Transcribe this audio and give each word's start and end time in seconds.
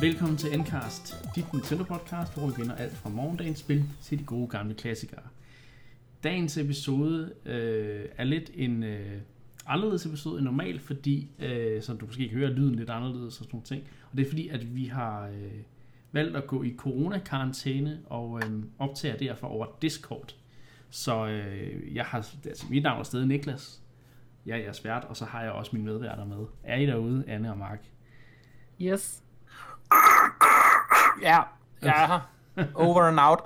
Velkommen 0.00 0.36
til 0.36 0.54
Endcast, 0.54 1.34
dit 1.36 1.52
Nintendo 1.52 1.84
podcast, 1.84 2.34
hvor 2.34 2.46
vi 2.46 2.52
vinder 2.56 2.74
alt 2.74 2.96
fra 2.96 3.08
morgendagens 3.08 3.58
spil 3.58 3.84
til 4.02 4.18
de 4.18 4.24
gode 4.24 4.48
gamle 4.48 4.74
klassikere. 4.74 5.22
Dagens 6.24 6.56
episode 6.56 7.32
øh, 7.46 8.08
er 8.16 8.24
lidt 8.24 8.50
en 8.54 8.82
øh, 8.82 9.20
anderledes 9.66 10.06
episode 10.06 10.38
end 10.38 10.44
normalt, 10.44 10.82
fordi, 10.82 11.30
øh, 11.38 11.82
som 11.82 11.98
du 11.98 12.06
måske 12.06 12.28
kan 12.28 12.38
høre, 12.38 12.50
lyden 12.50 12.74
lidt 12.74 12.90
anderledes 12.90 13.38
og 13.38 13.44
sådan 13.44 13.48
nogle 13.52 13.64
ting. 13.64 13.82
Og 14.10 14.16
det 14.16 14.24
er 14.24 14.28
fordi, 14.28 14.48
at 14.48 14.74
vi 14.74 14.84
har 14.84 15.28
øh, 15.28 15.52
valgt 16.12 16.36
at 16.36 16.46
gå 16.46 16.62
i 16.62 16.74
corona-karantæne 16.76 18.00
og 18.06 18.40
øh, 18.44 18.62
optager 18.78 19.16
derfor 19.16 19.46
over 19.46 19.66
Discord. 19.82 20.36
Så 20.90 21.26
øh, 21.26 21.94
jeg 21.94 22.04
har, 22.04 22.28
altså 22.44 22.66
mit 22.70 22.82
navn 22.82 23.00
er 23.00 23.04
stadig 23.04 23.26
Niklas, 23.26 23.82
jeg 24.46 24.58
er 24.58 24.62
jeres 24.62 24.84
vært, 24.84 25.04
og 25.04 25.16
så 25.16 25.24
har 25.24 25.42
jeg 25.42 25.52
også 25.52 25.70
mine 25.72 25.84
medværter 25.84 26.24
med. 26.24 26.46
Er 26.64 26.76
I 26.76 26.86
derude, 26.86 27.24
Anne 27.28 27.50
og 27.50 27.58
Mark? 27.58 27.84
Yes. 28.82 29.22
Ja, 31.22 31.38
jeg 31.82 32.02
er 32.02 32.06
her. 32.06 32.20
Over 32.74 33.02
and 33.02 33.20
out. 33.20 33.38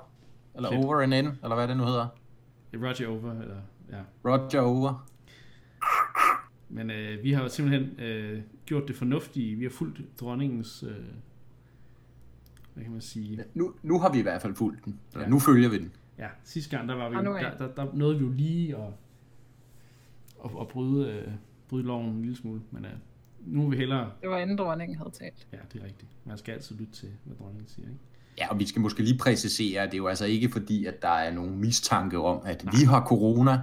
Eller 0.55 0.69
Fedt. 0.71 0.85
over 0.85 1.01
and 1.01 1.13
in, 1.13 1.25
eller 1.43 1.55
hvad 1.55 1.67
det 1.67 1.77
nu 1.77 1.83
hedder. 1.85 2.07
Roger 2.73 3.07
over, 3.07 3.41
eller 3.41 3.55
ja. 3.91 4.01
Roger 4.25 4.61
over. 4.61 5.07
Men 6.69 6.91
øh, 6.91 7.23
vi 7.23 7.31
har 7.33 7.41
jo 7.41 7.49
simpelthen 7.49 7.99
øh, 7.99 8.41
gjort 8.65 8.87
det 8.87 8.95
fornuftige. 8.95 9.55
Vi 9.55 9.63
har 9.63 9.69
fulgt 9.71 10.19
dronningens, 10.19 10.83
øh, 10.83 10.95
hvad 12.73 12.83
kan 12.83 12.91
man 12.91 13.01
sige, 13.01 13.43
Nu, 13.53 13.73
nu 13.83 13.99
har 13.99 14.11
vi 14.11 14.19
i 14.19 14.21
hvert 14.21 14.41
fald 14.41 14.55
fulgt 14.55 14.85
den. 14.85 14.99
Ja. 15.15 15.27
nu 15.27 15.39
følger 15.39 15.69
vi 15.69 15.77
den. 15.79 15.91
ja, 16.17 16.27
sidste 16.43 16.77
gang, 16.77 16.89
der 16.89 16.95
var 16.95 17.09
vi 17.09 17.15
jo, 17.15 17.23
der, 17.33 17.57
der, 17.57 17.67
der 17.67 17.87
nåede 17.93 18.17
vi 18.19 18.25
jo 18.25 18.31
lige 18.31 18.75
at, 18.77 18.89
at, 20.45 20.51
at 20.61 20.67
bryde, 20.67 21.11
øh, 21.11 21.31
bryde 21.69 21.83
loven 21.83 22.05
en 22.09 22.21
lille 22.21 22.35
smule, 22.37 22.61
men 22.71 22.85
øh, 22.85 22.91
nu 23.45 23.65
er 23.65 23.69
vi 23.69 23.77
hellere, 23.77 24.11
Det 24.21 24.29
var 24.29 24.37
inden 24.37 24.57
dronningen 24.57 24.97
havde 24.97 25.11
talt. 25.11 25.47
ja, 25.53 25.57
det 25.73 25.81
er 25.81 25.85
rigtigt. 25.85 26.11
Man 26.25 26.37
skal 26.37 26.51
altid 26.53 26.75
lytte 26.75 26.93
til, 26.93 27.09
hvad 27.23 27.35
dronningen 27.37 27.67
siger, 27.75 27.87
ikke? 27.87 27.99
Ja, 28.37 28.47
og 28.47 28.59
vi 28.59 28.67
skal 28.67 28.81
måske 28.81 29.03
lige 29.03 29.17
præcisere, 29.17 29.81
at 29.81 29.87
det 29.91 29.93
er 29.93 29.97
jo 29.97 30.07
altså 30.07 30.25
ikke 30.25 30.49
fordi, 30.51 30.85
at 30.85 31.01
der 31.01 31.09
er 31.09 31.31
nogen 31.33 31.57
mistanke 31.59 32.19
om, 32.19 32.39
at 32.45 32.65
vi 32.79 32.85
har 32.85 33.05
corona. 33.05 33.59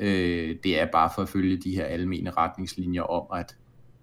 Øh, 0.00 0.56
det 0.64 0.80
er 0.80 0.86
bare 0.92 1.10
for 1.14 1.22
at 1.22 1.28
følge 1.28 1.56
de 1.56 1.74
her 1.74 1.84
almene 1.84 2.30
retningslinjer 2.30 3.02
om 3.02 3.38
at 3.38 3.56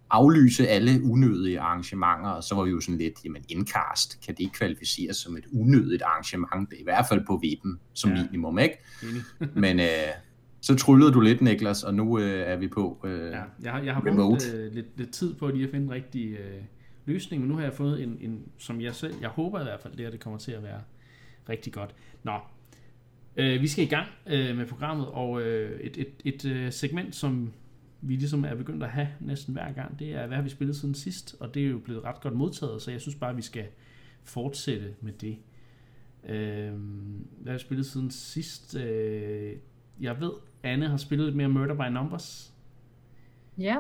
aflyse 0.09 0.67
alle 0.67 1.03
unødige 1.03 1.59
arrangementer, 1.59 2.30
og 2.30 2.44
så 2.44 2.56
var 2.56 2.64
vi 2.64 2.69
jo 2.72 2.80
sådan 2.81 2.97
lidt, 2.97 3.14
jamen 3.25 3.44
indcast, 3.50 4.22
kan 4.25 4.34
det 4.36 4.39
ikke 4.39 4.53
kvalificeres 4.53 5.17
som 5.17 5.38
et 5.38 5.45
unødigt 5.53 6.02
arrangement? 6.02 6.69
Det 6.69 6.75
er 6.75 6.80
i 6.81 6.84
hvert 6.84 7.06
fald 7.09 7.25
på 7.28 7.38
vippen 7.41 7.80
som 7.94 8.11
Ja. 8.14 8.23
minimum, 8.23 8.59
ikke? 8.59 8.78
Men 9.56 9.80
øh, 9.80 9.86
så 10.64 10.75
tryllede 10.75 11.11
du 11.11 11.19
lidt, 11.19 11.42
Niklas, 11.42 11.83
og 11.83 11.94
nu 11.94 12.19
øh, 12.19 12.39
er 12.39 12.56
vi 12.56 12.67
på. 12.67 13.02
Øh, 13.06 13.31
Ja, 13.31 13.44
jeg 13.64 13.72
har, 13.72 13.81
jeg 13.81 13.94
har 13.94 14.02
brugt 14.02 14.53
øh, 14.56 14.73
lidt, 14.73 14.97
lidt 14.97 15.11
tid 15.11 15.33
på 15.33 15.47
lige 15.47 15.64
at 15.64 15.72
finde 15.72 15.86
en 15.86 15.92
rigtig 15.92 16.31
øh, 16.31 16.61
løsning, 17.06 17.42
men 17.42 17.50
nu 17.50 17.56
har 17.56 17.64
jeg 17.64 17.73
fået 17.73 18.03
en, 18.03 18.17
en, 18.22 18.42
som 18.58 18.81
jeg 18.81 18.95
selv, 18.95 19.14
jeg 19.22 19.30
håber 19.30 19.59
i 19.59 19.64
hvert 19.64 19.80
fald, 19.80 19.94
det 19.94 20.06
her 20.06 20.11
det 20.11 20.19
kommer 20.19 20.39
til 20.39 20.52
at 20.52 20.64
være 20.64 20.81
rigtig 21.50 21.73
godt. 21.73 21.95
Nå, 22.23 22.39
øh, 23.38 23.61
vi 23.61 23.67
skal 23.67 23.84
i 23.84 23.88
gang 23.88 24.08
øh, 24.28 24.58
med 24.58 24.66
programmet, 24.66 25.08
og 25.08 25.41
øh, 25.41 25.80
et, 25.80 25.97
et, 25.97 26.08
et 26.25 26.45
øh, 26.45 26.72
segment, 26.72 27.16
som 27.16 27.53
vi 28.02 28.16
ligesom 28.16 28.45
er 28.45 28.56
begyndt 28.56 28.84
at 28.84 28.89
have 28.89 29.08
næsten 29.19 29.53
hver 29.53 29.73
gang, 29.73 30.00
det 30.00 30.14
er, 30.14 30.28
hvad 30.28 30.38
har 30.38 30.44
vi 30.44 30.50
spillet 30.50 30.75
siden 30.75 30.95
sidst, 30.95 31.36
og 31.39 31.53
det 31.53 31.66
er 31.66 31.69
jo 31.69 31.79
blevet 31.79 32.03
ret 32.03 32.22
godt 32.22 32.35
modtaget, 32.35 32.81
så 32.81 32.91
jeg 32.91 33.02
synes 33.02 33.16
bare, 33.16 33.35
vi 33.35 33.41
skal 33.41 33.66
fortsætte 34.23 34.94
med 35.02 35.13
det. 35.13 35.38
Øh, 36.29 36.73
hvad 37.40 37.52
har 37.52 37.53
vi 37.53 37.59
spillet 37.59 37.85
siden 37.85 38.12
sidst? 38.12 38.75
Øh, 38.75 39.53
jeg 40.00 40.22
ved, 40.22 40.31
Anne 40.63 40.88
har 40.88 40.97
spillet 40.97 41.25
lidt 41.25 41.35
mere 41.35 41.50
Murder 41.50 41.75
by 41.75 41.94
Numbers. 41.94 42.53
Ja. 43.57 43.78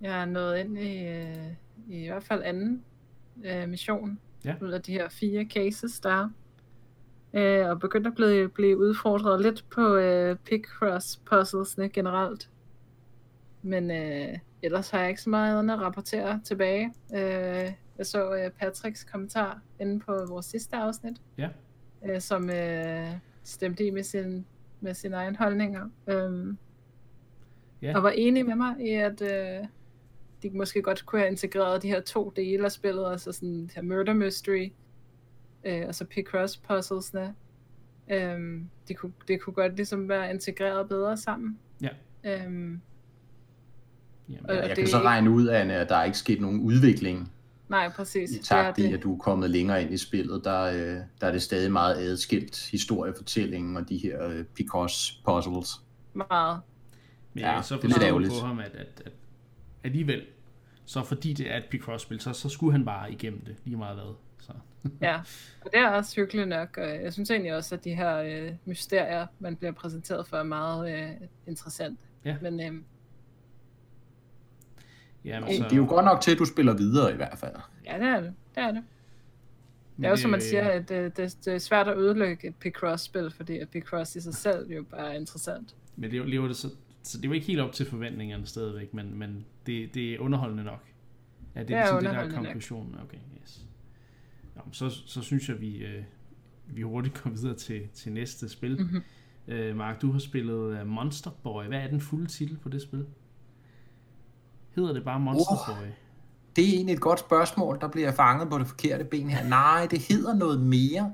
Jeg 0.00 0.20
er 0.20 0.24
nået 0.24 0.58
ind 0.58 0.78
i, 0.78 1.06
øh, 1.06 1.52
i 1.88 2.06
hvert 2.06 2.22
fald 2.22 2.42
anden 2.42 2.84
øh, 3.44 3.68
mission. 3.68 4.20
Ja. 4.44 4.54
Ud 4.62 4.70
af 4.70 4.82
de 4.82 4.92
her 4.92 5.08
fire 5.08 5.44
cases, 5.44 6.00
der 6.00 6.10
er. 6.10 6.28
Øh, 7.32 7.70
og 7.70 7.80
begyndt 7.80 8.06
at 8.06 8.14
blive, 8.14 8.48
blive 8.48 8.78
udfordret 8.78 9.42
lidt 9.42 9.64
på 9.70 9.96
øh, 9.96 10.36
pick-cross 10.50 11.20
puzzlesne 11.24 11.88
generelt. 11.88 12.50
Men 13.62 13.90
øh, 13.90 14.38
ellers 14.62 14.90
har 14.90 15.00
jeg 15.00 15.08
ikke 15.08 15.22
så 15.22 15.30
meget 15.30 15.58
andet 15.58 15.74
at 15.74 15.80
rapportere 15.80 16.40
tilbage. 16.44 16.94
Øh, 17.14 17.72
jeg 17.98 18.06
så 18.06 18.34
øh, 18.34 18.50
Patricks 18.50 19.04
kommentar 19.04 19.60
inde 19.80 20.00
på 20.00 20.26
vores 20.28 20.46
sidste 20.46 20.76
afsnit. 20.76 21.20
Ja. 21.38 21.48
Øh, 22.06 22.20
som 22.20 22.50
øh, 22.50 23.12
stemte 23.44 23.86
i 23.86 23.90
med, 23.90 24.02
sin, 24.02 24.46
med 24.80 24.94
sine 24.94 25.16
egne 25.16 25.36
holdninger. 25.36 25.88
Øhm, 26.06 26.58
Ja. 27.82 27.96
og 27.96 28.02
var 28.02 28.10
enig 28.10 28.46
med 28.46 28.54
mig 28.54 28.74
i, 28.80 28.88
at 28.90 29.22
øh, 29.22 29.66
de 30.42 30.50
måske 30.50 30.82
godt 30.82 31.06
kunne 31.06 31.20
have 31.20 31.30
integreret 31.30 31.82
de 31.82 31.88
her 31.88 32.00
to 32.00 32.32
dele 32.36 32.64
af 32.64 32.72
spillet, 32.72 33.10
altså 33.10 33.32
sådan 33.32 33.62
det 33.62 33.72
her 33.74 33.82
murder 33.82 34.12
mystery, 34.14 34.68
øh, 35.64 35.82
og 35.88 35.94
så 35.94 36.04
Picross 36.04 36.56
puzzlesne. 36.56 37.34
Øhm, 38.10 38.68
det, 38.88 38.96
kunne, 38.96 39.12
det 39.28 39.40
kunne 39.40 39.54
godt 39.54 39.76
ligesom 39.76 40.08
være 40.08 40.30
integreret 40.30 40.88
bedre 40.88 41.16
sammen. 41.16 41.58
Ja. 41.82 41.88
Øhm, 42.24 42.80
Jamen, 44.28 44.50
Og- 44.50 44.56
jeg 44.56 44.68
det 44.68 44.76
kan 44.76 44.86
så 44.86 44.98
regne 45.02 45.30
ud, 45.30 45.48
Anne, 45.48 45.74
at 45.74 45.88
der 45.88 45.96
er 45.96 46.04
ikke 46.04 46.18
sket 46.18 46.40
nogen 46.40 46.60
udvikling 46.60 47.32
nej, 47.68 47.88
præcis. 47.88 48.30
i 48.30 48.34
Det 48.34 48.40
er 48.40 48.44
takt 48.44 48.78
i, 48.78 48.82
det. 48.82 48.94
at 48.94 49.02
du 49.02 49.14
er 49.14 49.18
kommet 49.18 49.50
længere 49.50 49.82
ind 49.82 49.92
i 49.92 49.96
spillet. 49.96 50.44
Der, 50.44 50.62
øh, 50.62 51.00
der 51.20 51.26
er 51.26 51.32
det 51.32 51.42
stadig 51.42 51.72
meget 51.72 51.94
adskilt 51.96 52.68
historiefortællingen 52.72 53.76
og 53.76 53.88
de 53.88 53.96
her 53.98 54.28
øh, 54.28 54.44
Picross 54.44 55.20
puzzles. 55.24 55.70
Meget. 56.14 56.60
Men 57.34 57.44
Ja, 57.44 57.62
så 57.62 57.76
det 57.76 57.84
er 57.84 57.88
lidt 57.88 58.02
ærgerligt. 58.02 58.32
på 58.40 58.46
ham, 58.46 58.58
at, 58.58 58.74
at, 58.74 59.02
at 59.06 59.12
alligevel, 59.84 60.22
så 60.84 61.02
fordi 61.04 61.32
det 61.32 61.52
er 61.52 61.56
et 61.56 61.64
Picross-spil, 61.70 62.20
så, 62.20 62.32
så 62.32 62.48
skulle 62.48 62.72
han 62.72 62.84
bare 62.84 63.12
igennem 63.12 63.44
det, 63.44 63.56
lige 63.64 63.76
meget 63.76 63.94
hvad. 63.96 64.14
Så. 64.40 64.52
Ja, 65.00 65.20
og 65.64 65.70
det 65.72 65.80
er 65.80 65.88
også 65.90 66.16
hyggeligt 66.16 66.48
nok, 66.48 66.76
og 66.76 67.02
jeg 67.02 67.12
synes 67.12 67.30
egentlig 67.30 67.54
også, 67.56 67.74
at 67.74 67.84
de 67.84 67.94
her 67.94 68.16
øh, 68.16 68.52
mysterier, 68.64 69.26
man 69.38 69.56
bliver 69.56 69.72
præsenteret 69.72 70.28
for, 70.28 70.36
er 70.36 70.42
meget 70.42 70.98
øh, 70.98 71.10
interessant. 71.46 71.98
Ja. 72.24 72.36
Men 72.42 72.60
øh, 72.60 72.82
Jamen, 75.26 75.48
Det 75.48 75.72
er 75.72 75.76
jo 75.76 75.86
godt 75.88 76.04
nok 76.04 76.20
til, 76.20 76.32
at 76.32 76.38
du 76.38 76.44
spiller 76.44 76.74
videre 76.76 77.12
i 77.12 77.16
hvert 77.16 77.38
fald. 77.38 77.54
ja, 77.86 77.98
det 77.98 78.06
er 78.06 78.20
det. 78.20 78.34
Det 78.54 78.62
er 78.62 78.72
det. 78.72 78.82
Det 79.96 80.04
er 80.04 80.10
jo 80.10 80.16
som 80.16 80.30
man 80.30 80.40
siger, 80.40 80.68
at 80.68 80.88
det, 80.88 81.16
det, 81.16 81.36
det 81.44 81.54
er 81.54 81.58
svært 81.58 81.88
at 81.88 81.96
ødelægge 81.98 82.48
et 82.48 82.54
Picross-spil, 82.56 83.30
fordi 83.30 83.58
at 83.58 83.68
Picross 83.68 84.16
i 84.16 84.20
sig 84.20 84.34
selv 84.34 84.70
jo 84.70 84.82
bare 84.90 85.14
er 85.14 85.18
interessant. 85.18 85.76
Men 85.96 86.10
det 86.10 86.28
lever 86.28 86.46
det 86.46 86.56
så, 86.56 86.68
så 87.02 87.18
det 87.18 87.24
er 87.24 87.28
jo 87.28 87.32
ikke 87.32 87.46
helt 87.46 87.60
op 87.60 87.72
til 87.72 87.86
forventningerne 87.86 88.46
stadigvæk, 88.46 88.94
men, 88.94 89.18
men 89.18 89.44
det, 89.66 89.94
det 89.94 90.14
er 90.14 90.18
underholdende 90.18 90.64
nok. 90.64 90.84
Ja, 91.54 91.60
det, 91.60 91.68
Det 91.68 91.76
er 91.76 91.80
ligesom 91.80 91.98
det, 91.98 92.10
der 92.10 92.18
er 92.18 92.24
nok. 92.24 92.34
konklusionen. 92.34 92.94
Okay, 93.04 93.18
yes. 93.42 93.66
Nå, 94.56 94.62
men 94.64 94.74
så, 94.74 94.90
så 95.06 95.22
synes 95.22 95.48
jeg, 95.48 95.60
vi, 95.60 95.76
øh, 95.76 96.02
vi 96.66 96.82
hurtigt 96.82 97.22
går 97.22 97.30
videre 97.30 97.54
til, 97.56 97.82
til 97.94 98.12
næste 98.12 98.48
spil. 98.48 98.80
Mhm. 98.80 99.02
Øh, 99.48 99.76
Mark, 99.76 100.02
du 100.02 100.12
har 100.12 100.18
spillet 100.18 100.80
uh, 100.80 100.86
Monster 100.86 101.30
Boy. 101.42 101.64
Hvad 101.64 101.78
er 101.78 101.86
den 101.88 102.00
fulde 102.00 102.26
titel 102.26 102.56
på 102.62 102.68
det 102.68 102.82
spil? 102.82 103.06
Hedder 104.76 104.92
det 104.92 105.04
bare 105.04 105.20
Monster 105.20 105.70
Oh. 105.70 105.76
Boy? 105.78 105.86
Det 106.56 106.64
er 106.68 106.72
egentlig 106.72 106.92
et 106.94 107.00
godt 107.00 107.20
spørgsmål. 107.20 107.78
Der 107.80 107.88
bliver 107.88 108.06
jeg 108.06 108.14
fanget 108.14 108.48
på 108.50 108.58
det 108.58 108.66
forkerte 108.66 109.04
ben 109.04 109.30
her. 109.30 109.48
Nej, 109.48 109.86
det 109.90 109.98
hedder 109.98 110.34
noget 110.34 110.60
mere. 110.60 111.12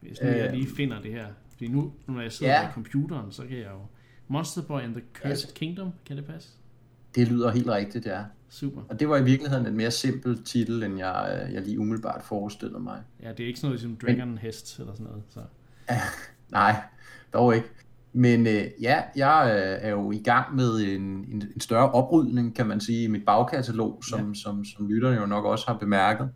Hvis 0.00 0.18
nu 0.22 0.28
jeg 0.28 0.46
Øh. 0.46 0.52
lige 0.52 0.68
finder 0.76 1.00
det 1.02 1.12
her. 1.12 1.26
Fordi 1.52 1.68
nu, 1.68 1.92
når 2.06 2.20
jeg 2.20 2.32
sidder 2.32 2.52
Ja. 2.52 2.64
ved 2.66 2.72
computeren, 2.72 3.32
så 3.32 3.42
kan 3.42 3.56
jeg 3.58 3.66
jo... 3.70 3.80
Monster 4.28 4.62
Boy 4.62 4.80
and 4.80 4.92
the 4.94 5.02
Cursed 5.14 5.30
Altså- 5.30 5.54
Kingdom, 5.54 5.90
kan 6.06 6.16
det 6.16 6.24
passe? 6.26 6.48
Det 7.14 7.28
lyder 7.28 7.50
helt 7.50 7.68
rigtigt, 7.68 8.06
ja. 8.06 8.22
Super. 8.48 8.82
Og 8.88 9.00
det 9.00 9.08
var 9.08 9.16
i 9.16 9.24
virkeligheden 9.24 9.66
en 9.66 9.76
mere 9.76 9.90
simpel 9.90 10.44
titel, 10.44 10.82
end 10.82 10.98
jeg, 10.98 11.42
øh, 11.48 11.54
jeg 11.54 11.62
lige 11.62 11.78
umiddelbart 11.80 12.22
forestillede 12.22 12.80
mig. 12.80 13.02
Ja, 13.22 13.30
det 13.32 13.40
er 13.40 13.46
ikke 13.46 13.58
sådan 13.60 13.68
noget 13.68 13.80
som 13.80 13.96
Dragon 13.96 14.38
Hest 14.38 14.78
eller 14.78 14.92
sådan 14.92 15.06
noget. 15.06 15.22
Så. 15.28 15.40
Nej, 16.50 16.82
dog 17.32 17.56
ikke. 17.56 17.68
Men 18.12 18.46
øh, 18.46 18.64
ja, 18.80 19.02
jeg 19.16 19.52
øh, 19.54 19.88
er 19.88 19.90
jo 19.90 20.10
i 20.10 20.18
gang 20.18 20.56
med 20.56 20.80
en, 20.80 21.02
en, 21.02 21.42
en 21.54 21.60
større 21.60 21.90
oprydning, 21.90 22.56
kan 22.56 22.66
man 22.66 22.80
sige, 22.80 23.04
i 23.04 23.06
mit 23.06 23.24
bagkatalog, 23.26 24.04
som, 24.04 24.28
ja. 24.28 24.34
som, 24.34 24.64
som 24.64 24.88
lytterne 24.88 25.16
jo 25.16 25.26
nok 25.26 25.44
også 25.44 25.64
har 25.66 25.78
bemærket. 25.78 26.30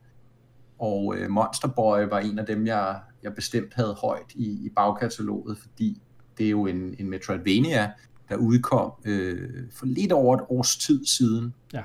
Og 0.78 1.16
øh, 1.16 1.30
Monster 1.30 1.68
Boy 1.68 2.08
var 2.10 2.18
en 2.18 2.38
af 2.38 2.46
dem, 2.46 2.66
jeg, 2.66 3.00
jeg 3.22 3.34
bestemt 3.34 3.74
havde 3.74 3.96
højt 4.02 4.32
i, 4.34 4.66
i 4.66 4.68
bagkataloget, 4.76 5.58
fordi 5.58 6.02
det 6.38 6.46
er 6.46 6.50
jo 6.50 6.66
en, 6.66 6.94
en 6.98 7.10
Metroidvania, 7.10 7.92
der 8.28 8.36
udkom 8.36 8.92
øh, 9.04 9.50
for 9.72 9.86
lidt 9.86 10.12
over 10.12 10.36
et 10.36 10.42
års 10.48 10.76
tid 10.76 11.06
siden. 11.06 11.54
Ja. 11.72 11.82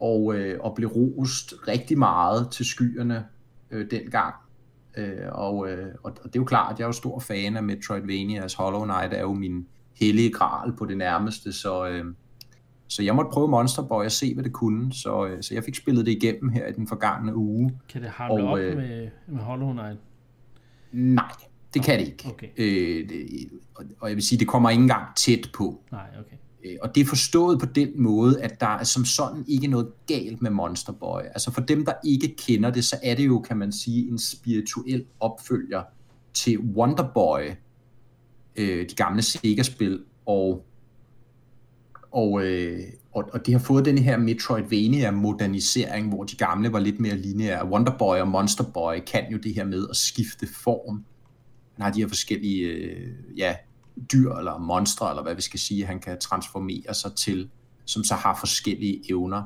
Og, 0.00 0.34
øh, 0.34 0.60
og 0.60 0.74
blev 0.74 0.88
rost 0.88 1.54
rigtig 1.68 1.98
meget 1.98 2.50
til 2.50 2.66
skyerne 2.66 3.24
øh, 3.70 3.90
dengang. 3.90 4.34
Øh, 4.96 5.28
og, 5.32 5.70
øh, 5.70 5.94
og 6.02 6.10
og 6.10 6.24
det 6.24 6.36
er 6.36 6.40
jo 6.40 6.44
klart, 6.44 6.72
at 6.72 6.78
jeg 6.78 6.84
er 6.84 6.88
jo 6.88 6.92
stor 6.92 7.18
fan 7.18 7.56
af 7.56 7.62
Metroidvanias. 7.62 8.54
Hollow 8.54 8.84
Knight 8.84 9.14
er 9.14 9.20
jo 9.20 9.32
min 9.32 9.66
hellige 10.00 10.32
gral 10.32 10.72
på 10.76 10.84
det 10.84 10.96
nærmeste, 10.96 11.52
så, 11.52 11.88
øh, 11.88 12.04
så 12.88 13.02
jeg 13.02 13.14
måtte 13.14 13.30
prøve 13.32 13.48
Monster 13.48 13.82
Boy 13.82 14.04
og 14.04 14.12
se, 14.12 14.34
hvad 14.34 14.44
det 14.44 14.52
kunne. 14.52 14.92
Så, 14.92 15.26
øh, 15.26 15.42
så 15.42 15.54
jeg 15.54 15.64
fik 15.64 15.74
spillet 15.74 16.06
det 16.06 16.12
igennem 16.12 16.48
her 16.48 16.66
i 16.66 16.72
den 16.72 16.88
forgangne 16.88 17.36
uge. 17.36 17.78
Kan 17.88 18.02
det 18.02 18.10
hamle 18.10 18.44
Og, 18.44 18.48
op 18.50 18.58
øh, 18.58 18.76
med, 18.76 19.08
med 19.26 19.40
Hollow 19.40 19.72
Knight? 19.72 19.98
Nej, 20.92 21.32
det 21.74 21.82
kan 21.82 21.98
det 21.98 22.06
ikke. 22.06 22.28
Okay. 22.28 22.48
Øh, 22.56 23.08
det, 23.08 23.26
og, 23.74 23.84
og 24.00 24.08
jeg 24.08 24.16
vil 24.16 24.24
sige, 24.24 24.38
det 24.38 24.48
kommer 24.48 24.70
ikke 24.70 24.82
engang 24.82 25.04
tæt 25.16 25.50
på. 25.54 25.82
Nej, 25.92 26.06
okay. 26.18 26.36
Øh, 26.64 26.76
og 26.82 26.94
det 26.94 27.00
er 27.00 27.04
forstået 27.04 27.60
på 27.60 27.66
den 27.66 28.02
måde, 28.02 28.42
at 28.42 28.60
der 28.60 28.66
er 28.66 28.84
som 28.84 29.04
sådan 29.04 29.44
ikke 29.48 29.66
noget 29.66 29.88
galt 30.06 30.42
med 30.42 30.50
Monster 30.50 30.92
Boy. 30.92 31.20
Altså 31.20 31.50
for 31.50 31.60
dem, 31.60 31.84
der 31.84 31.92
ikke 32.04 32.36
kender 32.38 32.70
det, 32.70 32.84
så 32.84 32.96
er 33.02 33.14
det 33.14 33.26
jo, 33.26 33.38
kan 33.40 33.56
man 33.56 33.72
sige, 33.72 34.08
en 34.08 34.18
spirituel 34.18 35.04
opfølger 35.20 35.82
til 36.34 36.58
Wonder 36.58 37.10
Boy, 37.14 37.40
øh, 38.56 38.88
de 38.90 38.94
gamle 38.94 39.22
Sega-spil, 39.22 40.00
og, 40.26 40.64
og, 42.10 42.44
øh, 42.44 42.80
og, 43.12 43.24
og 43.32 43.46
det 43.46 43.54
har 43.54 43.58
fået 43.58 43.84
den 43.84 43.98
her 43.98 44.16
Metroidvania-modernisering, 44.18 46.08
hvor 46.08 46.24
de 46.24 46.36
gamle 46.36 46.72
var 46.72 46.78
lidt 46.78 47.00
mere 47.00 47.16
lineære. 47.16 47.68
Wonder 47.68 47.98
Boy 47.98 48.16
og 48.16 48.28
Monster 48.28 48.64
Boy 48.64 48.94
kan 49.06 49.24
jo 49.32 49.38
det 49.38 49.54
her 49.54 49.64
med 49.64 49.86
at 49.90 49.96
skifte 49.96 50.46
form. 50.64 51.04
Han 51.74 51.82
har 51.82 51.92
de 51.92 52.00
her 52.00 52.08
forskellige 52.08 52.66
øh, 52.66 53.12
ja, 53.36 53.54
dyr 54.12 54.32
eller 54.32 54.58
monstre, 54.58 55.10
eller 55.10 55.22
hvad 55.22 55.34
vi 55.34 55.42
skal 55.42 55.60
sige, 55.60 55.86
han 55.86 56.00
kan 56.00 56.20
transformere 56.20 56.94
sig 56.94 57.12
til, 57.16 57.50
som 57.84 58.04
så 58.04 58.14
har 58.14 58.36
forskellige 58.40 59.10
evner. 59.10 59.42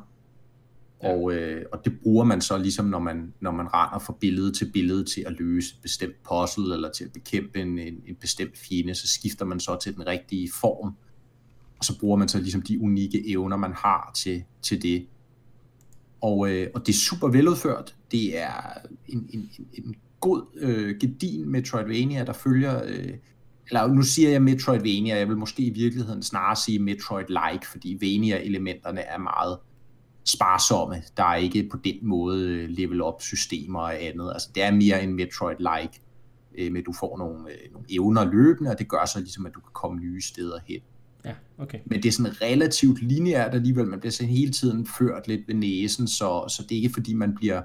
Ja. 1.02 1.12
Og, 1.12 1.32
øh, 1.32 1.64
og 1.72 1.84
det 1.84 2.00
bruger 2.02 2.24
man 2.24 2.40
så 2.40 2.58
ligesom, 2.58 2.86
når 2.86 2.98
man, 2.98 3.34
når 3.40 3.50
man 3.50 3.66
render 3.74 3.98
fra 3.98 4.14
billede 4.20 4.52
til 4.52 4.70
billede 4.72 5.04
til 5.04 5.24
at 5.26 5.32
løse 5.38 5.74
et 5.74 5.82
bestemt 5.82 6.14
puzzle, 6.28 6.74
eller 6.74 6.90
til 6.90 7.04
at 7.04 7.12
bekæmpe 7.12 7.60
en, 7.60 7.78
en, 7.78 7.94
en 8.06 8.14
bestemt 8.20 8.58
fjende, 8.58 8.94
så 8.94 9.08
skifter 9.08 9.44
man 9.44 9.60
så 9.60 9.78
til 9.82 9.94
den 9.94 10.06
rigtige 10.06 10.50
form, 10.60 10.94
og 11.78 11.84
så 11.84 11.98
bruger 11.98 12.16
man 12.16 12.28
så 12.28 12.40
ligesom 12.40 12.62
de 12.62 12.80
unikke 12.80 13.30
evner, 13.30 13.56
man 13.56 13.72
har 13.72 14.10
til, 14.14 14.44
til 14.62 14.82
det. 14.82 15.06
Og, 16.20 16.50
øh, 16.50 16.70
og 16.74 16.86
det 16.86 16.92
er 16.92 16.96
super 16.96 17.28
veludført. 17.28 17.96
Det 18.10 18.38
er 18.38 18.74
en, 19.08 19.30
en, 19.32 19.50
en 19.72 19.96
god, 20.20 20.42
øh, 20.56 20.96
gedin 21.00 21.48
Metroidvania, 21.48 22.24
der 22.24 22.32
følger 22.32 22.82
øh, 22.86 23.14
eller 23.68 23.86
nu 23.86 24.02
siger 24.02 24.30
jeg 24.30 24.42
Metroidvania, 24.42 25.16
jeg 25.16 25.28
vil 25.28 25.36
måske 25.36 25.62
i 25.62 25.70
virkeligheden 25.70 26.22
snarere 26.22 26.56
sige 26.56 26.78
Metroid-like, 26.78 27.70
fordi 27.70 27.98
Vania-elementerne 28.00 29.00
er 29.00 29.18
meget 29.18 29.58
sparsomme. 30.24 31.02
Der 31.16 31.24
er 31.24 31.36
ikke 31.36 31.68
på 31.70 31.76
den 31.84 31.96
måde 32.02 32.66
level-up-systemer 32.66 33.80
og 33.80 34.02
andet. 34.02 34.30
Altså, 34.32 34.48
det 34.54 34.62
er 34.62 34.70
mere 34.70 35.02
en 35.02 35.20
Metroid-like, 35.20 36.00
øh, 36.58 36.72
med 36.72 36.80
at 36.80 36.86
du 36.86 36.92
får 36.92 37.18
nogle, 37.18 37.50
øh, 37.52 37.72
nogle 37.72 37.86
evner 37.90 38.24
løbende, 38.24 38.70
og 38.70 38.78
det 38.78 38.88
gør 38.88 39.04
så 39.06 39.20
ligesom, 39.20 39.46
at 39.46 39.54
du 39.54 39.60
kan 39.60 39.72
komme 39.72 40.00
nye 40.00 40.22
steder 40.22 40.58
hen. 40.66 40.80
Ja, 41.24 41.34
okay. 41.58 41.78
Men 41.86 42.02
det 42.02 42.08
er 42.08 42.12
sådan 42.12 42.42
relativt 42.42 43.02
lineært 43.02 43.54
alligevel. 43.54 43.86
Man 43.86 44.00
bliver 44.00 44.12
så 44.12 44.24
hele 44.24 44.52
tiden 44.52 44.86
ført 44.98 45.28
lidt 45.28 45.48
ved 45.48 45.54
næsen, 45.54 46.08
så, 46.08 46.44
så 46.48 46.62
det 46.62 46.72
er 46.72 46.76
ikke 46.76 46.94
fordi, 46.94 47.14
man 47.14 47.34
bliver 47.34 47.62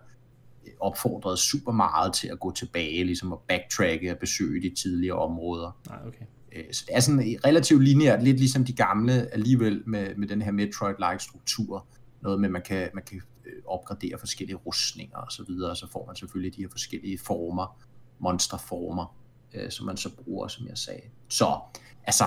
opfordret 0.80 1.40
super 1.40 1.72
meget 1.72 2.14
til 2.14 2.28
at 2.28 2.40
gå 2.40 2.52
tilbage, 2.52 3.04
ligesom 3.04 3.34
at 3.34 3.40
backtracke 3.48 4.12
og 4.12 4.18
besøge 4.18 4.70
de 4.70 4.76
tidligere 4.76 5.18
områder. 5.18 5.78
Nej, 5.90 6.00
okay. 6.08 6.26
Øh, 6.56 6.64
så 6.72 6.84
det 6.88 6.96
er 6.96 7.00
sådan 7.00 7.38
relativt 7.46 7.84
lineært, 7.84 8.24
lidt 8.24 8.38
ligesom 8.38 8.66
de 8.66 8.74
gamle 8.74 9.34
alligevel 9.34 9.84
med, 9.86 10.16
med 10.16 10.28
den 10.28 10.42
her 10.42 10.52
Metroid-like 10.52 11.24
struktur. 11.24 11.88
Noget 12.22 12.40
med, 12.40 12.50
at 12.50 12.54
man 12.54 12.62
kan, 12.62 12.90
man 12.94 13.04
kan 13.04 13.22
øh, 13.46 13.62
opgradere 13.66 14.20
forskellige 14.20 14.56
rustninger 14.56 15.18
og 15.18 15.32
så 15.32 15.44
videre, 15.48 15.72
og 15.72 15.78
så 15.78 15.88
får 15.92 16.06
man 16.06 16.16
selvfølgelig 16.16 16.56
de 16.56 16.62
her 16.62 16.70
forskellige 16.72 17.18
former, 17.18 17.80
monsterformer, 18.20 19.16
øh, 19.54 19.72
som 19.72 19.86
man 19.86 19.98
så 19.98 20.16
bruger, 20.16 20.48
som 20.48 20.68
jeg 20.68 20.78
sagde. 20.78 21.02
Så, 21.30 21.60
altså, 22.04 22.24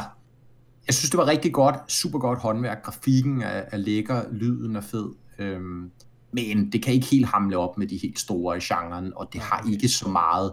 jeg 0.86 0.94
synes, 0.94 1.10
det 1.10 1.18
var 1.18 1.26
rigtig 1.26 1.52
godt, 1.52 1.92
super 1.92 2.18
godt 2.18 2.38
håndværk. 2.38 2.82
Grafikken 2.82 3.42
er, 3.42 3.48
er 3.72 3.76
lækker, 3.76 4.32
lyden 4.32 4.76
er 4.76 4.80
fed. 4.80 5.08
Øhm, 5.38 5.90
men 6.36 6.72
det 6.72 6.82
kan 6.82 6.94
ikke 6.94 7.06
helt 7.06 7.26
hamle 7.26 7.56
op 7.58 7.78
med 7.78 7.86
de 7.86 7.96
helt 7.96 8.18
store 8.18 8.56
i 8.56 8.60
genren, 8.60 9.12
og 9.16 9.28
det 9.32 9.40
har 9.40 9.66
ikke 9.70 9.88
så 9.88 10.08
meget, 10.08 10.52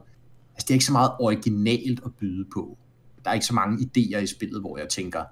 altså 0.53 0.65
det 0.68 0.69
er 0.69 0.74
ikke 0.74 0.85
så 0.85 0.91
meget 0.91 1.12
originalt 1.19 2.01
at 2.06 2.12
byde 2.19 2.45
på. 2.53 2.77
Der 3.24 3.30
er 3.30 3.33
ikke 3.33 3.45
så 3.45 3.53
mange 3.53 3.77
idéer 3.77 4.18
i 4.18 4.27
spillet, 4.27 4.62
hvor 4.62 4.77
jeg 4.77 4.89
tænker, 4.89 5.24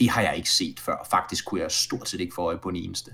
det 0.00 0.10
har 0.10 0.22
jeg 0.22 0.36
ikke 0.36 0.50
set 0.50 0.80
før. 0.80 1.06
Faktisk 1.10 1.46
kunne 1.46 1.60
jeg 1.60 1.70
stort 1.70 2.08
set 2.08 2.20
ikke 2.20 2.34
få 2.34 2.42
øje 2.42 2.58
på 2.58 2.68
en 2.68 2.76
eneste. 2.76 3.10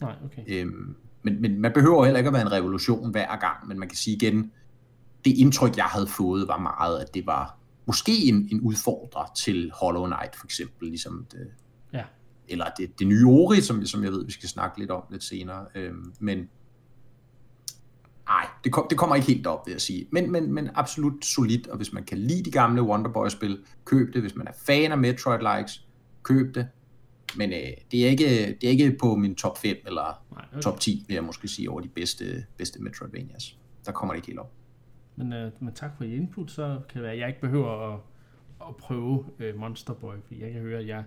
Nej, 0.00 0.14
okay. 0.24 0.42
Øhm, 0.48 0.94
men, 1.22 1.40
men 1.40 1.60
man 1.60 1.72
behøver 1.72 2.04
heller 2.04 2.18
ikke 2.18 2.28
at 2.28 2.34
være 2.34 2.42
en 2.42 2.52
revolution 2.52 3.10
hver 3.10 3.36
gang, 3.36 3.68
men 3.68 3.78
man 3.78 3.88
kan 3.88 3.96
sige 3.96 4.16
igen, 4.16 4.52
det 5.24 5.38
indtryk, 5.38 5.76
jeg 5.76 5.84
havde 5.84 6.06
fået, 6.06 6.48
var 6.48 6.58
meget, 6.58 6.98
at 6.98 7.14
det 7.14 7.26
var 7.26 7.58
måske 7.86 8.12
en, 8.24 8.48
en 8.52 8.60
udfordrer 8.60 9.32
til 9.36 9.72
Hollow 9.74 10.06
Knight, 10.06 10.36
for 10.36 10.46
eksempel, 10.46 10.88
ligesom 10.88 11.26
det, 11.32 11.38
ja 11.38 11.65
eller 12.48 12.64
det, 12.78 12.98
det 12.98 13.06
nye 13.06 13.24
Ori, 13.24 13.60
som, 13.60 13.86
som 13.86 14.04
jeg 14.04 14.12
ved, 14.12 14.24
vi 14.24 14.32
skal 14.32 14.48
snakke 14.48 14.78
lidt 14.78 14.90
om 14.90 15.02
lidt 15.10 15.24
senere. 15.24 15.66
Øhm, 15.74 16.14
men 16.20 16.38
nej, 18.28 18.46
det, 18.64 18.72
kom, 18.72 18.86
det 18.90 18.98
kommer 18.98 19.16
ikke 19.16 19.28
helt 19.28 19.46
op, 19.46 19.66
vil 19.66 19.72
jeg 19.72 19.80
sige. 19.80 20.06
Men, 20.12 20.32
men, 20.32 20.52
men 20.52 20.70
absolut 20.74 21.24
solidt, 21.24 21.66
og 21.66 21.76
hvis 21.76 21.92
man 21.92 22.04
kan 22.04 22.18
lide 22.18 22.44
de 22.44 22.50
gamle 22.50 22.82
Wonderboy-spil, 22.82 23.58
køb 23.84 24.14
det. 24.14 24.22
Hvis 24.22 24.36
man 24.36 24.46
er 24.46 24.52
fan 24.66 24.92
af 24.92 24.98
Metroid-likes, 24.98 25.86
køb 26.22 26.54
det. 26.54 26.68
Men 27.36 27.52
øh, 27.52 27.58
det, 27.90 28.04
er 28.04 28.08
ikke, 28.08 28.56
det 28.60 28.64
er 28.64 28.68
ikke 28.70 28.96
på 29.00 29.16
min 29.16 29.34
top 29.34 29.58
5 29.58 29.76
eller 29.86 30.24
nej, 30.32 30.44
okay. 30.52 30.60
top 30.60 30.80
10, 30.80 31.04
vil 31.08 31.14
jeg 31.14 31.24
måske 31.24 31.48
sige, 31.48 31.70
over 31.70 31.80
de 31.80 31.88
bedste, 31.88 32.44
bedste 32.56 32.82
Metroidvanias. 32.82 33.58
Der 33.86 33.92
kommer 33.92 34.14
det 34.14 34.18
ikke 34.18 34.26
helt 34.26 34.38
op. 34.38 34.52
Men, 35.16 35.32
øh, 35.32 35.52
men 35.60 35.74
tak 35.74 35.96
for 35.96 36.04
input, 36.04 36.50
så 36.50 36.80
kan 36.88 36.94
det 36.94 37.02
være, 37.02 37.12
at 37.12 37.18
jeg 37.18 37.28
ikke 37.28 37.40
behøver 37.40 37.94
at, 37.94 38.00
at 38.68 38.76
prøve 38.76 39.24
øh, 39.38 39.58
Monster 39.58 39.92
Boy, 39.92 40.14
fordi 40.26 40.42
jeg 40.42 40.52
kan 40.52 40.60
høre, 40.60 40.78
at 40.80 40.86
jeg 40.86 41.04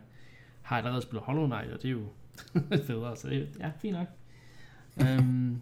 har 0.69 0.77
allerede 0.77 1.01
spillet 1.01 1.24
Hollow 1.24 1.45
Knight, 1.45 1.71
og 1.71 1.81
det 1.81 1.88
er 1.88 1.92
jo 1.92 2.07
federe, 2.88 3.16
så 3.16 3.30
det, 3.30 3.50
ja, 3.60 3.71
fint 3.81 3.98
nok. 3.98 4.07
um, 5.19 5.62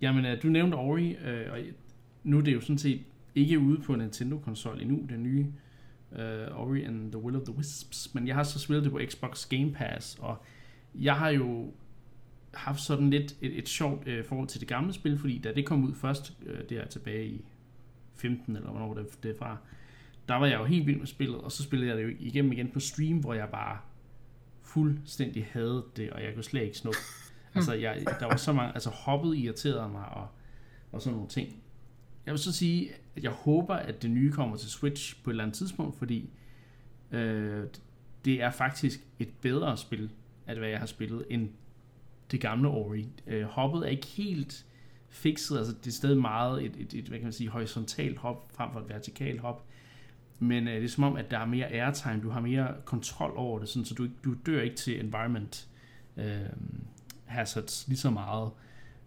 jamen, 0.00 0.24
øh, 0.24 0.42
du 0.42 0.48
nævnte 0.48 0.74
Ori, 0.74 1.14
øh, 1.14 1.52
og 1.52 1.58
nu 2.24 2.38
er 2.38 2.42
det 2.42 2.54
jo 2.54 2.60
sådan 2.60 2.78
set 2.78 3.02
ikke 3.34 3.58
ude 3.58 3.82
på 3.82 3.96
Nintendo-konsol 3.96 4.80
endnu, 4.80 5.06
den 5.08 5.22
nye 5.22 5.46
uh, 6.12 6.60
Ori 6.60 6.82
and 6.82 7.12
the 7.12 7.22
Will 7.22 7.36
of 7.36 7.42
the 7.42 7.56
Wisps, 7.56 8.14
men 8.14 8.26
jeg 8.26 8.34
har 8.34 8.42
så 8.42 8.58
spillet 8.58 8.84
det 8.84 8.92
på 8.92 9.00
Xbox 9.08 9.48
Game 9.48 9.72
Pass, 9.72 10.18
og 10.20 10.42
jeg 10.94 11.16
har 11.16 11.28
jo 11.28 11.72
haft 12.54 12.80
sådan 12.80 13.10
lidt 13.10 13.36
et, 13.40 13.58
et 13.58 13.68
sjovt 13.68 14.08
uh, 14.08 14.24
forhold 14.24 14.48
til 14.48 14.60
det 14.60 14.68
gamle 14.68 14.92
spil, 14.92 15.18
fordi 15.18 15.38
da 15.38 15.52
det 15.52 15.66
kom 15.66 15.84
ud 15.84 15.94
først, 15.94 16.32
uh, 16.46 16.58
det 16.68 16.72
er 16.72 16.86
tilbage 16.86 17.26
i 17.26 17.44
15, 18.14 18.56
eller 18.56 18.70
hvornår 18.70 18.94
det, 18.94 19.22
det 19.22 19.30
er 19.30 19.38
fra, 19.38 19.56
der 20.28 20.34
var 20.34 20.46
jeg 20.46 20.58
jo 20.58 20.64
helt 20.64 20.86
vild 20.86 20.98
med 20.98 21.06
spillet, 21.06 21.40
og 21.40 21.52
så 21.52 21.62
spillede 21.62 21.90
jeg 21.90 21.98
det 21.98 22.04
jo 22.04 22.16
igennem 22.18 22.52
igen 22.52 22.68
på 22.68 22.80
stream, 22.80 23.18
hvor 23.18 23.34
jeg 23.34 23.48
bare 23.48 23.78
fuldstændig 24.68 25.48
havde 25.52 25.84
det, 25.96 26.10
og 26.10 26.22
jeg 26.22 26.34
kunne 26.34 26.44
slet 26.44 26.62
ikke 26.62 26.78
snuppe. 26.78 26.98
Altså, 27.54 27.72
jeg, 27.72 28.04
der 28.20 28.26
var 28.26 28.36
så 28.36 28.52
mange, 28.52 28.74
altså 28.74 28.90
hoppet 28.90 29.36
irriterede 29.36 29.88
mig, 29.88 30.08
og, 30.08 30.28
og 30.92 31.02
sådan 31.02 31.14
nogle 31.14 31.28
ting. 31.28 31.62
Jeg 32.26 32.32
vil 32.32 32.38
så 32.38 32.52
sige, 32.52 32.90
at 33.16 33.22
jeg 33.22 33.30
håber, 33.30 33.74
at 33.74 34.02
det 34.02 34.10
nye 34.10 34.32
kommer 34.32 34.56
til 34.56 34.70
Switch 34.70 35.22
på 35.22 35.30
et 35.30 35.32
eller 35.32 35.44
andet 35.44 35.56
tidspunkt, 35.56 35.98
fordi 35.98 36.30
øh, 37.10 37.64
det 38.24 38.42
er 38.42 38.50
faktisk 38.50 39.00
et 39.18 39.28
bedre 39.40 39.76
spil, 39.76 40.10
at 40.46 40.58
hvad 40.58 40.68
jeg 40.68 40.78
har 40.78 40.86
spillet, 40.86 41.24
end 41.30 41.48
det 42.30 42.40
gamle 42.40 42.68
Ori. 42.68 43.08
Øh, 43.26 43.42
hoppet 43.42 43.80
er 43.86 43.90
ikke 43.90 44.06
helt 44.06 44.66
fikset, 45.08 45.58
altså 45.58 45.72
det 45.72 45.86
er 45.86 45.94
stadig 45.94 46.18
meget 46.18 46.64
et, 46.64 46.76
et, 46.78 46.94
et 46.94 47.04
hvad 47.04 47.18
kan 47.18 47.26
man 47.26 47.32
sige, 47.32 47.50
horisontalt 47.50 48.18
hop 48.18 48.52
frem 48.52 48.72
for 48.72 48.80
et 48.80 48.88
vertikalt 48.88 49.40
hop. 49.40 49.67
Men 50.38 50.68
øh, 50.68 50.74
det 50.74 50.84
er 50.84 50.88
som 50.88 51.04
om, 51.04 51.16
at 51.16 51.30
der 51.30 51.38
er 51.38 51.46
mere 51.46 51.66
airtime, 51.66 52.20
du 52.22 52.30
har 52.30 52.40
mere 52.40 52.74
kontrol 52.84 53.32
over 53.36 53.58
det, 53.58 53.68
sådan, 53.68 53.84
så 53.84 53.94
du, 53.94 54.08
du 54.24 54.34
dør 54.46 54.60
ikke 54.60 54.76
til 54.76 55.00
environment 55.00 55.68
øh, 56.16 56.40
hazards 57.24 57.88
lige 57.88 57.98
så 57.98 58.10
meget 58.10 58.50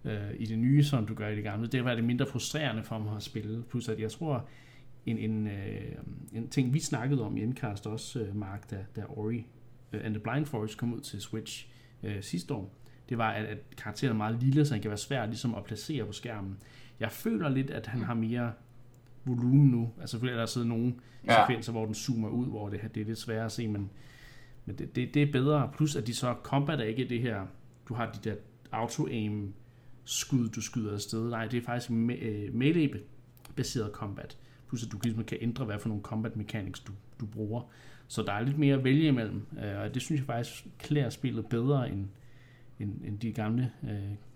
øh, 0.05 0.31
i 0.39 0.45
det 0.45 0.59
nye, 0.59 0.83
som 0.83 1.05
du 1.05 1.13
gør 1.13 1.27
i 1.27 1.35
det 1.35 1.43
gamle. 1.43 1.67
Det 1.67 1.85
var 1.85 1.95
det 1.95 2.03
mindre 2.03 2.25
frustrerende 2.25 2.83
for 2.83 2.99
mig 2.99 3.15
at 3.15 3.23
spille. 3.23 3.63
Plus 3.69 3.89
at 3.89 3.99
jeg 3.99 4.11
tror, 4.11 4.47
en, 5.05 5.17
en, 5.17 5.47
øh, 5.47 5.95
en 6.33 6.49
ting, 6.49 6.73
vi 6.73 6.79
snakkede 6.79 7.25
om 7.25 7.37
i 7.37 7.43
Endcast 7.43 7.87
også, 7.87 8.19
øh, 8.19 8.35
Mark, 8.35 8.71
da, 8.71 8.85
da 8.95 9.03
Ori 9.07 9.45
øh, 9.93 10.05
and 10.05 10.13
the 10.13 10.23
Blind 10.23 10.45
Forest 10.45 10.77
kom 10.77 10.93
ud 10.93 10.99
til 10.99 11.21
Switch 11.21 11.67
øh, 12.03 12.23
sidste 12.23 12.53
år, 12.53 12.75
det 13.09 13.17
var, 13.17 13.31
at, 13.31 13.45
at 13.45 13.57
karakteren 13.77 14.13
er 14.13 14.17
meget 14.17 14.43
lille, 14.43 14.65
så 14.65 14.73
han 14.73 14.81
kan 14.81 14.89
være 14.89 14.97
svær 14.97 15.25
ligesom 15.25 15.55
at 15.55 15.63
placere 15.63 16.05
på 16.05 16.11
skærmen. 16.11 16.57
Jeg 16.99 17.11
føler 17.11 17.49
lidt, 17.49 17.69
at 17.69 17.87
han 17.87 18.01
har 18.01 18.13
mere 18.13 18.51
volumen 19.25 19.67
nu. 19.67 19.89
Altså 19.99 20.11
selvfølgelig 20.11 20.35
er 20.35 20.41
der 20.41 20.45
siddet 20.45 20.69
nogle 20.69 20.93
ja. 21.27 21.41
sekvenser, 21.41 21.71
hvor 21.71 21.85
den 21.85 21.93
zoomer 21.93 22.29
ud, 22.29 22.45
hvor 22.45 22.69
det, 22.69 22.81
det 22.95 23.01
er 23.01 23.05
lidt 23.05 23.17
sværere 23.17 23.45
at 23.45 23.51
se, 23.51 23.67
men, 23.67 23.89
men 24.65 24.75
det, 24.77 24.95
det, 24.95 25.13
det 25.13 25.21
er 25.21 25.31
bedre. 25.31 25.69
Plus 25.75 25.95
at 25.95 26.07
de 26.07 26.15
så, 26.15 26.35
combat 26.43 26.79
er 26.79 26.83
ikke 26.83 27.09
det 27.09 27.21
her, 27.21 27.45
du 27.89 27.93
har 27.93 28.11
de 28.11 28.29
der 28.29 28.35
auto-aim 28.71 29.53
skud, 30.05 30.49
du 30.49 30.61
skyder 30.61 30.93
afsted. 30.93 31.29
Nej, 31.29 31.47
det 31.47 31.57
er 31.57 31.65
faktisk 31.65 31.89
me, 31.89 32.13
uh, 32.13 32.55
melee-baseret 32.55 33.91
combat. 33.91 34.37
Plus 34.67 34.85
at 34.85 34.91
du 34.91 34.99
ligesom 35.03 35.23
kan 35.23 35.37
ændre, 35.41 35.65
hvad 35.65 35.79
for 35.79 35.87
nogle 35.87 36.03
combat 36.03 36.35
mechanics 36.35 36.79
du, 36.79 36.91
du 37.19 37.25
bruger. 37.25 37.61
Så 38.07 38.23
der 38.23 38.33
er 38.33 38.41
lidt 38.41 38.57
mere 38.57 38.75
at 38.75 38.83
vælge 38.83 39.07
imellem, 39.07 39.45
uh, 39.51 39.81
og 39.81 39.93
det 39.93 40.01
synes 40.01 40.19
jeg 40.19 40.25
faktisk 40.25 40.67
klæder 40.79 41.09
spillet 41.09 41.45
bedre, 41.45 41.89
end, 41.89 42.05
end, 42.79 43.01
end 43.05 43.19
de 43.19 43.31
gamle 43.31 43.71
uh, 43.83 43.89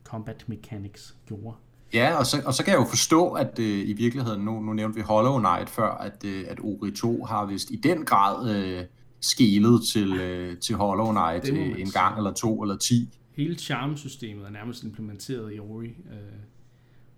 combat 0.04 0.46
mechanics 0.48 1.18
gjorde. 1.26 1.58
Ja, 1.94 2.16
og 2.16 2.26
så, 2.26 2.42
og 2.46 2.54
så 2.54 2.64
kan 2.64 2.74
jeg 2.74 2.80
jo 2.80 2.86
forstå, 2.86 3.32
at 3.32 3.60
øh, 3.60 3.90
i 3.90 3.94
virkeligheden, 3.94 4.46
nu, 4.46 4.62
nu 4.62 4.74
nævnte 4.74 4.96
vi 4.96 5.02
Hollow 5.02 5.40
Knight 5.40 5.70
før, 5.70 5.92
at, 5.92 6.26
øh, 6.26 6.46
at 6.48 6.60
Ori 6.60 6.92
2 6.92 7.24
har 7.24 7.46
vist 7.46 7.72
i 7.72 7.76
den 7.76 8.06
grad 8.06 8.56
øh, 8.56 8.84
skelet 9.20 9.82
til, 9.88 10.14
øh, 10.14 10.58
til 10.58 10.76
Hollow 10.76 11.12
Knight 11.12 11.50
øh, 11.50 11.80
en 11.80 11.90
gang 11.90 12.18
eller 12.18 12.34
to 12.34 12.62
eller 12.62 12.78
ti. 12.78 13.20
Hele 13.32 13.56
charmsystemet 13.56 14.46
er 14.46 14.50
nærmest 14.50 14.84
implementeret 14.84 15.56
i 15.56 15.60
Ori, 15.60 15.88
øh, 15.88 16.40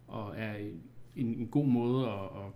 og 0.07 0.33
er 0.37 0.53
en, 1.15 1.27
en 1.27 1.47
god 1.47 1.67
måde 1.67 2.07
at, 2.07 2.13
at 2.13 2.51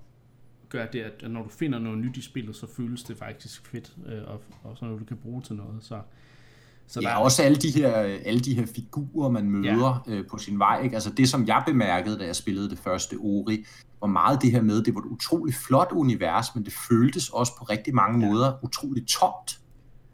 gør 0.69 0.85
det, 0.85 0.99
at 0.99 1.31
når 1.31 1.43
du 1.43 1.49
finder 1.49 1.79
noget 1.79 1.97
nyt 1.97 2.17
i 2.17 2.21
spillet, 2.21 2.55
så 2.55 2.67
føles 2.67 3.03
det 3.03 3.17
faktisk 3.17 3.67
fedt, 3.67 3.97
øh, 4.05 4.23
og, 4.27 4.41
og 4.63 4.77
sådan 4.77 4.87
noget, 4.87 4.99
du 4.99 5.05
kan 5.05 5.17
bruge 5.17 5.41
til 5.41 5.55
noget. 5.55 5.83
Så, 5.83 6.01
så 6.91 6.99
ja, 7.01 7.07
der 7.07 7.13
er 7.13 7.17
også 7.17 7.43
alle 7.43 7.57
de 7.57 7.71
her, 7.71 7.91
alle 8.25 8.39
de 8.39 8.53
her 8.53 8.65
figurer, 8.65 9.29
man 9.29 9.49
møder 9.49 10.03
ja. 10.07 10.13
øh, 10.13 10.27
på 10.27 10.37
sin 10.37 10.59
vej. 10.59 10.81
Ikke? 10.83 10.95
Altså 10.95 11.09
det, 11.09 11.29
som 11.29 11.47
jeg 11.47 11.63
bemærkede, 11.65 12.19
da 12.19 12.25
jeg 12.25 12.35
spillede 12.35 12.69
det 12.69 12.77
første 12.77 13.15
Ori, 13.15 13.65
var 14.01 14.07
meget 14.07 14.41
det 14.41 14.51
her 14.51 14.61
med, 14.61 14.83
det 14.83 14.95
var 14.95 15.01
et 15.01 15.05
utroligt 15.05 15.57
flot 15.57 15.91
univers, 15.91 16.55
men 16.55 16.65
det 16.65 16.73
føltes 16.89 17.29
også 17.29 17.51
på 17.57 17.63
rigtig 17.63 17.95
mange 17.95 18.25
ja. 18.25 18.31
måder 18.31 18.63
utroligt 18.63 19.07
tomt. 19.07 19.59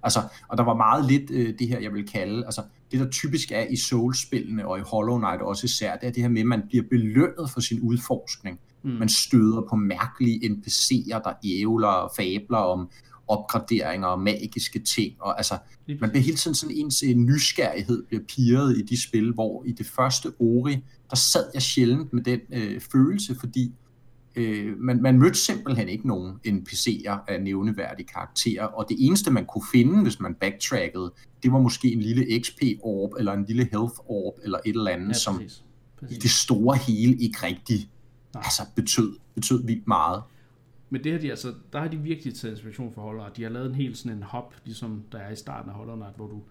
Altså, 0.04 0.20
og 0.48 0.58
der 0.58 0.64
var 0.64 0.76
meget 0.76 1.06
lidt 1.06 1.32
øh, 1.32 1.60
det 1.60 1.68
her, 1.68 1.80
jeg 1.80 1.94
vil 1.94 2.08
kalde, 2.08 2.46
altså 2.46 2.62
det 2.92 3.00
der 3.00 3.10
typisk 3.10 3.52
er 3.52 3.66
i 3.70 3.76
Souls-spillene 3.76 4.68
og 4.68 4.80
i 4.80 4.82
Hollow 4.82 5.18
Knight 5.18 5.42
også 5.42 5.66
især, 5.66 5.96
det 5.96 6.08
er 6.08 6.12
det 6.12 6.24
her 6.24 6.30
med, 6.30 6.42
at 6.42 6.48
man 6.48 6.62
bliver 6.68 6.84
belønnet 6.90 7.50
for 7.54 7.60
sin 7.60 7.82
udforskning. 7.82 8.60
Mm. 8.84 8.90
Man 8.90 9.10
støder 9.10 9.62
på 9.70 9.76
mærkelige 9.76 10.50
NPC'er, 10.50 11.22
der 11.24 11.34
ævler 11.44 11.88
og 11.88 12.12
fabler 12.18 12.58
om 12.58 12.90
opgraderinger 13.28 14.08
og 14.08 14.20
magiske 14.20 14.80
ting. 14.80 15.14
Og 15.20 15.38
altså, 15.38 15.58
man 16.02 16.10
bliver 16.10 16.24
hele 16.24 16.38
tiden 16.38 16.56
sådan 16.56 16.76
ens 16.76 17.04
nysgerrighed 17.16 18.04
bliver 18.08 18.24
piret 18.24 18.78
i 18.78 18.82
de 18.82 19.02
spil, 19.02 19.34
hvor 19.34 19.64
i 19.66 19.72
det 19.72 19.86
første 19.86 20.34
Ori, 20.40 20.78
der 21.10 21.16
sad 21.16 21.46
jeg 21.54 21.62
sjældent 21.62 22.14
med 22.14 22.24
den 22.24 22.40
øh, 22.54 22.82
følelse, 22.82 23.36
fordi 23.40 23.74
øh, 24.36 24.78
man, 24.78 25.02
man 25.02 25.20
mødte 25.20 25.40
simpelthen 25.40 25.90
ikke 25.90 26.08
nogen 26.08 26.34
NPC'er 26.48 27.18
af 27.28 27.42
nævneværdige 27.42 28.08
karakterer, 28.08 28.66
og 28.66 28.86
det 28.90 28.98
eneste, 29.00 29.32
man 29.32 29.46
kunne 29.46 29.66
finde, 29.72 30.04
hvis 30.04 30.20
man 30.20 30.34
backtrackede, 30.34 31.14
det 31.44 31.52
var 31.52 31.60
måske 31.60 31.92
en 31.92 32.00
lille 32.00 32.40
XP-orb, 32.44 33.14
eller 33.20 33.34
en 33.34 33.46
lille 33.48 33.64
health-orb, 33.64 34.40
eller 34.44 34.58
et 34.66 34.76
eller 34.76 34.92
andet, 34.92 35.06
ja, 35.06 35.10
præcis. 35.10 35.24
som 35.24 35.36
præcis. 36.00 36.18
i 36.18 36.20
det 36.20 36.32
store 36.32 36.78
hele 36.78 37.18
ikke 37.18 37.38
rigtig 37.44 37.90
altså, 38.34 38.62
betød, 38.76 39.16
betød 39.36 39.66
vildt 39.66 39.88
meget. 39.88 40.22
Men 40.90 41.04
det 41.04 41.12
her, 41.12 41.20
de, 41.20 41.30
altså, 41.30 41.54
der 41.74 41.80
har 41.80 41.88
de 41.88 41.98
virkelig 41.98 42.36
taget 42.36 42.52
inspiration 42.52 42.94
for 42.94 43.02
Hollow 43.02 43.26
De 43.38 43.44
har 43.44 43.50
lavet 43.50 43.68
en 43.68 43.76
helt 43.76 43.98
sådan 43.98 44.18
en 44.18 44.24
hop, 44.24 44.56
ligesom 44.66 45.04
der 45.12 45.18
er 45.18 45.32
i 45.32 45.36
starten 45.36 45.72
af 45.72 45.98
Knight, 45.98 46.16
hvor 46.16 46.28
du 46.28 46.44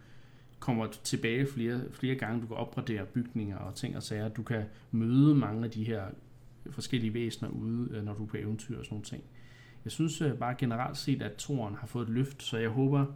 kommer 0.58 0.86
tilbage 1.04 1.46
flere, 1.46 1.80
flere 1.92 2.14
gange. 2.14 2.42
Du 2.42 2.46
kan 2.46 2.56
opgradere 2.56 3.06
bygninger 3.06 3.56
og 3.56 3.74
ting 3.74 3.96
og 3.96 4.02
sager. 4.02 4.28
Du 4.28 4.42
kan 4.42 4.64
møde 4.90 5.34
mange 5.34 5.64
af 5.64 5.70
de 5.70 5.84
her 5.84 6.04
forskellige 6.70 7.14
væsener 7.14 7.50
ude, 7.50 7.88
øh, 7.90 8.04
når 8.04 8.14
du 8.14 8.22
er 8.22 8.26
på 8.26 8.36
eventyr 8.36 8.78
og 8.78 8.84
sådan 8.84 8.94
nogle 8.94 9.04
ting. 9.04 9.22
Jeg 9.84 9.92
synes 9.92 10.20
øh, 10.20 10.34
bare 10.34 10.54
generelt 10.58 10.96
set, 10.96 11.22
at 11.22 11.32
toren 11.32 11.74
har 11.74 11.86
fået 11.86 12.08
et 12.08 12.14
løft, 12.14 12.42
så 12.42 12.58
jeg 12.58 12.70
håber, 12.70 13.06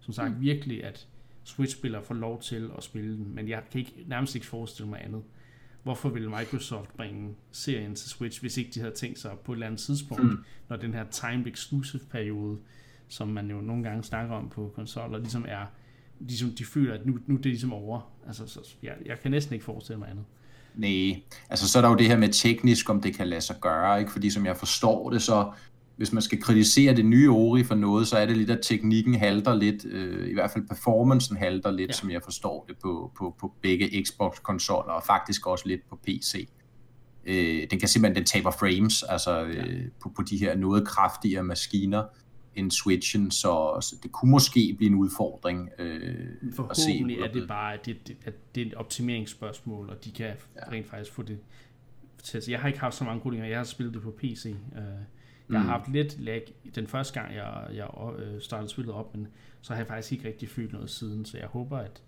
som 0.00 0.12
sagt, 0.12 0.34
mm. 0.34 0.40
virkelig, 0.40 0.84
at 0.84 1.08
Switch-spillere 1.44 2.02
får 2.02 2.14
lov 2.14 2.40
til 2.40 2.70
at 2.76 2.84
spille 2.84 3.16
den, 3.16 3.34
men 3.34 3.48
jeg 3.48 3.62
kan 3.70 3.78
ikke, 3.78 4.04
nærmest 4.06 4.34
ikke 4.34 4.46
forestille 4.46 4.90
mig 4.90 5.04
andet. 5.04 5.22
Hvorfor 5.88 6.08
ville 6.08 6.28
Microsoft 6.28 6.96
bringe 6.96 7.34
serien 7.52 7.94
til 7.94 8.10
Switch, 8.10 8.40
hvis 8.40 8.56
ikke 8.56 8.70
de 8.74 8.80
havde 8.80 8.94
tænkt 8.94 9.18
sig 9.18 9.30
på 9.44 9.52
et 9.52 9.56
eller 9.56 9.66
andet 9.66 9.80
tidspunkt, 9.80 10.24
mm. 10.24 10.38
når 10.68 10.76
den 10.76 10.94
her 10.94 11.04
timed 11.10 11.46
exclusive 11.46 12.02
periode, 12.10 12.58
som 13.08 13.28
man 13.28 13.50
jo 13.50 13.60
nogle 13.60 13.82
gange 13.82 14.04
snakker 14.04 14.34
om 14.34 14.48
på 14.48 14.72
konsoller, 14.74 15.18
ligesom 15.18 15.44
er, 15.48 15.66
ligesom 16.20 16.50
de 16.50 16.64
føler, 16.64 16.94
at 16.94 17.06
nu, 17.06 17.18
nu 17.26 17.36
det 17.36 17.46
er 17.46 17.50
ligesom 17.50 17.72
over. 17.72 18.00
Altså, 18.26 18.46
så 18.46 18.60
jeg, 18.82 18.92
jeg 19.06 19.20
kan 19.20 19.30
næsten 19.30 19.52
ikke 19.54 19.64
forestille 19.64 19.98
mig 19.98 20.08
andet. 20.10 20.24
Nej, 20.74 21.22
altså 21.50 21.68
så 21.68 21.78
er 21.78 21.82
der 21.82 21.88
jo 21.88 21.96
det 21.96 22.06
her 22.06 22.16
med 22.16 22.28
teknisk, 22.28 22.90
om 22.90 23.00
det 23.00 23.14
kan 23.14 23.28
lade 23.28 23.40
sig 23.40 23.56
gøre, 23.60 24.00
ikke? 24.00 24.12
fordi 24.12 24.30
som 24.30 24.46
jeg 24.46 24.56
forstår 24.56 25.10
det, 25.10 25.22
så 25.22 25.52
hvis 25.98 26.12
man 26.12 26.22
skal 26.22 26.42
kritisere 26.42 26.96
det 26.96 27.04
nye 27.04 27.30
Ori 27.30 27.64
for 27.64 27.74
noget, 27.74 28.08
så 28.08 28.16
er 28.16 28.26
det 28.26 28.36
lidt, 28.36 28.50
at 28.50 28.58
teknikken 28.62 29.14
halter 29.14 29.54
lidt, 29.54 29.84
øh, 29.84 30.28
i 30.28 30.32
hvert 30.32 30.50
fald 30.50 30.68
performancen 30.68 31.36
halter 31.36 31.70
lidt, 31.70 31.88
ja. 31.88 31.92
som 31.92 32.10
jeg 32.10 32.22
forstår 32.24 32.64
det, 32.68 32.76
på, 32.78 33.12
på, 33.18 33.34
på 33.40 33.52
begge 33.62 34.04
Xbox-konsoller, 34.04 34.92
og 34.92 35.02
faktisk 35.06 35.46
også 35.46 35.68
lidt 35.68 35.88
på 35.88 35.96
PC. 35.96 36.48
Øh, 37.24 37.66
den 37.70 37.78
kan 37.78 37.88
simpelthen, 37.88 38.16
den 38.16 38.24
taber 38.24 38.50
frames, 38.50 39.02
altså 39.02 39.44
øh, 39.44 39.56
ja. 39.56 39.62
på, 40.02 40.08
på 40.16 40.22
de 40.22 40.36
her 40.36 40.56
noget 40.56 40.86
kraftigere 40.86 41.42
maskiner 41.42 42.04
end 42.54 42.70
Switchen, 42.70 43.30
så, 43.30 43.78
så 43.80 43.96
det 44.02 44.12
kunne 44.12 44.30
måske 44.30 44.74
blive 44.76 44.90
en 44.90 44.96
udfordring 44.96 45.70
øh, 45.78 46.00
Forhåbentlig 46.54 47.24
at 47.24 47.32
se, 47.32 47.38
er 47.38 47.40
det 47.40 47.48
bare, 47.48 47.74
at 47.74 47.86
det, 47.86 48.16
at 48.24 48.34
det 48.54 48.62
er 48.62 48.66
et 48.66 48.74
optimeringsspørgsmål, 48.74 49.90
og 49.90 50.04
de 50.04 50.10
kan 50.10 50.26
ja. 50.26 50.70
rent 50.72 50.86
faktisk 50.86 51.12
få 51.12 51.22
det 51.22 51.38
til. 52.22 52.42
Jeg 52.48 52.60
har 52.60 52.68
ikke 52.68 52.80
haft 52.80 52.94
så 52.94 53.04
mange 53.04 53.20
grundinger, 53.20 53.48
jeg 53.48 53.58
har 53.58 53.64
spillet 53.64 53.94
det 53.94 54.02
på 54.02 54.10
PC, 54.10 54.46
øh, 54.76 54.82
jeg 55.50 55.58
har 55.58 55.64
mm. 55.64 55.70
haft 55.70 55.92
lidt 55.92 56.20
lag 56.20 56.54
den 56.74 56.86
første 56.86 57.20
gang, 57.20 57.34
jeg, 57.34 57.66
jeg 57.72 57.88
øh, 58.18 58.40
startede 58.40 58.70
spillet 58.70 58.94
op, 58.94 59.16
men 59.16 59.28
så 59.60 59.72
har 59.72 59.80
jeg 59.80 59.86
faktisk 59.86 60.12
ikke 60.12 60.28
rigtig 60.28 60.48
følt 60.48 60.72
noget 60.72 60.90
siden, 60.90 61.24
så 61.24 61.38
jeg 61.38 61.46
håber, 61.46 61.78
at 61.78 62.02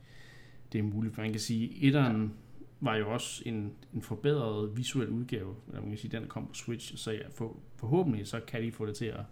det 0.73 0.79
er 0.79 0.83
muligt. 0.83 1.15
For 1.15 1.23
man 1.23 1.31
kan 1.31 1.41
sige, 1.41 1.85
etteren 1.85 2.35
var 2.81 2.97
jo 2.97 3.13
også 3.13 3.43
en, 3.47 3.73
en 3.95 4.03
forbedret 4.03 4.77
visuel 4.77 5.09
udgave, 5.09 5.55
eller 5.69 5.81
man 5.81 5.89
kan 5.89 5.99
sige, 5.99 6.19
den 6.19 6.29
kom 6.29 6.47
på 6.47 6.55
Switch, 6.55 6.97
så 6.97 7.11
jeg 7.11 7.23
for, 7.35 7.57
forhåbentlig 7.77 8.27
så 8.27 8.41
kan 8.47 8.63
de 8.63 8.73
få 8.73 8.87
det 8.87 8.97
til 8.97 9.05
at, 9.05 9.25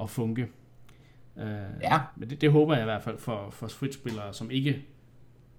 at 0.00 0.10
funke. 0.10 0.48
Uh, 1.36 1.42
ja. 1.82 2.00
Men 2.16 2.30
det, 2.30 2.40
det 2.40 2.52
håber 2.52 2.74
jeg 2.74 2.82
i 2.82 2.84
hvert 2.84 3.02
fald 3.02 3.18
for, 3.18 3.50
for 3.50 3.66
Switch-spillere, 3.66 4.34
som 4.34 4.50
ikke 4.50 4.86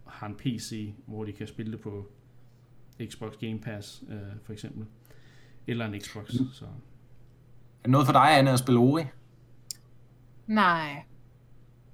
har 0.07 0.27
en 0.27 0.35
PC, 0.35 0.93
hvor 1.05 1.23
de 1.23 1.31
kan 1.31 1.47
spille 1.47 1.71
det 1.71 1.81
på 1.81 2.11
Xbox 3.05 3.33
Game 3.39 3.59
Pass, 3.59 4.03
uh, 4.07 4.15
for 4.43 4.53
eksempel. 4.53 4.85
Eller 5.67 5.85
en 5.85 6.01
Xbox. 6.01 6.39
Mm. 6.39 6.47
Så. 6.53 6.65
Er 7.81 7.83
det 7.83 7.91
noget 7.91 8.07
for 8.07 8.13
dig, 8.13 8.37
Anne, 8.37 8.51
at 8.51 8.59
spille 8.59 8.79
Ori? 8.79 9.03
Nej. 10.47 11.03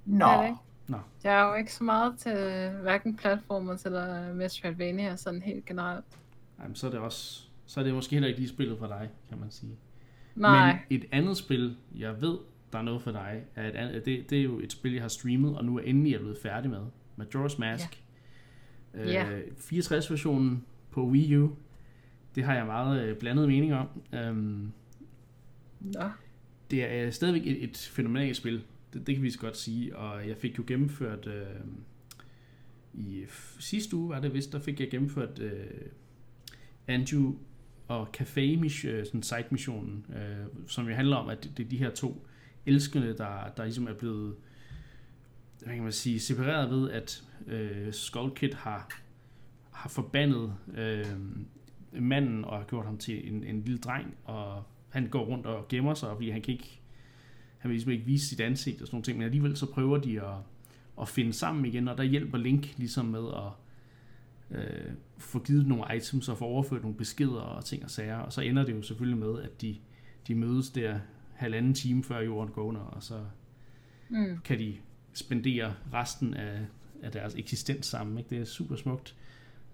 Nå. 0.06 0.25
Er 0.25 0.56
Nå. 0.88 0.98
Jeg 1.24 1.39
er 1.39 1.50
jo 1.50 1.56
ikke 1.56 1.74
så 1.74 1.84
meget 1.84 2.17
til 2.17 2.70
hverken 2.82 3.15
platformer 3.15 3.82
eller 3.86 4.34
Metroidvania 4.34 5.15
sådan 5.15 5.41
helt 5.41 5.65
generelt. 5.65 6.06
Jamen, 6.62 6.75
så 6.75 6.88
er 6.88 6.91
det 6.91 7.00
også, 7.00 7.44
så 7.65 7.79
er 7.79 7.84
det 7.84 7.94
måske 7.94 8.15
heller 8.15 8.27
ikke 8.27 8.39
lige 8.39 8.50
spillet 8.50 8.79
for 8.79 8.88
dig, 8.88 9.10
kan 9.29 9.39
man 9.39 9.51
sige. 9.51 9.77
Nej. 10.36 10.72
Men 10.89 11.01
et 11.01 11.06
andet 11.12 11.38
spil, 11.38 11.77
jeg 11.96 12.22
ved, 12.22 12.38
der 12.72 12.79
er 12.79 12.84
noget 12.84 13.01
for 13.01 13.12
dig, 13.12 13.44
er 13.56 13.67
et 13.67 13.75
andet, 13.75 14.06
det, 14.06 14.29
det 14.29 14.39
er 14.39 14.44
jo 14.44 14.60
et 14.60 14.72
spil, 14.72 14.94
jeg 14.94 15.01
har 15.01 15.10
streamet, 15.10 15.58
og 15.58 15.65
nu 15.65 15.77
er 15.77 15.82
endelig 15.82 16.12
jeg 16.12 16.20
blevet 16.20 16.38
færdig 16.44 16.70
med. 16.70 16.82
Majora's 17.20 17.60
Mask. 17.60 18.03
Ja. 18.94 19.01
Øh, 19.01 19.10
ja. 19.10 19.39
64-versionen 19.50 20.65
på 20.91 21.08
Wii 21.08 21.38
U. 21.38 21.50
Det 22.36 22.44
har 22.44 22.53
jeg 22.53 22.65
meget 22.65 23.01
øh, 23.01 23.17
blandet 23.17 23.48
mening 23.48 23.74
om. 23.74 23.88
Um, 24.29 24.74
Nå. 25.80 26.10
Det 26.72 26.84
er 26.84 27.06
øh, 27.06 27.12
stadigvæk 27.12 27.48
et, 27.48 27.64
et 27.64 27.78
fænomenalt 27.78 28.38
spil. 28.38 28.64
Det, 28.94 29.08
det 29.08 29.16
kan 29.16 29.24
vi 29.24 29.32
så 29.32 29.40
godt 29.40 29.58
sige. 29.58 29.96
Og 29.96 30.28
jeg 30.28 30.38
fik 30.38 30.58
jo 30.58 30.64
gennemført... 30.68 31.28
Øh, 31.28 31.46
I 32.94 33.26
sidste 33.60 33.96
uge 33.96 34.10
var 34.10 34.20
det 34.20 34.34
vist, 34.34 34.54
der 34.54 34.60
fik 34.60 34.80
jeg 34.80 34.90
gennemført 34.90 35.40
øh, 35.40 35.66
Andrew 36.88 37.36
og 37.88 38.08
Café 38.18 38.40
øh, 38.40 39.06
sådan 39.06 39.24
side-missionen, 39.24 40.06
øh, 40.16 40.68
som 40.68 40.88
jo 40.88 40.96
handler 40.96 41.16
om, 41.16 41.30
at 41.30 41.44
det, 41.44 41.58
det 41.58 41.66
er 41.66 41.70
de 41.70 41.78
her 41.78 41.90
to 41.90 42.28
elskende, 42.66 43.18
der, 43.18 43.50
der 43.58 43.64
ligesom 43.64 43.88
er 43.88 43.94
blevet 43.94 44.36
hvad 45.64 45.74
kan 45.74 45.84
man 45.84 45.92
sige, 45.92 46.20
separeret 46.20 46.70
ved, 46.70 46.92
at 46.92 47.24
øh, 47.48 47.94
Skull 47.94 48.36
Kid 48.36 48.54
har, 48.54 49.02
har 49.72 49.90
forbandet 49.90 50.54
øh, 50.78 51.06
manden 51.92 52.46
og 52.46 52.58
har 52.58 52.66
gjort 52.66 52.86
ham 52.86 52.98
til 52.98 53.34
en, 53.34 53.44
en 53.44 53.62
lille 53.62 53.78
dreng, 53.78 54.18
og 54.24 54.64
han 54.89 55.08
går 55.08 55.25
rundt 55.25 55.46
og 55.46 55.67
gemmer 55.67 55.94
sig, 55.94 56.10
fordi 56.15 56.29
han 56.29 56.41
kan 56.41 56.53
ikke, 56.53 56.79
han 57.58 57.70
vil 57.70 57.75
ligesom 57.75 57.91
ikke 57.91 58.06
vise 58.06 58.27
sit 58.27 58.39
ansigt 58.39 58.82
og 58.82 58.88
sådan 58.88 58.96
nogle 58.96 59.03
ting, 59.03 59.17
men 59.17 59.25
alligevel 59.25 59.58
så 59.58 59.65
prøver 59.65 59.98
de 59.98 60.22
at, 60.22 60.36
at 61.01 61.08
finde 61.08 61.34
sammen 61.34 61.65
igen, 61.65 61.88
og 61.88 61.98
der 61.98 62.03
hjælper 62.03 62.38
Link 62.38 62.77
ligesom 62.77 63.06
med 63.06 63.24
at 63.27 63.51
øh, 64.58 64.91
få 65.17 65.39
givet 65.39 65.67
nogle 65.67 65.96
items 65.96 66.29
og 66.29 66.38
få 66.38 66.46
overført 66.46 66.82
nogle 66.82 66.98
beskeder 66.98 67.39
og 67.39 67.65
ting 67.65 67.84
og 67.84 67.91
sager, 67.91 68.17
og 68.17 68.34
så 68.34 68.41
ender 68.41 68.65
det 68.65 68.75
jo 68.75 68.82
selvfølgelig 68.82 69.20
med, 69.20 69.41
at 69.41 69.62
de, 69.62 69.75
de 70.27 70.36
mødes 70.36 70.70
der 70.70 71.00
halvanden 71.36 71.74
time 71.74 72.03
før 72.03 72.20
jorden 72.20 72.53
går 72.53 72.63
under, 72.63 72.82
og 72.82 73.03
så 73.03 73.25
mm. 74.10 74.38
kan 74.44 74.60
de 74.60 74.75
spendere 75.13 75.74
resten 75.94 76.34
af, 76.34 76.65
af 77.03 77.12
deres 77.12 77.36
eksistens 77.36 77.86
sammen. 77.86 78.17
Ikke? 78.17 78.29
Det 78.29 78.38
er 78.38 78.46
super 78.46 78.75
smukt. 78.75 79.15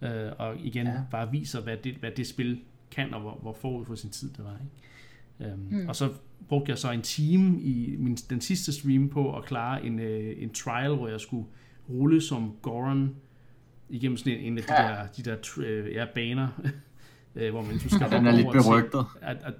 Øh, 0.01 0.31
og 0.39 0.57
igen 0.59 0.87
ja. 0.87 1.01
bare 1.11 1.31
viser, 1.31 1.61
hvad 1.61 1.77
det, 1.77 1.95
hvad 1.95 2.11
det 2.11 2.27
spil 2.27 2.61
kan, 2.95 3.13
og 3.13 3.21
hvor, 3.21 3.39
hvor 3.41 3.53
forud 3.53 3.85
for 3.85 3.95
sin 3.95 4.09
tid 4.09 4.29
det 4.29 4.43
var. 4.43 4.57
Ikke? 4.61 5.51
Øhm, 5.51 5.67
mm. 5.71 5.87
Og 5.87 5.95
så 5.95 6.09
brugte 6.47 6.69
jeg 6.69 6.77
så 6.77 6.91
en 6.91 7.01
time 7.01 7.61
i 7.61 7.95
min, 7.99 8.15
den 8.15 8.41
sidste 8.41 8.73
stream 8.73 9.09
på 9.09 9.37
at 9.37 9.45
klare 9.45 9.85
en, 9.85 9.99
øh, 9.99 10.35
en 10.37 10.49
trial, 10.49 10.95
hvor 10.95 11.07
jeg 11.07 11.21
skulle 11.21 11.45
rulle 11.89 12.21
som 12.21 12.55
Goron 12.61 13.15
igennem 13.89 14.17
sådan 14.17 14.33
en, 14.33 14.39
en 14.39 14.57
af 14.57 14.63
de 14.63 14.81
ja. 14.81 14.87
der, 14.87 15.07
de 15.07 15.23
der 15.23 15.35
øh, 15.57 15.93
ja, 15.93 16.05
baner, 16.15 16.47
øh, 17.35 17.51
hvor 17.51 17.61
man 17.61 17.79
skal 17.79 18.09
Den 18.17 18.27
er 18.27 18.31
lidt 18.31 18.47
berygtet. 18.51 19.05
At, 19.21 19.37
at, 19.43 19.53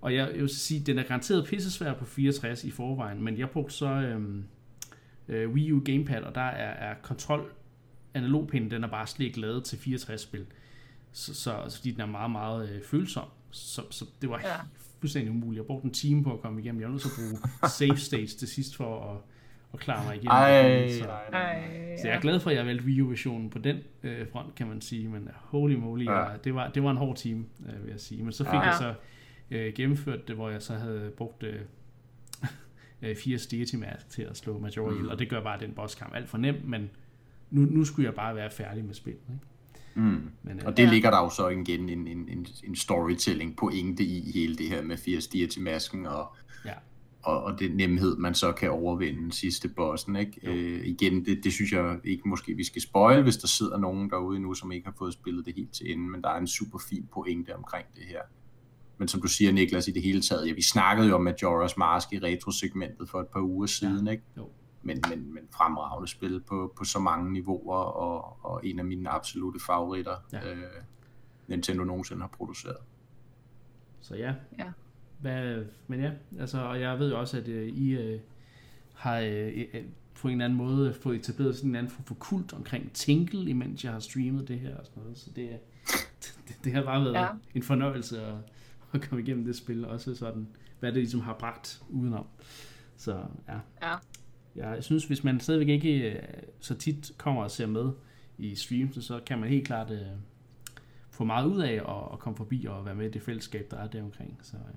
og 0.00 0.14
jeg, 0.14 0.30
jeg 0.32 0.40
vil 0.40 0.48
sige, 0.48 0.80
den 0.80 0.98
er 0.98 1.02
garanteret 1.02 1.46
pissesvær 1.46 1.94
på 1.94 2.04
64 2.04 2.64
i 2.64 2.70
forvejen, 2.70 3.22
men 3.22 3.38
jeg 3.38 3.50
brugte 3.50 3.74
så 3.74 3.86
øhm, 3.86 4.44
øh, 5.28 5.50
Wii 5.50 5.72
U 5.72 5.80
Gamepad, 5.84 6.22
og 6.22 6.34
der 6.34 6.40
er, 6.40 6.90
er 6.90 6.94
kontrol 7.02 7.50
analogpinden, 8.14 8.70
den 8.70 8.84
er 8.84 8.88
bare 8.88 9.06
slet 9.06 9.26
ikke 9.26 9.40
lavet 9.40 9.64
til 9.64 9.76
64-spil. 9.76 10.46
Så, 11.12 11.34
så, 11.34 11.64
så 11.68 11.76
fordi 11.76 11.90
den 11.90 12.00
er 12.00 12.06
meget, 12.06 12.30
meget 12.30 12.70
øh, 12.70 12.82
følsom. 12.82 13.28
Så, 13.50 13.82
så 13.90 14.04
det 14.20 14.30
var 14.30 14.40
ja 14.44 14.56
fuldstændig 15.00 15.30
umuligt. 15.30 15.56
Jeg 15.56 15.66
brugte 15.66 15.84
en 15.84 15.92
time 15.92 16.24
på 16.24 16.32
at 16.32 16.40
komme 16.40 16.60
igennem. 16.60 16.80
Jeg 16.80 16.88
var 16.88 16.92
nødt 16.92 17.02
til 17.02 17.08
at 17.08 17.14
bruge 17.16 17.70
save 17.78 17.96
states 17.96 18.34
til 18.34 18.48
sidst 18.48 18.76
for 18.76 19.10
at, 19.10 19.20
at 19.74 19.80
klare 19.80 20.04
mig 20.04 20.14
igennem. 20.14 20.30
Ej, 20.30 20.88
så, 20.88 21.04
så 22.02 22.08
jeg 22.08 22.16
er 22.16 22.20
glad 22.20 22.40
for, 22.40 22.50
at 22.50 22.56
jeg 22.56 22.66
valgte 22.66 22.84
Wii 22.84 23.00
U-versionen 23.00 23.50
på 23.50 23.58
den 23.58 23.78
øh, 24.02 24.28
front, 24.32 24.54
kan 24.54 24.66
man 24.66 24.80
sige. 24.80 25.08
Men 25.08 25.28
holy 25.34 25.74
moly, 25.74 26.04
ja. 26.04 26.18
jeg, 26.18 26.44
det, 26.44 26.54
var, 26.54 26.68
det 26.68 26.82
var 26.82 26.90
en 26.90 26.96
hård 26.96 27.16
time, 27.16 27.44
øh, 27.68 27.84
vil 27.84 27.90
jeg 27.90 28.00
sige. 28.00 28.22
Men 28.22 28.32
så 28.32 28.44
fik 28.44 28.52
ja. 28.52 28.60
jeg 28.60 28.74
så 28.78 28.94
øh, 29.50 29.72
gennemført 29.74 30.28
det, 30.28 30.36
hvor 30.36 30.50
jeg 30.50 30.62
så 30.62 30.74
havde 30.74 31.12
brugt 31.16 31.42
øh, 31.42 31.60
øh, 33.02 33.16
fire 33.16 33.38
deity 33.50 33.74
mask 33.74 34.08
til 34.08 34.22
at 34.22 34.36
slå 34.36 34.58
Major 34.58 34.92
ihjel, 34.92 35.10
og 35.10 35.18
det 35.18 35.28
gør 35.28 35.42
bare 35.42 35.60
den 35.60 35.72
bosskamp 35.72 36.14
alt 36.14 36.28
for 36.28 36.38
nem, 36.38 36.60
men 36.64 36.90
nu, 37.50 37.60
nu 37.60 37.84
skulle 37.84 38.06
jeg 38.06 38.14
bare 38.14 38.34
være 38.34 38.50
færdig 38.50 38.84
med 38.84 38.94
spillet. 38.94 39.22
Ikke? 39.28 39.46
Mm. 39.98 40.30
Men, 40.42 40.56
øh, 40.58 40.62
Og 40.66 40.76
det 40.76 40.82
Ja. 40.82 40.90
ligger 40.90 41.10
der 41.10 41.18
jo 41.18 41.30
så 41.30 41.48
igen 41.48 41.88
en, 41.88 42.06
en, 42.06 42.28
en, 42.28 42.46
en 42.64 42.76
storytelling 42.76 43.56
pointe 43.56 44.04
i 44.04 44.30
hele 44.34 44.56
det 44.56 44.68
her 44.68 44.82
med 44.82 44.96
80 44.96 45.26
til 45.26 45.62
masken 45.62 46.06
og, 46.06 46.36
Ja. 46.64 46.72
og, 47.22 47.42
og 47.42 47.58
den 47.60 47.76
nemhed, 47.76 48.16
man 48.16 48.34
så 48.34 48.52
kan 48.52 48.70
overvinde 48.70 49.20
den 49.20 49.30
sidste 49.32 49.68
bossen. 49.68 50.16
Ikke? 50.16 50.32
Jo. 50.46 50.50
Øh, 50.52 50.86
igen, 50.86 51.24
det, 51.24 51.40
det 51.44 51.52
synes 51.52 51.72
jeg 51.72 51.98
ikke 52.04 52.28
måske 52.28 52.54
vi 52.54 52.64
skal 52.64 52.82
spoil, 52.82 53.22
hvis 53.22 53.36
der 53.36 53.46
sidder 53.48 53.78
nogen 53.78 54.10
derude 54.10 54.38
nu, 54.40 54.54
som 54.54 54.72
ikke 54.72 54.86
har 54.86 54.94
fået 54.98 55.12
spillet 55.12 55.46
det 55.46 55.54
helt 55.56 55.72
til 55.72 55.92
ende, 55.92 56.10
men 56.10 56.22
der 56.22 56.28
er 56.28 56.38
en 56.38 56.46
super 56.46 56.78
fin 56.90 57.08
pointe 57.14 57.56
omkring 57.56 57.86
det 57.94 58.04
her. 58.08 58.20
Men 58.98 59.08
som 59.08 59.20
du 59.20 59.28
siger, 59.28 59.52
Niklas, 59.52 59.88
i 59.88 59.90
det 59.90 60.02
hele 60.02 60.20
taget, 60.20 60.48
ja, 60.48 60.52
vi 60.52 60.62
snakkede 60.62 61.08
jo 61.08 61.14
om 61.14 61.28
Majora's 61.28 61.74
Mask 61.76 62.12
i 62.12 62.18
retrosegmentet 62.18 63.08
for 63.10 63.20
et 63.20 63.26
par 63.28 63.40
uger 63.40 63.66
siden, 63.66 64.08
ikke? 64.08 64.22
Jo. 64.36 64.48
Men, 64.82 65.02
men, 65.08 65.34
men 65.34 65.42
fremragende 65.50 66.08
spil 66.08 66.40
på, 66.40 66.72
på 66.76 66.84
så 66.84 66.98
mange 66.98 67.32
niveauer, 67.32 67.76
og, 67.76 68.44
og 68.44 68.66
en 68.66 68.78
af 68.78 68.84
mine 68.84 69.08
absolute 69.10 69.60
favoritter, 69.66 70.16
Ja. 70.32 70.52
øh, 70.52 70.62
Nintendo 71.46 71.84
nogensinde 71.84 72.20
har 72.20 72.28
produceret. 72.28 72.76
Så 74.00 74.16
ja. 74.16 74.34
Ja. 74.58 74.72
Hvad, 75.20 75.64
men 75.86 76.00
ja, 76.00 76.10
altså, 76.38 76.58
og 76.60 76.80
jeg 76.80 76.98
ved 76.98 77.10
jo 77.10 77.20
også, 77.20 77.36
at 77.38 77.48
øh, 77.48 77.68
I 77.68 77.90
øh, 77.90 78.20
har 78.94 79.18
øh, 79.18 79.64
øh, 79.74 79.84
på 80.20 80.28
en 80.28 80.32
eller 80.32 80.44
anden 80.44 80.58
måde 80.58 80.94
fået 80.94 81.16
etableret 81.16 81.56
sådan 81.56 81.70
en 81.70 81.76
anden 81.76 81.92
form 81.92 82.04
for 82.04 82.14
kult 82.14 82.52
omkring 82.52 82.92
Tinkle, 82.92 83.40
imens 83.50 83.84
jeg 83.84 83.92
har 83.92 84.00
streamet 84.00 84.48
det 84.48 84.60
her 84.60 84.76
og 84.76 84.86
sådan 84.86 85.02
noget. 85.02 85.18
Så 85.18 85.30
det, 85.36 85.50
det, 86.48 86.64
det 86.64 86.72
har 86.72 86.82
bare 86.82 87.04
været. 87.04 87.14
Ja. 87.14 87.28
en 87.54 87.62
fornøjelse 87.62 88.22
at, 88.26 88.34
at 88.92 89.08
komme 89.08 89.22
igennem 89.22 89.44
det 89.44 89.56
spil, 89.56 89.84
også 89.84 90.14
sådan, 90.14 90.48
hvad 90.80 90.92
det 90.92 90.98
ligesom 90.98 91.20
har 91.20 91.32
bragt 91.34 91.82
udenom. 91.88 92.26
Så 92.96 93.24
ja. 93.48 93.58
Ja. 93.82 93.94
Jeg 94.58 94.84
synes, 94.84 95.04
hvis 95.04 95.24
man 95.24 95.40
stadigvæk 95.40 95.68
ikke 95.68 96.12
øh, 96.12 96.22
så 96.60 96.74
tit 96.74 97.12
kommer 97.18 97.42
og 97.42 97.50
ser 97.50 97.66
med 97.66 97.90
i 98.38 98.54
streams, 98.54 99.04
så 99.04 99.20
kan 99.26 99.38
man 99.38 99.48
helt 99.48 99.66
klart 99.66 99.90
øh, 99.90 99.98
få 101.10 101.24
meget 101.24 101.46
ud 101.46 101.60
af 101.60 101.72
at, 101.72 102.12
at 102.12 102.18
komme 102.18 102.36
forbi 102.36 102.66
og 102.68 102.84
være 102.86 102.94
med 102.94 103.06
i 103.06 103.10
det 103.10 103.22
fællesskab, 103.22 103.66
der 103.70 103.76
er 103.76 103.86
der 103.86 104.02
omkring. 104.02 104.38
Så, 104.42 104.56
øh. 104.56 104.74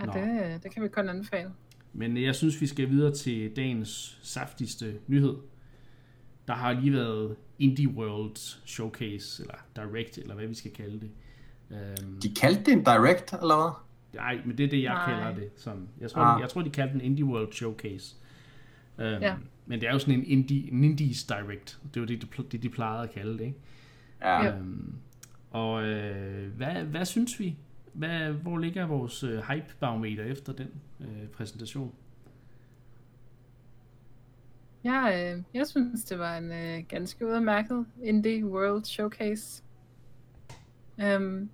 Ja, 0.00 0.06
Nå. 0.06 0.12
det, 0.12 0.62
det 0.62 0.74
kan 0.74 0.82
vi 0.82 0.88
kun 0.88 1.08
anbefale. 1.08 1.50
Men 1.92 2.16
jeg 2.22 2.34
synes, 2.34 2.60
vi 2.60 2.66
skal 2.66 2.90
videre 2.90 3.14
til 3.14 3.56
dagens 3.56 4.18
saftigste 4.22 4.94
nyhed. 5.06 5.36
Der 6.48 6.54
har 6.54 6.72
lige 6.72 6.92
været 6.92 7.36
Indie 7.58 7.88
World 7.88 8.36
Showcase, 8.66 9.42
eller 9.42 9.54
Direct, 9.76 10.18
eller 10.18 10.34
hvad 10.34 10.46
vi 10.46 10.54
skal 10.54 10.70
kalde 10.72 11.00
det. 11.00 11.10
Øhm, 11.70 12.20
De 12.20 12.34
kaldte 12.34 12.62
det 12.64 12.72
en 12.72 12.84
direct, 12.84 13.32
eller 13.32 13.56
hvad? 13.56 13.70
nej, 14.14 14.40
men 14.46 14.58
det 14.58 14.64
er 14.66 14.70
det, 14.70 14.82
jeg 14.82 14.94
Nej. 14.94 15.04
kalder 15.14 15.34
det. 15.34 15.50
Som, 15.56 15.88
jeg, 16.00 16.10
tror, 16.10 16.22
Ah. 16.22 16.40
jeg 16.40 16.48
tror, 16.48 16.62
de 16.62 16.70
kaldte 16.70 16.92
den 16.92 17.00
Indie 17.00 17.24
World 17.24 17.52
Showcase. 17.52 18.16
Øhm, 19.00 19.22
Ja. 19.22 19.36
Men 19.66 19.80
det 19.80 19.88
er 19.88 19.92
jo 19.92 19.98
sådan 19.98 20.14
en, 20.14 20.24
indie, 20.26 20.72
en 20.72 20.84
Indies 20.84 21.24
Direct. 21.24 21.80
Det 21.94 22.00
var 22.00 22.06
det, 22.06 22.22
de, 22.22 22.42
det, 22.42 22.62
de 22.62 22.68
plejede 22.68 23.02
at 23.02 23.10
kalde 23.10 23.32
det. 23.32 23.44
Ikke? 23.44 23.58
Ja. 24.20 24.44
Ja. 24.44 24.56
Øhm, 24.56 24.94
og 25.50 25.84
øh, 25.84 26.52
hvad, 26.56 26.84
hvad 26.84 27.04
synes 27.04 27.40
vi? 27.40 27.56
Hvad, 27.92 28.32
hvor 28.32 28.58
ligger 28.58 28.86
vores 28.86 29.24
øh, 29.24 29.38
hype-barometer 29.38 30.24
efter 30.24 30.52
den 30.52 30.68
øh, 31.00 31.28
præsentation? 31.32 31.94
Ja, 34.84 35.32
øh, 35.34 35.42
jeg 35.54 35.66
synes, 35.66 36.04
det 36.04 36.18
var 36.18 36.38
en 36.38 36.52
øh, 36.52 36.84
ganske 36.88 37.26
udmærket 37.26 37.86
Indie 38.02 38.46
World 38.46 38.84
Showcase. 38.84 39.62
Um, 40.98 41.50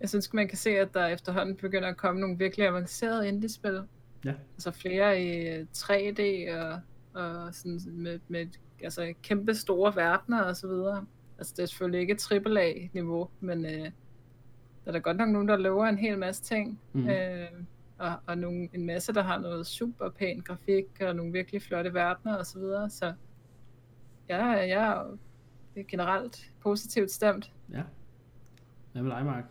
jeg 0.00 0.08
synes, 0.08 0.32
man 0.32 0.48
kan 0.48 0.58
se, 0.58 0.70
at 0.70 0.94
der 0.94 1.06
efterhånden 1.06 1.56
begynder 1.56 1.88
at 1.88 1.96
komme 1.96 2.20
nogle 2.20 2.38
virkelig 2.38 2.66
avancerede 2.66 3.28
indie-spil. 3.28 3.82
Ja. 4.24 4.34
Altså 4.54 4.70
flere 4.70 5.22
i 5.22 5.48
øh, 5.48 5.66
3D 5.76 6.52
og, 6.56 6.80
og 7.14 7.54
sådan 7.54 7.80
med, 7.86 8.20
med 8.28 8.46
altså, 8.82 9.14
kæmpe 9.22 9.54
store 9.54 9.96
verdener 9.96 10.42
og 10.42 10.56
så 10.56 10.66
videre. 10.68 11.06
Altså 11.38 11.54
det 11.56 11.62
er 11.62 11.66
selvfølgelig 11.66 12.00
ikke 12.00 12.18
AAA-niveau, 12.30 13.28
men 13.40 13.64
øh, 13.64 13.90
der 14.84 14.88
er 14.88 14.92
da 14.92 14.98
godt 14.98 15.16
nok 15.16 15.28
nogen, 15.28 15.48
der 15.48 15.56
lover 15.56 15.86
en 15.86 15.98
hel 15.98 16.18
masse 16.18 16.42
ting. 16.42 16.80
Mhm. 16.92 17.08
Øh, 17.08 17.48
og, 17.98 18.12
og 18.26 18.38
nogle, 18.38 18.68
en 18.72 18.86
masse, 18.86 19.12
der 19.12 19.22
har 19.22 19.38
noget 19.38 19.66
super 19.66 20.10
pæn 20.10 20.40
grafik, 20.40 20.86
og 21.00 21.16
nogle 21.16 21.32
virkelig 21.32 21.62
flotte 21.62 21.94
verdener 21.94 22.34
og 22.34 22.46
så 22.46 22.58
videre. 22.58 22.90
Så 22.90 23.12
ja, 24.28 24.46
jeg 24.46 24.92
er 24.92 25.18
jo 25.76 25.84
generelt 25.88 26.52
positivt 26.60 27.10
stemt. 27.10 27.52
Ja. 27.72 27.82
Hvad 28.92 29.02
med 29.02 29.10
dig, 29.10 29.24
Mark? 29.24 29.44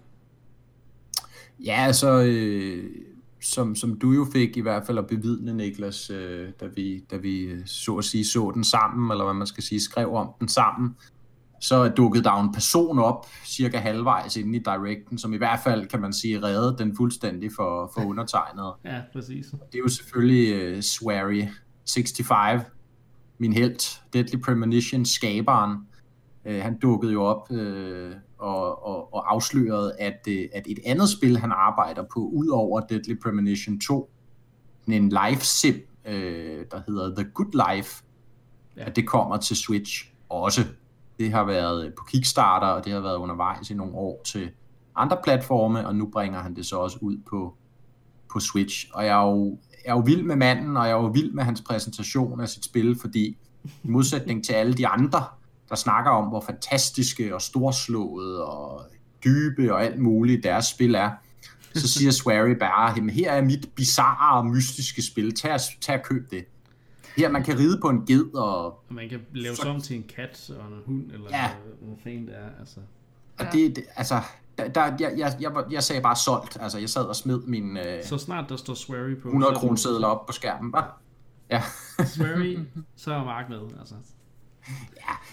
Ja, 1.60 1.84
altså, 1.86 2.24
øh, 2.28 3.11
som, 3.42 3.76
som 3.76 4.00
du 4.00 4.12
jo 4.12 4.28
fik 4.34 4.58
i 4.58 4.62
hvert 4.62 4.86
fald 4.86 4.98
at 4.98 5.08
bevidne, 5.08 5.54
Niklas, 5.54 6.10
øh, 6.10 6.50
da, 6.60 6.66
vi, 6.76 7.00
da 7.12 7.18
vi 7.18 7.40
øh, 7.40 7.66
så 7.66 7.98
at 7.98 8.06
sige 8.06 8.26
så 8.26 8.52
den 8.56 8.64
sammen, 8.64 9.12
eller 9.12 9.24
hvad 9.24 9.34
man 9.34 9.48
skal 9.48 9.64
sige, 9.64 9.82
skrev 9.82 10.14
om 10.14 10.30
den 10.40 10.48
sammen, 10.48 10.96
så 11.62 11.88
dukkede 11.90 12.24
der 12.24 12.32
en 12.32 12.54
person 12.54 13.00
op, 13.00 13.26
cirka 13.46 13.78
halvvejs 13.78 14.38
inde 14.38 14.58
i 14.58 14.60
Directen, 14.60 15.18
som 15.18 15.34
i 15.34 15.38
hvert 15.38 15.60
fald, 15.64 15.88
kan 15.88 16.02
man 16.02 16.14
sige, 16.14 16.44
reddede 16.44 16.76
den 16.78 16.96
fuldstændig 16.96 17.52
for, 17.56 17.92
for 17.94 18.06
undertegnet. 18.06 18.74
Ja, 18.86 19.02
præcis. 19.14 19.46
Det 19.46 19.76
er 19.76 19.80
jo 19.80 19.88
selvfølgelig 19.88 20.76
uh, 20.76 20.82
Swery 20.82 21.44
65, 21.94 22.64
min 23.38 23.54
helt, 23.54 24.02
Deadly 24.14 24.40
Premonition, 24.42 25.06
skaberen. 25.06 25.78
Uh, 26.46 26.52
han 26.52 26.80
dukkede 26.80 27.14
jo 27.14 27.24
op 27.24 27.52
uh, 27.52 28.12
og, 28.38 28.86
og, 28.86 29.14
og 29.14 29.34
afslørede, 29.34 29.96
at, 30.00 30.20
uh, 30.28 30.34
at 30.54 30.64
et 30.68 30.80
andet 30.86 31.10
spil, 31.10 31.38
han 31.38 31.52
arbejder 31.52 32.04
på, 32.14 32.20
ud 32.20 32.48
over 32.48 32.80
Deadly 32.80 33.20
Premonition 33.24 33.80
2, 33.80 34.12
en 34.88 35.10
live 35.10 35.40
sim, 35.40 35.76
uh, 36.06 36.12
der 36.72 36.82
hedder 36.88 37.16
The 37.16 37.32
Good 37.34 37.76
Life, 37.76 38.04
ja. 38.78 38.86
at 38.86 38.96
det 38.96 39.08
kommer 39.08 39.38
til 39.38 39.56
Switch 39.56 40.14
også. 40.30 40.62
Det 41.20 41.32
har 41.32 41.44
været 41.44 41.94
på 41.98 42.04
Kickstarter, 42.04 42.68
og 42.68 42.86
det 42.86 42.94
har 42.94 43.00
været 43.00 43.18
undervejs 43.18 43.70
i 43.70 43.74
nogle 43.74 43.94
år 43.94 44.22
til 44.26 44.52
andre 44.96 45.18
platforme, 45.24 45.88
og 45.88 45.96
nu 45.96 46.10
bringer 46.14 46.40
han 46.40 46.56
det 46.56 46.66
så 46.66 46.78
også 46.78 46.98
ud 47.02 47.18
på, 47.30 47.56
på 48.32 48.40
Switch. 48.40 48.90
Og 48.94 49.06
jeg 49.06 49.22
er, 49.22 49.28
jo, 49.28 49.58
jeg 49.86 49.92
er 49.92 49.96
jo 49.96 50.00
vild 50.06 50.24
med 50.24 50.36
manden, 50.36 50.78
og 50.78 50.84
jeg 50.84 50.92
er 50.92 51.02
jo 51.02 51.08
vild 51.08 51.34
med 51.34 51.44
hans 51.44 51.62
præsentation 51.62 52.42
af 52.42 52.50
sit 52.50 52.66
spil, 52.66 53.00
fordi 53.02 53.38
i 53.84 53.88
modsætning 53.88 54.46
til 54.46 54.54
alle 54.54 54.74
de 54.74 54.88
andre, 54.88 55.24
der 55.72 55.78
snakker 55.78 56.12
om, 56.12 56.28
hvor 56.28 56.42
fantastiske 56.42 57.36
og 57.36 57.42
storslåede 57.42 58.46
og 58.46 58.82
dybe 59.24 59.74
og 59.74 59.84
alt 59.84 60.00
muligt 60.00 60.44
deres 60.44 60.66
spil 60.66 60.96
er, 60.96 61.12
så 61.76 61.88
siger 61.94 62.12
Swery 62.12 62.50
bare, 62.60 62.94
"Jamen, 62.96 63.10
her 63.10 63.32
er 63.32 63.42
mit 63.42 63.70
bizarre 63.76 64.38
og 64.38 64.46
mystiske 64.46 65.02
spil, 65.02 65.36
tag, 65.36 65.60
tag 65.82 65.96
og 66.00 66.04
køb 66.06 66.32
det. 66.32 66.46
Her, 67.18 67.30
man 67.30 67.44
kan 67.44 67.60
ride 67.60 67.80
på 67.82 67.90
en 67.90 68.06
ged, 68.06 68.34
og, 68.36 68.66
Og 68.66 68.84
man 68.90 69.10
kan 69.10 69.20
lave 69.34 69.56
sig 69.56 69.70
om 69.70 69.82
til 69.82 69.96
en 69.96 70.04
kat 70.16 70.50
og 70.60 70.68
en 70.68 70.82
hund, 70.86 71.12
eller 71.12 71.28
Ja. 71.32 71.50
hvad, 71.82 71.98
fanden 72.04 72.28
det 72.28 72.36
er. 72.36 72.60
Altså. 72.60 72.80
og 73.40 73.46
Ja. 73.46 73.50
det, 73.52 73.76
det, 73.76 73.84
altså, 73.96 74.22
der, 74.58 74.68
der, 74.68 74.84
jeg, 75.00 75.14
jeg, 75.18 75.36
jeg, 75.40 75.52
jeg 75.72 75.84
sagde 75.84 76.02
bare 76.02 76.16
solgt, 76.16 76.58
altså 76.62 76.78
jeg 76.78 76.90
sad 76.90 77.04
og 77.04 77.16
smed 77.16 77.42
min 77.48 77.78
øh, 77.78 78.04
Så 78.04 78.18
snart 78.18 78.50
der 78.50 78.56
står 78.56 78.74
Swery 78.74 79.16
på... 79.22 79.28
100 79.28 79.44
så 79.44 79.48
er 79.48 79.70
den- 79.70 79.78
kroner 79.94 80.08
op 80.08 80.26
på 80.26 80.32
skærmen, 80.34 80.72
bare. 80.72 80.88
Ja. 81.50 81.64
Swery, 82.06 82.58
så 82.96 83.14
er 83.14 83.24
Mark 83.24 83.50
med. 83.50 83.60
Altså. 83.80 83.96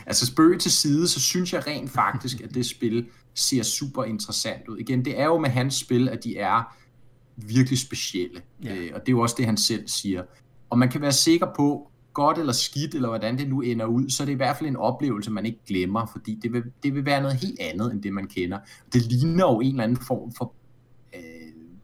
Altså 0.06 0.26
spøg 0.26 0.60
til 0.60 0.70
side, 0.70 1.08
så 1.08 1.20
synes 1.20 1.52
jeg 1.52 1.66
rent 1.66 1.90
faktisk, 1.90 2.40
at 2.40 2.54
det 2.54 2.66
spil 2.66 3.06
ser 3.34 3.62
super 3.62 4.04
interessant 4.04 4.68
ud. 4.68 4.78
Igen, 4.78 5.04
det 5.04 5.20
er 5.20 5.24
jo 5.24 5.38
med 5.38 5.50
hans 5.50 5.74
spil, 5.74 6.08
at 6.08 6.24
de 6.24 6.38
er 6.38 6.76
virkelig 7.36 7.78
specielle. 7.78 8.42
Ja. 8.64 8.74
Øh, 8.74 8.90
og 8.94 9.00
det 9.00 9.08
er 9.08 9.12
jo 9.12 9.20
også 9.20 9.34
det, 9.38 9.46
han 9.46 9.56
selv 9.56 9.88
siger. 9.88 10.22
Og 10.70 10.78
man 10.78 10.88
kan 10.88 11.00
være 11.00 11.12
sikker 11.12 11.46
på, 11.56 11.90
godt 12.12 12.38
eller 12.38 12.52
skidt, 12.52 12.94
eller 12.94 13.08
hvordan 13.08 13.38
det 13.38 13.48
nu 13.48 13.60
ender 13.60 13.86
ud, 13.86 14.08
så 14.08 14.22
er 14.22 14.24
det 14.24 14.32
i 14.32 14.36
hvert 14.36 14.56
fald 14.56 14.68
en 14.68 14.76
oplevelse, 14.76 15.30
man 15.30 15.46
ikke 15.46 15.58
glemmer, 15.66 16.06
fordi 16.12 16.38
det 16.42 16.52
vil, 16.52 16.62
det 16.82 16.94
vil 16.94 17.04
være 17.04 17.22
noget 17.22 17.36
helt 17.36 17.60
andet, 17.60 17.92
end 17.92 18.02
det 18.02 18.12
man 18.12 18.26
kender. 18.26 18.58
Det 18.92 19.02
ligner 19.02 19.44
jo 19.44 19.60
en 19.60 19.70
eller 19.70 19.84
anden 19.84 20.04
form 20.06 20.32
for 20.32 20.54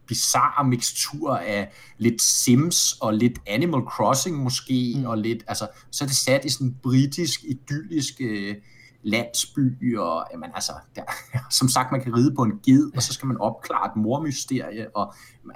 bizarre 0.07 0.67
mixtur 0.67 1.35
af 1.35 1.71
lidt 1.97 2.21
Sims 2.21 2.93
og 3.01 3.13
lidt 3.13 3.39
Animal 3.47 3.81
Crossing 3.81 4.37
måske, 4.43 4.93
Mm. 4.97 5.05
og 5.05 5.17
lidt, 5.17 5.43
altså, 5.47 5.67
så 5.91 6.03
er 6.03 6.07
det 6.07 6.17
sat 6.17 6.45
i 6.45 6.49
sådan 6.49 6.67
en 6.67 6.75
britisk, 6.83 7.43
idyllisk 7.43 8.13
øh, 8.21 8.55
landsby, 9.03 9.97
og 9.97 10.25
jamen, 10.33 10.49
altså, 10.53 10.71
der, 10.95 11.01
som 11.59 11.67
sagt, 11.67 11.91
man 11.91 12.01
kan 12.01 12.15
ride 12.15 12.35
på 12.35 12.43
en 12.43 12.51
ged, 12.65 12.91
og 12.95 13.03
så 13.03 13.13
skal 13.13 13.27
man 13.27 13.37
opklare 13.37 13.85
et 13.85 13.95
mormysterie, 13.95 14.95
og 14.95 15.13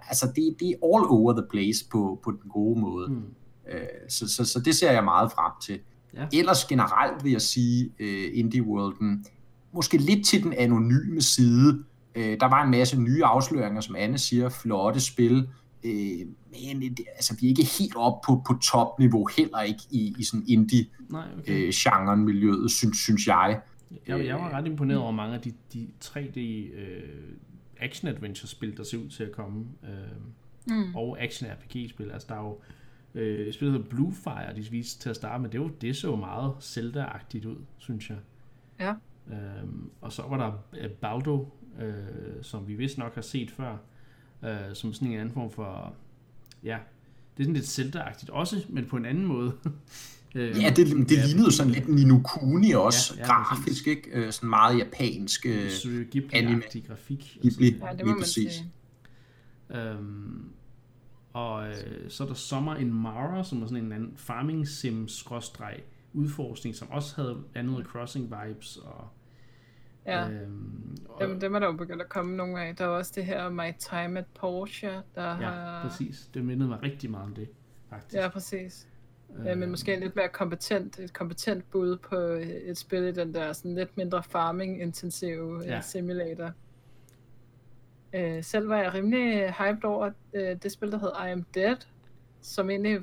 altså, 0.08 0.26
det, 0.36 0.56
det 0.60 0.68
er 0.70 0.74
all 0.96 1.06
over 1.10 1.34
the 1.34 1.46
place 1.52 1.86
på, 1.92 2.20
på 2.24 2.32
den 2.32 2.50
gode 2.50 2.80
måde. 2.80 3.12
Mm. 3.12 3.24
Øh, 3.72 3.88
så, 4.10 4.28
så, 4.28 4.46
så 4.46 4.60
det 4.60 4.76
ser 4.76 4.92
jeg 4.92 5.04
meget 5.04 5.32
frem 5.32 5.52
til. 5.62 5.80
Ja. 6.14 6.28
Ellers 6.34 6.66
generelt 6.66 7.24
vil 7.24 7.32
jeg 7.32 7.42
sige, 7.42 7.92
øh, 8.00 8.30
Indie 8.34 8.64
Worlden, 8.64 9.26
måske 9.74 9.98
lidt 9.98 10.26
til 10.26 10.44
den 10.44 10.54
anonyme 10.54 11.22
side. 11.22 11.84
Øh, 12.16 12.40
der 12.40 12.50
var 12.50 12.64
en 12.64 12.72
masse 12.72 13.02
nye 13.02 13.24
afsløringer, 13.26 13.82
som 13.82 13.96
Anne 13.96 14.18
siger, 14.18 14.50
flotte 14.50 15.00
spil, 15.00 15.50
øh, 15.84 15.92
men 16.52 16.82
det, 16.82 17.06
altså, 17.16 17.38
vi 17.42 17.46
er 17.46 17.50
ikke 17.50 17.68
helt 17.80 17.96
op 17.96 18.22
på, 18.22 18.44
på 18.48 18.54
topniveau, 18.64 19.28
heller 19.38 19.62
ikke 19.62 19.82
i, 19.92 20.16
i 20.20 20.24
sådan 20.24 20.46
Nej, 21.10 21.26
okay. 21.40 21.54
indie-genren, 21.54 22.26
miljøet, 22.26 22.72
synes, 22.72 22.98
synes 22.98 23.28
jeg. 23.28 23.62
Jeg, 24.08 24.26
jeg 24.26 24.36
var 24.36 24.50
ret 24.50 24.66
imponeret 24.68 25.00
over 25.00 25.12
mange 25.12 25.36
af 25.36 25.42
de, 25.42 25.54
de 25.74 25.88
3D 26.04 26.40
øh, 26.40 27.04
action-adventure-spil, 27.80 28.78
der 28.78 28.84
ser 28.84 28.98
ud 28.98 29.10
til 29.10 29.24
at 29.24 29.32
komme. 29.32 29.66
Øh, 29.84 29.90
Mm. 30.68 30.96
og 30.96 31.18
action-RPG-spil. 31.22 32.12
Altså, 32.12 32.28
der 32.30 32.36
er 32.36 32.40
jo 32.40 32.60
øh, 33.16 33.48
et 33.48 33.54
spil, 33.54 33.68
der 33.68 33.72
hedder 33.74 33.90
Bluefire, 33.90 34.56
de 34.56 34.62
viste 34.72 35.00
til 35.02 35.10
at 35.10 35.16
starte 35.16 35.42
med. 35.42 35.50
Det, 35.50 35.62
var, 35.62 35.70
det 35.82 35.96
så 35.98 36.16
meget 36.16 36.54
Zelda-agtigt 36.60 37.46
ud, 37.46 37.56
synes 37.78 38.10
jeg. 38.10 38.18
Ja. 38.80 38.94
Øhm, 39.32 39.90
og 40.02 40.12
så 40.12 40.24
var 40.30 40.38
der 40.38 40.52
øh, 40.84 40.90
Baldo, 40.90 41.48
øh, 41.80 41.94
som 42.42 42.68
vi 42.68 42.74
vist 42.76 42.98
nok 42.98 43.16
har 43.16 43.22
set 43.22 43.52
før, 43.52 43.78
øh, 44.46 44.58
som 44.74 44.94
sådan 44.94 45.08
en 45.08 45.20
anden 45.20 45.34
form 45.34 45.52
for, 45.52 45.94
ja, 46.64 46.78
det 47.38 47.44
er 47.44 47.44
sådan 47.44 47.54
lidt 47.54 47.66
Zelda-agtigt 47.66 48.30
også, 48.30 48.66
men 48.70 48.86
på 48.86 48.96
en 48.98 49.06
anden 49.06 49.26
måde. 49.26 49.54
øh, 50.36 50.62
Ja, 50.62 50.70
det, 50.70 50.88
det 50.88 51.26
lignede 51.26 51.46
jo 51.46 51.52
sådan 51.52 51.72
lidt 51.72 51.88
Nino 51.90 52.20
Kuni 52.24 52.72
også, 52.72 53.14
Ja, 53.18 53.22
ja, 53.22 53.28
ja, 53.28 53.38
ja, 53.38 53.44
grafisk, 53.44 53.88
ikke? 53.88 54.10
Øh, 54.12 54.32
Sådan 54.32 54.50
meget 54.50 54.78
japansk. 54.78 55.46
øh, 55.46 55.72
anime. 56.32 56.62
Grafik. 56.88 57.38
og 57.38 57.42
Ghibli. 57.42 57.72
sådan. 57.72 57.88
Ja, 57.88 57.98
det 57.98 58.06
må 58.06 58.12
man 58.12 58.20
præcis. 58.22 58.52
sige. 58.54 58.72
Øhm, 59.70 60.50
og 61.34 61.68
øh, 61.68 61.76
så 62.10 62.24
er 62.24 62.28
der 62.28 62.34
Summer 62.34 62.76
in 62.76 62.94
Mara, 62.94 63.44
som 63.44 63.62
er 63.62 63.68
sådan 63.68 63.86
en 63.86 63.92
anden 63.92 64.14
farming 64.16 64.68
sim 64.68 65.08
skråstreg 65.08 65.80
udforskning, 66.14 66.76
som 66.76 66.90
også 66.92 67.16
havde 67.16 67.38
Animal 67.56 67.84
Crossing 67.86 68.26
vibes. 68.26 68.78
Og, 68.78 69.08
Ja, 70.10 70.30
øhm, 70.30 70.98
og, 71.10 71.22
dem, 71.22 71.40
dem 71.40 71.56
er 71.56 71.60
der 71.60 71.68
jo 71.68 71.74
begyndt 71.74 72.02
at 72.02 72.10
komme 72.10 72.38
nogle 72.38 72.62
af. 72.62 72.76
Der 72.76 72.84
er 72.86 72.90
også 72.90 73.12
det 73.16 73.26
her 73.26 73.50
My 73.50 73.72
Time 73.80 74.20
at 74.20 74.26
Porsche, 74.40 74.90
der 75.16 75.24
ja, 75.28 75.34
har... 75.34 75.88
præcis. 75.88 76.30
Det 76.34 76.46
mindede 76.46 76.70
mig 76.70 76.84
rigtig 76.84 77.12
meget 77.12 77.26
om 77.26 77.34
det, 77.34 77.50
faktisk. 77.90 78.14
Ja, 78.14 78.28
præcis. 78.30 78.88
Ja, 79.46 79.52
Øhm, 79.52 79.60
men 79.60 79.70
måske 79.70 79.94
en 79.94 80.00
lidt 80.00 80.16
mere 80.16 80.28
kompetent, 80.30 81.00
et 81.00 81.14
kompetent 81.14 81.72
bud 81.72 81.98
på 81.98 82.16
et 82.66 82.78
spil 82.78 83.04
i 83.04 83.12
den 83.12 83.34
der 83.34 83.54
sådan 83.54 83.76
lidt 83.76 83.98
mindre 83.98 84.24
farming-intensive 84.24 85.62
Ja. 85.64 85.74
ja. 85.76 85.82
simulator. 85.82 86.52
Øh, 88.14 88.44
selv 88.44 88.70
var 88.70 88.78
jeg 88.78 88.94
rimelig 88.94 89.54
hyped 89.54 89.84
over 89.84 90.12
øh, 90.34 90.56
det 90.64 90.72
spil, 90.72 90.92
der 90.92 91.00
hed 91.00 91.10
I 91.28 91.32
Am 91.32 91.44
Dead, 91.44 91.76
som 92.42 92.70
egentlig 92.70 93.00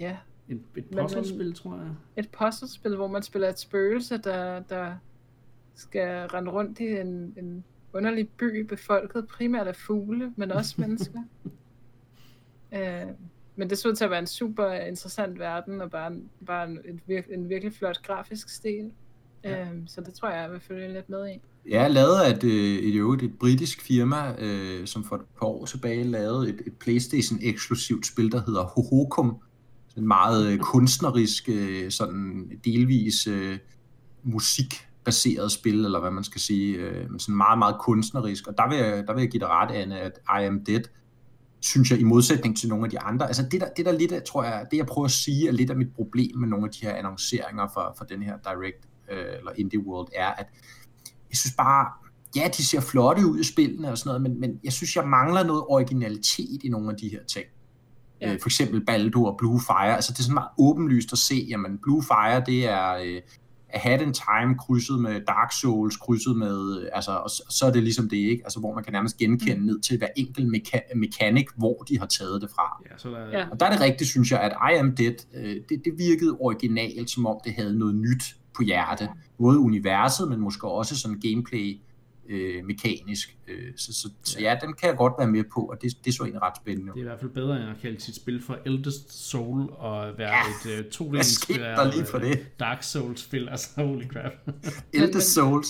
ja, 0.00 0.16
et 0.48 0.60
Men- 0.74 0.84
puzzlespil, 1.02 1.54
tror 1.54 1.76
jeg. 1.76 1.90
et 2.16 2.28
puzzlespil, 2.30 2.96
hvor 2.96 3.06
man 3.08 3.22
spiller 3.22 3.48
et 3.48 3.58
spøgelse, 3.58 4.16
der, 4.18 4.60
der 4.60 4.96
skal 5.74 6.26
rende 6.26 6.50
rundt 6.50 6.80
i 6.80 6.86
en, 6.86 7.34
en 7.36 7.64
underlig 7.92 8.28
by, 8.28 8.66
befolket 8.66 9.26
primært 9.26 9.66
af 9.66 9.76
fugle, 9.76 10.32
men 10.36 10.50
også 10.50 10.74
mennesker. 10.78 11.20
øh, 12.76 13.06
men 13.56 13.70
det 13.70 13.78
så 13.78 13.88
ud 13.88 13.94
til 13.94 14.04
at 14.04 14.10
være 14.10 14.18
en 14.18 14.26
super 14.26 14.72
interessant 14.72 15.38
verden, 15.38 15.80
og 15.80 15.90
bare, 15.90 16.12
en, 16.12 16.30
bare 16.46 16.68
en, 16.68 16.78
en, 16.88 17.00
vir, 17.06 17.22
en 17.30 17.48
virkelig 17.48 17.74
flot 17.74 18.02
grafisk 18.02 18.48
stil. 18.48 18.92
Ja. 19.44 19.60
Øh, 19.60 19.76
så 19.86 20.00
det 20.00 20.14
tror 20.14 20.28
jeg, 20.28 20.42
jeg 20.42 20.52
vil 20.52 20.60
følge 20.60 20.92
lidt 20.92 21.10
med 21.10 21.28
i. 21.28 21.40
Ja, 21.70 21.88
lavet 21.88 22.20
af 22.20 22.30
et, 22.30 22.44
øh, 22.44 22.78
et, 22.78 22.94
øvrigt 22.94 23.22
et 23.22 23.38
britisk 23.38 23.80
firma, 23.80 24.34
øh, 24.38 24.86
som 24.86 25.04
for 25.04 25.16
et 25.16 25.22
par 25.38 25.46
år 25.46 25.64
tilbage 25.64 26.04
lavede 26.04 26.48
et, 26.48 26.62
et 26.66 26.72
Playstation-eksklusivt 26.76 28.06
spil, 28.06 28.32
der 28.32 28.42
hedder 28.46 28.62
Hohokum. 28.62 29.36
Sådan 29.88 30.06
meget 30.08 30.52
øh, 30.52 30.58
kunstnerisk, 30.58 31.48
øh, 31.48 31.90
sådan 31.90 32.50
delvis 32.64 33.26
øh, 33.26 33.58
musikbaseret 35.06 35.52
spil, 35.52 35.84
eller 35.84 36.00
hvad 36.00 36.10
man 36.10 36.24
skal 36.24 36.40
sige, 36.40 36.76
øh, 36.76 37.10
men 37.10 37.18
sådan 37.18 37.36
meget, 37.36 37.58
meget 37.58 37.76
kunstnerisk. 37.80 38.46
Og 38.46 38.54
der 38.58 38.68
vil 38.68 38.78
jeg, 38.78 39.06
der 39.06 39.14
vil 39.14 39.20
jeg 39.20 39.30
give 39.30 39.40
dig 39.40 39.48
ret, 39.48 39.70
Anne, 39.70 40.00
at 40.00 40.12
I 40.40 40.46
Am 40.46 40.64
Dead, 40.64 40.82
synes 41.60 41.90
jeg, 41.90 42.00
i 42.00 42.04
modsætning 42.04 42.56
til 42.56 42.68
nogle 42.68 42.84
af 42.84 42.90
de 42.90 43.00
andre. 43.00 43.26
Altså 43.26 43.42
det 43.50 43.60
der, 43.60 43.68
det 43.76 43.86
der 43.86 43.92
lidt, 43.92 44.24
tror 44.24 44.44
jeg, 44.44 44.66
det 44.70 44.76
jeg 44.76 44.86
prøver 44.86 45.06
at 45.06 45.10
sige, 45.10 45.48
er 45.48 45.52
lidt 45.52 45.70
af 45.70 45.76
mit 45.76 45.94
problem 45.94 46.38
med 46.38 46.48
nogle 46.48 46.64
af 46.66 46.70
de 46.70 46.86
her 46.86 46.94
annonceringer 46.94 47.68
for, 47.74 47.94
for 47.98 48.04
den 48.04 48.22
her 48.22 48.36
Direct, 48.36 48.88
øh, 49.12 49.38
eller 49.38 49.52
Indie 49.56 49.86
World, 49.86 50.08
er, 50.16 50.28
at 50.28 50.46
jeg 51.30 51.36
synes 51.36 51.54
bare, 51.56 51.86
ja, 52.36 52.48
de 52.56 52.64
ser 52.64 52.80
flotte 52.80 53.26
ud 53.26 53.40
i 53.40 53.44
spillene 53.44 53.90
og 53.90 53.98
sådan 53.98 54.08
noget, 54.08 54.22
men, 54.22 54.40
men 54.40 54.60
jeg 54.64 54.72
synes, 54.72 54.96
jeg 54.96 55.08
mangler 55.08 55.44
noget 55.44 55.62
originalitet 55.68 56.62
i 56.64 56.68
nogle 56.68 56.90
af 56.90 56.96
de 56.96 57.08
her 57.08 57.24
ting. 57.24 57.46
Ja. 58.20 58.32
Øh, 58.32 58.40
for 58.40 58.48
eksempel 58.48 58.84
Baldo 58.84 59.24
og 59.24 59.34
Blue 59.38 59.60
Fire. 59.60 59.94
Altså 59.94 60.12
det 60.12 60.18
er 60.18 60.22
sådan 60.22 60.34
meget 60.34 60.48
åbenlyst 60.58 61.12
at 61.12 61.18
se, 61.18 61.46
jamen 61.48 61.78
Blue 61.82 62.02
Fire, 62.02 62.42
det 62.46 62.68
er 62.68 62.94
øh, 63.04 63.20
A 63.74 63.78
Hat 63.78 64.00
in 64.02 64.12
Time 64.12 64.58
krydset 64.58 65.00
med 65.00 65.20
Dark 65.20 65.52
Souls, 65.52 65.96
krydset 65.96 66.36
med, 66.36 66.88
altså, 66.92 67.10
og, 67.12 67.30
så- 67.30 67.42
så 67.50 67.66
er 67.66 67.70
det 67.70 67.82
ligesom 67.82 68.08
det, 68.08 68.16
ikke? 68.16 68.40
Altså 68.44 68.60
hvor 68.60 68.74
man 68.74 68.84
kan 68.84 68.92
nærmest 68.92 69.16
genkende 69.16 69.56
mm. 69.56 69.62
ned 69.66 69.80
til 69.80 69.98
hver 69.98 70.08
enkelt 70.16 70.56
meka- 70.56 70.94
mekanik, 70.96 71.46
hvor 71.56 71.82
de 71.88 71.98
har 71.98 72.06
taget 72.06 72.42
det 72.42 72.50
fra. 72.50 72.82
Ja, 72.90 72.98
så 72.98 73.08
er 73.08 73.12
der, 73.12 73.38
Ja. 73.38 73.46
Og 73.50 73.60
der 73.60 73.66
er 73.66 73.70
det 73.70 73.80
rigtigt, 73.80 74.10
synes 74.10 74.30
jeg, 74.30 74.40
at 74.40 74.52
I 74.74 74.78
Am 74.78 74.96
Dead, 74.96 75.14
øh, 75.34 75.56
det, 75.68 75.82
det 75.84 75.92
virkede 75.98 76.36
originalt, 76.40 77.10
som 77.10 77.26
om 77.26 77.36
det 77.44 77.54
havde 77.54 77.78
noget 77.78 77.94
nyt 77.94 78.22
på 78.56 78.62
hjerte. 78.62 79.08
Både 79.38 79.58
universet, 79.58 80.28
men 80.28 80.40
måske 80.40 80.68
også 80.68 80.96
sådan 81.00 81.20
gameplay 81.20 81.80
øh, 82.28 82.64
mekanisk. 82.64 83.36
Øh, 83.48 83.72
så, 83.76 83.92
så, 83.92 84.08
så 84.22 84.40
ja, 84.40 84.58
den 84.62 84.72
kan 84.72 84.88
jeg 84.88 84.96
godt 84.96 85.12
være 85.18 85.28
med 85.28 85.44
på, 85.54 85.60
og 85.60 85.82
det, 85.82 86.04
det 86.04 86.14
så 86.14 86.22
egentlig 86.22 86.42
ret 86.42 86.56
spændende. 86.56 86.92
Det 86.92 86.98
er 86.98 87.02
i 87.02 87.04
hvert 87.04 87.20
fald 87.20 87.30
bedre 87.30 87.60
end 87.62 87.70
at 87.70 87.76
kalde 87.82 88.00
sit 88.00 88.16
spil 88.16 88.42
for 88.42 88.58
Eldest 88.66 89.12
Soul 89.30 89.68
og 89.70 90.18
være 90.18 90.28
Ja, 90.66 90.70
et 90.80 90.84
uh, 90.84 90.90
to 90.90 91.22
skete 91.22 91.60
der 91.60 91.92
lige 91.92 92.04
for 92.04 92.18
det? 92.18 92.46
Dark 92.60 92.82
Souls-spil, 92.82 93.48
altså 93.48 93.68
holy 93.76 94.06
crap. 94.08 94.32
Elder 94.92 95.06
men- 95.12 95.20
Souls. 95.20 95.68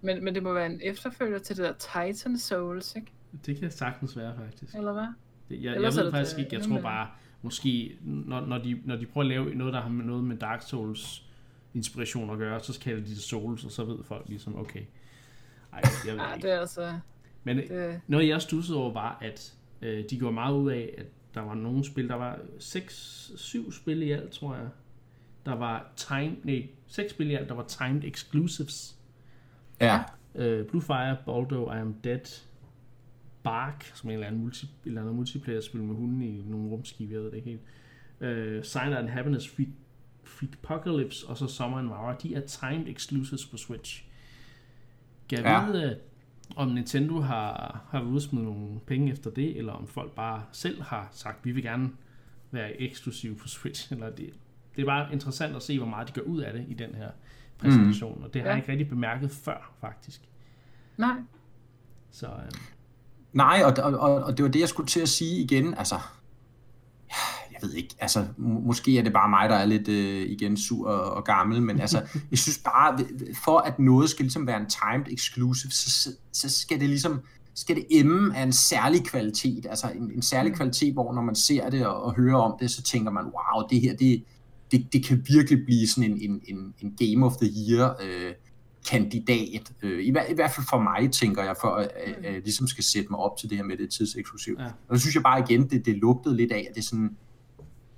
Men, 0.00 0.24
men 0.24 0.34
det 0.34 0.42
må 0.42 0.52
være 0.52 0.66
en 0.66 0.80
efterfølger 0.84 1.38
til 1.38 1.56
det 1.56 1.64
der 1.64 1.72
Titan 2.12 2.38
Souls, 2.38 2.96
ikke? 2.96 3.12
det 3.46 3.58
kan 3.60 3.70
sagtens 3.70 4.16
være, 4.16 4.32
faktisk. 4.44 4.74
Eller 4.74 4.92
hvad? 4.92 5.02
Det- 5.02 5.14
Jeg, 5.50 5.62
jeg 5.64 5.74
Ellers 5.74 5.96
ved 5.96 6.04
det 6.04 6.12
faktisk 6.12 6.36
det 6.36 6.42
ikke, 6.42 6.54
jeg 6.56 6.62
tror 6.62 6.72
mere. 6.72 6.82
bare, 6.82 7.08
måske, 7.42 7.96
når, 8.02 8.46
når, 8.46 8.58
de, 8.58 8.80
når 8.84 8.96
de 8.96 9.06
prøver 9.06 9.24
at 9.24 9.28
lave 9.28 9.54
noget, 9.54 9.74
der 9.74 9.80
har 9.80 9.88
med 9.88 10.04
noget 10.04 10.24
med 10.24 10.36
Dark 10.36 10.62
Souls 10.62 11.22
inspiration 11.74 12.30
at 12.30 12.38
gøre, 12.38 12.60
så 12.60 12.80
kalder 12.80 13.02
de 13.04 13.10
det 13.10 13.18
Souls, 13.22 13.64
og 13.64 13.70
så 13.70 13.84
ved 13.84 13.96
folk 14.04 14.28
ligesom, 14.28 14.56
okay. 14.58 14.80
Ej, 15.72 15.80
jeg 16.06 16.14
ved 16.14 16.22
ikke. 16.34 16.46
det 16.46 16.54
er 16.54 16.60
altså... 16.60 16.98
Men 17.44 17.56
Det, 17.56 18.00
noget, 18.06 18.28
jeg 18.28 18.42
stussede 18.42 18.78
over, 18.78 18.92
var, 18.92 19.18
at 19.20 19.54
øh, 19.82 20.04
de 20.10 20.18
gjorde 20.18 20.34
meget 20.34 20.54
ud 20.54 20.70
af, 20.70 20.94
at 20.98 21.06
der 21.34 21.40
var 21.40 21.54
nogle 21.54 21.84
spil, 21.84 22.08
der 22.08 22.14
var 22.14 22.38
6-7 22.58 23.72
spil 23.80 24.02
i 24.02 24.10
alt, 24.10 24.30
tror 24.30 24.54
jeg. 24.54 24.68
Der 25.46 25.54
var 25.54 25.92
time, 25.96 26.36
nej, 26.44 26.68
6 26.86 27.10
spil 27.10 27.30
i 27.30 27.34
alt, 27.34 27.48
der 27.48 27.54
var 27.54 27.64
timed 27.64 28.04
exclusives. 28.04 28.96
Ja, 29.80 30.02
Uh, 30.38 30.66
Blue 30.66 30.82
Fire, 30.82 31.16
Baldo, 31.26 31.72
I 31.72 31.78
Am 31.78 31.94
Dead, 32.04 32.42
Bark, 33.42 33.90
som 33.94 34.08
er 34.08 34.12
en 34.12 34.14
eller 34.14 34.26
anden, 34.26 34.42
multi, 34.42 34.66
et 34.66 34.70
eller 34.84 35.00
andet 35.00 35.14
multiplayer-spil 35.14 35.82
med 35.82 35.94
hunden 35.94 36.22
i 36.22 36.42
nogle 36.46 36.68
rumskibe, 36.70 37.14
jeg 37.14 37.22
ved 37.22 37.30
det 37.30 37.36
ikke 37.36 37.48
helt. 37.48 37.62
Uh, 38.58 38.64
Sign 38.64 38.92
and 38.92 39.08
Happiness, 39.08 39.48
Freak, 39.48 39.68
Freak 40.24 40.52
Apocalypse 40.62 41.26
og 41.26 41.36
så 41.36 41.46
Summer 41.46 41.78
and 41.78 41.86
Mara, 41.86 42.16
de 42.22 42.34
er 42.34 42.40
timed 42.40 42.88
exclusives 42.88 43.46
på 43.46 43.56
Switch. 43.56 44.04
Kan 45.28 45.38
jeg 45.38 45.44
Ja. 45.46 45.66
vide, 45.66 45.98
om 46.56 46.68
Nintendo 46.68 47.20
har, 47.20 47.80
har 47.90 48.18
smide 48.18 48.44
nogle 48.44 48.80
penge 48.86 49.12
efter 49.12 49.30
det, 49.30 49.58
eller 49.58 49.72
om 49.72 49.86
folk 49.86 50.12
bare 50.12 50.42
selv 50.52 50.82
har 50.82 51.08
sagt, 51.12 51.44
vi 51.44 51.52
vil 51.52 51.62
gerne 51.62 51.90
være 52.50 52.80
eksklusiv 52.80 53.38
på 53.38 53.48
Switch, 53.48 53.88
eller 53.92 54.10
det, 54.10 54.30
det 54.76 54.82
er 54.82 54.86
bare 54.86 55.12
interessant 55.12 55.56
at 55.56 55.62
se, 55.62 55.78
hvor 55.78 55.86
meget 55.86 56.08
de 56.08 56.12
gør 56.12 56.22
ud 56.22 56.40
af 56.40 56.52
det 56.52 56.64
i 56.68 56.74
den 56.74 56.94
her 56.94 57.10
præsentation, 57.58 58.18
mm. 58.18 58.24
og 58.24 58.34
det 58.34 58.42
har 58.42 58.48
Ja. 58.48 58.52
jeg 58.54 58.58
ikke 58.62 58.72
rigtig 58.72 58.88
bemærket 58.88 59.30
før, 59.30 59.74
faktisk. 59.80 60.20
nej, 60.96 61.16
Så 62.10 62.26
øh, 62.26 62.32
Nej, 63.32 63.62
og, 63.64 63.84
og, 63.84 63.98
og, 64.00 64.24
og 64.24 64.36
det 64.36 64.44
var 64.44 64.50
det, 64.50 64.60
jeg 64.60 64.68
skulle 64.68 64.86
til 64.86 65.00
at 65.00 65.08
sige 65.08 65.42
igen. 65.42 65.74
Altså, 65.74 65.94
jeg 67.62 67.68
ved 67.68 67.74
ikke, 67.74 67.94
altså, 67.98 68.26
må- 68.36 68.60
måske 68.60 68.98
er 68.98 69.02
det 69.02 69.12
bare 69.12 69.28
mig, 69.30 69.48
der 69.48 69.54
er 69.56 69.66
lidt 69.66 69.88
øh, 69.88 70.30
igen 70.30 70.56
sur 70.56 70.88
og, 70.88 71.12
og 71.16 71.24
gammel, 71.24 71.62
men 71.62 71.80
altså, 71.80 72.02
jeg 72.30 72.38
synes 72.38 72.58
bare, 72.58 72.98
for 73.44 73.58
at 73.58 73.78
noget 73.78 74.10
skal 74.10 74.24
ligesom 74.24 74.46
være 74.46 74.60
en 74.60 74.66
timed 74.66 75.12
exclusive, 75.12 75.70
så, 75.72 76.10
så, 76.32 76.48
skal 76.50 76.80
det 76.80 76.88
ligesom, 76.88 77.20
skal 77.54 77.76
det 77.76 77.86
emme 77.90 78.36
af 78.36 78.42
en 78.42 78.52
særlig 78.52 79.04
kvalitet, 79.04 79.66
altså 79.70 79.86
en, 79.94 80.10
en 80.10 80.22
særlig 80.22 80.54
kvalitet, 80.54 80.92
hvor 80.92 81.14
når 81.14 81.22
man 81.22 81.34
ser 81.34 81.70
det 81.70 81.86
og, 81.86 82.02
og 82.02 82.14
hører 82.16 82.36
om 82.36 82.54
det, 82.60 82.70
så 82.70 82.82
tænker 82.82 83.10
man, 83.10 83.24
wow, 83.24 83.68
det 83.70 83.80
her, 83.80 83.96
det, 83.96 84.24
det, 84.72 84.92
det 84.92 85.04
kan 85.04 85.24
virkelig 85.28 85.64
blive 85.64 85.86
sådan 85.88 86.10
en, 86.10 86.30
en, 86.30 86.40
en, 86.48 86.74
en 86.80 86.96
Game 87.14 87.26
of 87.26 87.36
the 87.36 87.50
Year 87.70 87.96
øh, 88.02 88.32
kandidat. 88.90 89.72
Øh, 89.82 90.04
i, 90.06 90.10
hver- 90.10 90.30
I 90.30 90.34
hvert 90.34 90.50
fald 90.50 90.66
for 90.70 90.80
mig, 90.80 91.12
tænker 91.12 91.42
jeg, 91.42 91.54
for 91.60 91.68
at 91.68 91.90
jeg 92.24 92.32
ligesom 92.32 92.66
skal 92.66 92.84
sætte 92.84 93.08
mig 93.10 93.18
op 93.20 93.36
til 93.38 93.50
det 93.50 93.56
her 93.58 93.64
med 93.64 93.76
det 93.76 93.90
tidseksklusivt. 93.90 94.60
Ja. 94.60 94.66
Og 94.88 94.96
så 94.96 95.00
synes 95.00 95.14
jeg 95.14 95.22
bare 95.22 95.40
igen, 95.48 95.68
det, 95.70 95.86
det 95.86 95.96
lugtede 95.96 96.36
lidt 96.36 96.52
af, 96.52 96.66
at 96.70 96.76
det 96.76 96.84
sådan, 96.84 97.16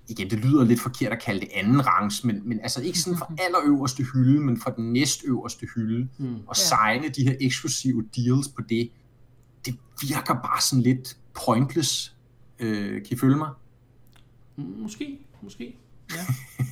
igen, 0.09 0.31
det 0.31 0.38
lyder 0.38 0.64
lidt 0.64 0.81
forkert 0.81 1.12
at 1.12 1.23
kalde 1.23 1.40
det 1.40 1.49
anden 1.55 1.87
rangs, 1.87 2.25
men, 2.25 2.49
men 2.49 2.61
altså 2.61 2.83
ikke 2.83 2.99
sådan 2.99 3.18
for 3.18 3.35
allerøverste 3.38 4.03
hylde, 4.03 4.40
men 4.40 4.61
for 4.61 4.71
den 4.71 4.92
næstøverste 4.92 5.66
hylde, 5.75 6.09
mm. 6.18 6.37
og 6.47 6.57
signe 6.57 7.09
de 7.09 7.23
her 7.23 7.35
eksklusive 7.40 8.09
deals 8.16 8.49
på 8.49 8.62
det, 8.68 8.90
det 9.66 9.79
virker 10.01 10.35
bare 10.35 10.61
sådan 10.61 10.83
lidt 10.83 11.16
pointless. 11.47 12.16
Øh, 12.59 12.92
kan 12.92 13.07
I 13.11 13.16
følge 13.16 13.37
mig? 13.37 13.51
måske, 14.57 15.18
måske. 15.42 15.77
Ja. 16.14 16.27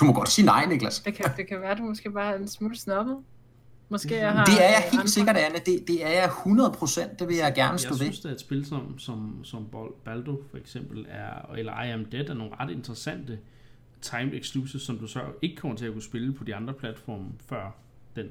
Du 0.00 0.04
må 0.04 0.12
godt 0.12 0.28
sige 0.28 0.46
nej, 0.46 0.66
Niklas. 0.66 1.00
det 1.00 1.14
kan, 1.14 1.30
det 1.36 1.48
kan 1.48 1.60
være, 1.60 1.74
du 1.74 1.82
måske 1.82 2.10
bare 2.10 2.32
er 2.32 2.38
en 2.38 2.48
smule 2.48 2.76
snobbet. 2.76 3.16
Måske 3.92 4.16
jeg 4.16 4.32
har... 4.32 4.44
Det 4.44 4.54
er 4.64 4.68
jeg 4.70 4.82
helt 4.90 5.00
andre- 5.00 5.08
sikkert, 5.08 5.36
Anne. 5.36 5.58
Det, 5.66 5.88
det 5.88 6.06
er 6.06 6.10
jeg 6.10 6.24
100%. 6.28 7.16
Det 7.18 7.28
vil 7.28 7.36
jeg 7.36 7.52
gerne 7.54 7.78
stå 7.78 7.86
Jeg 7.88 7.90
ved. 7.90 8.12
synes, 8.12 8.24
at 8.24 8.32
et 8.32 8.40
spil 8.40 8.66
som, 8.66 8.98
som, 8.98 9.44
som 9.44 9.66
Bal- 9.72 9.94
Baldo 10.04 10.42
for 10.50 10.56
eksempel 10.58 11.06
er, 11.08 11.54
eller 11.54 11.82
I 11.82 11.90
Am 11.90 12.04
Dead 12.04 12.28
er 12.28 12.34
nogle 12.34 12.52
ret 12.60 12.70
interessante 12.70 13.38
timed 14.00 14.32
exclusives, 14.34 14.82
som 14.82 14.98
du 14.98 15.06
så 15.06 15.20
ikke 15.42 15.56
kommer 15.56 15.76
til 15.76 15.86
at 15.86 15.92
kunne 15.92 16.02
spille 16.02 16.32
på 16.32 16.44
de 16.44 16.54
andre 16.54 16.72
platforme 16.74 17.26
før 17.46 17.70
den 18.16 18.26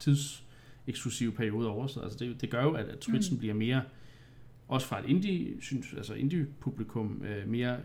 tids 0.00 0.44
eksklusive 0.86 1.32
periode 1.32 1.68
overstået. 1.68 2.04
Altså 2.04 2.18
det, 2.18 2.40
det 2.40 2.50
gør 2.50 2.62
jo, 2.62 2.72
at, 2.72 2.84
at 2.86 3.04
Switchen 3.04 3.34
mm. 3.34 3.38
bliver 3.38 3.54
mere, 3.54 3.82
også 4.68 4.86
fra 4.86 4.98
et 5.00 5.04
indie, 5.08 5.62
synes, 5.62 5.86
altså 5.96 6.14
indie 6.14 6.46
publikum, 6.60 7.22
øh, 7.24 7.48
mere, 7.48 7.76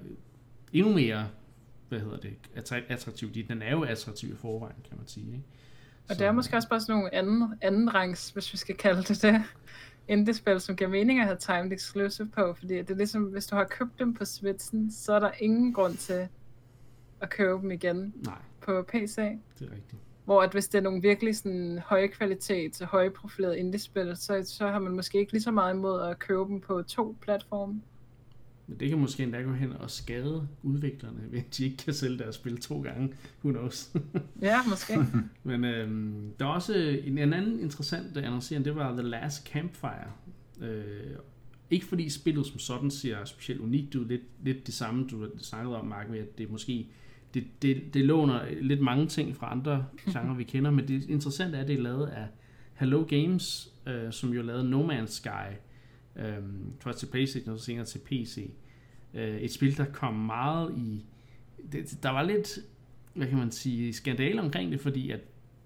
endnu 0.73 0.93
mere, 0.93 1.27
hvad 1.89 1.99
hedder 1.99 2.17
det, 2.17 2.33
attraktiv. 2.89 3.33
Den 3.47 3.61
er 3.61 3.71
jo 3.71 3.83
attraktiv 3.83 4.29
i 4.29 4.35
forvejen, 4.35 4.75
kan 4.89 4.97
man 4.97 5.07
sige. 5.07 5.25
Ikke? 5.27 5.43
Og 6.09 6.19
det 6.19 6.27
er 6.27 6.31
måske 6.31 6.55
også 6.55 6.69
bare 6.69 6.79
sådan 6.79 6.95
nogle 6.95 7.15
anden, 7.15 7.53
anden 7.61 7.95
rangs, 7.95 8.29
hvis 8.29 8.53
vi 8.53 8.57
skal 8.57 8.75
kalde 8.77 9.03
det 9.03 9.21
det, 9.21 9.43
indie-spil, 10.07 10.59
som 10.61 10.75
giver 10.75 10.89
mening 10.89 11.19
at 11.19 11.25
have 11.25 11.37
timed 11.37 11.71
exclusive 11.71 12.27
på, 12.27 12.53
fordi 12.53 12.73
det 12.77 12.89
er 12.89 12.95
ligesom, 12.95 13.23
hvis 13.23 13.45
du 13.45 13.55
har 13.55 13.63
købt 13.63 13.99
dem 13.99 14.13
på 14.13 14.25
Switchen, 14.25 14.91
så 14.91 15.13
er 15.13 15.19
der 15.19 15.31
ingen 15.39 15.73
grund 15.73 15.97
til 15.97 16.27
at 17.21 17.29
købe 17.29 17.61
dem 17.61 17.71
igen 17.71 18.13
Nej. 18.25 18.33
på 18.61 18.85
PC. 18.87 19.15
Det 19.15 19.67
er 19.67 19.75
rigtigt. 19.75 20.01
Hvor 20.25 20.41
at 20.41 20.51
hvis 20.51 20.67
det 20.67 20.77
er 20.77 20.81
nogle 20.81 21.01
virkelig 21.01 21.37
sådan 21.37 21.79
høje 21.85 22.07
kvalitet, 22.07 22.81
høje 22.81 23.09
profileret 23.09 23.55
indie-spil, 23.55 24.17
så, 24.17 24.43
så 24.45 24.67
har 24.67 24.79
man 24.79 24.95
måske 24.95 25.19
ikke 25.19 25.31
lige 25.31 25.41
så 25.41 25.51
meget 25.51 25.73
imod 25.73 26.01
at 26.01 26.19
købe 26.19 26.43
dem 26.43 26.61
på 26.61 26.81
to 26.81 27.17
platforme. 27.21 27.81
Men 28.69 28.79
det 28.79 28.89
kan 28.89 28.99
måske 28.99 29.23
endda 29.23 29.41
gå 29.41 29.53
hen 29.53 29.73
og 29.73 29.91
skade 29.91 30.47
udviklerne, 30.63 31.19
hvis 31.29 31.43
de 31.43 31.65
ikke 31.65 31.77
kan 31.77 31.93
sælge 31.93 32.17
deres 32.17 32.35
spil 32.35 32.61
to 32.61 32.81
gange. 32.81 33.13
Who 33.43 33.51
knows? 33.51 33.93
ja, 34.41 34.63
måske. 34.69 34.93
Men 35.43 35.63
øhm, 35.65 36.33
der 36.39 36.45
er 36.45 36.49
også 36.49 36.73
en, 37.03 37.17
en 37.17 37.33
anden 37.33 37.59
interessant 37.59 38.17
annoncering, 38.17 38.65
det 38.65 38.75
var 38.75 38.91
The 38.91 39.01
Last 39.01 39.47
Campfire. 39.47 40.11
Øh, 40.61 41.15
ikke 41.69 41.85
fordi 41.85 42.09
spillet 42.09 42.45
som 42.45 42.59
sådan 42.59 42.91
ser 42.91 43.25
specielt 43.25 43.61
unikt 43.61 43.95
ud, 43.95 44.05
lidt, 44.05 44.21
lidt 44.43 44.67
det 44.67 44.73
samme, 44.73 45.07
du 45.07 45.29
snakkede 45.37 45.75
om, 45.75 45.85
Mark, 45.85 46.09
med 46.09 46.19
at 46.19 46.37
det 46.37 46.51
måske 46.51 46.87
det, 47.33 47.43
det, 47.61 47.93
det 47.93 48.05
låner 48.05 48.41
lidt 48.61 48.81
mange 48.81 49.07
ting 49.07 49.35
fra 49.35 49.51
andre 49.51 49.85
genrer, 50.13 50.35
vi 50.35 50.43
kender, 50.43 50.71
men 50.71 50.87
det 50.87 51.09
interessante 51.09 51.57
er, 51.57 51.61
at 51.61 51.67
det 51.67 51.75
er 51.75 51.81
lavet 51.81 52.07
af 52.07 52.27
Hello 52.73 53.05
Games, 53.09 53.73
øh, 53.87 54.11
som 54.11 54.33
jo 54.33 54.41
lavede 54.41 54.69
No 54.69 54.87
Man's 54.87 55.11
Sky, 55.11 55.55
øh, 56.19 56.43
først 56.79 56.99
til 56.99 57.05
Playstation 57.05 57.53
og 57.53 57.59
senere 57.59 57.85
til 57.85 57.99
PC. 57.99 58.51
Øh, 59.13 59.37
et 59.37 59.53
spil, 59.53 59.77
der 59.77 59.85
kom 59.85 60.13
meget 60.13 60.77
i... 60.77 61.05
Det, 61.71 61.99
der 62.03 62.09
var 62.09 62.23
lidt, 62.23 62.59
hvad 63.13 63.27
kan 63.27 63.37
man 63.37 63.51
sige, 63.51 63.93
skandale 63.93 64.41
omkring 64.41 64.71
det, 64.71 64.81
fordi 64.81 65.11
at 65.11 65.19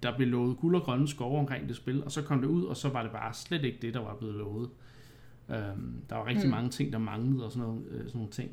der 0.03 0.15
blev 0.15 0.27
lovet 0.27 0.57
guld 0.57 0.75
og 0.75 0.81
grønne 0.81 1.07
skove 1.07 1.39
omkring 1.39 1.67
det 1.67 1.75
spil, 1.75 2.03
og 2.03 2.11
så 2.11 2.21
kom 2.21 2.41
det 2.41 2.47
ud, 2.47 2.63
og 2.63 2.77
så 2.77 2.89
var 2.89 3.03
det 3.03 3.11
bare 3.11 3.33
slet 3.33 3.63
ikke 3.63 3.77
det, 3.81 3.93
der 3.93 3.99
var 3.99 4.15
blevet 4.15 4.35
lovet. 4.35 4.69
Øhm, 5.49 6.01
der 6.09 6.15
var 6.15 6.25
rigtig 6.25 6.45
mm. 6.45 6.51
mange 6.51 6.69
ting, 6.69 6.93
der 6.93 6.99
manglede 6.99 7.45
og 7.45 7.51
sådan, 7.51 7.67
noget, 7.67 7.85
øh, 7.89 7.99
sådan 7.99 8.11
nogle 8.13 8.31
ting. 8.31 8.51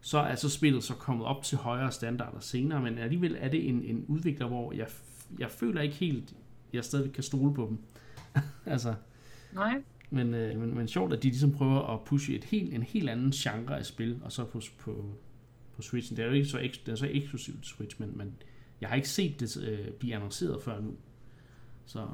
Så 0.00 0.18
er 0.18 0.34
så 0.34 0.50
spillet 0.50 0.84
så 0.84 0.94
kommet 0.94 1.26
op 1.26 1.42
til 1.42 1.58
højere 1.58 1.92
standarder 1.92 2.40
senere, 2.40 2.82
men 2.82 2.98
alligevel 2.98 3.36
er 3.40 3.48
det 3.48 3.68
en, 3.68 3.82
en 3.84 4.04
udvikler, 4.08 4.46
hvor 4.46 4.72
jeg, 4.72 4.86
jeg 5.38 5.50
føler 5.50 5.80
ikke 5.80 5.94
helt, 5.94 6.34
jeg 6.72 6.84
stadig 6.84 7.12
kan 7.12 7.22
stole 7.22 7.54
på 7.54 7.66
dem. 7.68 7.78
altså, 8.72 8.94
Nej. 9.52 9.82
Men, 10.10 10.34
øh, 10.34 10.60
men, 10.60 10.74
men 10.74 10.88
sjovt, 10.88 11.12
at 11.12 11.22
de 11.22 11.28
ligesom 11.28 11.52
prøver 11.52 11.94
at 11.94 12.00
pushe 12.04 12.34
et 12.34 12.44
helt, 12.44 12.74
en 12.74 12.82
helt 12.82 13.10
anden 13.10 13.30
genre 13.30 13.78
af 13.78 13.86
spil, 13.86 14.20
og 14.24 14.32
så 14.32 14.44
på, 14.44 14.60
på, 14.78 15.04
på 15.76 15.82
Switchen. 15.82 16.16
Det 16.16 16.22
er 16.22 16.26
jo 16.26 16.34
ikke 16.34 16.48
så, 16.48 16.58
det 16.86 16.92
er 16.92 16.96
så 16.96 17.08
eksklusivt 17.10 17.62
til 17.62 17.74
Switch, 17.74 18.00
men, 18.00 18.18
men 18.18 18.34
jeg 18.80 18.88
har 18.88 18.96
ikke 18.96 19.08
set 19.08 19.40
det 19.40 19.56
øh, 19.56 19.78
blive 19.98 20.14
annonceret 20.14 20.62
før 20.62 20.80
nu. 20.80 20.90
Så... 21.86 22.06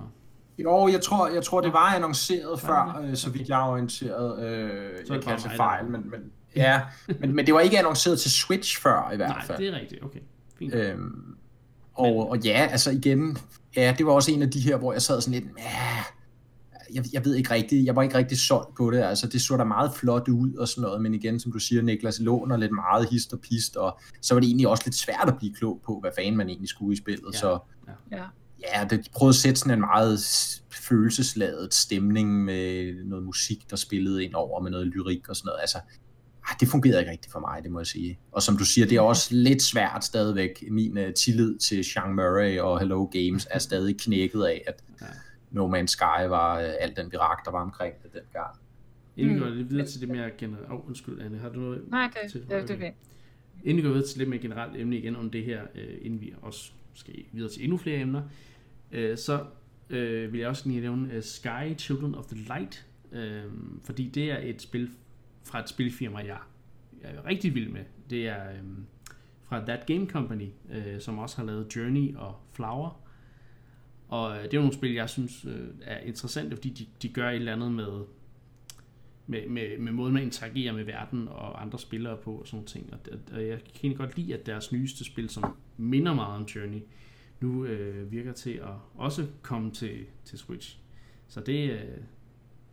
Jo, 0.59 0.88
jeg 0.88 1.00
tror, 1.00 1.28
jeg 1.28 1.42
tror 1.42 1.61
det 1.61 1.72
var 1.72 1.94
annonceret 1.94 2.62
ja, 2.62 2.68
før, 2.68 3.02
øh, 3.05 3.16
så 3.16 3.31
vidt 3.31 3.48
jeg 3.48 3.61
er 3.61 3.70
orienteret. 3.70 4.44
Øh, 4.44 5.07
så 5.07 5.14
jeg 5.14 5.22
kan 5.22 5.38
tage 5.38 5.57
fejl, 5.57 5.87
men, 5.87 6.11
men, 6.11 6.20
ja, 6.57 6.81
men, 7.20 7.35
men 7.35 7.46
det 7.46 7.55
var 7.55 7.61
ikke 7.61 7.78
annonceret 7.78 8.20
til 8.20 8.31
Switch 8.31 8.83
før 8.83 9.11
i 9.12 9.16
hvert 9.16 9.28
Nej, 9.28 9.44
fald. 9.46 9.59
Nej, 9.59 9.66
det 9.66 9.76
er 9.76 9.81
rigtigt, 9.81 10.05
okay. 10.05 10.20
Fint. 10.59 10.74
Øhm, 10.74 11.37
og, 11.94 12.31
og 12.31 12.38
ja, 12.38 12.68
altså 12.70 12.90
igen, 12.90 13.38
ja, 13.76 13.94
det 13.98 14.07
var 14.07 14.12
også 14.12 14.33
en 14.33 14.42
af 14.42 14.50
de 14.50 14.61
her, 14.61 14.76
hvor 14.76 14.92
jeg 14.92 15.02
sad 15.02 15.20
sådan 15.20 15.40
lidt, 15.40 15.52
ja, 15.59 16.05
jeg, 16.94 17.05
jeg 17.12 17.24
ved 17.24 17.35
ikke 17.35 17.50
rigtigt, 17.50 17.87
jeg 17.87 17.96
var 17.96 18.02
ikke 18.02 18.14
rigtig 18.14 18.38
solgt 18.38 18.74
på 18.76 18.90
det, 18.90 18.98
altså 18.98 19.26
det 19.26 19.42
så 19.42 19.57
da 19.57 19.64
meget 19.64 19.94
flot 19.94 20.28
ud 20.28 20.55
og 20.55 20.68
sådan 20.68 20.83
noget, 20.83 21.02
men 21.02 21.14
igen, 21.14 21.40
som 21.40 21.52
du 21.52 21.59
siger, 21.59 21.83
Niklas, 21.83 22.20
låner 22.20 22.57
lidt 22.57 22.72
meget 22.72 23.09
hist 23.11 23.33
og 23.33 23.40
pist, 23.40 23.76
og 23.76 24.00
så 24.20 24.35
var 24.35 24.40
det 24.40 24.46
egentlig 24.46 24.68
også 24.68 24.83
lidt 24.87 24.96
svært 24.96 25.28
at 25.28 25.38
blive 25.38 25.55
klog 25.55 25.81
på, 25.87 25.98
hvad 26.00 26.11
fanden 26.16 26.37
man 26.37 26.48
egentlig 26.48 26.68
skulle 26.68 26.94
i 26.94 26.96
spillet, 26.96 27.33
ja. 27.33 27.38
så 27.38 27.59
ja. 28.12 28.24
ja, 28.74 28.85
det 28.90 29.09
prøvede 29.12 29.31
at 29.31 29.35
sætte 29.35 29.61
sådan 29.61 29.72
en 29.72 29.81
meget 29.81 30.20
følelsesladet 30.70 31.74
stemning 31.74 32.44
med 32.44 32.94
noget 33.05 33.24
musik, 33.24 33.70
der 33.70 33.76
spillede 33.76 34.24
ind 34.24 34.35
over 34.35 34.62
med 34.62 34.70
noget 34.70 34.87
lyrik 34.87 35.28
og 35.28 35.37
sådan 35.37 35.46
noget, 35.46 35.61
altså 35.61 35.78
det 36.61 36.68
fungerede 36.68 37.00
ikke 37.00 37.11
rigtigt 37.11 37.33
for 37.33 37.40
mig, 37.40 37.62
det 37.62 37.70
må 37.70 37.81
jeg 37.81 37.87
sige. 37.87 38.18
Og 38.33 38.42
som 38.42 38.57
du 38.57 38.64
siger, 38.64 38.87
det 38.87 38.96
er 38.96 39.00
også 39.00 39.35
lidt 39.35 39.62
svært 39.62 40.05
stadigvæk. 40.05 40.64
Min 40.70 40.98
uh, 40.98 41.12
tillid 41.16 41.59
til 41.59 41.85
Sean 41.85 42.14
Murray 42.14 42.61
og 42.61 42.78
Hello 42.78 43.05
Games 43.05 43.46
er 43.50 43.59
stadig 43.59 43.98
knækket 43.98 44.44
af, 44.44 44.62
at 44.66 44.83
ja 45.00 45.07
No 45.52 45.76
Man's 45.76 45.86
Sky 45.86 46.28
var 46.28 46.60
øh, 46.60 46.70
alt 46.80 46.96
den 46.96 47.12
virak, 47.12 47.44
der 47.44 47.50
var 47.50 47.62
omkring 47.62 47.94
det 48.02 48.12
dengang. 48.12 48.56
Inden 49.16 49.34
vi 49.34 49.40
går 49.40 49.48
lidt 49.48 49.70
videre 49.70 49.86
til 49.86 50.00
det 50.00 50.08
mere 50.08 50.30
generelt... 50.38 50.66
Åh, 50.66 50.72
oh, 50.72 50.88
undskyld, 50.88 51.20
Anne, 51.20 51.38
har 51.38 51.48
du 51.48 51.60
noget 51.60 51.90
Nej, 51.90 52.10
det, 52.22 52.32
til, 52.32 52.40
det, 52.50 52.68
det, 52.68 52.78
det. 52.78 52.92
Inden 53.64 53.76
vi 53.76 53.82
går 53.82 53.88
videre 53.88 54.08
til 54.08 54.18
lidt 54.18 54.28
mere 54.28 54.40
generelt 54.40 54.76
emne 54.76 54.98
igen 54.98 55.16
om 55.16 55.30
det 55.30 55.44
her, 55.44 55.62
øh, 55.74 55.98
inden 56.02 56.20
vi 56.20 56.34
også 56.42 56.72
skal 56.94 57.14
videre 57.32 57.50
til 57.50 57.62
endnu 57.62 57.76
flere 57.76 57.98
emner, 57.98 58.22
øh, 58.92 59.18
så 59.18 59.44
øh, 59.90 60.32
vil 60.32 60.40
jeg 60.40 60.48
også 60.48 60.68
lige 60.68 60.80
nævne 60.80 61.16
uh, 61.16 61.22
Sky 61.22 61.78
Children 61.78 62.14
of 62.14 62.26
the 62.26 62.36
Light, 62.36 62.86
øh, 63.12 63.44
fordi 63.84 64.08
det 64.08 64.30
er 64.30 64.38
et 64.38 64.62
spil 64.62 64.90
fra 65.44 65.60
et 65.60 65.68
spilfirma, 65.68 66.18
jeg 66.18 66.38
er 67.02 67.26
rigtig 67.26 67.54
vild 67.54 67.68
med. 67.68 67.84
Det 68.10 68.28
er 68.28 68.50
øh, 68.50 68.58
fra 69.44 69.64
That 69.64 69.86
Game 69.86 70.06
Company, 70.06 70.48
øh, 70.70 71.00
som 71.00 71.18
også 71.18 71.36
har 71.36 71.44
lavet 71.44 71.76
Journey 71.76 72.16
og 72.16 72.34
Flower, 72.52 73.01
og 74.12 74.37
øh, 74.37 74.42
det 74.42 74.55
er 74.55 74.59
nogle 74.59 74.72
spil, 74.72 74.92
jeg 74.92 75.09
synes 75.09 75.44
øh, 75.44 75.68
er 75.83 75.98
interessante, 75.98 76.57
fordi 76.57 76.70
de, 76.70 76.87
de 77.03 77.09
gør 77.09 77.29
et 77.29 77.35
eller 77.35 77.53
andet 77.53 77.72
med, 77.72 78.05
med, 79.27 79.48
med, 79.48 79.79
med 79.79 79.92
måden, 79.92 80.14
man 80.14 80.22
interagerer 80.22 80.72
med 80.72 80.85
verden 80.85 81.29
og 81.29 81.62
andre 81.62 81.79
spillere 81.79 82.16
på 82.16 82.33
og 82.33 82.46
sådan 82.46 82.66
ting. 82.66 82.92
Og, 82.92 82.98
og 83.33 83.46
jeg 83.46 83.59
kan 83.81 83.94
godt 83.94 84.16
lide, 84.16 84.35
at 84.35 84.46
deres 84.46 84.72
nyeste 84.72 85.05
spil, 85.05 85.29
som 85.29 85.57
minder 85.77 86.14
meget 86.14 86.37
om 86.37 86.42
Journey, 86.42 86.83
nu 87.40 87.64
øh, 87.64 88.12
virker 88.12 88.33
til 88.33 88.51
at 88.51 88.75
også 88.94 89.27
komme 89.42 89.70
til, 89.70 89.98
til 90.25 90.38
Switch. 90.38 90.79
Så 91.29 91.40
det, 91.40 91.70
øh, 91.70 91.79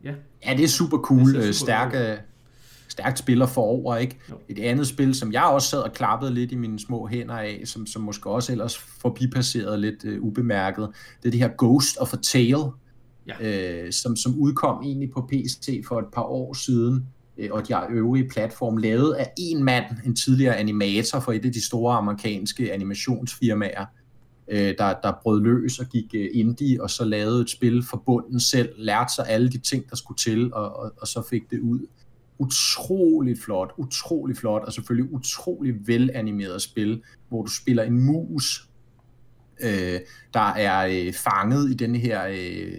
ja. 0.04 0.14
Ja, 0.46 0.56
det 0.56 0.64
er 0.64 0.68
super 0.68 0.98
cool. 0.98 1.34
Det 1.34 1.34
super 1.34 1.52
stærke, 1.52 1.96
cool 1.96 2.18
stærkt 2.90 3.18
spiller 3.18 3.46
over, 3.56 3.96
ikke? 3.96 4.18
Et 4.48 4.58
andet 4.58 4.86
spil, 4.86 5.14
som 5.14 5.32
jeg 5.32 5.42
også 5.42 5.68
sad 5.68 5.78
og 5.78 5.92
klappede 5.92 6.34
lidt 6.34 6.52
i 6.52 6.54
mine 6.54 6.78
små 6.78 7.06
hænder 7.06 7.34
af, 7.34 7.62
som, 7.64 7.86
som 7.86 8.02
måske 8.02 8.30
også 8.30 8.52
ellers 8.52 8.78
forbipasserede 8.78 9.80
lidt 9.80 10.04
uh, 10.04 10.26
ubemærket, 10.26 10.88
det 11.22 11.28
er 11.28 11.30
det 11.30 11.40
her 11.40 11.50
Ghost 11.58 11.96
of 11.96 12.14
a 12.14 12.16
Tale, 12.16 12.64
ja. 13.40 13.84
uh, 13.84 13.90
som, 13.90 14.16
som 14.16 14.38
udkom 14.38 14.82
egentlig 14.82 15.10
på 15.10 15.28
PC 15.32 15.84
for 15.88 15.98
et 15.98 16.06
par 16.12 16.22
år 16.22 16.54
siden, 16.54 17.06
uh, 17.38 17.44
og 17.50 17.68
de 17.68 17.74
øvrige 17.90 18.28
platform, 18.28 18.76
lavet 18.76 19.14
af 19.14 19.32
en 19.38 19.64
mand, 19.64 19.84
en 20.06 20.16
tidligere 20.16 20.56
animator 20.56 21.20
for 21.20 21.32
et 21.32 21.44
af 21.44 21.52
de 21.52 21.66
store 21.66 21.96
amerikanske 21.96 22.72
animationsfirmaer, 22.72 23.84
der, 24.50 24.94
der 25.02 25.12
brød 25.22 25.42
løs 25.42 25.78
og 25.78 25.86
gik 25.86 26.14
indie, 26.14 26.82
og 26.82 26.90
så 26.90 27.04
lavede 27.04 27.40
et 27.40 27.50
spil 27.50 27.84
for 27.90 28.02
bunden 28.06 28.40
selv, 28.40 28.68
lærte 28.76 29.14
sig 29.14 29.24
alle 29.28 29.50
de 29.50 29.58
ting, 29.58 29.90
der 29.90 29.96
skulle 29.96 30.18
til, 30.18 30.54
og, 30.54 30.76
og, 30.76 30.92
og 31.00 31.06
så 31.06 31.22
fik 31.30 31.50
det 31.50 31.60
ud 31.60 31.86
utrolig 32.40 33.38
flot, 33.38 33.72
utrolig 33.76 34.36
flot, 34.36 34.62
og 34.62 34.72
selvfølgelig 34.72 35.12
utrolig 35.12 35.74
velanimeret 35.86 36.62
spil, 36.62 37.02
hvor 37.28 37.42
du 37.42 37.50
spiller 37.50 37.82
en 37.82 38.00
mus, 38.00 38.68
øh, 39.60 40.00
der 40.34 40.52
er 40.52 40.86
øh, 40.86 41.12
fanget 41.12 41.70
i 41.70 41.74
denne 41.74 41.98
her, 41.98 42.26
øh, 42.26 42.78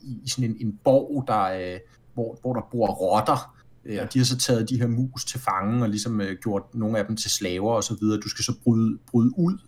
i 0.00 0.28
sådan 0.28 0.50
en, 0.50 0.56
en 0.60 0.78
borg, 0.84 1.24
der, 1.26 1.42
øh, 1.42 1.80
hvor, 2.14 2.38
hvor 2.40 2.54
der 2.54 2.68
bor 2.70 2.86
rotter, 2.86 3.56
øh, 3.84 3.98
og 4.02 4.12
de 4.14 4.18
har 4.18 4.26
så 4.26 4.38
taget 4.38 4.68
de 4.68 4.80
her 4.80 4.86
mus 4.86 5.24
til 5.24 5.40
fange, 5.40 5.82
og 5.82 5.88
ligesom 5.88 6.20
øh, 6.20 6.36
gjort 6.42 6.62
nogle 6.74 6.98
af 6.98 7.06
dem 7.06 7.16
til 7.16 7.30
slaver 7.30 7.72
og 7.72 7.84
så 7.84 7.96
videre. 8.00 8.20
Du 8.20 8.28
skal 8.28 8.44
så 8.44 8.54
bryde, 8.64 8.98
bryde 9.10 9.38
ud 9.38 9.58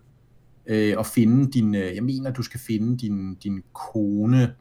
øh, 0.66 0.94
og 0.98 1.06
finde 1.06 1.52
din, 1.52 1.74
øh, 1.74 1.94
jeg 1.94 2.04
mener, 2.04 2.30
du 2.30 2.42
skal 2.42 2.60
finde 2.60 2.98
din, 2.98 3.34
din 3.34 3.62
kone, 3.72 4.54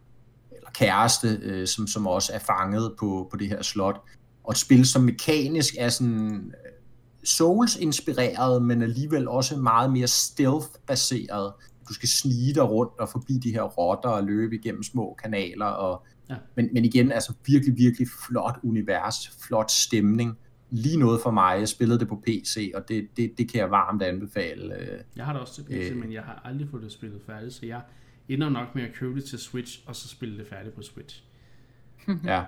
eller 0.52 0.70
kæreste, 0.74 1.40
øh, 1.42 1.68
som, 1.68 1.88
som 1.88 2.08
også 2.08 2.34
er 2.34 2.40
fanget 2.40 2.94
på, 3.00 3.28
på 3.32 3.38
det 3.38 3.48
her 3.48 3.62
slot 3.62 4.02
og 4.44 4.52
et 4.52 4.58
spil, 4.58 4.86
som 4.86 5.02
mekanisk 5.02 5.74
er 5.80 5.90
sådan 5.90 6.54
øh, 6.66 6.72
Souls-inspireret, 7.24 8.64
men 8.64 8.82
alligevel 8.82 9.28
også 9.28 9.58
meget 9.58 9.92
mere 9.92 10.08
stealth-baseret. 10.08 11.54
Du 11.90 11.94
skal 11.94 12.10
snige 12.10 12.54
dig 12.54 12.70
rundt 12.70 13.00
og 13.00 13.10
forbi 13.10 13.34
de 13.34 13.52
her 13.52 13.62
rotter 13.62 14.10
og 14.10 14.24
løbe 14.24 14.56
igennem 14.56 14.84
små 14.84 15.18
kanaler. 15.24 15.66
Og, 15.66 16.06
ja. 16.30 16.36
men, 16.56 16.70
men 16.74 16.86
igen, 16.86 17.12
altså 17.12 17.34
virkelig, 17.48 17.78
virkelig 17.78 18.08
flot 18.28 18.60
univers, 18.64 19.30
flot 19.48 19.72
stemning. 19.72 20.38
Lige 20.70 20.98
noget 20.98 21.22
for 21.22 21.32
mig. 21.32 21.60
Jeg 21.60 21.68
spillede 21.68 22.00
det 22.00 22.08
på 22.08 22.24
PC, 22.28 22.72
og 22.76 22.88
det, 22.88 23.08
det, 23.18 23.38
det 23.38 23.52
kan 23.52 23.60
jeg 23.60 23.72
varmt 23.72 24.02
anbefale. 24.02 24.80
Øh, 24.80 25.00
jeg 25.16 25.26
har 25.26 25.34
det 25.34 25.42
også 25.42 25.56
til 25.56 25.64
PC, 25.64 25.92
øh, 25.92 25.98
men 25.98 26.14
jeg 26.14 26.24
har 26.24 26.42
aldrig 26.46 26.68
fået 26.70 26.84
det 26.84 26.92
spillet 26.92 27.22
færdigt, 27.26 27.54
så 27.54 27.66
jeg 27.66 27.82
ender 28.30 28.50
nok 28.50 28.76
med 28.76 28.84
at 28.84 28.94
købe 28.94 29.16
det 29.16 29.24
til 29.24 29.40
Switch, 29.40 29.84
og 29.88 29.96
så 29.96 30.08
spille 30.08 30.38
det 30.38 30.48
færdigt 30.48 30.76
på 30.76 30.82
Switch. 30.82 31.24
ja, 32.24 32.44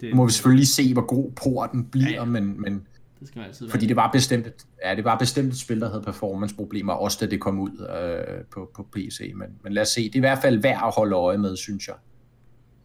det, 0.00 0.14
må 0.16 0.26
vi 0.26 0.32
selvfølgelig 0.32 0.58
lige 0.58 0.66
se, 0.66 0.92
hvor 0.92 1.06
god 1.06 1.30
porten 1.32 1.84
bliver, 1.84 2.08
ja, 2.10 2.14
ja. 2.14 2.24
men, 2.24 2.60
men 2.60 2.86
det 3.20 3.28
skal 3.28 3.38
man 3.38 3.46
altid 3.48 3.70
fordi 3.70 3.86
det 3.86 3.96
var 3.96 4.10
bestemt 4.12 4.46
et, 4.46 4.66
ja, 4.84 4.94
det 4.96 5.04
var 5.04 5.18
bestemt 5.18 5.48
et 5.52 5.58
spil, 5.58 5.80
der 5.80 5.88
havde 5.90 6.02
performance-problemer, 6.02 6.92
også 6.92 7.18
da 7.20 7.30
det 7.30 7.40
kom 7.40 7.58
ud 7.60 7.70
øh, 8.00 8.44
på, 8.44 8.70
på 8.74 8.82
PC, 8.92 9.32
men, 9.34 9.48
men 9.62 9.72
lad 9.72 9.82
os 9.82 9.88
se, 9.88 10.02
det 10.04 10.14
er 10.14 10.18
i 10.18 10.20
hvert 10.20 10.38
fald 10.42 10.58
værd 10.62 10.82
at 10.86 10.92
holde 10.96 11.16
øje 11.16 11.38
med, 11.38 11.56
synes 11.56 11.88
jeg. 11.88 11.96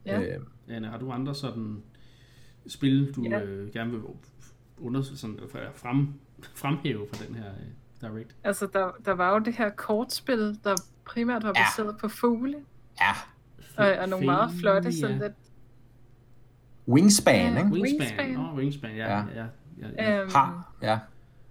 Ja. 0.05 0.21
Øh, 0.21 0.39
Anne, 0.69 0.87
har 0.87 0.97
du 0.97 1.11
andre 1.11 1.35
sådan 1.35 1.77
spil, 2.67 3.11
du 3.15 3.23
Ja. 3.23 3.41
øh, 3.41 3.71
gerne 3.73 3.91
vil 3.91 3.99
under, 4.77 5.01
sådan, 5.01 5.39
frem, 5.75 6.07
fremhæve 6.55 7.05
fra 7.13 7.25
den 7.25 7.35
her 7.35 7.45
øh, 7.49 8.09
Direct? 8.09 8.35
Altså, 8.43 8.67
der, 8.73 8.91
der 9.05 9.11
var 9.11 9.33
jo 9.33 9.39
det 9.39 9.53
her 9.53 9.69
kortspil, 9.69 10.57
der 10.63 10.75
primært 11.05 11.43
var 11.43 11.53
Ja. 11.55 11.63
baseret 11.63 11.97
på 11.97 12.07
fugle, 12.07 12.57
ja, 13.01 13.11
og, 13.77 13.97
og 14.01 14.09
nogle 14.09 14.25
meget 14.25 14.51
flotte, 14.59 14.99
sådan 14.99 15.19
lidt... 15.19 15.33
Wingspan, 16.87 17.53
Ja. 17.53 17.57
ikke? 17.57 17.71
Wingspan. 17.71 17.99
Wingspan. 17.99 18.29
Nå, 18.29 18.55
Wingspan, 18.57 18.95
ja. 18.95 19.17
Ja. 19.17 19.25
ja. 19.35 19.45
ja, 19.81 19.87
ja, 19.97 20.11
ja. 20.11 20.21
Øhm, 20.21 20.31
Har, 20.31 20.73
ja. 20.81 20.99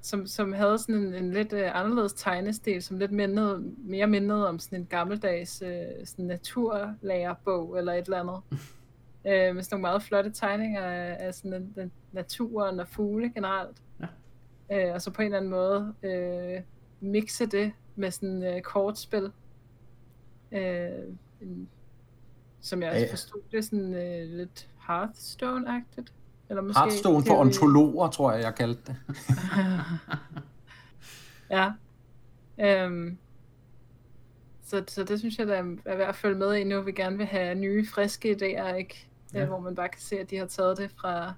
som, 0.01 0.27
som 0.27 0.53
havde 0.53 0.79
sådan 0.79 0.95
en, 0.95 1.15
en 1.15 1.33
lidt 1.33 1.53
øh, 1.53 1.81
anderledes 1.81 2.13
tegnestil, 2.13 2.83
som 2.83 2.99
lidt 2.99 3.13
mindede, 3.13 3.63
mere 3.79 4.07
mindede 4.07 4.49
om 4.49 4.59
sådan 4.59 4.81
en 4.81 4.87
gammeldags 4.87 5.63
øh, 5.63 5.85
sådan 6.05 6.25
naturlærerbog 6.25 7.79
eller 7.79 7.93
et 7.93 8.05
eller 8.05 8.21
andet. 8.21 8.41
øh, 9.27 9.55
med 9.55 9.63
sådan 9.63 9.75
nogle 9.75 9.83
meget 9.83 10.03
flotte 10.03 10.31
tegninger 10.31 10.83
af, 10.83 11.17
af 11.21 11.35
sådan 11.35 11.53
den, 11.53 11.73
den 11.77 11.93
naturen 12.13 12.81
og 12.81 12.89
fugle 12.89 13.31
generelt. 13.33 13.77
Ja. 14.01 14.07
Øh, 14.89 14.95
og 14.95 15.03
så 15.03 15.11
på 15.11 15.23
en 15.23 15.27
eller 15.27 15.39
anden 15.39 15.51
måde 15.51 15.95
øh, 16.03 16.61
mixe 17.01 17.47
det 17.47 17.73
med 17.97 18.11
sådan 18.11 18.43
øh, 18.43 18.61
kortspil. 18.61 19.33
Øh, 20.53 20.89
en, 21.41 21.69
som 22.61 22.83
jeg 22.83 22.93
også 22.93 23.07
forstod, 23.11 23.41
det 23.53 23.59
er 23.59 23.63
sådan 23.63 23.95
øh, 23.95 24.37
lidt 24.37 24.69
Hearthstone-agtigt. 24.89 26.13
Eller 26.49 26.63
måske 26.63 26.81
Hearthstone 26.81 27.27
for 27.27 27.35
er 27.35 27.39
ontologer, 27.39 28.09
tror 28.09 28.33
jeg, 28.33 28.43
jeg 28.43 28.55
kaldte 28.55 28.83
det. 28.87 28.97
ja. 31.57 31.73
Øhm, 32.61 33.19
så, 34.65 34.85
så 34.89 35.05
det 35.05 35.19
synes 35.19 35.39
jeg, 35.39 35.47
der 35.47 35.55
er 35.85 35.97
værd 35.97 36.09
at 36.09 36.17
følge 36.17 36.39
med 36.39 36.55
i 36.55 36.65
nu. 36.65 36.81
Vi 36.81 36.93
gerne 36.93 37.17
vil 37.17 37.27
have 37.27 37.55
nye, 37.55 37.87
friske 37.87 38.31
idéer, 38.31 38.75
ikke? 38.75 39.09
Ja. 39.35 39.45
Hvor 39.45 39.61
man 39.61 39.75
bare 39.75 39.89
kan 39.89 40.01
se, 40.01 40.19
at 40.19 40.31
de 40.31 40.37
har 40.37 40.47
taget 40.47 40.79
det 40.79 40.91
fra... 40.97 41.35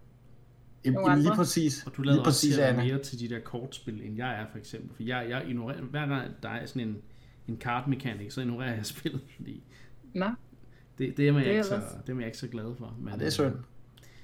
Jamen, 0.85 0.95
Nogle 0.95 1.11
jamen, 1.11 1.23
lige 1.23 1.31
andre. 1.31 1.43
præcis. 1.43 1.87
Og 1.87 1.97
du 1.97 2.03
lader 2.03 2.17
lige 2.17 2.21
også 2.21 2.29
præcis, 2.29 2.59
Anna. 2.59 2.85
mere 2.85 2.99
til 2.99 3.21
de 3.21 3.29
der 3.29 3.41
kortspil, 3.41 4.03
end 4.03 4.17
jeg 4.17 4.41
er 4.41 4.47
for 4.51 4.59
eksempel. 4.59 4.97
For 4.97 5.03
jeg, 5.03 5.27
jeg 5.29 5.45
ignorerer, 5.49 5.83
hver 5.83 6.07
gang 6.07 6.31
der 6.43 6.49
er 6.49 6.67
sådan 6.67 6.89
en, 6.89 7.03
en 7.49 7.61
card 7.61 7.89
mechanic, 7.89 8.35
så 8.35 8.41
ignorerer 8.41 8.75
jeg 8.75 8.87
spillet, 8.87 9.23
fordi 9.35 9.63
Nå, 10.15 10.27
det, 10.99 11.17
det, 11.17 11.29
er, 11.29 11.33
man 11.33 11.43
Det 11.43 11.49
er 11.49 11.53
ikke 11.53 11.65
så, 11.65 11.81
det 12.07 12.13
er 12.13 12.17
jeg 12.19 12.27
ikke 12.27 12.39
så 12.39 12.49
glad 12.49 12.75
for. 12.79 12.97
Men, 13.01 13.09
Ja, 13.13 13.19
det 13.19 13.27
er 13.27 13.31
synd. 13.31 13.55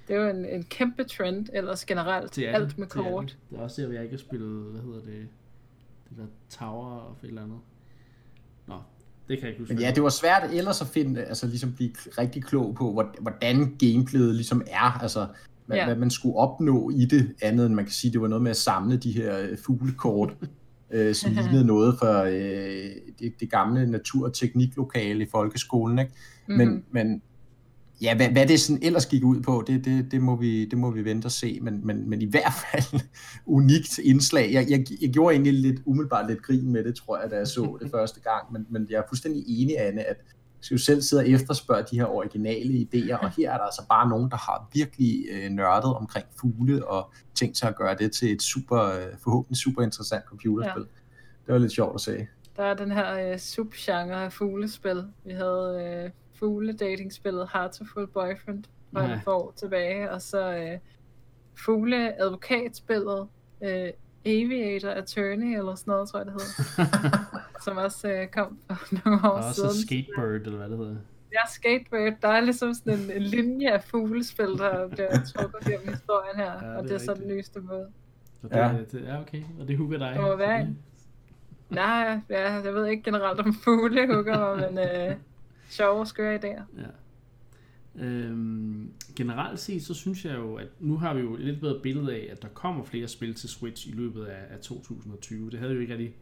det 0.09 0.16
er 0.16 0.20
jo 0.24 0.28
en, 0.30 0.44
en 0.44 0.62
kæmpe 0.62 1.04
trend, 1.04 1.46
ellers 1.52 1.85
generelt. 1.85 2.37
Det 2.37 2.48
er 2.48 2.52
alt 2.52 2.68
det, 2.70 2.78
med 2.78 2.87
det 2.87 2.96
er 2.96 3.02
kort. 3.02 3.24
Det. 3.24 3.37
det 3.50 3.59
er 3.59 3.62
også 3.62 3.83
der, 3.83 3.92
jeg 3.92 4.02
ikke 4.02 4.12
har 4.14 4.18
spillet, 4.18 4.62
hvad 4.72 4.80
hedder 4.80 5.00
det, 5.00 5.28
det 6.09 6.18
der 6.18 6.26
Tower 6.59 7.11
of 7.11 7.24
et 7.24 7.28
eller 7.28 7.42
andet. 7.42 7.59
Nå, 8.66 8.74
det 9.28 9.38
kan 9.38 9.42
jeg 9.42 9.48
ikke 9.48 9.61
huske. 9.62 9.74
Men 9.74 9.83
ja, 9.83 9.90
det 9.94 10.02
var 10.02 10.09
svært 10.09 10.50
ellers 10.52 10.80
at 10.80 10.87
finde, 10.87 11.24
altså 11.24 11.46
ligesom 11.46 11.72
blive 11.72 11.90
rigtig 12.18 12.44
klog 12.44 12.74
på, 12.74 12.92
hvor- 12.92 13.14
hvordan 13.20 13.76
gameplayet 13.78 14.35
ligesom 14.35 14.62
er, 14.66 14.98
altså 15.02 15.26
hvad, 15.66 15.76
ja. 15.78 15.85
Hvad 15.85 15.96
man 15.96 16.11
skulle 16.11 16.37
opnå 16.37 16.90
i 16.90 17.04
det, 17.04 17.35
andet 17.42 17.66
end 17.66 17.74
man 17.74 17.85
kan 17.85 17.92
sige, 17.92 18.12
det 18.12 18.20
var 18.20 18.28
noget 18.28 18.42
med 18.42 18.50
at 18.50 18.56
samle 18.56 18.96
de 18.96 19.12
her 19.12 19.38
øh, 19.40 19.59
fuglekort, 19.59 20.37
øh, 20.92 21.14
som 21.14 21.33
lignede 21.33 21.64
noget 21.74 21.98
fra 21.98 22.29
øh, 22.29 22.90
det, 23.18 23.33
det 23.40 23.50
gamle 23.50 23.90
natur- 23.90 24.26
og 24.26 24.35
tekniklokale 24.35 25.24
i 25.24 25.29
folkeskolen, 25.31 25.98
ikke? 25.98 26.12
Men, 26.48 26.68
Mhm. 26.68 26.83
men 26.92 27.22
ja, 28.03 28.16
hvad, 28.16 28.29
hvad 28.29 28.46
det 28.46 28.61
sådan 28.61 28.83
ellers 28.83 29.07
gik 29.07 29.24
ud 29.24 29.40
på, 29.40 29.64
det, 29.66 29.85
det, 29.85 30.12
det, 30.12 30.22
må, 30.22 30.37
vi, 30.37 30.64
det 30.64 30.79
må 30.79 30.90
vi 30.90 31.05
vente 31.05 31.26
og 31.26 31.33
se, 31.33 31.59
men, 31.62 31.87
men, 31.87 32.11
men 32.11 32.22
i 32.22 32.26
hvert 32.31 32.53
fald 32.72 33.00
unikt 33.46 33.98
indslag. 33.98 34.53
Jeg, 34.53 34.66
jeg, 34.70 34.85
jeg 35.00 35.11
gjorde 35.11 35.35
egentlig 35.35 35.53
lidt 35.53 35.81
umiddelbart 35.87 36.31
lidt 36.31 36.42
grin 36.42 36.72
med 36.72 36.85
det, 36.85 36.94
tror 36.94 37.20
jeg, 37.20 37.31
da 37.31 37.37
jeg 37.37 37.46
så 37.46 37.76
det 37.83 37.90
første 37.90 38.20
gang, 38.20 38.53
men, 38.53 38.66
men 38.70 38.87
jeg 38.90 38.96
er 38.96 39.03
fuldstændig 39.09 39.44
enig, 39.46 39.74
Anne, 39.81 40.03
at 40.05 40.16
skal 40.60 40.74
jo 40.74 40.82
selv 40.82 41.02
sidde 41.02 41.20
og 41.20 41.28
efterspørge 41.28 41.84
de 41.90 41.96
her 41.96 42.06
originale 42.06 42.72
idéer, 42.72 43.16
og 43.22 43.30
her 43.30 43.52
er 43.52 43.56
der 43.56 43.64
altså 43.64 43.86
bare 43.88 44.08
nogen, 44.08 44.30
der 44.30 44.36
har 44.36 44.68
virkelig 44.72 45.24
øh, 45.32 45.50
nørdet 45.50 45.94
omkring 45.94 46.26
fugle, 46.40 46.88
og 46.88 47.12
tænkt 47.34 47.58
sig 47.58 47.68
at 47.68 47.76
gøre 47.76 47.94
det 47.94 48.12
til 48.12 48.32
et 48.32 48.42
super, 48.42 48.82
øh, 48.82 49.18
forhåbentlig 49.24 49.56
super 49.56 49.82
interessant 49.82 50.24
computerspil. 50.24 50.82
Ja. 50.82 50.96
Det 51.46 51.52
var 51.52 51.58
lidt 51.58 51.72
sjovt 51.72 51.94
at 51.94 52.00
se. 52.00 52.26
Der 52.56 52.62
er 52.62 52.74
den 52.74 52.90
her 52.90 53.32
øh, 53.32 53.38
subgenre 53.38 54.24
af 54.24 54.32
fuglespil. 54.32 55.04
Vi 55.24 55.32
havde 55.32 56.02
øh, 56.04 56.10
fugle-datingspillet 56.38 57.48
Heartful 57.52 58.06
Boyfriend 58.06 58.64
for 58.92 59.00
et 59.00 59.20
par 59.24 59.32
år 59.32 59.52
tilbage, 59.56 60.10
og 60.10 60.22
så 60.22 60.54
øh, 60.56 60.78
fugle-advokatspillet 61.54 63.28
øh, 63.62 63.90
Aviator 64.24 64.90
Attorney, 64.90 65.59
eller 65.59 65.74
sådan 65.74 65.92
noget, 65.92 66.09
tror 66.09 66.18
jeg 66.18 66.26
det 66.26 66.33
hedder, 66.33 67.18
som 67.64 67.76
også 67.76 68.09
øh, 68.09 68.26
kom 68.28 68.59
for 68.70 69.04
nogle 69.04 69.20
år 69.24 69.28
Og 69.28 69.44
også 69.44 69.54
siden. 69.61 69.87
Skatebird, 69.87 70.40
eller 70.46 70.56
hvad 70.56 70.68
det 70.68 70.78
hedder. 70.78 70.96
Ja, 71.33 71.38
Skatebird, 71.50 72.12
der 72.22 72.28
er 72.28 72.40
ligesom 72.40 72.74
sådan 72.74 72.98
en, 72.98 73.11
en 73.11 73.22
linje 73.22 73.70
af 73.70 73.83
fuglespil, 73.85 74.46
der 74.46 74.88
bliver 74.88 75.11
trukket 75.35 75.61
gennem 75.64 75.88
historien 75.88 76.37
her, 76.37 76.52
Ja, 76.52 76.68
det 76.68 76.76
og 76.76 76.85
det 76.85 76.92
er 76.92 76.98
så 76.98 77.14
den 77.14 77.28
nyeste 77.28 77.61
måde. 77.61 77.87
Så 78.42 78.48
det, 78.48 78.56
Ja. 78.56 78.72
det, 78.92 79.09
er 79.09 79.20
okay, 79.20 79.42
og 79.61 79.68
det 79.68 79.76
hugger 79.76 79.98
dig. 79.98 80.12
Det 80.14 80.20
må 80.20 80.37
være 80.37 80.61
en. 80.61 80.78
Nej, 81.70 82.20
ja, 82.30 82.52
jeg 82.54 82.74
ved 82.74 82.87
ikke 82.87 83.02
generelt 83.02 83.40
om 83.40 83.54
fugle 83.54 84.14
hugger 84.14 84.56
mig, 84.56 84.72
men 84.72 84.78
øh, 85.11 85.16
sjove, 85.70 86.06
skøre 86.06 86.35
idéer. 86.37 86.62
Ja. 86.78 86.87
Øhm, 87.94 88.92
generelt 89.16 89.59
set, 89.59 89.83
så 89.83 89.94
synes 89.94 90.24
jeg 90.24 90.37
jo, 90.37 90.55
at 90.55 90.68
nu 90.81 90.96
har 90.96 91.14
vi 91.14 91.20
jo 91.20 91.35
et 91.35 91.40
lidt 91.40 91.61
bedre 91.61 91.81
billede 91.83 92.14
af, 92.14 92.29
at 92.31 92.42
der 92.42 92.48
kommer 92.48 92.85
flere 92.85 93.09
spil 93.09 93.35
til 93.35 93.48
Switch 93.48 93.88
i 93.88 93.92
løbet 93.92 94.24
af, 94.24 94.55
af 94.55 94.59
2020. 94.61 95.50
Det 95.50 95.59
havde 95.59 95.70
vi 95.70 95.74
jo 95.74 95.81
ikke 95.81 95.92
rigtig 95.92 96.14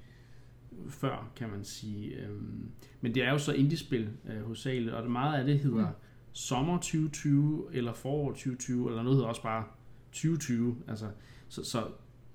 før, 0.89 1.31
kan 1.37 1.51
man 1.51 1.65
sige. 1.65 2.17
Øhm, 2.17 2.71
men 3.01 3.15
det 3.15 3.23
er 3.23 3.31
jo 3.31 3.39
så 3.39 3.53
indie-spil 3.53 4.09
øh, 4.31 4.43
hovedsageligt, 4.43 4.95
og 4.95 5.03
det 5.03 5.11
meget 5.11 5.39
af 5.39 5.45
det 5.45 5.59
hedder 5.59 5.87
mm. 5.89 5.95
sommer 6.33 6.77
2020, 6.77 7.69
eller 7.73 7.93
forår 7.93 8.31
2020, 8.31 8.89
eller 8.89 9.03
noget 9.03 9.17
hedder 9.17 9.29
også 9.29 9.43
bare 9.43 9.65
2020. 10.13 10.77
Altså, 10.89 11.07
så, 11.49 11.65
så, 11.65 11.87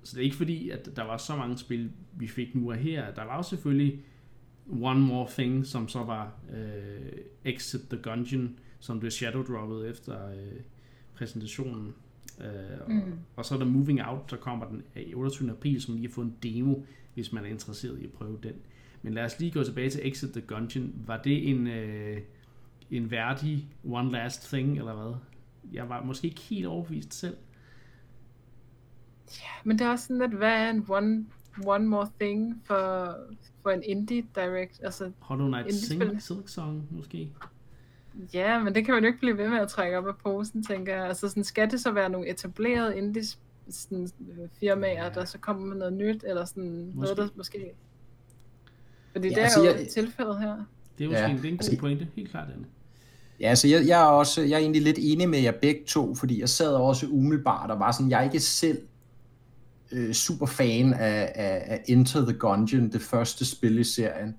så 0.04 0.16
det 0.16 0.20
er 0.20 0.24
ikke 0.24 0.36
fordi, 0.36 0.70
at 0.70 0.90
der 0.96 1.04
var 1.04 1.18
så 1.18 1.36
mange 1.36 1.58
spil, 1.58 1.92
vi 2.14 2.28
fik 2.28 2.56
nu 2.56 2.72
og 2.72 2.78
her. 2.78 3.14
Der 3.14 3.24
var 3.24 3.36
jo 3.36 3.44
selvfølgelig 3.44 4.04
One 4.82 5.00
More 5.00 5.28
Thing, 5.32 5.66
som 5.66 5.88
så 5.88 6.00
var 6.00 6.34
øh, 6.56 7.12
Exit 7.46 7.82
the 7.90 8.00
Gungeon, 8.02 8.58
som 8.84 9.00
blev 9.00 9.12
shadow-droppet 9.12 9.90
efter 9.90 10.30
øh, 10.30 10.60
præsentationen. 11.16 11.94
Øh, 12.40 12.48
og, 12.82 12.92
mm. 12.92 12.96
Mm. 12.96 13.20
og 13.36 13.46
så 13.46 13.56
er 13.56 13.60
der 13.60 13.66
Moving 13.66 14.02
Out, 14.02 14.32
der 14.32 14.38
kommer 14.38 14.66
den 14.66 14.84
i 14.96 15.14
28. 15.14 15.52
april, 15.52 15.82
som 15.82 15.96
lige 15.96 16.08
har 16.08 16.14
fået 16.14 16.26
en 16.26 16.36
demo, 16.44 16.76
hvis 17.14 17.32
man 17.32 17.46
er 17.46 17.50
interesseret 17.50 18.00
i 18.00 18.04
at 18.04 18.12
prøve 18.12 18.40
den. 18.44 18.54
Men 19.02 19.14
lad 19.14 19.26
os 19.26 19.40
lige 19.40 19.52
gå 19.52 19.64
tilbage 19.64 19.90
til 19.90 20.08
Exit 20.08 20.32
the 20.32 20.42
Gungeon. 20.42 20.94
Var 21.06 21.22
det 21.22 21.50
en, 21.50 21.68
øh, 21.68 22.22
en 22.92 23.12
værdig 23.12 23.68
One 23.84 24.12
Last 24.12 24.48
Thing, 24.48 24.78
eller 24.78 24.94
hvad? 24.94 25.16
Jeg 25.74 25.90
var 25.90 26.04
måske 26.04 26.28
ikke 26.28 26.42
helt 26.42 26.66
overbevist 26.66 27.14
selv. 27.14 27.38
Men 29.64 29.80
det 29.80 29.86
er 29.86 29.92
også 29.92 30.08
sådan 30.08 30.20
lidt, 30.20 30.34
hvad 30.34 30.54
er 30.54 30.70
en 30.70 30.86
one, 30.90 31.26
one 31.66 31.86
more 31.86 32.10
thing 32.20 32.62
for, 32.66 33.16
for 33.62 33.70
en 33.70 33.84
indie 33.84 34.26
direct? 34.36 34.80
Altså, 34.84 35.12
Hollow 35.20 35.48
Knight. 35.48 35.74
Sing, 35.74 36.22
Silk 36.22 36.48
Song, 36.48 36.88
måske? 36.92 37.30
Ja, 38.34 38.60
men 38.64 38.76
det 38.76 38.86
kan 38.86 38.94
man 38.94 39.04
jo 39.04 39.08
ikke 39.08 39.20
blive 39.20 39.38
ved 39.38 39.50
med 39.50 39.58
at 39.60 39.68
trække 39.70 39.98
op 39.98 40.08
af 40.08 40.14
posen, 40.24 40.64
tænker 40.64 40.96
jeg. 40.96 41.06
Altså, 41.08 41.28
sådan, 41.30 41.44
skal 41.44 41.72
det 41.72 41.80
så 41.82 41.92
være 41.92 42.10
nogle 42.10 42.30
etablerede 42.30 42.98
indie 42.98 43.24
sådan, 43.70 44.10
øh, 44.30 44.48
firmaer, 44.60 45.04
Ja. 45.04 45.10
der 45.10 45.26
så 45.26 45.38
kommer 45.38 45.66
med 45.66 45.76
noget 45.78 45.94
nyt, 45.94 46.24
eller 46.28 46.46
sådan 46.46 46.86
Måske. 46.96 47.00
noget, 47.16 47.18
der 47.18 47.28
måske... 47.36 47.72
Fordi 49.12 49.28
Ja, 49.28 49.34
det 49.34 49.40
er 49.40 49.44
altså, 49.44 49.60
jo 49.64 49.66
jeg- 49.66 49.88
tilfældet 49.88 50.40
her. 50.40 50.56
Det 50.98 51.04
er 51.04 51.06
jo 51.06 51.12
Ja, 51.12 51.20
ja, 51.22 51.30
en, 51.30 51.38
det 51.38 51.46
er 51.46 51.50
en 51.50 51.58
god 51.58 51.66
altså- 51.66 51.80
pointe, 51.80 52.08
helt 52.16 52.30
klart, 52.32 52.48
Anne. 52.54 52.66
Ja, 53.40 53.50
altså 53.50 53.68
jeg, 53.68 53.88
jeg 53.88 54.02
er 54.02 54.06
også, 54.06 54.42
jeg 54.42 54.52
er 54.56 54.58
egentlig 54.58 54.82
lidt 54.82 54.98
enig 55.02 55.30
med 55.30 55.40
jer 55.40 55.52
begge 55.62 55.82
to, 55.88 56.16
fordi 56.16 56.40
jeg 56.40 56.50
sad 56.50 56.74
også 56.74 57.08
umiddelbart 57.08 57.72
og 57.72 57.80
var 57.80 57.92
sådan, 57.92 58.10
jeg 58.10 58.20
er 58.20 58.24
ikke 58.24 58.40
selv 58.40 58.78
øh, 59.92 60.14
super 60.14 60.46
fan 60.46 60.94
af, 60.94 61.32
af, 61.36 61.64
af 61.68 61.84
Enter 61.88 62.22
the 62.26 62.34
Gungeon, 62.40 62.90
det 62.92 63.02
første 63.02 63.46
spil 63.46 63.80
i 63.80 63.84
serien. 63.84 64.36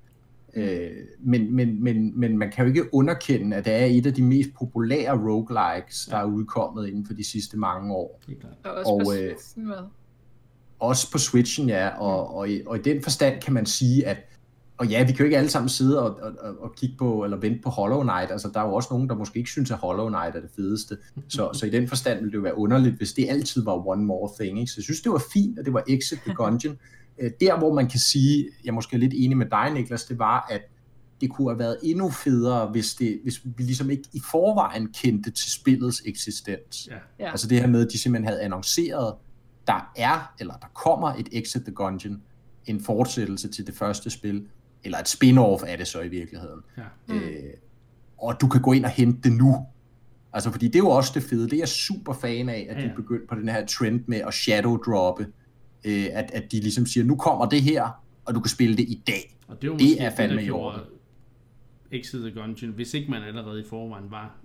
Øh, 0.57 0.91
men, 1.21 1.57
men, 1.57 1.85
men, 1.85 2.21
men 2.21 2.39
man 2.39 2.51
kan 2.51 2.65
jo 2.65 2.69
ikke 2.69 2.95
underkende, 2.95 3.57
at 3.57 3.65
det 3.65 3.73
er 3.73 3.85
et 3.85 4.07
af 4.07 4.15
de 4.15 4.23
mest 4.23 4.51
populære 4.59 5.19
roguelikes, 5.19 6.07
der 6.11 6.17
er 6.17 6.25
udkommet 6.25 6.89
inden 6.89 7.07
for 7.07 7.15
de 7.15 7.25
sidste 7.25 7.59
mange 7.59 7.95
år. 7.95 8.21
Klart. 8.41 8.55
Og 8.65 8.73
også 8.73 8.93
Og, 8.93 9.01
på 9.05 9.13
øh, 9.13 9.31
Switchen, 9.31 9.69
vel? 9.69 9.79
Også 10.79 11.13
på 11.13 11.19
Switchen, 11.19 11.69
ja, 11.69 11.89
og, 11.89 12.35
og, 12.37 12.51
i, 12.51 12.63
og 12.67 12.77
i 12.77 12.83
den 12.83 13.03
forstand 13.03 13.43
kan 13.43 13.53
man 13.53 13.67
sige, 13.67 14.07
at 14.07 14.17
og 14.79 14.87
ja, 14.87 15.05
vi 15.05 15.13
kan 15.13 15.19
jo 15.19 15.25
ikke 15.25 15.39
alle 15.39 15.51
sammen 15.51 15.69
sidde 15.69 16.03
og, 16.03 16.17
og, 16.23 16.33
og, 16.41 16.57
og 16.61 16.75
kigge 16.77 16.97
på, 16.99 17.25
eller 17.25 17.37
vente 17.37 17.61
på 17.63 17.71
Hollow 17.71 18.03
Knight, 18.03 18.31
altså 18.31 18.51
der 18.55 18.61
er 18.61 18.65
jo 18.65 18.75
også 18.75 18.89
nogen, 18.93 19.09
der 19.09 19.15
måske 19.15 19.39
ikke 19.39 19.51
synes, 19.51 19.71
at 19.71 19.77
Hollow 19.77 20.09
Knight 20.09 20.37
er 20.37 20.41
det 20.41 20.51
fedeste, 20.57 20.97
så, 21.29 21.51
så 21.59 21.67
i 21.67 21.71
den 21.71 21.89
forstand 21.89 22.19
ville 22.19 22.31
det 22.31 22.37
jo 22.37 22.43
være 22.43 22.59
underligt, 22.59 22.97
hvis 22.97 23.13
det 23.13 23.27
altid 23.29 23.65
var 23.65 23.89
one 23.89 24.05
more 24.05 24.31
thing, 24.41 24.59
ikke? 24.61 24.71
så 24.71 24.75
jeg 24.79 24.85
synes, 24.85 25.01
det 25.01 25.13
var 25.13 25.23
fint, 25.33 25.59
at 25.59 25.65
det 25.65 25.73
var 25.73 25.85
Exit 25.89 26.19
the 26.27 26.35
Gungeon. 26.35 26.79
Øh, 27.19 27.31
Der, 27.41 27.59
hvor 27.59 27.75
man 27.75 27.89
kan 27.89 28.01
sige, 28.01 28.47
jeg 28.65 28.71
er 28.71 28.75
måske 28.75 28.99
lidt 28.99 29.13
enig 29.17 29.37
med 29.37 29.47
dig, 29.47 29.71
Niklas, 29.75 30.05
det 30.05 30.19
var, 30.19 30.47
at 30.51 30.63
det 31.21 31.31
kunne 31.31 31.51
have 31.51 31.59
været 31.59 31.79
endnu 31.83 32.11
federe, 32.11 32.67
hvis, 32.67 32.95
det, 32.95 33.21
hvis 33.23 33.41
vi 33.45 33.63
ligesom 33.63 33.91
ikke 33.91 34.03
i 34.13 34.21
forvejen 34.31 34.89
kendte 35.03 35.31
til 35.31 35.51
spillets 35.51 36.03
eksistens. 36.07 36.89
Ja. 36.91 36.97
Ja. 37.25 37.31
Altså 37.31 37.49
det 37.49 37.61
her 37.61 37.67
med, 37.67 37.87
at 37.87 37.93
de 37.93 37.99
simpelthen 37.99 38.27
havde 38.29 38.41
annonceret, 38.41 39.15
der 39.67 39.93
er, 39.97 40.35
eller 40.41 40.55
der 40.55 40.67
kommer 40.75 41.09
et 41.09 41.29
Exit 41.33 41.63
the 41.63 41.73
Gungeon, 41.75 42.23
en 42.67 42.81
fortsættelse 42.81 43.49
til 43.49 43.67
det 43.67 43.75
første 43.75 44.11
spil, 44.11 44.47
eller 44.85 44.99
et 44.99 45.09
spin-off 45.09 45.65
er 45.73 45.77
det 45.77 45.87
så 45.87 46.01
i 46.01 46.09
virkeligheden. 46.09 46.61
Ja. 46.77 46.83
Mm. 47.09 47.15
Øh, 47.15 47.23
og 48.19 48.41
du 48.41 48.49
kan 48.49 48.63
gå 48.63 48.73
ind 48.73 48.85
og 48.85 48.91
hente 48.91 49.21
det 49.29 49.33
nu. 49.39 49.67
Altså, 50.33 50.51
fordi 50.51 50.67
det 50.67 50.75
er 50.75 50.79
jo 50.79 50.89
også 50.89 51.11
det 51.15 51.23
fede. 51.23 51.45
Det 51.45 51.53
er 51.53 51.59
jeg 51.59 51.69
super 51.69 52.13
fan 52.13 52.49
af, 52.49 52.67
at 52.71 52.77
Ja, 52.77 52.81
de 52.81 52.87
ja. 52.87 52.93
er 52.93 52.97
begyndt 52.97 53.29
på 53.29 53.35
den 53.35 53.49
her 53.49 53.67
trend 53.67 54.01
med 54.07 54.19
at 54.19 54.35
shadow 54.35 54.77
droppe. 54.77 55.27
Øh, 55.85 56.07
at, 56.13 56.31
at 56.31 56.53
de 56.53 56.61
ligesom 56.61 56.87
siger, 56.87 57.05
nu 57.05 57.17
kommer 57.17 57.47
det 57.47 57.63
her, 57.63 58.03
og 58.25 58.35
du 58.35 58.41
kan 58.41 58.49
spille 58.51 58.77
det 58.77 58.83
i 58.89 59.03
dag. 59.07 59.37
Og 59.49 59.63
det, 59.63 59.71
var 59.71 59.77
Det 59.77 60.03
er 60.03 60.11
fandme 60.17 60.37
der 60.37 60.43
i 60.43 60.51
orden. 60.51 60.81
Exit 61.91 62.21
the 62.21 62.31
Gungeon, 62.41 62.73
hvis 62.73 62.95
ikke 62.95 63.11
man 63.11 63.23
allerede 63.23 63.61
i 63.61 63.65
forvejen 63.69 64.11
var 64.11 64.37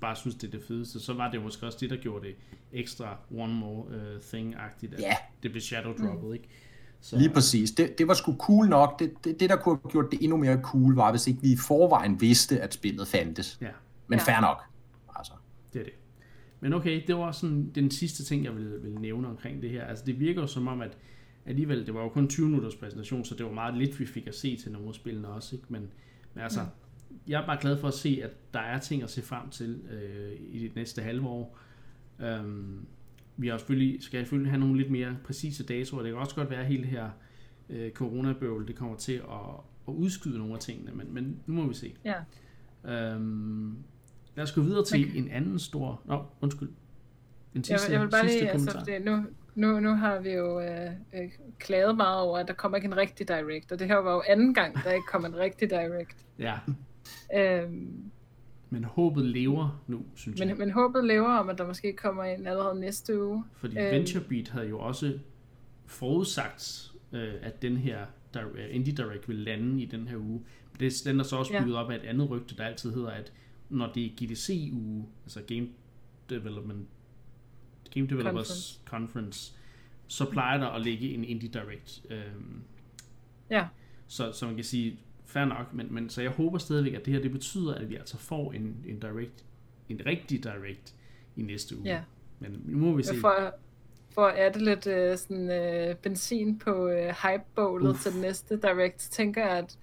bare 0.00 0.16
synes, 0.16 0.34
det 0.34 0.46
er 0.46 0.50
det 0.50 0.62
fedeste, 0.68 1.00
så 1.00 1.12
var 1.12 1.30
det 1.30 1.42
måske 1.42 1.66
også 1.66 1.78
det, 1.80 1.90
der 1.90 1.96
gjorde 1.96 2.26
det 2.26 2.34
ekstra 2.72 3.16
one 3.36 3.54
more 3.54 3.84
uh, 3.86 4.20
thing-agtigt, 4.34 5.00
Ja. 5.00 5.12
det 5.42 5.50
blev 5.50 5.60
shadow 5.60 5.92
droppet, 5.92 6.34
ikke? 6.34 6.48
Så, 7.00 7.18
Lige 7.18 7.30
præcis. 7.30 7.70
Det, 7.70 7.98
det 7.98 8.08
var 8.08 8.14
sgu 8.14 8.36
cool 8.38 8.68
nok. 8.68 8.98
Det, 8.98 9.12
det, 9.24 9.40
det, 9.40 9.50
der 9.50 9.56
kunne 9.56 9.78
have 9.84 9.90
gjort 9.90 10.04
det 10.10 10.18
endnu 10.22 10.36
mere 10.36 10.60
cool, 10.62 10.94
var, 10.94 11.10
hvis 11.10 11.26
ikke 11.26 11.40
vi 11.42 11.52
i 11.52 11.56
forvejen 11.56 12.20
vidste, 12.20 12.60
at 12.60 12.74
spillet 12.74 13.08
fandtes. 13.08 13.58
Ja, 13.60 13.66
Men 14.08 14.18
Ja. 14.18 14.24
fair 14.24 14.40
nok. 14.40 14.62
Altså. 15.16 15.32
det 15.72 15.80
er 15.80 15.84
det. 15.84 15.92
Men 16.60 16.72
okay, 16.72 17.02
det 17.06 17.16
var 17.16 17.32
sådan 17.32 17.70
den 17.74 17.90
sidste 17.90 18.24
ting, 18.24 18.44
jeg 18.44 18.56
ville, 18.56 18.82
ville 18.82 19.00
nævne 19.00 19.28
omkring 19.28 19.62
det 19.62 19.70
her. 19.70 19.84
Altså 19.84 20.04
det 20.06 20.20
virker 20.20 20.40
jo 20.40 20.46
som 20.46 20.68
om, 20.68 20.80
at 20.80 20.98
alligevel, 21.46 21.86
det 21.86 21.94
var 21.94 22.02
jo 22.02 22.08
kun 22.08 22.28
20 22.28 22.48
minutters 22.48 22.76
præsentation, 22.76 23.24
så 23.24 23.34
det 23.34 23.46
var 23.46 23.52
meget 23.52 23.76
lidt, 23.76 24.00
vi 24.00 24.06
fik 24.06 24.26
at 24.26 24.34
se 24.34 24.56
til 24.56 24.72
nogle 24.72 24.88
af 24.88 24.94
spillene 24.94 25.28
også, 25.28 25.56
ikke? 25.56 25.66
Men, 25.68 25.90
men 26.34 26.44
altså, 26.44 26.60
jeg 27.28 27.42
er 27.42 27.46
bare 27.46 27.58
glad 27.60 27.76
for 27.78 27.88
at 27.88 27.94
se, 27.94 28.20
at 28.24 28.30
der 28.54 28.60
er 28.60 28.78
ting 28.78 29.02
at 29.02 29.10
se 29.10 29.22
frem 29.22 29.50
til 29.50 29.80
øh, 29.90 30.32
i 30.50 30.62
det 30.62 30.74
næste 30.74 31.02
halve 31.02 31.28
år. 31.28 31.58
Øhm, 32.20 32.86
vi 33.36 33.48
har 33.48 33.58
selvfølgelig, 33.58 34.02
skal 34.02 34.20
selvfølgelig 34.20 34.52
have 34.52 34.60
nogle 34.60 34.76
lidt 34.76 34.90
mere 34.90 35.16
præcise 35.24 35.64
datoer. 35.64 36.02
Det 36.02 36.12
kan 36.12 36.20
også 36.20 36.34
godt 36.34 36.50
være, 36.50 36.60
at 36.60 36.66
hele 36.66 36.82
det 36.82 36.90
her 36.90 37.10
øh, 37.68 37.92
coronabøvl, 37.92 38.68
det 38.68 38.76
kommer 38.76 38.96
til 38.96 39.12
at, 39.12 39.54
at 39.88 39.94
udskyde 39.94 40.38
nogle 40.38 40.54
af 40.54 40.60
tingene, 40.60 40.92
men, 40.94 41.14
men 41.14 41.36
nu 41.46 41.54
må 41.54 41.66
vi 41.66 41.74
se. 41.74 41.94
Ja. 42.04 42.14
Øhm, 42.84 43.76
lad 44.40 44.44
os 44.44 44.52
gå 44.52 44.60
videre 44.60 44.84
til 44.84 45.04
Okay. 45.08 45.18
en 45.18 45.30
anden 45.30 45.58
stor... 45.58 46.02
Nå, 46.04 46.24
undskyld. 46.40 46.68
En 46.68 46.74
Jeg, 47.56 47.64
sidste, 47.64 47.86
vil- 47.88 47.92
jeg 47.92 48.02
vil 48.02 48.10
bare 48.10 48.20
sidste 48.28 48.40
lige, 48.40 48.50
altså, 48.50 48.70
kommentar. 48.72 48.92
fordi 48.92 49.04
nu, 49.04 49.24
nu, 49.54 49.80
nu 49.80 49.94
har 49.94 50.20
vi 50.20 50.30
jo 50.30 50.60
øh, 50.60 50.90
øh, 51.14 51.30
klaget 51.58 51.96
meget 51.96 52.20
over, 52.20 52.38
at 52.38 52.48
der 52.48 52.54
kommer 52.54 52.76
ikke 52.76 52.86
en 52.86 52.96
rigtig 52.96 53.28
direct, 53.28 53.72
og 53.72 53.78
det 53.78 53.86
her 53.86 53.96
var 53.96 54.12
jo 54.14 54.22
anden 54.28 54.54
gang, 54.54 54.74
der 54.84 54.90
ikke 54.92 55.06
kom 55.12 55.24
en 55.24 55.36
rigtig 55.36 55.70
direct. 55.70 56.16
Ja, 56.38 56.54
Øhm, 57.36 58.02
men 58.70 58.84
håbet 58.84 59.24
lever 59.24 59.82
nu, 59.86 60.02
synes 60.14 60.38
jeg. 60.40 60.48
men, 60.48 60.58
men 60.58 60.70
håbet 60.70 61.04
lever 61.04 61.28
om, 61.38 61.48
at 61.48 61.58
der 61.58 61.66
måske 61.66 61.92
kommer 61.92 62.24
en 62.24 62.46
allerede 62.46 62.80
næste 62.80 63.24
uge. 63.24 63.44
Fordi 63.56 63.78
Øhm. 63.78 63.90
VentureBeat 63.90 64.48
havde 64.48 64.68
jo 64.68 64.78
også 64.78 65.18
forudsagt, 65.86 66.92
øh, 67.12 67.32
at 67.42 67.62
den 67.62 67.76
her 67.76 67.98
øh, 68.36 68.64
Indie 68.70 68.94
Direct 68.94 69.28
vil 69.28 69.36
lande 69.36 69.82
i 69.82 69.86
den 69.86 70.08
her 70.08 70.16
uge. 70.16 70.42
Det, 70.80 70.92
den 71.04 71.20
er 71.20 71.24
så 71.24 71.36
også 71.36 71.52
Ja. 71.52 71.60
bygget 71.62 71.76
op 71.76 71.90
af 71.90 71.94
et 71.96 72.02
andet 72.02 72.30
rygte, 72.30 72.56
der 72.56 72.64
altid 72.64 72.92
hedder, 72.94 73.10
at 73.10 73.32
når 73.70 73.92
det 73.92 74.04
er 74.04 74.10
GDC-uge, 74.16 75.06
altså 75.24 75.40
Game 75.46 75.68
Development 76.30 76.86
Game 77.94 78.06
Developers 78.06 78.48
Conference, 78.48 78.80
Conference 78.86 79.54
så 80.06 80.30
plejer 80.30 80.58
der 80.58 80.66
at 80.66 80.82
ligge 80.82 81.14
en 81.14 81.24
Indie 81.24 81.48
Direct. 81.48 82.02
Øhm, 82.10 82.62
Ja. 83.50 83.66
så, 84.06 84.32
så 84.32 84.46
man 84.46 84.54
kan 84.54 84.64
sige, 84.64 84.98
fair 85.24 85.44
nok, 85.44 85.74
men, 85.74 85.94
men 85.94 86.10
så 86.10 86.22
jeg 86.22 86.30
håber 86.30 86.58
stadigvæk, 86.58 86.94
at 86.94 87.04
det 87.04 87.14
her 87.14 87.20
det 87.20 87.32
betyder, 87.32 87.74
at 87.74 87.90
vi 87.90 87.96
altså 87.96 88.18
får 88.18 88.52
en, 88.52 88.76
en 88.88 89.00
direct, 89.00 89.44
en 89.88 90.00
rigtig 90.06 90.44
direct 90.44 90.94
i 91.36 91.42
næste 91.42 91.76
uge. 91.78 91.88
Ja. 91.88 92.02
Men 92.38 92.62
nu 92.64 92.78
må 92.78 92.96
vi 92.96 93.02
se. 93.02 93.20
For, 93.20 93.54
for 94.14 94.26
at 94.26 94.46
adde 94.46 94.64
lidt 94.64 94.86
øh, 94.86 95.18
sådan, 95.18 95.50
øh, 95.50 95.96
benzin 95.96 96.58
på 96.58 96.88
øh, 96.88 97.14
hypebålet 97.22 97.96
til 97.96 98.12
den 98.12 98.20
næste 98.20 98.56
direct, 98.56 98.98
tænker 98.98 99.46
jeg, 99.46 99.58
at 99.58 99.78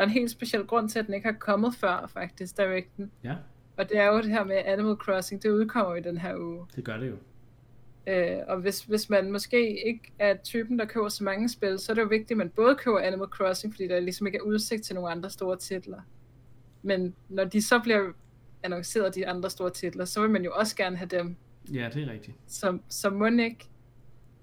der 0.00 0.06
er 0.06 0.08
en 0.08 0.14
helt 0.14 0.30
speciel 0.30 0.66
grund 0.66 0.88
til, 0.88 0.98
at 0.98 1.06
den 1.06 1.14
ikke 1.14 1.26
har 1.26 1.36
kommet 1.38 1.74
før, 1.74 2.10
faktisk, 2.12 2.56
directen. 2.56 3.10
Ja, 3.24 3.34
Og 3.76 3.88
det 3.88 3.98
er 3.98 4.06
jo 4.06 4.16
det 4.16 4.30
her 4.30 4.44
med 4.44 4.56
Animal 4.56 4.94
Crossing, 4.94 5.42
det 5.42 5.50
udkommer 5.50 5.94
i 5.94 6.00
den 6.00 6.18
her 6.18 6.36
uge. 6.36 6.66
det 6.76 6.84
gør 6.84 6.96
det 6.96 7.08
jo. 7.08 7.16
Øh, 8.06 8.38
og 8.48 8.56
hvis, 8.56 8.82
hvis 8.82 9.10
man 9.10 9.32
måske 9.32 9.86
ikke 9.86 10.12
er 10.18 10.36
typen, 10.36 10.78
der 10.78 10.84
køber 10.84 11.08
så 11.08 11.24
mange 11.24 11.48
spil, 11.48 11.78
så 11.78 11.92
er 11.92 11.94
det 11.94 12.02
jo 12.02 12.06
vigtigt, 12.06 12.30
at 12.30 12.36
man 12.36 12.48
både 12.48 12.74
køber 12.74 12.98
Animal 12.98 13.28
Crossing, 13.28 13.74
fordi 13.74 13.88
der 13.88 14.00
ligesom 14.00 14.26
ikke 14.26 14.38
er 14.38 14.42
udsigt 14.42 14.82
til 14.82 14.94
nogle 14.94 15.10
andre 15.10 15.30
store 15.30 15.56
titler. 15.56 16.00
Men 16.82 17.14
når 17.28 17.44
de 17.44 17.62
så 17.62 17.78
bliver 17.78 18.12
annonceret, 18.62 19.14
de 19.14 19.28
andre 19.28 19.50
store 19.50 19.70
titler, 19.70 20.04
så 20.04 20.20
vil 20.20 20.30
man 20.30 20.44
jo 20.44 20.52
også 20.54 20.76
gerne 20.76 20.96
have 20.96 21.08
dem. 21.08 21.36
Ja, 21.72 21.88
det 21.94 22.02
er 22.02 22.12
rigtigt. 22.12 22.36
Så, 22.46 22.78
så 22.88 23.10
må 23.10 23.26
ikke, 23.26 23.68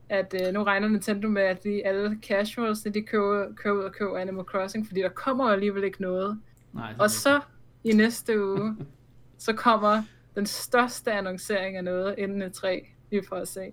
at 0.09 0.35
øh, 0.47 0.53
nu 0.53 0.63
regner 0.63 0.87
Nintendo 0.87 1.27
med, 1.27 1.41
at 1.41 1.63
de 1.63 1.85
alle 1.85 2.17
casuals, 2.21 2.81
de 2.81 3.01
køber, 3.01 3.45
køber 3.55 3.79
ud 3.79 3.83
og 3.83 3.91
køber 3.91 4.17
Animal 4.17 4.45
Crossing, 4.45 4.87
fordi 4.87 5.01
der 5.01 5.09
kommer 5.09 5.49
alligevel 5.49 5.83
ikke 5.83 6.01
noget. 6.01 6.39
Nej, 6.73 6.91
det 6.91 7.01
Og 7.01 7.09
så 7.09 7.41
i 7.83 7.91
næste 7.91 8.45
uge, 8.45 8.75
så 9.37 9.53
kommer 9.53 10.03
den 10.35 10.45
største 10.45 11.11
annoncering 11.11 11.77
af 11.77 11.83
noget 11.83 12.15
inden 12.17 12.41
et 12.41 12.53
3 12.53 12.87
vi 13.09 13.21
får 13.29 13.35
at 13.35 13.47
se. 13.47 13.71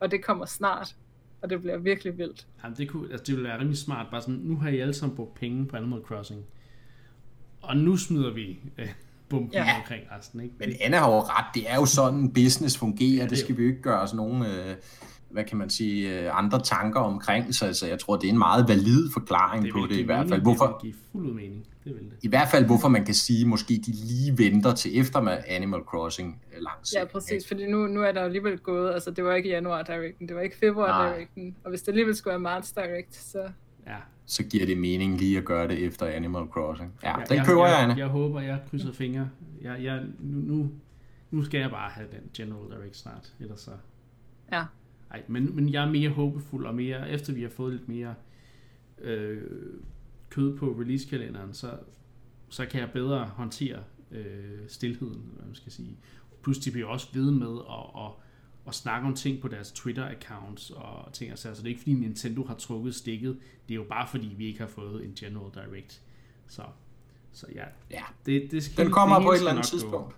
Og 0.00 0.10
det 0.10 0.24
kommer 0.24 0.46
snart, 0.46 0.96
og 1.42 1.50
det 1.50 1.60
bliver 1.62 1.78
virkelig 1.78 2.18
vildt. 2.18 2.46
Jamen, 2.64 2.76
det, 2.76 2.88
kunne, 2.88 3.10
altså, 3.10 3.24
det 3.24 3.34
ville 3.34 3.48
være 3.48 3.58
rimelig 3.58 3.78
smart. 3.78 4.06
Bare 4.10 4.20
sådan, 4.20 4.34
nu 4.34 4.56
har 4.56 4.68
I 4.68 4.80
alle 4.80 4.94
sammen 4.94 5.16
brugt 5.16 5.34
penge 5.34 5.66
på 5.66 5.76
Animal 5.76 6.00
Crossing. 6.00 6.44
Og 7.62 7.76
nu 7.76 7.96
smider 7.96 8.32
vi 8.34 8.58
øh, 8.78 8.88
bomben 9.28 9.52
ja. 9.52 9.64
Ja. 9.64 9.76
omkring 9.76 10.04
resten, 10.18 10.40
ikke? 10.40 10.54
Men 10.58 10.72
Anna 10.80 10.98
har 10.98 11.10
jo 11.10 11.18
ret. 11.18 11.46
Det 11.54 11.70
er 11.70 11.74
jo 11.74 11.86
sådan, 11.86 12.32
business 12.32 12.78
fungerer. 12.78 13.22
det 13.22 13.30
det 13.30 13.38
er 13.38 13.44
skal 13.44 13.56
vi 13.56 13.62
jo 13.62 13.68
ikke 13.68 13.82
gøre 13.82 14.00
os 14.00 14.14
nogen, 14.14 14.42
øh, 14.42 14.76
hvad 15.30 15.44
kan 15.44 15.58
man 15.58 15.70
sige, 15.70 16.20
øh, 16.20 16.38
andre 16.38 16.60
tanker 16.60 17.00
omkring. 17.00 17.54
Så 17.54 17.66
altså, 17.66 17.86
jeg 17.86 17.98
tror, 17.98 18.16
det 18.16 18.28
er 18.28 18.32
en 18.32 18.38
meget 18.38 18.68
valid 18.68 19.10
forklaring 19.12 19.64
det 19.64 19.72
på 19.72 19.78
det 19.88 19.96
i 19.96 20.02
hvert 20.02 20.28
fald. 20.28 20.42
Hvorfor, 20.42 20.66
Det 20.66 20.74
vil 20.82 20.92
give 20.92 20.94
fuld 21.12 21.26
ud 21.26 21.34
mening. 21.34 21.66
Det 21.84 21.94
vil 21.94 22.02
det. 22.04 22.12
I 22.22 22.28
hvert 22.28 22.48
fald, 22.48 22.66
hvorfor 22.66 22.88
man 22.88 23.04
kan 23.04 23.14
sige, 23.14 23.46
måske 23.46 23.74
de 23.86 23.92
lige 23.92 24.38
venter 24.38 24.74
til 24.74 25.00
efter 25.00 25.20
med 25.20 25.38
Animal 25.48 25.80
Crossing 25.80 26.42
langt. 26.60 26.94
Ja, 26.94 27.04
præcis, 27.04 27.48
fordi 27.48 27.66
nu, 27.66 27.86
nu 27.86 28.02
er 28.02 28.12
der 28.12 28.20
jo 28.20 28.26
alligevel 28.26 28.58
gået, 28.58 28.92
altså 28.92 29.10
det 29.10 29.24
var 29.24 29.34
ikke 29.34 29.48
januar 29.48 29.82
directen, 29.82 30.28
det 30.28 30.36
var 30.36 30.42
ikke 30.42 30.56
februar 30.56 30.86
Nej. 30.88 31.14
directen, 31.16 31.56
og 31.64 31.70
hvis 31.70 31.82
det 31.82 31.88
alligevel 31.88 32.16
skulle 32.16 32.32
være 32.32 32.40
marts 32.40 32.72
direct, 32.72 33.14
så 33.14 33.48
Ja. 33.86 33.96
Så 34.26 34.44
giver 34.44 34.66
det 34.66 34.78
mening 34.78 35.18
lige 35.18 35.38
at 35.38 35.44
gøre 35.44 35.68
det 35.68 35.78
efter 35.78 36.06
Animal 36.06 36.46
Crossing. 36.46 36.92
Ja, 37.04 37.14
den 37.28 37.36
jeg, 37.36 37.46
køber 37.46 37.66
jeg, 37.66 37.72
jeg, 37.72 37.82
Anna. 37.82 37.94
jeg 37.98 38.06
håber, 38.06 38.40
jeg 38.40 38.58
krydser 38.70 38.92
fingre. 38.92 39.30
Jeg, 39.62 39.82
jeg, 39.82 40.02
nu, 40.20 40.54
nu, 40.54 40.70
nu 41.30 41.44
skal 41.44 41.60
jeg 41.60 41.70
bare 41.70 41.90
have 41.90 42.06
den 42.12 42.30
General 42.36 42.70
Direct 42.70 42.96
snart. 42.96 43.32
Ellers 43.40 43.60
så... 43.60 43.70
ja. 44.52 44.64
Ej, 45.10 45.22
men, 45.28 45.56
men 45.56 45.72
jeg 45.72 45.84
er 45.84 45.90
mere 45.90 46.10
håbefuld, 46.10 46.66
og 46.66 46.74
mere, 46.74 47.10
efter 47.10 47.32
vi 47.32 47.42
har 47.42 47.48
fået 47.48 47.72
lidt 47.72 47.88
mere 47.88 48.14
øh, 48.98 49.42
kød 50.30 50.56
på 50.56 50.76
releasekalenderen, 50.80 51.54
så, 51.54 51.78
så 52.48 52.66
kan 52.66 52.80
jeg 52.80 52.90
bedre 52.92 53.24
håndtere 53.24 53.78
øh, 54.10 54.68
stillheden, 54.68 55.30
hvad 55.36 55.46
man 55.46 55.54
skal 55.54 55.72
sige. 55.72 55.96
Plus 56.42 56.58
de 56.58 56.70
bliver 56.70 56.86
også 56.86 57.08
ved 57.12 57.30
med 57.30 57.58
at, 57.70 58.02
at, 58.04 58.10
at 58.68 58.74
snakke 58.74 59.06
om 59.08 59.14
ting 59.14 59.40
på 59.40 59.48
deres 59.48 59.72
Twitter-accounts 59.72 60.74
og 60.76 61.12
ting 61.12 61.32
og 61.32 61.38
sager. 61.38 61.54
Så 61.54 61.62
det 61.62 61.66
er 61.66 61.70
ikke 61.70 61.80
fordi 61.80 61.94
Nintendo 61.94 62.44
har 62.44 62.54
trukket 62.54 62.94
stikket, 62.94 63.38
det 63.68 63.74
er 63.74 63.76
jo 63.76 63.86
bare 63.88 64.08
fordi 64.08 64.34
vi 64.36 64.46
ikke 64.46 64.60
har 64.60 64.66
fået 64.66 65.04
en 65.04 65.12
General 65.14 65.50
Direct. 65.54 66.02
Så, 66.48 66.62
så 67.32 67.46
ja, 67.54 67.64
Ja, 67.90 68.02
det, 68.26 68.50
det 68.50 68.64
skal, 68.64 68.84
den 68.84 68.92
kommer 68.92 69.16
det 69.16 69.24
på 69.24 69.32
et 69.32 69.38
eller 69.38 69.50
andet 69.50 69.82
nok 69.82 69.90
gå. 69.90 70.12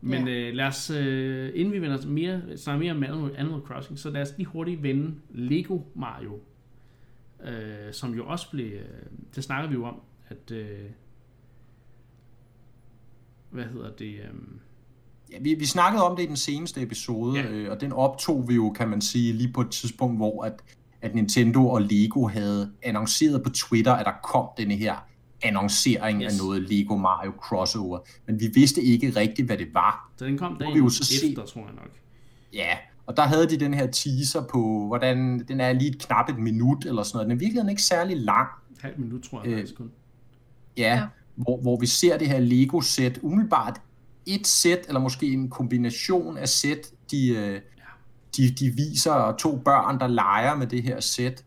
Men 0.00 0.28
øh, 0.28 0.54
lad 0.54 0.66
os, 0.66 0.90
øh, 0.90 1.50
inden 1.54 1.74
vi 1.74 1.80
vender 1.80 2.06
mere, 2.06 2.56
snakker 2.56 2.78
mere 2.78 2.92
om 2.92 3.02
Animal, 3.02 3.36
Animal 3.36 3.60
Crossing, 3.60 3.98
så 3.98 4.10
lad 4.10 4.22
os 4.22 4.28
lige 4.36 4.46
hurtigt 4.46 4.82
vende 4.82 5.14
Lego 5.30 5.80
Mario, 5.94 6.40
øh, 7.44 7.92
som 7.92 8.14
jo 8.14 8.26
også 8.26 8.50
blev, 8.50 8.72
øh, 8.72 8.84
det 9.34 9.44
snakker 9.44 9.68
vi 9.68 9.74
jo 9.74 9.84
om, 9.84 10.00
at, 10.28 10.50
øh, 10.50 10.90
hvad 13.50 13.64
hedder 13.64 13.90
det, 13.90 14.14
øh, 14.14 14.34
Ja, 15.32 15.38
vi, 15.40 15.54
vi 15.54 15.66
snakkede 15.66 16.04
om 16.04 16.16
det 16.16 16.22
i 16.22 16.26
den 16.26 16.36
seneste 16.36 16.82
episode, 16.82 17.40
Ja. 17.40 17.46
ja. 17.46 17.52
øh, 17.52 17.70
og 17.70 17.80
den 17.80 17.92
optog 17.92 18.48
vi 18.48 18.54
jo, 18.54 18.70
kan 18.70 18.88
man 18.88 19.00
sige, 19.00 19.32
lige 19.32 19.52
på 19.52 19.60
et 19.60 19.70
tidspunkt, 19.70 20.16
hvor 20.16 20.44
at, 20.44 20.62
at 21.02 21.14
Nintendo 21.14 21.68
og 21.68 21.82
Lego 21.82 22.26
havde 22.26 22.72
annonceret 22.82 23.42
på 23.42 23.50
Twitter, 23.50 23.92
at 23.92 24.06
der 24.06 24.12
kom 24.22 24.48
denne 24.58 24.74
her 24.74 25.07
annoncering 25.42 26.22
Yes. 26.22 26.32
af 26.32 26.46
noget 26.46 26.62
Lego 26.70 26.96
Mario 26.96 27.32
crossover. 27.42 27.98
Men 28.26 28.40
vi 28.40 28.50
vidste 28.54 28.82
ikke 28.82 29.10
rigtigt, 29.10 29.46
hvad 29.48 29.58
det 29.58 29.68
var. 29.74 30.10
så 30.16 30.24
den 30.24 30.38
kom 30.38 30.52
vi 30.58 30.64
dagen 30.64 30.76
jo 30.76 30.88
så 30.88 31.04
se- 31.04 31.28
efter, 31.30 31.44
tror 31.46 31.60
jeg 31.60 31.74
nok. 31.74 31.90
Ja, 32.52 32.76
og 33.06 33.16
der 33.16 33.22
havde 33.22 33.48
de 33.50 33.56
den 33.56 33.74
her 33.74 33.86
teaser 33.86 34.42
på, 34.52 34.86
hvordan 34.86 35.44
den 35.48 35.60
er 35.60 35.72
lige 35.72 35.90
et 35.90 35.98
knap 36.06 36.28
et 36.28 36.38
minut 36.38 36.84
eller 36.84 37.02
sådan 37.02 37.16
noget. 37.16 37.26
Den 37.30 37.36
er 37.36 37.38
virkelig 37.38 37.70
ikke 37.70 37.82
særlig 37.82 38.16
lang. 38.16 38.48
Et 38.72 38.78
halvt 38.82 38.98
minut, 38.98 39.22
tror 39.22 39.42
jeg 39.42 39.48
Øh, 39.52 39.58
faktisk 39.58 39.76
kun. 39.76 39.90
Ja, 40.76 40.82
Ja. 40.82 40.96
ja. 40.96 41.06
Hvor, 41.36 41.60
hvor 41.60 41.80
vi 41.80 41.86
ser 41.86 42.18
det 42.18 42.28
her 42.28 42.38
Lego-sæt, 42.40 43.18
umiddelbart 43.22 43.80
et 44.26 44.46
sæt, 44.46 44.78
eller 44.88 45.00
måske 45.00 45.32
en 45.32 45.50
kombination 45.50 46.36
af 46.38 46.48
sæt, 46.48 46.78
de, 47.10 47.28
øh, 47.28 47.60
de, 48.36 48.50
de 48.50 48.70
viser 48.76 49.34
to 49.38 49.56
børn, 49.56 50.00
der 50.00 50.06
leger 50.06 50.56
med 50.56 50.66
det 50.66 50.82
her 50.82 51.00
sæt. 51.00 51.44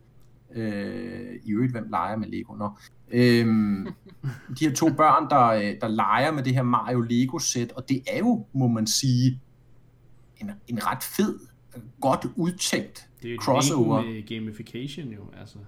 Øh, 0.54 1.34
I 1.44 1.50
øvrigt, 1.52 1.72
hvem 1.72 1.86
leger 1.90 2.16
med 2.16 2.28
Lego? 2.28 2.54
Nå. 2.54 2.70
Øhm, 3.12 3.86
de 4.58 4.64
her 4.66 4.74
to 4.74 4.88
børn, 4.92 5.30
der, 5.30 5.46
øh, 5.46 5.80
der 5.80 5.88
leger 5.88 6.32
med 6.32 6.42
det 6.42 6.54
her 6.54 6.62
Mario 6.62 7.00
Lego-sæt, 7.00 7.72
og 7.72 7.88
det 7.88 8.02
er 8.06 8.18
jo, 8.18 8.46
må 8.52 8.68
man 8.68 8.86
sige, 8.86 9.40
en, 10.40 10.50
en 10.68 10.86
ret 10.86 11.02
fed, 11.02 11.38
godt 12.00 12.26
udtænkt 12.36 13.08
Det 13.22 13.30
er 13.30 13.34
jo 13.34 13.40
crossover. 13.40 14.02
Med 14.02 14.26
gamification 14.26 15.08
jo, 15.08 15.22
altså. 15.40 15.58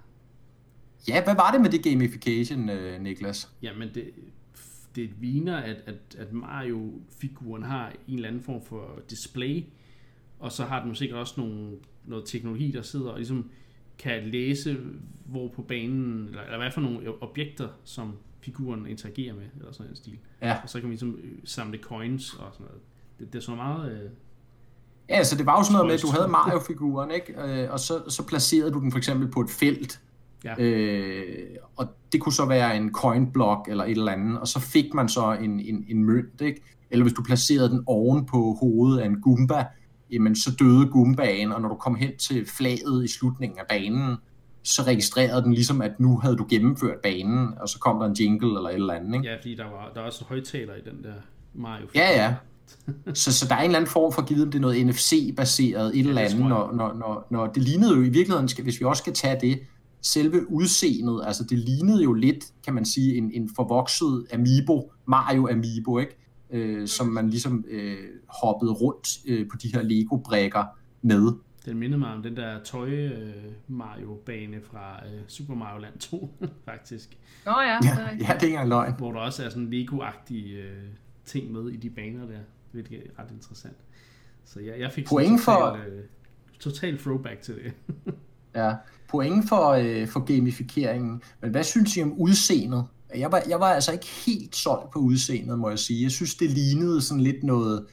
Ja, 1.08 1.24
hvad 1.24 1.34
var 1.34 1.50
det 1.50 1.60
med 1.60 1.70
det 1.70 1.84
gamification, 1.84 2.68
øh, 2.68 3.02
Niklas? 3.02 3.50
Jamen, 3.62 3.88
det, 3.94 4.10
det 4.96 5.10
ligner, 5.20 5.56
at, 5.56 5.76
at, 5.86 6.16
at 6.18 6.32
Mario-figuren 6.32 7.62
har 7.62 7.92
en 8.08 8.14
eller 8.14 8.28
anden 8.28 8.42
form 8.42 8.62
for 8.64 9.02
display, 9.10 9.64
og 10.38 10.52
så 10.52 10.64
har 10.64 10.84
den 10.84 10.94
sikkert 10.94 11.18
også 11.18 11.34
nogle, 11.36 11.70
noget 12.04 12.24
teknologi, 12.26 12.70
der 12.70 12.82
sidder 12.82 13.10
og 13.10 13.16
ligesom 13.16 13.50
kan 13.98 14.22
læse, 14.24 14.76
hvor 15.24 15.48
på 15.48 15.62
banen, 15.62 16.28
eller, 16.28 16.42
eller 16.42 16.58
hvad 16.58 16.70
for 16.70 16.80
nogle 16.80 17.22
objekter, 17.22 17.68
som 17.84 18.12
figuren 18.40 18.86
interagerer 18.86 19.34
med, 19.34 19.44
eller 19.58 19.72
sådan 19.72 19.90
en 19.90 19.96
stil. 19.96 20.18
Ja. 20.42 20.56
Og 20.62 20.68
så 20.68 20.80
kan 20.80 20.88
vi 20.88 20.92
ligesom 20.92 21.18
øh, 21.24 21.32
samle 21.44 21.78
coins 21.78 22.34
og 22.34 22.48
sådan 22.52 22.66
noget. 22.66 22.80
Det, 23.18 23.32
det 23.32 23.38
er 23.38 23.42
så 23.42 23.54
meget... 23.54 23.92
Øh, 23.92 24.10
Ja, 25.08 25.14
altså 25.14 25.36
det 25.36 25.46
var 25.46 25.58
jo 25.58 25.62
sådan 25.62 25.72
noget 25.72 25.86
med, 25.86 25.94
at 25.94 26.02
du 26.02 26.10
havde 26.10 26.28
Mario-figuren, 26.28 27.10
ikke? 27.10 27.62
Øh, 27.62 27.72
og 27.72 27.80
så, 27.80 28.02
så 28.08 28.26
placerede 28.26 28.70
du 28.70 28.80
den 28.80 28.90
for 28.90 28.98
eksempel 28.98 29.28
på 29.30 29.40
et 29.40 29.50
felt, 29.50 30.00
ja. 30.44 30.54
øh, 30.58 31.56
og 31.76 31.88
det 32.12 32.20
kunne 32.20 32.32
så 32.32 32.46
være 32.46 32.76
en 32.76 32.92
coin 32.92 33.32
block 33.32 33.68
eller 33.68 33.84
et 33.84 33.90
eller 33.90 34.12
andet, 34.12 34.40
og 34.40 34.48
så 34.48 34.60
fik 34.60 34.94
man 34.94 35.08
så 35.08 35.32
en, 35.32 35.60
en, 35.60 35.84
en 35.88 36.04
mønt, 36.04 36.40
ikke? 36.40 36.62
Eller 36.90 37.04
hvis 37.04 37.12
du 37.12 37.22
placerede 37.22 37.68
den 37.68 37.82
oven 37.86 38.26
på 38.26 38.56
hovedet 38.60 39.00
af 39.00 39.06
en 39.06 39.20
Goomba, 39.20 39.64
jamen 40.14 40.36
så 40.36 40.56
døde 40.58 40.86
Goombaen, 40.86 41.52
og 41.52 41.60
når 41.60 41.68
du 41.68 41.74
kom 41.74 41.94
hen 41.94 42.16
til 42.16 42.46
flaget 42.46 43.04
i 43.04 43.08
slutningen 43.08 43.58
af 43.58 43.64
banen, 43.68 44.16
så 44.62 44.82
registrerede 44.82 45.42
den 45.42 45.54
ligesom, 45.54 45.82
at 45.82 46.00
nu 46.00 46.18
havde 46.18 46.36
du 46.36 46.46
gennemført 46.50 46.98
banen, 47.02 47.48
og 47.60 47.68
så 47.68 47.78
kom 47.78 47.98
der 47.98 48.06
en 48.06 48.12
jingle 48.12 48.56
eller 48.56 48.68
et 48.68 48.74
eller 48.74 48.94
andet, 48.94 49.14
ikke? 49.14 49.28
Ja, 49.28 49.36
fordi 49.36 49.54
der 49.54 49.64
var, 49.64 49.90
der 49.94 50.00
var 50.00 50.06
også 50.06 50.24
højtaler 50.24 50.74
i 50.74 50.80
den 50.90 51.02
der 51.02 51.14
Mario. 51.54 51.86
Ja, 51.94 52.24
ja. 52.24 52.34
så, 53.14 53.32
så 53.38 53.48
der 53.48 53.54
er 53.54 53.58
en 53.58 53.64
eller 53.64 53.78
anden 53.78 53.90
form 53.90 54.12
for, 54.12 54.22
givet 54.22 54.42
om 54.42 54.50
det 54.50 54.58
er 54.58 54.62
noget 54.62 54.86
NFC-baseret 54.86 55.98
et 55.98 56.04
ja, 56.04 56.08
eller 56.08 56.22
andet, 56.22 56.38
når, 56.38 56.72
når, 56.72 56.94
når, 56.94 57.26
når 57.30 57.46
det 57.46 57.62
lignede 57.62 57.94
jo 57.94 58.02
i 58.02 58.08
virkeligheden, 58.08 58.48
hvis 58.62 58.80
vi 58.80 58.84
også 58.84 59.00
skal 59.00 59.14
tage 59.14 59.40
det, 59.40 59.60
selve 60.02 60.50
udseendet, 60.50 61.22
altså 61.26 61.44
det 61.44 61.58
lignede 61.58 62.02
jo 62.02 62.12
lidt, 62.12 62.44
kan 62.64 62.74
man 62.74 62.84
sige, 62.84 63.16
en, 63.16 63.30
en 63.34 63.50
forvokset 63.56 64.26
Amiibo, 64.32 64.92
Mario 65.06 65.48
Amiibo, 65.48 65.98
ikke? 65.98 66.23
Øh, 66.54 66.88
som 66.88 67.06
man 67.06 67.30
ligesom 67.30 67.64
øh, 67.68 67.96
hoppede 68.28 68.72
rundt 68.72 69.08
øh, 69.26 69.48
på 69.48 69.56
de 69.56 69.68
her 69.74 69.82
Lego-brækker 69.82 70.64
med. 71.02 71.32
Den 71.64 71.78
minder 71.78 71.98
mig 71.98 72.14
om 72.14 72.22
den 72.22 72.36
der 72.36 72.62
tøj 72.62 72.90
øh, 72.90 73.34
Mario-bane 73.68 74.60
fra 74.62 75.06
øh, 75.06 75.20
Super 75.28 75.54
Mario 75.54 75.80
Land 75.80 75.98
2, 75.98 76.30
faktisk. 76.68 77.18
Nå 77.46 77.52
ja, 77.52 77.70
ja, 77.70 77.78
det 77.82 77.88
er, 77.88 78.10
ja, 78.10 78.16
det 78.16 78.28
er 78.28 78.34
ikke 78.34 78.46
engang 78.46 78.68
løgn. 78.68 78.94
Hvor 78.98 79.12
der 79.12 79.20
også 79.20 79.44
er 79.44 79.48
sådan 79.48 79.70
Lego-agtige 79.72 80.56
øh, 80.56 80.82
ting 81.24 81.52
med 81.52 81.70
i 81.70 81.76
de 81.76 81.90
baner 81.90 82.26
der, 82.26 82.38
hvilket 82.72 82.98
er 82.98 83.22
ret 83.22 83.30
interessant. 83.30 83.76
Så 84.44 84.60
jeg, 84.60 84.80
jeg 84.80 84.92
fik 84.92 85.06
Point 85.06 85.40
total, 85.40 85.44
for... 85.44 85.72
øh, 85.72 86.02
total 86.60 86.98
throwback 86.98 87.40
til 87.40 87.54
det. 87.54 87.72
ja, 88.60 88.74
point 89.08 89.48
for, 89.48 89.68
øh, 89.68 90.08
for 90.08 90.20
gamifikeringen. 90.20 91.22
Men 91.40 91.50
hvad 91.50 91.64
synes 91.64 91.96
I 91.96 92.02
om 92.02 92.12
udseendet? 92.12 92.86
Jeg 93.18 93.32
var, 93.32 93.42
jeg 93.48 93.60
var 93.60 93.66
altså 93.66 93.92
ikke 93.92 94.06
helt 94.06 94.56
solgt 94.56 94.90
på 94.92 94.98
udseendet, 94.98 95.58
må 95.58 95.68
jeg 95.68 95.78
sige. 95.78 96.02
Jeg 96.02 96.10
synes, 96.10 96.34
det 96.34 96.50
lignede 96.50 97.00
sådan 97.00 97.22
lidt 97.22 97.44
noget... 97.44 97.86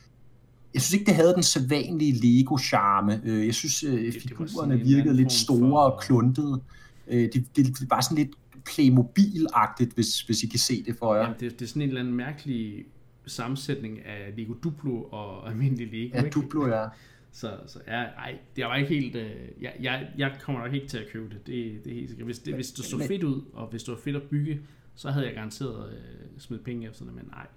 Jeg 0.74 0.82
synes 0.82 0.94
ikke, 0.94 1.06
det 1.06 1.16
havde 1.16 1.34
den 1.34 1.44
sædvanlige 1.44 2.14
Lego-charme. 2.14 3.22
Øh, 3.24 3.46
jeg 3.46 3.56
synes, 3.56 3.84
øh, 3.84 4.14
figurerne 4.14 4.80
virkede 4.80 5.16
lidt 5.16 5.32
store 5.32 5.60
for... 5.60 5.80
og 5.80 6.02
kluntede. 6.02 6.62
Øh, 7.08 7.30
det, 7.34 7.46
det, 7.56 7.66
det 7.66 7.90
var 7.90 8.02
sådan 8.02 8.18
lidt 8.18 8.36
Playmobil-agtigt, 8.70 9.94
hvis, 9.96 10.22
hvis 10.22 10.44
I 10.44 10.48
kan 10.48 10.60
se 10.60 10.84
det 10.84 10.96
for 11.00 11.16
jer. 11.16 11.22
Jamen, 11.22 11.40
det, 11.40 11.60
det 11.60 11.66
er 11.66 11.70
sådan 11.70 11.82
en 11.82 11.88
eller 11.88 12.02
anden 12.02 12.14
mærkelig 12.14 12.86
sammensætning 13.26 14.06
af 14.06 14.34
Lego 14.38 14.54
Duplo 14.54 15.04
og 15.04 15.48
almindelig 15.50 15.88
Lego. 15.92 16.18
Ja, 16.18 16.24
ikke? 16.24 16.34
Duplo, 16.34 16.68
ja. 16.68 16.86
Så, 17.34 17.58
så 17.68 17.80
ja, 17.88 18.02
ej, 18.02 18.38
det 18.56 18.66
var 18.66 18.76
ikke 18.76 18.90
helt... 18.90 19.16
Øh, 19.16 19.32
jeg, 19.62 19.74
jeg, 19.82 20.08
jeg 20.18 20.38
kommer 20.42 20.62
nok 20.62 20.74
ikke 20.74 20.88
til 20.88 20.98
at 20.98 21.06
købe 21.14 21.30
det, 21.30 21.48
det, 21.48 21.82
det 21.86 21.92
er 21.92 21.96
helt 21.96 22.10
sikkert. 22.10 22.26
Hvis 22.26 22.40
det, 22.40 22.56
hvis 22.56 22.72
det 22.72 22.86
så 22.86 22.98
fedt 23.08 23.24
ud, 23.24 23.42
og 23.54 23.68
hvis 23.68 23.84
det 23.84 23.92
var 23.92 24.00
fedt 24.04 24.16
at 24.16 24.22
bygge, 24.22 24.60
så 24.96 25.12
havde 25.12 25.26
jeg 25.26 25.36
garanteret 25.36 25.94
øh, 25.94 26.39
smidt 26.39 26.64
penge 26.64 26.89
efter 26.89 27.06
det, 27.06 27.14
men 27.14 27.26
nej. 27.26 27.48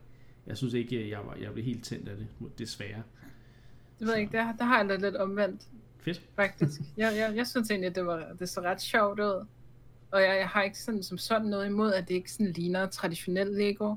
Jeg 0.47 0.57
synes 0.57 0.75
ikke, 0.75 1.11
jeg, 1.11 1.27
var, 1.27 1.35
jeg 1.35 1.53
blev 1.53 1.65
helt 1.65 1.85
tændt 1.85 2.09
af 2.09 2.17
det, 2.17 2.59
desværre. 2.59 3.03
Det 3.99 4.07
ved 4.07 4.13
jeg 4.13 4.21
ikke, 4.21 4.37
der, 4.37 4.57
der 4.57 4.65
har 4.65 4.81
jeg 4.81 4.89
da 4.89 4.97
lidt 4.97 5.17
omvendt. 5.17 5.63
Fedt. 5.99 6.23
Faktisk. 6.37 6.81
Jeg, 6.97 7.13
jeg, 7.17 7.37
jeg 7.37 7.47
synes 7.47 7.71
egentlig, 7.71 7.89
at 7.89 7.95
det, 7.95 8.07
var, 8.07 8.33
det 8.39 8.49
så 8.49 8.61
ret 8.61 8.81
sjovt 8.81 9.21
ud. 9.21 9.47
Og 10.11 10.23
jeg, 10.23 10.37
jeg 10.39 10.49
har 10.49 10.63
ikke 10.63 10.79
sådan, 10.79 11.03
som 11.03 11.19
sådan 11.19 11.49
noget 11.49 11.67
imod, 11.67 11.93
at 11.93 12.09
det 12.09 12.15
ikke 12.15 12.33
sådan 12.33 12.53
ligner 12.53 12.87
traditionel 12.87 13.47
Lego. 13.47 13.97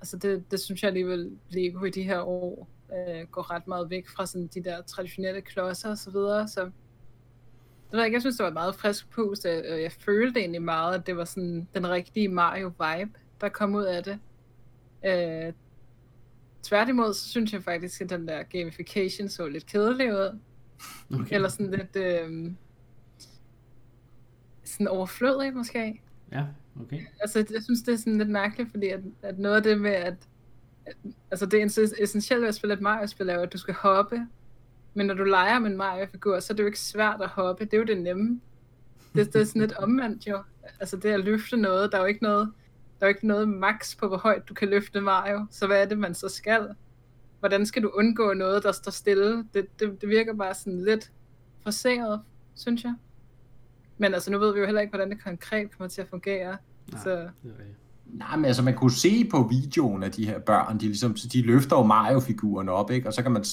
Altså 0.00 0.16
det, 0.16 0.50
det 0.50 0.60
synes 0.60 0.82
jeg 0.82 0.88
alligevel, 0.88 1.38
Lego 1.48 1.84
i 1.84 1.90
de 1.90 2.02
her 2.02 2.20
år 2.20 2.68
øh, 2.92 3.26
går 3.30 3.50
ret 3.50 3.66
meget 3.66 3.90
væk 3.90 4.08
fra 4.08 4.26
sådan 4.26 4.46
de 4.46 4.64
der 4.64 4.82
traditionelle 4.82 5.40
klodser 5.40 5.90
og 5.90 5.98
så 5.98 6.10
videre. 6.10 6.48
Så 6.48 6.64
det 6.64 6.72
jeg, 7.92 8.12
jeg 8.12 8.20
synes, 8.20 8.36
det 8.36 8.42
var 8.42 8.48
et 8.48 8.54
meget 8.54 8.74
frisk 8.74 9.10
pust, 9.10 9.46
og 9.46 9.82
jeg 9.82 9.92
følte 9.92 10.40
egentlig 10.40 10.62
meget, 10.62 10.94
at 10.94 11.06
det 11.06 11.16
var 11.16 11.24
sådan 11.24 11.68
den 11.74 11.90
rigtige 11.90 12.28
Mario-vibe, 12.28 13.10
der 13.40 13.48
kom 13.48 13.74
ud 13.74 13.84
af 13.84 14.04
det. 14.04 14.18
Øh, 15.06 15.52
tværtimod, 16.62 17.14
så 17.14 17.28
synes 17.28 17.52
jeg 17.52 17.62
faktisk, 17.62 18.00
at 18.00 18.10
den 18.10 18.28
der 18.28 18.42
gamification 18.42 19.28
så 19.28 19.46
lidt 19.46 19.66
kedelig 19.66 20.12
ud. 20.12 20.38
Okay. 21.14 21.34
Eller 21.34 21.48
sådan 21.48 21.70
lidt... 21.70 21.96
Øh, 21.96 22.52
sådan 24.64 24.88
overflødig 24.88 25.54
måske. 25.54 26.02
Ja, 26.32 26.44
okay. 26.80 27.00
Altså, 27.20 27.38
jeg 27.38 27.62
synes, 27.62 27.82
det 27.82 27.94
er 27.94 27.98
sådan 27.98 28.18
lidt 28.18 28.30
mærkeligt, 28.30 28.70
fordi 28.70 28.88
at, 28.88 29.00
at 29.22 29.38
noget 29.38 29.56
af 29.56 29.62
det 29.62 29.80
med, 29.80 29.90
at, 29.90 30.14
altså 31.30 31.46
det 31.46 31.62
er 31.62 31.88
essentielt 32.02 32.40
ved 32.40 32.48
at 32.48 32.54
spille 32.54 32.74
et 32.74 32.80
Mario-spil, 32.80 33.28
er 33.28 33.34
jo, 33.34 33.40
at 33.40 33.52
du 33.52 33.58
skal 33.58 33.74
hoppe. 33.74 34.26
Men 34.94 35.06
når 35.06 35.14
du 35.14 35.24
leger 35.24 35.58
med 35.58 35.70
en 35.70 35.76
Mario-figur, 35.76 36.40
så 36.40 36.52
er 36.52 36.56
det 36.56 36.62
jo 36.62 36.66
ikke 36.66 36.80
svært 36.80 37.20
at 37.20 37.28
hoppe. 37.28 37.64
Det 37.64 37.74
er 37.74 37.78
jo 37.78 37.84
det 37.84 38.00
nemme. 38.00 38.40
Det, 39.14 39.32
det 39.32 39.40
er 39.40 39.44
sådan 39.44 39.60
lidt 39.60 39.72
omvendt 39.72 40.26
jo. 40.26 40.42
Altså 40.80 40.96
det 40.96 41.10
at 41.10 41.20
løfte 41.20 41.56
noget, 41.56 41.92
der 41.92 41.98
er 41.98 42.02
jo 42.02 42.06
ikke 42.08 42.22
noget, 42.22 42.52
der 43.00 43.06
er 43.06 43.08
jo 43.08 43.14
ikke 43.14 43.26
noget 43.26 43.48
max 43.48 43.96
på, 43.96 44.08
hvor 44.08 44.16
højt 44.16 44.48
du 44.48 44.54
kan 44.54 44.68
løfte 44.68 45.00
Mario. 45.00 45.46
Så 45.50 45.66
hvad 45.66 45.82
er 45.82 45.84
det, 45.84 45.98
man 45.98 46.14
så 46.14 46.28
skal? 46.28 46.68
Hvordan 47.40 47.66
skal 47.66 47.82
du 47.82 47.88
undgå 47.88 48.32
noget, 48.32 48.62
der 48.62 48.72
står 48.72 48.90
stille? 48.90 49.44
Det, 49.54 49.80
det, 49.80 50.00
det 50.00 50.08
virker 50.08 50.34
bare 50.34 50.54
sådan 50.54 50.84
lidt 50.84 51.12
forseret, 51.62 52.20
synes 52.54 52.84
jeg. 52.84 52.94
Men 53.98 54.14
altså, 54.14 54.30
nu 54.30 54.38
ved 54.38 54.52
vi 54.52 54.60
jo 54.60 54.64
heller 54.64 54.80
ikke, 54.80 54.90
hvordan 54.90 55.10
det 55.10 55.24
konkret 55.24 55.70
kommer 55.76 55.88
til 55.88 56.02
at 56.02 56.08
fungere. 56.08 56.56
Nej, 56.92 57.02
så... 57.02 57.10
det 57.42 57.54
Nej, 58.12 58.36
men 58.36 58.44
altså 58.44 58.62
man 58.62 58.74
kunne 58.74 58.90
se 58.90 59.28
på 59.30 59.48
videoen 59.50 60.02
af 60.02 60.12
de 60.12 60.26
her 60.26 60.38
børn, 60.38 60.80
de, 60.80 60.84
ligesom, 60.86 61.14
de 61.32 61.42
løfter 61.42 61.76
jo 61.76 61.82
Mario-figurerne 61.82 62.72
op, 62.72 62.90
ikke? 62.90 63.08
og 63.08 63.12
så 63.12 63.22
kan 63.22 63.32
man, 63.32 63.44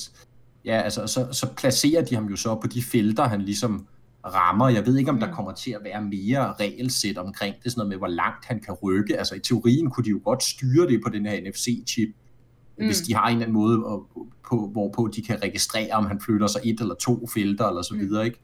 ja, 0.65 0.81
altså, 0.81 1.07
så, 1.07 1.27
så 1.31 1.47
placerer 1.57 2.05
de 2.05 2.15
ham 2.15 2.25
jo 2.25 2.35
så 2.35 2.55
på 2.55 2.67
de 2.67 2.83
felter, 2.83 3.23
han 3.23 3.41
ligesom 3.41 3.87
rammer. 4.25 4.69
Jeg 4.69 4.85
ved 4.85 4.97
ikke, 4.97 5.11
om 5.11 5.19
der 5.19 5.31
kommer 5.31 5.51
til 5.51 5.71
at 5.71 5.79
være 5.83 6.01
mere 6.01 6.53
regelsæt 6.53 7.17
omkring 7.17 7.55
det, 7.63 7.71
sådan 7.71 7.79
noget 7.79 7.89
med, 7.89 7.97
hvor 7.97 8.07
langt 8.07 8.45
han 8.45 8.59
kan 8.59 8.73
rykke. 8.73 9.17
Altså 9.17 9.35
i 9.35 9.39
teorien 9.39 9.89
kunne 9.89 10.03
de 10.03 10.09
jo 10.09 10.21
godt 10.23 10.43
styre 10.43 10.87
det 10.87 11.01
på 11.05 11.09
den 11.09 11.25
her 11.25 11.41
NFC-chip, 11.41 12.13
mm. 12.79 12.85
hvis 12.85 13.01
de 13.01 13.15
har 13.15 13.27
en 13.27 13.31
eller 13.31 13.45
anden 13.45 13.53
måde, 13.53 13.77
på, 14.49 14.69
hvorpå 14.71 15.09
de 15.15 15.21
kan 15.21 15.43
registrere, 15.43 15.91
om 15.91 16.05
han 16.05 16.21
flytter 16.21 16.47
sig 16.47 16.61
et 16.65 16.79
eller 16.79 16.95
to 16.95 17.27
felter, 17.27 17.67
eller 17.67 17.81
så 17.81 17.95
videre, 17.95 18.25
ikke? 18.25 18.39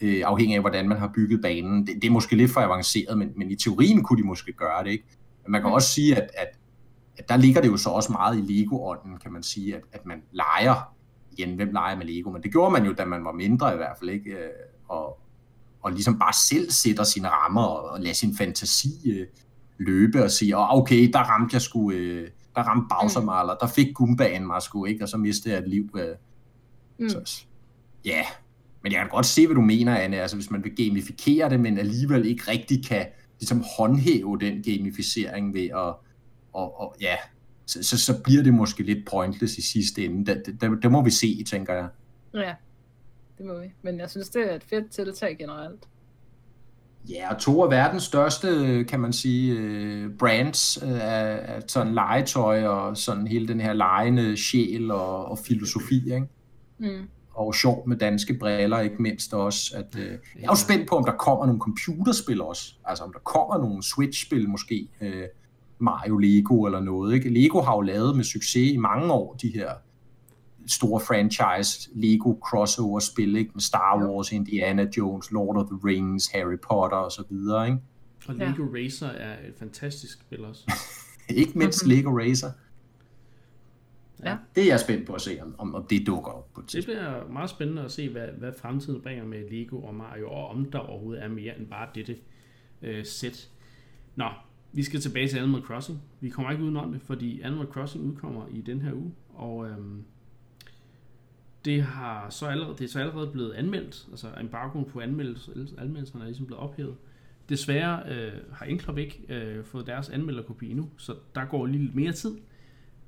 øh, 0.00 0.22
afhængig 0.24 0.54
af, 0.54 0.60
hvordan 0.62 0.88
man 0.88 0.98
har 0.98 1.10
bygget 1.14 1.42
banen. 1.42 1.86
Det, 1.86 1.94
det 1.94 2.04
er 2.04 2.10
måske 2.10 2.36
lidt 2.36 2.50
for 2.50 2.60
avanceret, 2.60 3.18
men, 3.18 3.32
men 3.36 3.50
i 3.50 3.56
teorien 3.56 4.02
kunne 4.02 4.22
de 4.22 4.26
måske 4.26 4.52
gøre 4.52 4.84
det. 4.84 4.90
Ikke? 4.90 5.04
Men 5.42 5.52
man 5.52 5.62
kan 5.62 5.70
også 5.70 5.88
sige, 5.88 6.16
at, 6.16 6.30
at, 6.38 6.48
at 7.18 7.28
der 7.28 7.36
ligger 7.36 7.60
det 7.60 7.68
jo 7.68 7.76
så 7.76 7.90
også 7.90 8.12
meget 8.12 8.38
i 8.38 8.52
Lego-ånden, 8.52 9.18
kan 9.18 9.32
man 9.32 9.42
sige, 9.42 9.76
at, 9.76 9.82
at 9.92 10.06
man 10.06 10.22
leger, 10.32 10.94
igen, 11.32 11.54
hvem 11.54 11.72
leger 11.72 11.96
med 11.96 12.06
Lego, 12.06 12.30
men 12.30 12.42
det 12.42 12.52
gjorde 12.52 12.72
man 12.72 12.84
jo, 12.84 12.92
da 12.92 13.04
man 13.04 13.24
var 13.24 13.32
mindre 13.32 13.74
i 13.74 13.76
hvert 13.76 13.96
fald, 13.98 14.10
ikke? 14.10 14.30
Øh, 14.30 14.50
og, 14.88 15.18
og 15.82 15.92
ligesom 15.92 16.18
bare 16.18 16.32
selv 16.32 16.70
sætter 16.70 17.04
sine 17.04 17.28
rammer 17.28 17.62
og, 17.62 17.90
og 17.90 18.00
lader 18.00 18.14
sin 18.14 18.36
fantasi 18.36 19.10
øh, 19.10 19.26
løbe 19.78 20.24
og 20.24 20.30
sige, 20.30 20.56
oh, 20.56 20.78
okay, 20.78 21.10
der 21.12 21.18
ramte 21.18 21.54
jeg 21.54 21.62
sgu, 21.62 21.90
øh, 21.90 22.28
der 22.54 22.62
ramte 22.62 22.86
Bowser 22.90 23.20
mig, 23.20 23.40
eller 23.40 23.54
der 23.54 23.66
fik 23.66 23.94
Goombaen 23.94 24.46
mig 24.46 24.62
sgu, 24.62 24.84
ikke? 24.84 25.04
og 25.04 25.08
så 25.08 25.16
mistede 25.16 25.54
jeg 25.54 25.62
et 25.62 25.68
liv. 25.68 25.90
Øh. 25.98 26.16
Mm. 26.98 27.08
Så, 27.08 27.44
ja, 28.04 28.22
men 28.82 28.92
jeg 28.92 29.00
kan 29.00 29.08
godt 29.08 29.26
se, 29.26 29.46
hvad 29.46 29.54
du 29.54 29.60
mener, 29.60 29.96
Anne. 29.96 30.20
Altså, 30.20 30.36
hvis 30.36 30.50
man 30.50 30.64
vil 30.64 30.76
gamifikere 30.76 31.50
det, 31.50 31.60
men 31.60 31.78
alligevel 31.78 32.26
ikke 32.26 32.50
rigtig 32.50 32.86
kan 32.86 33.06
ligesom 33.40 33.64
håndhæve 33.78 34.38
den 34.38 34.62
gamificering 34.62 35.54
ved 35.54 35.64
at, 35.64 35.94
og, 36.52 36.80
og 36.80 36.96
ja, 37.00 37.16
så, 37.70 37.82
så, 37.82 37.98
så 37.98 38.22
bliver 38.22 38.42
det 38.42 38.54
måske 38.54 38.82
lidt 38.82 39.08
pointless 39.10 39.58
i 39.58 39.62
sidste 39.62 40.04
ende. 40.04 40.26
Det, 40.26 40.42
det, 40.46 40.60
det, 40.60 40.82
det 40.82 40.92
må 40.92 41.02
vi 41.02 41.10
se, 41.10 41.44
tænker 41.44 41.74
jeg. 41.74 41.88
Ja, 42.34 42.54
det 43.38 43.46
må 43.46 43.60
vi. 43.60 43.66
Men 43.82 44.00
jeg 44.00 44.10
synes, 44.10 44.28
det 44.28 44.52
er 44.52 44.56
et 44.56 44.64
fedt 44.64 44.90
tiltag 44.90 45.38
generelt. 45.38 45.88
Ja, 47.08 47.34
og 47.34 47.40
to 47.40 47.62
af 47.62 47.70
verdens 47.70 48.02
største, 48.02 48.84
kan 48.88 49.00
man 49.00 49.12
sige, 49.12 49.52
øh, 49.52 50.10
brands 50.18 50.82
øh, 50.82 50.92
af, 50.92 51.54
af 51.54 51.62
sådan 51.66 51.94
legetøj 51.94 52.66
og 52.66 52.96
sådan 52.96 53.26
hele 53.26 53.48
den 53.48 53.60
her 53.60 53.72
legende 53.72 54.36
sjæl 54.36 54.90
og, 54.90 55.24
og 55.24 55.38
filosofi, 55.38 56.14
ikke? 56.14 56.26
Mm 56.78 57.08
og 57.40 57.54
sjovt 57.54 57.86
med 57.86 57.96
danske 57.96 58.34
briller, 58.34 58.80
ikke 58.80 59.02
mindst 59.02 59.34
også. 59.34 59.76
At, 59.76 59.96
øh, 59.98 60.04
jeg 60.04 60.42
er 60.42 60.46
jo 60.48 60.54
spændt 60.54 60.88
på, 60.88 60.96
om 60.96 61.04
der 61.04 61.12
kommer 61.12 61.46
nogle 61.46 61.60
computerspil 61.60 62.42
også. 62.42 62.74
Altså 62.84 63.04
om 63.04 63.12
der 63.12 63.18
kommer 63.18 63.58
nogle 63.58 63.82
Switch-spil 63.82 64.48
måske. 64.48 64.88
Øh, 65.00 65.24
Mario 65.80 66.16
Lego 66.16 66.64
eller 66.64 66.80
noget. 66.80 67.14
Ikke? 67.14 67.28
Lego 67.28 67.60
har 67.60 67.74
jo 67.74 67.80
lavet 67.80 68.16
med 68.16 68.24
succes 68.24 68.72
i 68.72 68.76
mange 68.76 69.12
år 69.12 69.34
de 69.34 69.48
her 69.48 69.70
store 70.66 71.00
franchise 71.00 71.90
Lego 71.94 72.34
crossover-spil, 72.44 73.36
ikke? 73.36 73.50
med 73.54 73.60
Star 73.60 74.04
Wars, 74.04 74.32
Indiana 74.32 74.86
Jones, 74.96 75.30
Lord 75.30 75.56
of 75.56 75.66
the 75.66 75.78
Rings, 75.84 76.28
Harry 76.28 76.58
Potter 76.68 76.96
og 76.96 77.12
så 77.12 77.24
videre. 77.30 77.66
Ikke? 77.66 77.78
Og 78.28 78.34
Lego 78.34 78.64
ja. 78.64 78.84
Racer 78.84 79.06
er 79.06 79.48
et 79.48 79.54
fantastisk 79.58 80.20
spil 80.20 80.44
også. 80.44 80.72
Ikke 81.28 81.58
mindst 81.58 81.86
mm-hmm. 81.86 81.96
Lego 81.96 82.18
Racer. 82.18 82.50
Ja. 84.24 84.36
Det 84.54 84.62
er 84.62 84.66
jeg 84.66 84.80
spændt 84.80 85.06
på 85.06 85.12
at 85.12 85.20
se, 85.20 85.38
om, 85.58 85.74
om, 85.74 85.86
det 85.90 86.06
dukker 86.06 86.30
op 86.30 86.52
på 86.52 86.60
et 86.60 86.72
Det 86.72 86.84
bliver 86.84 87.28
meget 87.28 87.50
spændende 87.50 87.82
at 87.82 87.90
se, 87.90 88.08
hvad, 88.08 88.28
hvad 88.38 88.52
fremtiden 88.58 89.02
bringer 89.02 89.24
med 89.24 89.50
Lego 89.50 89.82
og 89.82 89.94
Mario, 89.94 90.30
og 90.30 90.48
om 90.48 90.70
der 90.70 90.78
overhovedet 90.78 91.24
er 91.24 91.28
mere 91.28 91.58
end 91.58 91.66
bare 91.66 91.88
dette 91.94 92.16
øh, 92.82 93.04
sæt. 93.04 93.48
Nå, 94.16 94.24
vi 94.72 94.82
skal 94.82 95.00
tilbage 95.00 95.28
til 95.28 95.38
Animal 95.38 95.62
Crossing. 95.62 96.02
Vi 96.20 96.28
kommer 96.28 96.50
ikke 96.50 96.64
udenom 96.64 96.92
det, 96.92 97.02
fordi 97.02 97.40
Animal 97.40 97.66
Crossing 97.66 98.04
udkommer 98.04 98.46
i 98.50 98.60
den 98.60 98.80
her 98.80 98.92
uge, 98.92 99.12
og 99.34 99.68
øhm, 99.68 100.04
det, 101.64 101.82
har 101.82 102.30
så 102.30 102.46
allerede, 102.46 102.76
det 102.78 102.84
er 102.84 102.88
så 102.88 103.00
allerede 103.00 103.30
blevet 103.30 103.52
anmeldt, 103.52 104.06
altså 104.10 104.28
embargoen 104.40 104.84
på 104.84 105.00
anmeldelse, 105.00 105.52
anmeldelserne 105.78 106.24
er 106.24 106.26
ligesom 106.26 106.46
blevet 106.46 106.62
ophævet. 106.62 106.96
Desværre 107.48 108.02
øh, 108.12 108.32
har 108.52 108.66
Inklop 108.66 108.98
ikke 108.98 109.24
øh, 109.28 109.64
fået 109.64 109.86
deres 109.86 110.08
anmelderkopi 110.08 110.70
endnu, 110.70 110.88
så 110.96 111.14
der 111.34 111.44
går 111.44 111.66
lige 111.66 111.82
lidt 111.82 111.94
mere 111.94 112.12
tid. 112.12 112.38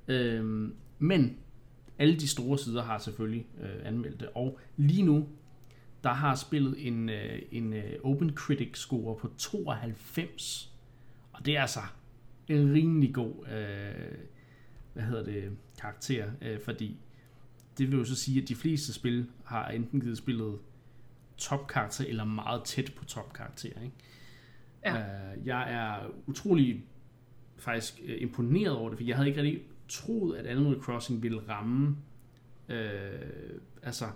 Øh, 0.08 0.70
men 0.98 1.36
alle 1.98 2.14
de 2.14 2.28
store 2.28 2.58
sider 2.58 2.82
har 2.82 2.98
selvfølgelig 2.98 3.46
øh, 3.62 3.88
anmeldt 3.88 4.20
det, 4.20 4.28
og 4.34 4.58
lige 4.76 5.02
nu, 5.02 5.28
der 6.04 6.10
har 6.10 6.34
spillet 6.34 6.86
en, 6.86 7.08
øh, 7.08 7.42
en 7.52 7.72
øh, 7.72 7.92
Open 8.04 8.30
Critic 8.36 8.78
score 8.78 9.16
på 9.16 9.30
92, 9.38 10.71
og 11.42 11.46
det 11.46 11.56
er 11.56 11.60
altså 11.60 11.80
en 12.48 12.72
rimelig 12.72 13.14
god, 13.14 13.46
øh, 13.46 14.18
hvad 14.92 15.02
hedder 15.02 15.24
det, 15.24 15.56
karakter, 15.80 16.30
øh, 16.42 16.60
fordi 16.60 16.96
det 17.78 17.90
vil 17.90 17.98
jo 17.98 18.04
så 18.04 18.14
sige, 18.16 18.42
at 18.42 18.48
de 18.48 18.54
fleste 18.54 18.92
spil 18.92 19.26
har 19.44 19.68
enten 19.68 20.00
givet 20.00 20.18
spillet 20.18 20.58
topkarakter 21.36 22.04
eller 22.08 22.24
meget 22.24 22.64
tæt 22.64 22.92
på 22.96 23.04
topkarakter, 23.04 23.68
ikke? 23.68 23.94
Ja. 24.84 24.98
Øh, 24.98 25.46
jeg 25.46 25.72
er 25.72 26.10
utrolig 26.26 26.84
faktisk 27.56 28.00
øh, 28.04 28.22
imponeret 28.22 28.76
over 28.76 28.88
det, 28.88 28.98
for 28.98 29.04
jeg 29.04 29.16
havde 29.16 29.28
ikke 29.28 29.42
rigtig 29.42 29.62
troet, 29.88 30.36
at 30.36 30.46
Animal 30.46 30.80
Crossing 30.80 31.22
ville 31.22 31.40
ramme 31.48 31.96
øh, 32.68 33.58
altså 33.82 34.06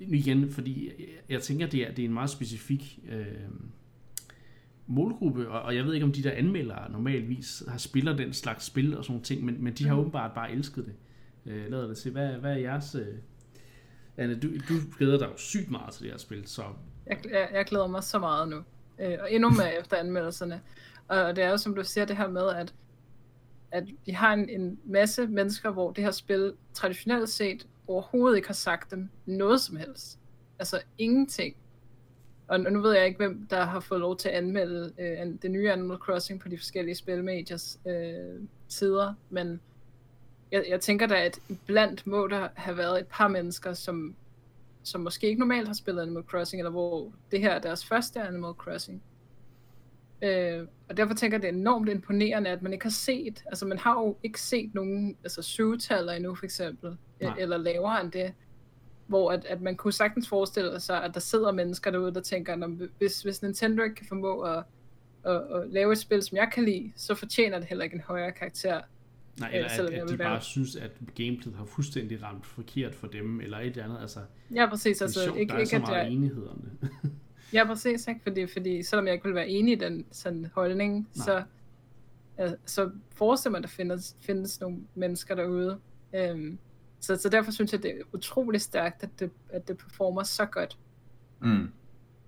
igen, 0.00 0.50
fordi 0.50 0.86
jeg, 0.86 1.06
jeg 1.28 1.42
tænker, 1.42 1.66
det 1.66 1.88
er, 1.88 1.94
det 1.94 2.02
er 2.02 2.08
en 2.08 2.14
meget 2.14 2.30
specifik 2.30 3.00
øh, 3.08 3.26
målgruppe, 4.88 5.48
og, 5.48 5.62
og 5.62 5.76
jeg 5.76 5.84
ved 5.84 5.94
ikke, 5.94 6.04
om 6.06 6.12
de 6.12 6.22
der 6.22 6.30
anmeldere 6.30 6.92
normalvis 6.92 7.62
har 7.68 7.78
spiller 7.78 8.16
den 8.16 8.32
slags 8.32 8.64
spil 8.64 8.96
og 8.98 9.04
sådan 9.04 9.22
ting, 9.22 9.44
men, 9.44 9.64
men 9.64 9.72
de 9.74 9.86
har 9.86 9.94
Mm. 9.94 10.00
åbenbart 10.00 10.32
bare 10.34 10.52
elsket 10.52 10.86
det. 10.86 10.94
Øh, 11.52 11.70
lader 11.70 11.86
det 11.86 11.96
til. 11.98 12.12
Hvad, 12.12 12.28
hvad 12.28 12.52
er 12.52 12.56
jeres... 12.58 12.94
Øh, 12.94 13.06
Anne, 14.16 14.34
du, 14.40 14.48
du 14.48 14.74
glæder 14.98 15.18
dig 15.18 15.26
jo 15.26 15.36
sygt 15.36 15.70
meget 15.70 15.94
til 15.94 16.02
det 16.02 16.10
her 16.10 16.18
spil, 16.18 16.46
så 16.46 16.62
Jeg, 17.06 17.18
jeg, 17.30 17.48
jeg 17.52 17.64
glæder 17.64 17.86
mig 17.86 18.04
så 18.04 18.18
meget 18.18 18.48
nu. 18.48 18.56
Øh, 19.00 19.16
og 19.20 19.32
endnu 19.32 19.50
mere 19.50 19.80
efter 19.80 19.96
anmeldelserne. 19.96 20.60
Og 21.08 21.36
det 21.36 21.44
er 21.44 21.50
jo, 21.50 21.56
som 21.56 21.74
du 21.74 21.84
siger, 21.84 22.04
det 22.04 22.16
her 22.16 22.28
med, 22.28 22.48
at, 22.48 22.74
at 23.70 23.84
vi 24.06 24.12
har 24.12 24.32
en, 24.32 24.48
en 24.48 24.78
masse 24.84 25.26
mennesker, 25.26 25.70
hvor 25.70 25.92
det 25.92 26.04
her 26.04 26.10
spil 26.10 26.52
traditionelt 26.74 27.28
set 27.28 27.66
overhovedet 27.86 28.36
ikke 28.36 28.48
har 28.48 28.54
sagt 28.54 28.90
dem 28.90 29.08
noget 29.26 29.60
som 29.60 29.76
helst. 29.76 30.18
Altså 30.58 30.80
ingenting. 30.98 31.56
Og 32.48 32.60
nu 32.60 32.80
ved 32.80 32.92
jeg 32.92 33.06
ikke, 33.06 33.16
hvem 33.16 33.46
der 33.50 33.64
har 33.64 33.80
fået 33.80 34.00
lov 34.00 34.16
til 34.16 34.28
at 34.28 34.34
anmelde 34.34 34.92
øh, 34.98 35.34
det 35.42 35.50
nye 35.50 35.72
Animal 35.72 35.98
Crossing 35.98 36.40
på 36.40 36.48
de 36.48 36.58
forskellige 36.58 36.94
spilmediers 36.94 37.80
øh, 37.86 38.40
sider, 38.68 39.14
men 39.30 39.60
jeg, 40.52 40.64
jeg 40.68 40.80
tænker 40.80 41.06
da, 41.06 41.24
at 41.24 41.40
blandt 41.66 42.06
må 42.06 42.26
der 42.26 42.48
have 42.54 42.76
været 42.76 43.00
et 43.00 43.06
par 43.06 43.28
mennesker, 43.28 43.72
som, 43.72 44.14
som 44.82 45.00
måske 45.00 45.26
ikke 45.26 45.38
normalt 45.38 45.66
har 45.66 45.74
spillet 45.74 46.02
Animal 46.02 46.22
Crossing, 46.22 46.60
eller 46.60 46.70
hvor 46.70 47.12
det 47.30 47.40
her 47.40 47.50
er 47.50 47.58
deres 47.58 47.86
første 47.86 48.22
Animal 48.22 48.52
Crossing. 48.52 49.02
Øh, 50.22 50.66
og 50.88 50.96
derfor 50.96 51.14
tænker 51.14 51.36
jeg, 51.36 51.42
det 51.42 51.48
er 51.48 51.52
enormt 51.52 51.88
imponerende, 51.88 52.50
at 52.50 52.62
man 52.62 52.72
ikke 52.72 52.84
har 52.84 52.90
set, 52.90 53.42
altså 53.46 53.66
man 53.66 53.78
har 53.78 54.00
jo 54.00 54.16
ikke 54.22 54.40
set 54.40 54.74
nogen, 54.74 55.16
altså 55.22 55.42
syvtaller 55.42 56.12
endnu 56.12 56.34
for 56.34 56.44
eksempel, 56.44 56.96
Nej. 57.20 57.34
eller 57.38 57.56
lavere 57.56 58.00
end 58.00 58.12
det, 58.12 58.32
hvor 59.08 59.30
at, 59.32 59.44
at 59.44 59.60
man 59.60 59.76
kunne 59.76 59.92
sagtens 59.92 60.28
forestille 60.28 60.80
sig, 60.80 61.04
at 61.04 61.14
der 61.14 61.20
sidder 61.20 61.52
mennesker 61.52 61.90
derude, 61.90 62.14
der 62.14 62.20
tænker, 62.20 62.56
"Nå, 62.56 62.66
men 62.66 62.90
hvis, 62.98 63.22
hvis 63.22 63.42
Nintendo 63.42 63.82
ikke 63.82 63.94
kan 63.94 64.06
formå 64.06 64.40
at, 64.40 64.64
at, 65.24 65.34
at 65.34 65.70
lave 65.70 65.92
et 65.92 65.98
spil, 65.98 66.22
som 66.22 66.36
jeg 66.36 66.50
kan 66.54 66.64
lide, 66.64 66.92
så 66.96 67.14
fortjener 67.14 67.58
det 67.58 67.68
heller 67.68 67.84
ikke 67.84 67.94
en 67.96 68.02
højere 68.06 68.32
karakter. 68.32 68.80
nej, 69.40 69.50
Ja, 69.52 69.56
eller 69.56 69.70
at, 69.70 69.92
jeg 69.92 70.02
at 70.02 70.08
de 70.08 70.18
være- 70.18 70.28
bare 70.28 70.40
synes, 70.40 70.76
at 70.76 70.90
gameplayet 71.14 71.56
har 71.58 71.64
fuldstændig 71.64 72.22
ramt 72.22 72.46
forkert 72.46 72.94
for 72.94 73.06
dem, 73.06 73.40
eller 73.40 73.58
et 73.58 73.66
eller 73.66 73.84
andet. 73.84 73.98
Altså, 74.00 74.20
Ja, 74.54 74.66
præcis. 74.70 74.96
det 74.96 75.02
er 75.02 75.06
Altså, 75.06 75.24
sjovt, 75.24 75.38
ikke, 75.38 75.50
der 75.50 75.56
er 75.56 75.60
ikke, 75.60 75.70
så 75.70 75.76
at 75.76 75.82
meget 75.82 75.96
jeg, 76.04 76.10
enighed 76.10 76.46
om 76.46 76.60
det. 76.80 76.90
Ja, 77.52 77.64
præcis, 77.66 78.08
ikke? 78.08 78.20
Fordi, 78.22 78.46
fordi 78.46 78.82
selvom 78.82 79.06
jeg 79.06 79.14
ikke 79.14 79.24
vil 79.24 79.34
være 79.34 79.48
enig 79.48 79.72
i 79.72 79.78
den 79.78 80.06
sådan, 80.10 80.50
holdning, 80.54 80.94
Nej. 81.16 81.24
så, 81.24 81.42
ja, 82.38 82.52
så 82.66 82.90
forestiller 83.12 83.52
man, 83.52 83.64
at 83.64 83.68
der 83.70 83.74
findes, 83.74 84.16
findes 84.20 84.60
nogle 84.60 84.76
mennesker 84.94 85.34
derude. 85.34 85.78
Øhm, 86.14 86.58
så, 87.00 87.16
så 87.16 87.28
derfor 87.28 87.50
synes 87.50 87.72
jeg, 87.72 87.82
det 87.82 87.90
er 87.90 87.94
utrolig 88.12 88.60
stærkt, 88.60 89.02
at 89.02 89.10
det, 89.18 89.30
at 89.50 89.68
det 89.68 89.78
performer 89.78 90.22
så 90.22 90.44
godt. 90.44 90.78
Mm. 91.42 91.68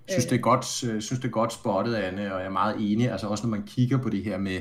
Synes, 0.09 0.25
Øh. 0.25 0.31
det 0.31 0.37
er 0.37 0.41
godt, 0.41 0.85
øh, 0.85 1.03
synes, 1.03 1.21
det 1.21 1.25
er 1.29 1.33
godt 1.33 1.53
spottet, 1.53 1.95
Anne, 1.95 2.35
og 2.35 2.41
jeg 2.41 2.47
er 2.47 2.51
meget 2.51 2.77
enig. 2.93 3.11
Altså 3.11 3.27
også 3.27 3.47
når 3.47 3.51
man 3.51 3.67
kigger 3.67 3.99
på 3.99 4.09
det 4.09 4.25
her 4.25 4.39
med 4.39 4.61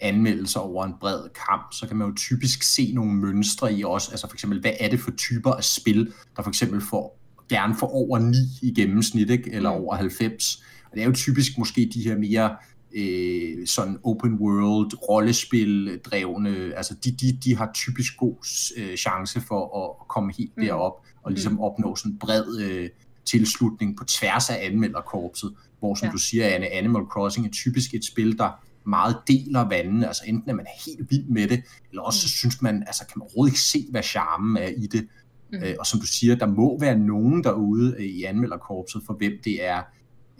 anmeldelser 0.00 0.60
over 0.60 0.84
en 0.84 0.94
bred 1.00 1.28
kamp, 1.48 1.72
så 1.72 1.86
kan 1.86 1.96
man 1.96 2.08
jo 2.08 2.14
typisk 2.14 2.62
se 2.62 2.92
nogle 2.94 3.12
mønstre 3.12 3.72
i 3.74 3.84
os. 3.84 4.08
Altså 4.08 4.28
for 4.28 4.34
eksempel, 4.34 4.60
hvad 4.60 4.72
er 4.80 4.88
det 4.88 5.00
for 5.00 5.10
typer 5.10 5.52
af 5.52 5.64
spil, 5.64 6.12
der 6.36 6.42
for 6.42 6.50
eksempel 6.50 6.80
får, 6.80 7.18
gerne 7.48 7.74
får 7.74 7.86
over 7.86 8.18
9 8.18 8.36
i 8.62 8.74
gennemsnit, 8.74 9.30
ikke? 9.30 9.52
eller 9.52 9.70
Mm. 9.70 9.82
over 9.84 9.94
90. 9.94 10.64
Og 10.84 10.94
det 10.94 11.02
er 11.02 11.06
jo 11.06 11.12
typisk 11.12 11.58
måske 11.58 11.90
de 11.94 12.02
her 12.02 12.18
mere 12.18 12.56
øh, 12.94 13.66
sådan 13.66 13.98
open 14.04 14.34
world, 14.34 15.08
rollespil 15.08 15.98
drevne, 16.04 16.72
altså 16.76 16.94
de, 17.04 17.10
de, 17.10 17.38
de 17.44 17.56
har 17.56 17.70
typisk 17.74 18.16
god 18.16 18.36
øh, 18.76 18.96
chance 18.96 19.40
for 19.40 19.84
at, 19.84 20.08
komme 20.08 20.32
helt 20.38 20.56
Mm. 20.56 20.62
derop 20.64 20.92
og 21.22 21.32
ligesom 21.32 21.60
opnå 21.60 21.96
sådan 21.96 22.12
en 22.12 22.18
bred 22.18 22.60
øh, 22.60 22.88
tilslutning 23.24 23.96
på 23.96 24.04
tværs 24.04 24.50
af 24.50 24.58
anmelderkorpset, 24.62 25.54
hvor 25.78 25.94
som 25.94 26.06
Ja. 26.06 26.12
du 26.12 26.18
siger, 26.18 26.46
Anne, 26.46 26.66
Animal 26.66 27.02
Crossing 27.02 27.46
er 27.46 27.50
typisk 27.50 27.94
et 27.94 28.04
spil, 28.04 28.38
der 28.38 28.50
meget 28.84 29.16
deler 29.28 29.68
vandene, 29.68 30.06
altså 30.06 30.22
enten 30.26 30.50
er 30.50 30.54
man 30.54 30.66
helt 30.86 31.10
vild 31.10 31.24
med 31.28 31.48
det, 31.48 31.62
eller 31.90 32.02
også 32.02 32.20
så 32.20 32.28
synes 32.28 32.62
man, 32.62 32.82
altså 32.86 33.06
kan 33.06 33.12
man 33.16 33.22
overhovedet 33.22 33.52
ikke 33.52 33.60
se, 33.60 33.86
hvad 33.90 34.02
charmen 34.02 34.56
er 34.56 34.68
i 34.68 34.86
det. 34.86 35.06
Mm. 35.52 35.58
Øh, 35.62 35.74
og 35.78 35.86
som 35.86 36.00
du 36.00 36.06
siger, 36.06 36.34
der 36.34 36.46
må 36.46 36.78
være 36.80 36.98
nogen 36.98 37.44
derude 37.44 37.94
øh, 37.98 38.04
i 38.04 38.24
anmelderkorpset, 38.24 39.02
for 39.06 39.14
hvem 39.14 39.32
det 39.44 39.64
er 39.66 39.82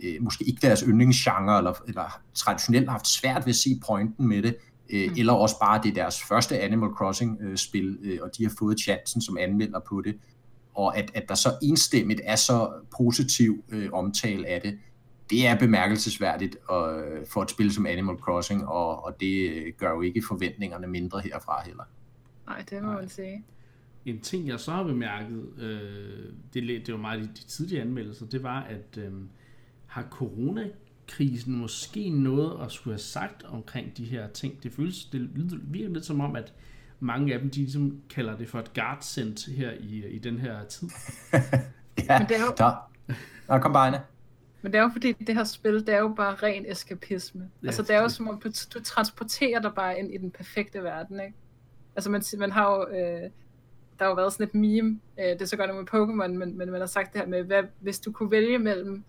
øh, 0.05 0.23
måske 0.23 0.45
ikke 0.45 0.59
deres 0.63 0.81
yndlingsgenre, 0.81 1.59
eller, 1.59 1.73
eller 1.89 2.21
traditionelt 2.35 2.87
har 2.87 2.93
haft 2.93 3.07
svært 3.07 3.47
ved 3.47 3.51
at 3.51 3.57
se 3.57 3.81
pointen 3.87 4.29
med 4.29 4.43
det, 4.43 4.57
øh, 4.91 5.09
Mm. 5.09 5.15
eller 5.19 5.33
også 5.33 5.59
bare 5.61 5.81
det 5.83 5.91
er 5.91 5.95
deres 5.95 6.23
første 6.23 6.59
Animal 6.59 6.91
Crossing-spil, 6.91 7.99
øh, 8.03 8.19
og 8.23 8.31
de 8.39 8.45
har 8.45 8.53
fået 8.59 8.81
chancen 8.81 9.23
som 9.23 9.37
anmelder 9.41 9.81
på 9.89 10.01
det. 10.01 10.17
Og 10.75 10.97
at, 10.99 11.11
at 11.15 11.29
der 11.29 11.35
så 11.35 11.49
enstemmigt 11.63 12.21
er 12.25 12.37
så 12.37 12.73
positiv 12.97 13.65
øh, 13.69 13.89
omtale 13.93 14.47
af 14.47 14.61
det, 14.61 14.79
det 15.31 15.47
er 15.47 15.59
bemærkelsesværdigt 15.59 16.55
øh, 16.55 17.27
for 17.31 17.43
et 17.43 17.51
spil 17.51 17.73
som 17.73 17.87
Animal 17.87 18.17
Crossing, 18.17 18.69
og, 18.69 19.05
og 19.05 19.21
det 19.21 19.51
øh, 19.51 19.73
gør 19.79 19.91
jo 19.91 20.03
ikke 20.03 20.23
forventningerne 20.29 20.87
mindre 20.87 21.21
herfra 21.21 21.63
heller. 21.67 21.85
Nej, 22.47 22.65
det 22.71 22.83
må 22.83 22.93
man 22.93 23.09
sige. 23.09 23.45
En 24.07 24.21
ting, 24.21 24.49
jeg 24.49 24.61
så 24.61 24.71
har 24.71 24.83
bemærket, 24.83 25.45
øh, 25.59 26.33
det, 26.55 26.87
det 26.87 26.95
var 26.95 27.01
meget 27.01 27.21
de, 27.21 27.27
de 27.27 27.45
tidlige 27.49 27.81
anmeldelser, 27.81 28.27
det 28.27 28.43
var, 28.43 28.61
at 28.63 28.99
øh, 28.99 29.13
har 29.89 30.03
coronakrisen 30.11 31.55
måske 31.59 32.11
noget 32.11 32.65
at 32.65 32.73
skulle 32.73 32.95
have 32.95 32.99
sagt 33.01 33.43
omkring 33.43 33.97
de 33.97 34.05
her 34.05 34.29
ting? 34.29 34.63
Det 34.63 34.73
føles, 34.73 35.05
det 35.05 35.21
lyder- 35.21 35.59
virker 35.63 35.95
lidt 35.95 36.05
som 36.05 36.21
om, 36.21 36.37
at 36.37 36.53
mange 37.01 37.35
af 37.35 37.41
dem, 37.41 37.51
de 37.51 37.61
ligesom 37.61 38.03
kalder 38.11 38.37
det 38.37 38.49
for 38.49 38.59
et 38.59 38.73
guardsend 38.75 39.55
her 39.57 39.71
i, 39.81 40.07
i 40.11 40.19
den 40.19 40.39
her 40.39 40.65
tid. 40.65 40.89
ja, 42.09 42.19
Men 42.19 42.29
det 42.29 42.37
er 42.37 42.41
jo- 42.41 42.55
der, 42.59 42.91
der 43.47 43.59
kom 43.59 43.73
bare 43.73 43.87
Anna. 43.87 44.01
Men 44.63 44.73
det 44.73 44.79
er 44.79 44.83
jo 44.83 44.89
fordi, 44.93 45.13
det 45.13 45.35
her 45.35 45.45
spil, 45.45 45.75
det 45.87 45.89
er 45.89 45.99
jo 45.99 46.15
bare 46.17 46.35
ren 46.35 46.65
eskapisme. 46.69 47.51
Ja, 47.63 47.67
altså, 47.67 47.83
det 47.83 47.91
er 47.91 47.99
jo 47.99 48.05
det- 48.05 48.13
som 48.13 48.29
om, 48.29 48.41
du, 48.41 48.49
du 48.75 48.83
transporterer 48.85 49.61
dig 49.61 49.73
bare 49.77 49.99
ind 49.99 50.15
i 50.15 50.19
den 50.19 50.31
perfekte 50.31 50.83
verden, 50.83 51.21
ikke? 51.21 51.35
Altså, 51.97 52.11
man, 52.11 52.23
man 52.39 52.51
har 52.53 52.75
jo... 52.75 52.89
Øh, 52.89 53.31
der 53.99 54.05
har 54.05 54.11
jo 54.11 54.15
været 54.15 54.33
sådan 54.33 54.47
et 54.47 54.55
meme, 54.55 55.01
øh, 55.21 55.25
det 55.25 55.43
er 55.43 55.47
så 55.47 55.57
godt 55.57 55.75
med 55.75 55.85
Pokémon, 55.95 56.39
men, 56.39 56.59
men 56.59 56.71
man 56.71 56.81
har 56.81 56.87
sagt 56.87 57.13
det 57.13 57.21
her 57.21 57.29
med, 57.29 57.43
hvad, 57.43 57.63
hvis 57.81 57.99
du 58.01 58.13
kunne 58.13 58.31
vælge 58.31 58.59
mellem 58.59 59.05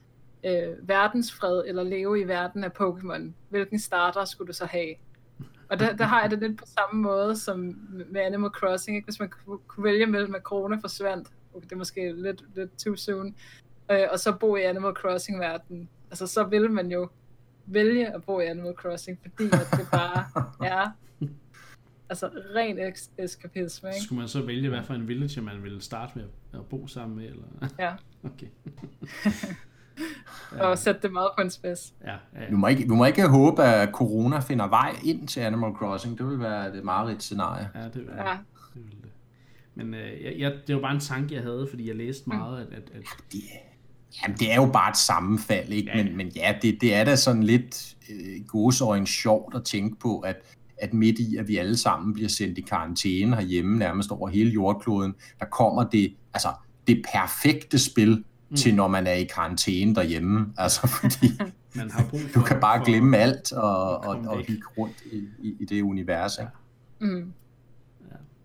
øh, 0.46 0.88
verdensfred 0.90 1.64
eller 1.68 1.84
leve 1.84 2.22
i 2.22 2.28
verden 2.28 2.64
af 2.64 2.70
Pokémon, 2.82 3.32
hvilken 3.50 3.80
starter 3.80 4.26
skulle 4.26 4.48
du 4.48 4.54
så 4.54 4.66
have? 4.66 4.96
Og 5.70 5.80
der, 5.80 5.96
der 5.96 6.06
har 6.06 6.22
jeg 6.22 6.32
det 6.32 6.40
lidt 6.40 6.58
på 6.58 6.66
samme 6.66 7.02
måde 7.02 7.36
som 7.38 7.60
med 8.10 8.22
Animal 8.22 8.50
Crossing, 8.50 8.98
ikke? 8.98 9.06
hvis 9.06 9.20
man 9.20 9.30
kunne, 9.68 9.84
vælge 9.84 10.06
mellem, 10.06 10.36
at 10.36 10.42
corona 10.42 10.78
forsvandt, 10.82 11.28
okay, 11.54 11.64
det 11.64 11.72
er 11.72 11.78
måske 11.78 12.14
lidt, 12.14 12.44
lidt 12.56 12.80
too 12.80 12.96
soon, 12.96 13.36
øh, 13.92 14.08
og 14.12 14.20
så 14.20 14.32
bo 14.32 14.56
i 14.56 14.62
Animal 14.62 14.94
Crossing-verdenen. 14.94 15.90
Altså, 16.12 16.28
så 16.28 16.44
vil 16.44 16.72
man 16.72 16.92
jo 16.92 17.10
vælge 17.66 18.16
at 18.16 18.24
bo 18.24 18.40
i 18.40 18.46
Animal 18.46 18.74
Crossing, 18.74 19.20
fordi 19.22 19.46
at 19.46 19.68
det 19.72 19.88
bare 19.92 20.26
er 20.76 20.92
altså 22.10 22.30
ren 22.56 22.80
eks- 22.80 23.12
eskapisme, 23.18 23.90
ikke? 23.90 24.02
Skulle 24.02 24.20
man 24.20 24.28
så 24.28 24.42
vælge, 24.42 24.70
hvad 24.70 24.84
for 24.84 24.94
en 24.94 25.08
villager 25.08 25.42
man 25.42 25.64
ville 25.64 25.82
starte 25.82 26.12
med 26.16 26.26
at 26.54 26.66
bo 26.70 26.88
sammen 26.88 27.18
med? 27.18 27.26
Eller? 27.26 27.44
Ja. 27.80 27.94
Okay. 28.24 28.48
Og 30.60 30.78
sætte 30.78 31.02
det 31.02 31.14
meget 31.14 31.30
på 31.38 31.42
en 31.42 31.50
spids. 31.50 31.94
Ja, 32.06 32.12
ja, 32.42 32.52
Du 32.52 32.58
må, 32.58 32.68
ikke, 32.68 32.88
du 32.88 32.96
må 32.96 33.06
ikke 33.06 33.28
håbe, 33.28 33.64
at 33.64 33.90
corona 33.94 34.40
finder 34.40 34.68
vej 34.68 34.96
ind 35.04 35.28
til 35.28 35.40
Animal 35.40 35.72
Crossing. 35.74 36.18
Det 36.18 36.26
vil 36.28 36.40
være 36.40 36.72
det 36.72 36.84
mareridt 36.84 37.24
scenarie. 37.24 37.70
ja, 37.76 37.84
det, 37.84 38.06
ja. 38.18 38.30
Ja. 38.30 38.38
det 38.74 38.84
vil 38.86 38.92
det. 39.02 39.10
Men 39.76 39.94
øh, 39.94 40.24
jeg, 40.24 40.34
jeg, 40.38 40.54
det 40.68 40.76
var 40.76 40.82
bare 40.82 40.94
en 40.94 41.00
tanke, 41.00 41.36
jeg 41.36 41.44
havde, 41.44 41.68
fordi 41.70 41.88
jeg 41.88 41.96
læste 41.96 42.30
meget, 42.30 42.62
at, 42.62 42.68
at, 42.74 42.84
at 42.96 43.04
Det, 43.32 43.42
jamen, 44.24 44.38
det 44.38 44.52
er 44.52 44.56
jo 44.56 44.66
bare 44.74 44.90
et 44.90 44.98
sammenfald, 44.98 45.70
ikke? 45.72 45.92
Ja, 45.92 45.98
ja. 45.98 46.04
Men, 46.04 46.18
men 46.18 46.28
ja, 46.28 46.56
det, 46.62 46.78
det 46.82 46.96
er 46.96 47.04
da 47.04 47.16
sådan 47.16 47.44
lidt 47.44 47.96
øh, 48.10 48.46
godsøjne 48.48 49.08
sjovt 49.08 49.56
at 49.56 49.64
tænke 49.64 50.00
på, 50.00 50.20
at, 50.20 50.36
at 50.78 50.94
midt 50.94 51.20
i, 51.20 51.38
at 51.38 51.48
vi 51.48 51.58
alle 51.58 51.78
sammen 51.78 52.14
bliver 52.14 52.30
sendt 52.30 52.58
i 52.58 52.62
karantæne 52.62 53.36
herhjemme, 53.36 53.78
nærmest 53.78 54.12
over 54.12 54.30
hele 54.30 54.52
jordkloden, 54.52 55.16
der 55.40 55.46
kommer 55.46 55.84
det, 55.84 56.16
altså, 56.34 56.50
det 56.88 57.06
perfekte 57.14 57.80
spil 57.80 58.24
mm. 58.50 58.56
til, 58.56 58.76
når 58.76 58.88
man 58.88 59.08
er 59.08 59.14
i 59.14 59.24
karantæne 59.24 59.96
derhjemme. 59.96 60.54
Altså, 60.58 60.88
fordi 61.02 61.28
man 61.76 61.92
har 61.92 62.06
brug 62.10 62.20
for... 62.22 62.40
du 62.40 62.46
kan 62.46 62.60
bare 62.60 62.80
for- 62.80 62.86
glemme 62.86 63.18
alt 63.18 63.52
og, 63.52 63.98
og, 63.98 64.18
og 64.28 64.38
hygge 64.38 64.64
rundt 64.78 64.96
i, 65.12 65.18
i, 65.48 65.56
i 65.60 65.66
det 65.66 65.82
univers, 65.82 66.38
ikke? 66.38 66.52
Mm. 67.14 67.34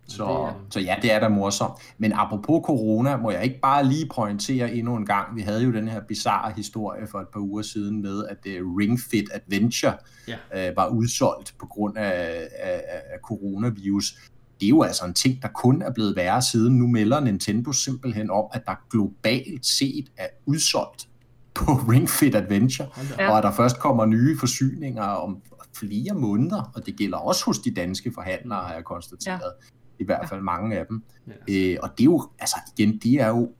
Så, 0.07 0.23
det 0.23 0.29
er- 0.31 0.65
så 0.69 0.79
ja, 0.79 0.95
det 1.01 1.11
er 1.11 1.19
da 1.19 1.29
morsomt. 1.29 1.73
Men 1.97 2.13
apropos 2.13 2.61
corona, 2.65 3.17
må 3.17 3.31
jeg 3.31 3.43
ikke 3.43 3.59
bare 3.61 3.85
lige 3.85 4.09
pointere 4.15 4.73
endnu 4.73 4.95
en 4.95 5.05
gang, 5.05 5.35
vi 5.35 5.41
havde 5.41 5.63
jo 5.63 5.71
den 5.73 5.87
her 5.87 6.01
bizarre 6.01 6.53
historie 6.55 7.07
for 7.07 7.19
et 7.19 7.27
par 7.33 7.39
uger 7.39 7.61
siden 7.61 8.01
med, 8.01 8.25
at 8.25 8.37
uh, 8.61 8.77
Ring 8.77 8.99
Fit 9.11 9.25
Adventure 9.33 9.93
Ja. 10.27 10.69
uh, 10.69 10.77
var 10.77 10.87
udsolgt 10.87 11.53
på 11.59 11.65
grund 11.67 11.97
af, 11.97 12.47
af, 12.59 12.81
af 12.87 13.19
coronavirus. 13.23 14.17
Det 14.59 14.65
er 14.65 14.69
jo 14.69 14.81
altså 14.81 15.05
en 15.05 15.13
ting, 15.13 15.41
der 15.41 15.47
kun 15.47 15.81
er 15.81 15.91
blevet 15.93 16.15
værre 16.15 16.41
siden. 16.41 16.77
Nu 16.77 16.87
melder 16.87 17.19
Nintendo 17.19 17.71
simpelthen 17.71 18.29
om, 18.29 18.45
at 18.53 18.65
der 18.65 18.75
globalt 18.89 19.65
set 19.65 20.11
er 20.17 20.27
udsolgt 20.45 21.07
på 21.53 21.71
Ring 21.91 22.09
Fit 22.09 22.35
Adventure. 22.35 22.87
Ja. 23.19 23.31
og 23.31 23.37
at 23.37 23.43
der 23.43 23.51
først 23.51 23.79
kommer 23.79 24.05
nye 24.05 24.37
forsyninger 24.39 25.03
om 25.03 25.41
flere 25.75 26.13
måneder, 26.13 26.71
og 26.75 26.85
det 26.85 26.95
gælder 26.95 27.17
også 27.17 27.45
hos 27.45 27.59
de 27.59 27.71
danske 27.73 28.11
forhandlere, 28.13 28.59
har 28.59 28.73
jeg 28.73 28.83
konstateret. 28.83 29.53
Ja. 29.61 30.03
I 30.03 30.05
hvert 30.05 30.29
fald 30.29 30.41
mange 30.41 30.79
af 30.79 30.85
dem. 30.85 31.03
Ja, 31.27 31.31
Øh, 31.49 31.77
og 31.83 31.89
det 31.97 31.99
er 31.99 32.05
jo, 32.05 32.29
altså 32.39 32.55
igen, 32.77 32.99
det 33.03 33.13
er 33.13 33.27
jo 33.27 33.51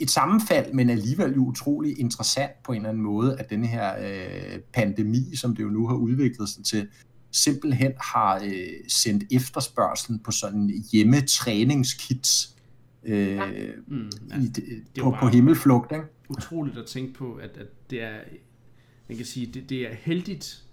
et 0.00 0.10
sammenfald, 0.10 0.72
men 0.72 0.90
alligevel 0.90 1.34
jo 1.34 1.40
utrolig 1.40 2.00
interessant 2.00 2.52
på 2.64 2.72
en 2.72 2.76
eller 2.76 2.88
anden 2.88 3.02
måde, 3.02 3.38
at 3.38 3.50
den 3.50 3.64
her 3.64 3.94
øh, 4.00 4.58
pandemi, 4.72 5.36
som 5.36 5.56
det 5.56 5.62
jo 5.62 5.68
nu 5.68 5.88
har 5.88 5.94
udviklet 5.94 6.48
sig 6.48 6.64
til, 6.64 6.88
simpelthen 7.34 7.92
har 8.00 8.42
øh, 8.44 8.66
sendt 8.88 9.24
efterspørgselen 9.32 10.18
på 10.18 10.30
sådan 10.30 10.84
hjemmetræningskits 10.92 12.56
øh, 13.04 13.28
Ja. 13.36 13.46
mm, 13.86 14.10
ja. 14.30 14.36
i, 14.36 14.46
det, 14.46 14.56
det 14.94 15.00
er 15.00 15.02
på, 15.02 15.16
på 15.20 15.28
himmelflugt. 15.28 15.92
Ikke? 15.92 16.04
utroligt 16.28 16.78
at 16.78 16.86
tænke 16.86 17.14
på, 17.14 17.34
at, 17.34 17.56
at 17.56 17.90
det 17.90 18.02
er, 18.02 18.18
man 19.08 19.16
kan 19.16 19.26
sige, 19.26 19.46
det, 19.46 19.70
det 19.70 19.90
er 19.90 19.94
heldigt, 19.94 20.64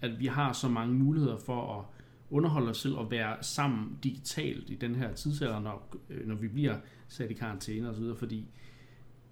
at 0.00 0.20
vi 0.20 0.26
har 0.26 0.52
så 0.52 0.68
mange 0.68 0.94
muligheder 0.94 1.38
for 1.46 1.78
at 1.78 1.84
underholde 2.30 2.70
os 2.70 2.78
selv 2.80 2.94
og 2.94 3.10
være 3.10 3.36
sammen 3.40 3.98
digitalt 4.04 4.70
i 4.70 4.74
den 4.74 4.94
her 4.94 5.14
tidsalder, 5.14 5.60
når, 5.60 5.96
øh, 6.10 6.28
når 6.28 6.34
vi 6.34 6.48
bliver 6.48 6.76
sat 7.08 7.30
i 7.30 7.34
karantæne 7.34 7.88
og 7.88 7.94
så 7.94 8.00
videre, 8.00 8.16
fordi 8.16 8.48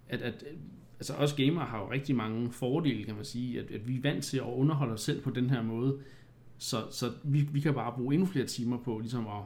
at, 0.09 0.21
at 0.21 0.43
altså 0.99 1.13
os 1.13 1.33
gamere 1.33 1.65
har 1.65 1.79
jo 1.79 1.91
rigtig 1.91 2.15
mange 2.15 2.51
fordele, 2.51 3.03
kan 3.03 3.15
man 3.15 3.25
sige, 3.25 3.59
at, 3.59 3.71
at 3.71 3.87
vi 3.87 3.97
er 3.97 4.01
vant 4.01 4.23
til 4.23 4.37
at 4.37 4.43
underholde 4.43 4.93
os 4.93 5.01
selv 5.01 5.21
på 5.21 5.29
den 5.29 5.49
her 5.49 5.61
måde, 5.61 5.99
så, 6.57 6.87
så 6.91 7.13
vi, 7.23 7.41
vi 7.41 7.59
kan 7.59 7.73
bare 7.73 7.93
bruge 7.97 8.13
endnu 8.13 8.25
flere 8.27 8.45
timer 8.45 8.77
på 8.77 8.99
ligesom 8.99 9.27
at, 9.27 9.43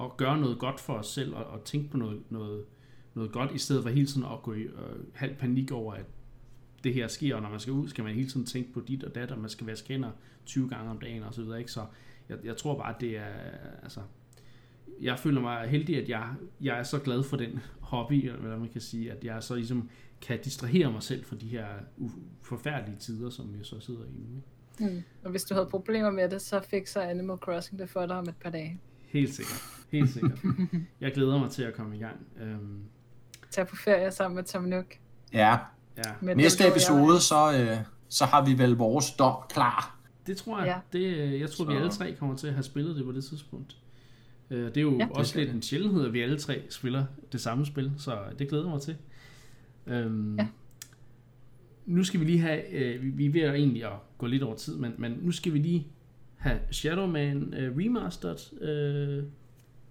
at 0.00 0.16
gøre 0.16 0.38
noget 0.38 0.58
godt 0.58 0.80
for 0.80 0.92
os 0.92 1.06
selv 1.06 1.34
og, 1.34 1.44
og 1.44 1.64
tænke 1.64 1.90
på 1.90 1.96
noget, 1.96 2.22
noget, 2.30 2.64
noget 3.14 3.32
godt, 3.32 3.52
i 3.54 3.58
stedet 3.58 3.82
for 3.82 3.90
hele 3.90 4.06
tiden 4.06 4.24
at 4.24 4.42
gå 4.42 4.52
i 4.52 4.60
øh, 4.60 4.72
halv 5.14 5.34
panik 5.34 5.72
over, 5.72 5.94
at 5.94 6.04
det 6.84 6.94
her 6.94 7.08
sker, 7.08 7.36
og 7.36 7.42
når 7.42 7.50
man 7.50 7.60
skal 7.60 7.72
ud, 7.72 7.88
skal 7.88 8.04
man 8.04 8.14
hele 8.14 8.28
tiden 8.28 8.46
tænke 8.46 8.72
på 8.72 8.80
dit 8.80 9.04
og 9.04 9.14
dat, 9.14 9.30
og 9.30 9.38
man 9.38 9.50
skal 9.50 9.66
vaske 9.66 9.88
hænder 9.88 10.10
20 10.46 10.68
gange 10.68 10.90
om 10.90 10.98
dagen 10.98 11.22
og 11.22 11.34
så 11.34 11.42
videre, 11.42 11.58
ikke? 11.58 11.72
Så 11.72 11.86
jeg, 12.28 12.38
jeg 12.44 12.56
tror 12.56 12.78
bare, 12.78 12.94
at 12.94 13.00
det 13.00 13.16
er, 13.16 13.34
altså, 13.82 14.00
jeg 15.00 15.18
føler 15.18 15.40
mig 15.40 15.68
heldig, 15.68 16.02
at 16.02 16.08
jeg, 16.08 16.34
jeg 16.60 16.78
er 16.78 16.82
så 16.82 16.98
glad 16.98 17.22
for 17.22 17.36
den 17.36 17.60
hobby, 17.80 18.12
eller 18.12 18.40
hvad 18.40 18.58
man 18.58 18.68
kan 18.68 18.80
sige, 18.80 19.12
at 19.12 19.24
jeg 19.24 19.42
så 19.42 19.54
ligesom 19.54 19.90
kan 20.20 20.40
distrahere 20.44 20.92
mig 20.92 21.02
selv 21.02 21.24
for 21.24 21.34
de 21.34 21.48
her 21.48 21.66
forfærdelige 22.42 22.98
tider, 22.98 23.30
som 23.30 23.58
vi 23.58 23.64
så 23.64 23.80
sidder 23.80 24.04
i 24.04 24.10
nu. 24.12 24.36
Ikke? 24.36 24.46
Mm. 24.80 25.02
Og 25.24 25.30
hvis 25.30 25.44
du 25.44 25.54
havde 25.54 25.66
problemer 25.66 26.10
med 26.10 26.28
det, 26.28 26.42
så 26.42 26.60
fikser 26.60 27.00
Animal 27.00 27.36
Crossing 27.36 27.78
det 27.80 27.90
for 27.90 28.06
dig 28.06 28.16
om 28.16 28.28
et 28.28 28.36
par 28.36 28.50
dage. 28.50 28.80
Helt 29.06 29.34
sikkert. 29.34 29.62
Helt 29.92 30.10
sikkert. 30.10 30.38
Jeg 31.00 31.12
glæder 31.12 31.38
mig 31.38 31.50
til 31.50 31.62
at 31.62 31.74
komme 31.74 31.96
i 31.96 31.98
gang. 32.00 32.16
Øhm, 32.42 32.80
Tag 33.50 33.66
på 33.68 33.76
ferie 33.76 34.10
sammen 34.10 34.36
med 34.36 34.44
Tom 34.44 34.62
Nook. 34.64 34.84
Ja, 35.32 35.58
ja, 36.22 36.34
næste 36.34 36.68
episode, 36.68 37.20
så, 37.20 37.52
øh, 37.60 37.76
så 38.08 38.24
har 38.24 38.44
vi 38.46 38.58
vel 38.58 38.70
vores 38.76 39.10
dom 39.10 39.34
klar. 39.50 39.98
det 40.26 40.36
tror 40.36 40.58
jeg. 40.58 40.66
Ja. 40.92 40.98
Det, 40.98 41.04
øh, 41.16 41.40
jeg 41.40 41.50
tror, 41.50 41.64
vi 41.64 41.72
Så- 41.72 41.76
alle 41.78 41.90
tre 41.90 42.14
kommer 42.18 42.36
til 42.36 42.46
at 42.46 42.52
have 42.52 42.62
spillet 42.62 42.96
det 42.96 43.04
på 43.04 43.12
det 43.12 43.24
tidspunkt. 43.24 43.76
Øh, 44.50 44.64
Det 44.66 44.76
er 44.76 44.80
jo 44.80 44.98
Ja. 44.98 45.08
også 45.10 45.38
lidt 45.38 45.50
en 45.50 45.62
sjældenhed, 45.62 46.06
at 46.06 46.12
vi 46.12 46.22
alle 46.22 46.38
tre 46.38 46.62
spiller 46.70 47.04
det 47.32 47.40
samme 47.40 47.66
spil, 47.66 47.92
så 47.98 48.18
det 48.38 48.48
glæder 48.48 48.64
jeg 48.64 48.70
mig 48.72 48.80
til. 48.82 48.96
Øhm, 49.86 50.36
Ja. 50.36 50.46
Nu 51.88 52.04
skal 52.04 52.20
vi 52.20 52.24
lige 52.24 52.38
have, 52.40 52.72
øh, 52.74 53.18
vi- 53.18 53.26
er 53.26 53.30
ved 53.30 53.40
at 53.40 53.54
egentlig 53.54 53.84
at 53.84 53.92
gå 54.18 54.26
lidt 54.26 54.42
over 54.42 54.54
tid, 54.56 54.76
men, 54.76 54.92
men 54.98 55.18
nu 55.22 55.32
skal 55.32 55.52
vi 55.52 55.58
lige 55.58 55.86
have 56.36 56.58
Shadow 56.70 57.06
Man 57.06 57.54
øh, 57.58 57.76
Remastered. 57.76 58.62
Øh, 58.62 59.24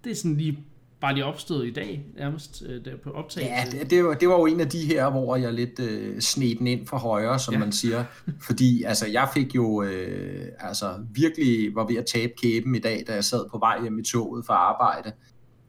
det 0.04 0.10
er 0.10 0.14
sådan 0.14 0.36
lige 0.36 0.58
bare 1.00 1.14
lige 1.14 1.24
opstået 1.24 1.66
i 1.66 1.70
dag, 1.70 2.04
nærmest 2.16 2.62
øh, 2.68 2.84
der 2.84 2.96
på 2.96 3.10
Ja, 3.10 3.16
optagelse. 3.18 3.78
det, 3.78 3.90
det, 3.90 4.04
var, 4.04 4.14
det 4.14 4.28
var 4.28 4.34
jo 4.38 4.46
en 4.46 4.60
af 4.60 4.68
de 4.68 4.78
her, 4.86 5.10
hvor 5.10 5.36
jeg 5.36 5.52
lidt 5.52 5.80
øh, 5.80 6.20
sned 6.20 6.54
den 6.58 6.66
ind 6.66 6.86
for 6.86 6.96
højre, 6.96 7.38
som 7.38 7.52
Ja. 7.54 7.58
ja. 7.58 7.64
man 7.64 7.72
siger. 7.72 8.04
Fordi 8.40 8.82
altså, 8.82 9.06
jeg 9.06 9.28
fik 9.34 9.54
jo 9.54 9.82
øh, 9.82 10.48
altså, 10.58 10.94
virkelig 11.14 11.74
var 11.74 11.86
ved 11.86 11.96
at 11.96 12.06
tabe 12.06 12.32
kæben 12.42 12.74
i 12.74 12.78
dag, 12.78 13.04
da 13.08 13.14
jeg 13.14 13.24
sad 13.24 13.44
på 13.50 13.58
vej 13.58 13.82
hjem 13.82 13.98
i 13.98 14.02
toget 14.02 14.46
fra 14.46 14.54
arbejde. 14.54 15.12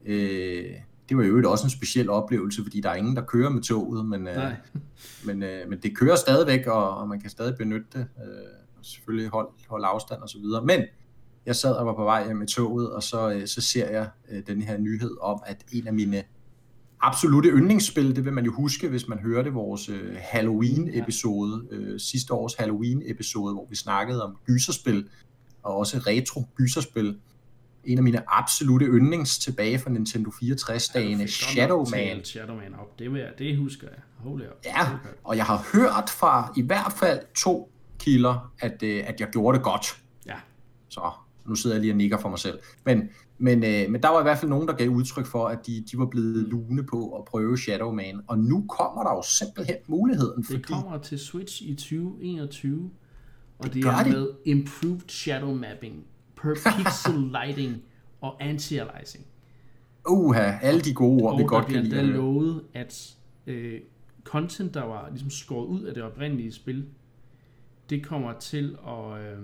Øh, 0.06 0.66
det 1.10 1.18
var 1.18 1.24
jo 1.24 1.52
også 1.52 1.64
en 1.64 1.70
speciel 1.70 2.10
oplevelse, 2.10 2.64
fordi 2.64 2.82
der 2.82 2.90
er 2.90 2.96
ingen, 2.96 3.16
der 3.16 3.22
kører 3.22 3.50
med 3.50 3.62
toget, 3.62 4.06
men, 4.06 4.28
øh, 4.28 4.54
men, 5.28 5.44
øh, 5.44 5.70
men 5.70 5.80
det 5.80 5.98
kører 5.98 6.16
stadigvæk, 6.16 6.68
og, 6.68 6.98
og 6.98 7.08
man 7.08 7.22
kan 7.22 7.30
stadig 7.30 7.58
benytte 7.58 7.88
det. 7.94 8.00
Øh, 8.00 8.60
selvfølgelig 8.82 9.30
holde 9.30 9.50
hold 9.70 9.84
afstand 9.86 10.22
og 10.22 10.30
så 10.30 10.40
videre. 10.40 10.66
Men 10.66 10.82
jeg 11.46 11.56
sad 11.56 11.74
og 11.74 11.86
var 11.86 11.94
på 11.94 12.04
vej 12.04 12.32
i 12.44 12.46
toget, 12.46 12.92
og 12.92 13.04
så, 13.04 13.32
øh, 13.32 13.48
så 13.48 13.62
ser 13.62 13.90
jeg 13.90 14.10
øh, 14.32 14.44
den 14.48 14.62
her 14.62 14.78
nyhed 14.78 15.18
om, 15.22 15.40
at 15.46 15.66
en 15.72 15.88
af 15.88 15.94
mine 15.94 16.24
absolute 17.02 17.50
yndlingsspil, 17.50 18.16
det 18.16 18.26
vil 18.26 18.34
man 18.34 18.46
jo 18.46 18.54
huske, 18.54 18.90
hvis 18.90 19.08
man 19.08 19.20
hørte 19.20 19.54
vores 19.54 19.90
øh, 19.90 20.16
Halloween-episode, 20.20 21.68
øh, 21.72 22.00
sidste 22.00 22.34
års 22.34 22.54
Halloween-episode, 22.54 23.54
hvor 23.54 23.68
vi 23.70 23.76
snakkede 23.76 24.24
om 24.24 24.38
gyserspil, 24.46 25.10
og 25.64 25.78
også 25.78 25.98
retro 25.98 26.44
gyserspil. 26.56 27.18
En 27.92 27.98
af 27.98 28.04
mine 28.04 28.22
absolute 28.28 28.86
yndlings 28.86 29.38
tilbage 29.38 29.80
fra 29.80 29.90
Nintendo 29.90 30.30
64-dagene, 30.30 31.28
Shadow 31.28 31.86
Man. 31.92 32.26
Shadow 32.26 32.56
Man 32.56 32.76
op. 32.80 33.00
Det, 33.00 33.18
jeg, 33.18 33.30
det 33.38 33.58
husker 33.58 33.88
jeg. 33.88 34.00
Holy 34.18 34.42
up. 34.44 34.66
Ja, 34.66 34.88
og 35.24 35.38
jeg 35.38 35.46
har 35.46 35.66
hørt 35.74 36.10
fra 36.10 36.54
i 36.58 36.62
hvert 36.62 36.94
fald 37.00 37.20
to 37.36 37.72
kilder, 38.00 38.52
at, 38.60 38.84
øh, 38.84 39.04
at 39.08 39.20
jeg 39.20 39.28
gjorde 39.32 39.58
det 39.58 39.64
godt. 39.64 39.86
Ja. 40.26 40.36
Så 40.90 41.12
nu 41.46 41.56
sidder 41.56 41.76
jeg 41.76 41.82
lige 41.82 41.94
og 41.94 41.98
nikker 41.98 42.18
for 42.18 42.30
mig 42.30 42.40
selv. 42.40 42.60
Men, 42.86 43.10
men, 43.38 43.64
øh, 43.64 43.90
men 43.92 44.02
der 44.04 44.10
var 44.10 44.20
i 44.20 44.24
hvert 44.24 44.38
fald 44.38 44.50
nogen, 44.50 44.68
der 44.68 44.74
gav 44.74 44.90
udtryk 44.90 45.26
for, 45.26 45.48
at 45.48 45.68
de, 45.68 45.84
de 45.92 45.98
var 45.98 46.06
blevet 46.06 46.48
lune 46.48 46.84
på 46.84 47.10
at 47.18 47.26
prøve 47.26 47.58
Shadow 47.58 47.92
Man. 47.94 48.22
Og 48.28 48.38
nu 48.40 48.66
kommer 48.70 49.04
der 49.04 49.12
jo 49.12 49.22
simpelthen 49.22 49.76
muligheden, 49.88 50.44
fordi 50.44 50.58
Det 50.58 50.66
kommer 50.68 50.98
til 50.98 51.20
Switch 51.20 51.62
i 51.64 51.76
2021, 51.76 52.90
og 53.60 53.66
det, 53.66 53.74
Det 53.74 53.86
er 53.86 54.04
det. 54.04 54.12
med 54.14 54.28
improved 54.46 55.02
shadow 55.10 55.56
mapping, 55.56 56.04
per 56.42 56.54
pixel 56.78 57.32
lighting 57.32 57.82
og 58.22 58.44
anti-aliasing. 58.44 59.26
uha, 60.10 60.52
alle 60.62 60.82
de 60.82 60.94
gode 60.94 61.24
ord, 61.24 61.38
vi 61.38 61.44
Og 61.44 61.50
godt 61.50 61.68
der 61.68 61.74
kan 61.74 61.84
lide. 61.86 62.04
lovet, 62.08 62.64
at 62.74 63.16
øh, 63.48 63.82
content, 64.24 64.74
der 64.74 64.84
var 64.84 65.10
ligesom 65.10 65.30
skåret 65.30 65.68
ud 65.68 65.84
af 65.84 65.94
det 65.94 66.04
oprindelige 66.04 66.52
spil, 66.52 66.86
det 67.90 68.06
kommer 68.06 68.34
til 68.40 68.78
at, 68.88 69.22
øh, 69.22 69.38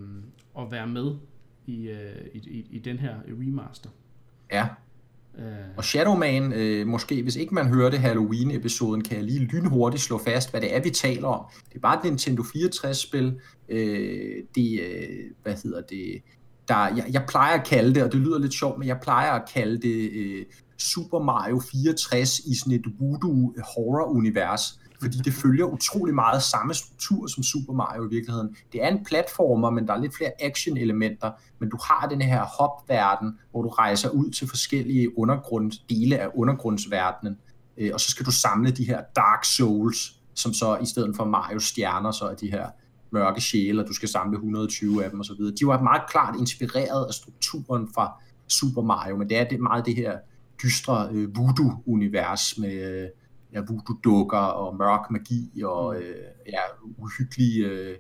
at 0.59 0.71
være 0.71 0.87
med 0.87 1.15
i, 1.65 1.87
øh, 1.89 2.25
i, 2.33 2.37
i, 2.37 2.67
i 2.71 2.79
den 2.79 2.97
her 2.99 3.15
remaster. 3.27 3.89
Ja, 4.51 4.67
Øh, 5.39 5.43
og 5.77 5.83
Shadow 5.83 6.15
Man, 6.15 6.53
øh, 6.53 6.87
måske 6.87 7.23
hvis 7.23 7.35
ikke 7.35 7.53
man 7.55 7.67
hørte 7.67 7.97
Halloween-episoden, 7.97 9.01
kan 9.03 9.17
jeg 9.17 9.23
lige 9.25 9.39
lynhurtigt 9.39 10.03
slå 10.03 10.17
fast, 10.17 10.51
hvad 10.51 10.61
det 10.61 10.75
er, 10.75 10.81
vi 10.83 10.89
taler 10.89 11.27
om. 11.27 11.45
Det 11.69 11.75
er 11.75 11.79
bare 11.79 11.97
et 11.97 12.03
Nintendo 12.03 12.41
64-spil. 12.43 13.39
Øh, 13.69 14.43
det, 14.55 14.79
øh, 14.81 15.31
hvad 15.43 15.55
hedder 15.63 15.81
det, 15.81 16.21
der, 16.67 16.95
jeg, 16.95 17.05
jeg 17.11 17.25
plejer 17.27 17.59
at 17.59 17.67
kalde 17.67 17.95
det, 17.95 18.03
og 18.03 18.11
det 18.11 18.19
lyder 18.19 18.39
lidt 18.39 18.53
sjovt, 18.53 18.79
men 18.79 18.87
jeg 18.87 18.99
plejer 19.01 19.31
at 19.31 19.49
kalde 19.53 19.81
det 19.81 20.11
øh, 20.11 20.45
Super 20.77 21.19
Mario 21.19 21.59
64 21.71 22.39
i 22.39 22.55
sådan 22.55 22.73
et 22.73 22.85
voodoo-horror-univers, 22.99 24.79
fordi 25.01 25.17
det 25.17 25.33
følger 25.33 25.65
utrolig 25.65 26.15
meget 26.15 26.43
samme 26.43 26.73
struktur 26.73 27.27
som 27.27 27.43
Super 27.43 27.73
Mario 27.73 28.05
i 28.05 28.09
virkeligheden. 28.09 28.55
Det 28.71 28.83
er 28.83 28.87
en 28.87 29.05
platformer, 29.05 29.69
men 29.69 29.87
der 29.87 29.93
er 29.93 30.01
lidt 30.01 30.15
flere 30.15 30.31
action-elementer, 30.39 31.31
men 31.59 31.69
du 31.69 31.77
har 31.83 32.07
den 32.07 32.21
her 32.21 32.45
hop-verden, 32.59 33.39
hvor 33.51 33.61
du 33.61 33.69
rejser 33.69 34.09
ud 34.09 34.31
til 34.31 34.47
forskellige 34.47 35.19
undergrund, 35.19 35.71
dele 35.89 36.17
af 36.19 36.29
undergrundsverdenen, 36.35 37.37
øh, 37.77 37.89
og 37.93 37.99
så 37.99 38.11
skal 38.11 38.25
du 38.25 38.31
samle 38.31 38.71
de 38.71 38.83
her 38.83 39.01
Dark 39.15 39.45
Souls 39.45 40.15
som 40.35 40.53
så 40.53 40.77
i 40.81 40.85
stedet 40.85 41.15
for 41.15 41.25
Mario 41.25 41.59
stjerner, 41.59 42.11
så 42.11 42.25
er 42.25 42.35
de 42.35 42.51
her 42.51 42.69
mørke 43.15 43.41
sjæle, 43.41 43.81
og 43.81 43.87
du 43.87 43.93
skal 43.93 44.09
samle 44.09 44.35
120 44.35 45.03
af 45.03 45.09
dem 45.09 45.19
osv. 45.19 45.41
De 45.59 45.67
var 45.67 45.81
meget 45.81 46.01
klart 46.09 46.35
inspireret 46.39 47.05
af 47.07 47.13
strukturen 47.13 47.87
fra 47.95 48.21
Super 48.47 48.81
Mario, 48.81 49.15
men 49.17 49.29
det 49.29 49.37
er 49.37 49.43
det, 49.43 49.59
meget 49.59 49.85
det 49.85 49.95
her 49.95 50.17
dystre 50.63 51.09
øh, 51.11 51.29
voodoo-univers 51.37 52.57
med 52.57 53.03
øh, 53.03 53.09
ja, 53.53 53.61
voodoo-dukker 53.61 54.37
og 54.37 54.77
mørk 54.77 55.11
magi 55.11 55.61
og 55.63 55.95
mm. 55.95 56.01
øh, 56.01 56.15
ja, 56.47 56.61
uhyggelige 56.97 57.65
øh, 57.65 57.95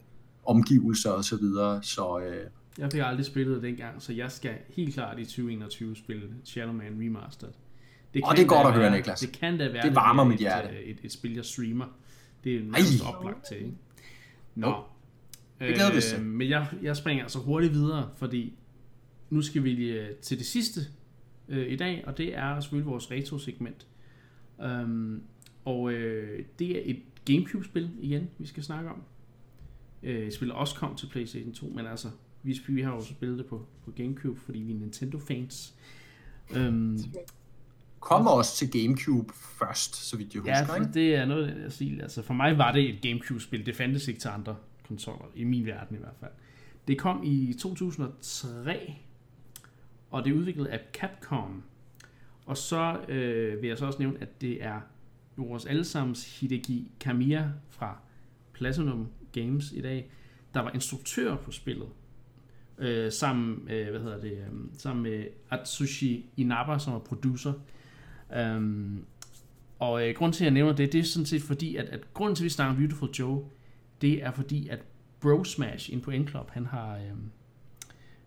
omgivelser 0.45 1.11
osv. 1.11 1.23
Så, 1.23 1.37
videre. 1.37 1.83
så 1.83 2.19
øh, 2.19 2.49
jeg 2.77 2.91
fik 2.91 3.01
aldrig 3.03 3.25
spillet 3.25 3.55
det 3.55 3.63
dengang, 3.63 4.01
så 4.01 4.13
jeg 4.13 4.31
skal 4.31 4.53
helt 4.69 4.93
klart 4.93 5.19
i 5.19 5.25
2021 5.25 5.95
spille 5.95 6.27
Shadow 6.43 6.73
Man 6.73 6.97
Remastered. 7.01 7.53
Det 8.13 8.23
kan 8.23 8.29
og 8.29 8.37
det 8.37 8.43
er 8.43 8.47
godt 8.47 8.67
at 8.67 8.73
høre, 8.73 8.91
Niklas. 8.91 9.19
Det 9.19 9.31
kan 9.31 9.57
da 9.57 9.71
være, 9.71 9.81
det 9.87 9.95
varmer 9.95 10.23
mit 10.23 10.31
mit 10.31 10.39
hjerte. 10.39 10.83
Et, 10.83 10.89
et, 10.89 10.97
et 11.03 11.11
spil, 11.11 11.33
jeg 11.33 11.45
streamer. 11.45 11.85
Det 12.43 12.55
er 12.55 12.59
nærmest 12.59 13.05
oplagt 13.05 13.45
til, 13.47 13.57
ikke? 13.57 13.77
Nå. 14.55 14.75
Det 15.59 15.75
glæder 15.75 15.91
vi 15.91 16.21
øh, 16.21 16.25
Men 16.25 16.49
jeg, 16.49 16.67
jeg 16.81 16.97
springer 16.97 17.23
altså 17.23 17.39
hurtigt 17.39 17.73
videre, 17.73 18.09
fordi 18.17 18.53
nu 19.29 19.41
skal 19.41 19.63
vi 19.63 19.89
øh, 19.89 20.15
til 20.15 20.37
det 20.37 20.45
sidste 20.45 20.81
øh, 21.49 21.71
i 21.71 21.75
dag, 21.75 22.03
og 22.07 22.17
det 22.17 22.37
er 22.37 22.59
selvfølgelig 22.59 22.91
vores 22.91 23.11
retro-segment. 23.11 23.87
Um, 24.57 25.21
og 25.65 25.91
øh, 25.91 26.45
det 26.59 26.77
er 26.77 26.81
et 26.85 27.01
Gamecube-spil 27.25 27.91
igen, 28.01 28.29
vi 28.37 28.47
skal 28.47 28.63
snakke 28.63 28.89
om. 28.89 29.03
Øh, 30.03 30.31
spillet 30.31 30.55
også 30.55 30.75
kom 30.75 30.95
til 30.95 31.07
PlayStation 31.07 31.53
2, 31.53 31.65
men 31.75 31.85
altså, 31.85 32.07
vi, 32.43 32.59
vi 32.67 32.81
har 32.81 32.95
jo 32.95 33.03
spillet 33.03 33.37
det 33.37 33.45
på, 33.45 33.67
på 33.85 33.91
Gamecube, 33.91 34.39
fordi 34.39 34.59
vi 34.59 34.73
er 34.73 34.77
Nintendo-fans. 34.77 35.73
Um, 36.55 36.99
Kommer 37.99 38.31
også 38.31 38.57
til 38.57 38.71
Gamecube 38.71 39.33
først, 39.33 39.95
så 39.95 40.17
vidt 40.17 40.33
jeg 40.33 40.41
husker, 40.41 40.75
Ja, 40.77 40.83
det 40.93 41.15
er 41.15 41.25
noget, 41.25 41.61
jeg 41.63 41.71
siger. 41.71 42.03
Altså, 42.03 42.21
for 42.21 42.33
mig 42.33 42.57
var 42.57 42.71
det 42.71 42.89
et 42.89 43.01
Gamecube-spil. 43.01 43.65
Det 43.65 43.75
fandtes 43.75 44.07
ikke 44.07 44.19
til 44.19 44.27
andre 44.27 44.55
konsoller, 44.87 45.25
i 45.35 45.43
min 45.43 45.65
verden 45.65 45.95
i 45.95 45.99
hvert 45.99 46.15
fald. 46.19 46.31
Det 46.87 46.99
kom 46.99 47.21
i 47.23 47.53
2003, 47.59 48.95
og 50.11 50.25
det 50.25 50.31
er 50.31 50.35
udviklet 50.35 50.65
af 50.65 50.79
Capcom. 50.93 51.63
Og 52.45 52.57
så 52.57 52.99
øh, 53.07 53.61
vil 53.61 53.67
jeg 53.67 53.77
så 53.77 53.85
også 53.85 53.99
nævne, 53.99 54.21
at 54.21 54.41
det 54.41 54.63
er 54.63 54.81
vores 55.35 55.65
allesammens 55.65 56.39
Hideki 56.39 56.91
Kamiya 56.99 57.49
fra 57.69 57.97
Platinum 58.53 59.07
Games 59.31 59.71
i 59.71 59.81
dag, 59.81 60.11
der 60.53 60.59
var 60.59 60.71
instruktør 60.71 61.35
på 61.35 61.51
spillet. 61.51 61.87
Øh, 62.77 63.11
sammen, 63.11 63.69
øh, 63.69 63.89
hvad 63.89 63.99
hedder 63.99 64.19
det, 64.19 64.31
øh, 64.31 64.47
sammen 64.77 65.03
med 65.03 65.25
Atsushi 65.49 66.25
Inaba, 66.37 66.79
som 66.79 66.93
er 66.93 66.99
producer. 66.99 67.53
Øh, 68.35 68.61
og 69.79 70.07
øh, 70.07 70.15
grund 70.15 70.33
til, 70.33 70.43
at 70.43 70.45
jeg 70.45 70.53
nævner 70.53 70.73
det, 70.73 70.93
det 70.93 70.99
er 70.99 71.03
sådan 71.03 71.25
set 71.25 71.41
fordi, 71.41 71.75
at, 71.75 71.85
at 71.85 72.13
grunden 72.13 72.35
til, 72.35 72.43
at 72.43 72.45
vi 72.45 72.49
snakker 72.49 72.75
Beautiful 72.75 73.09
Joe, 73.09 73.45
det 74.05 74.23
er 74.23 74.31
fordi, 74.31 74.67
at 74.67 74.79
Bro 75.19 75.43
Smash 75.43 75.93
ind 75.93 76.01
på 76.01 76.11
N-Club, 76.11 76.49
han 76.51 76.65
har, 76.65 76.95
øh, 76.95 77.11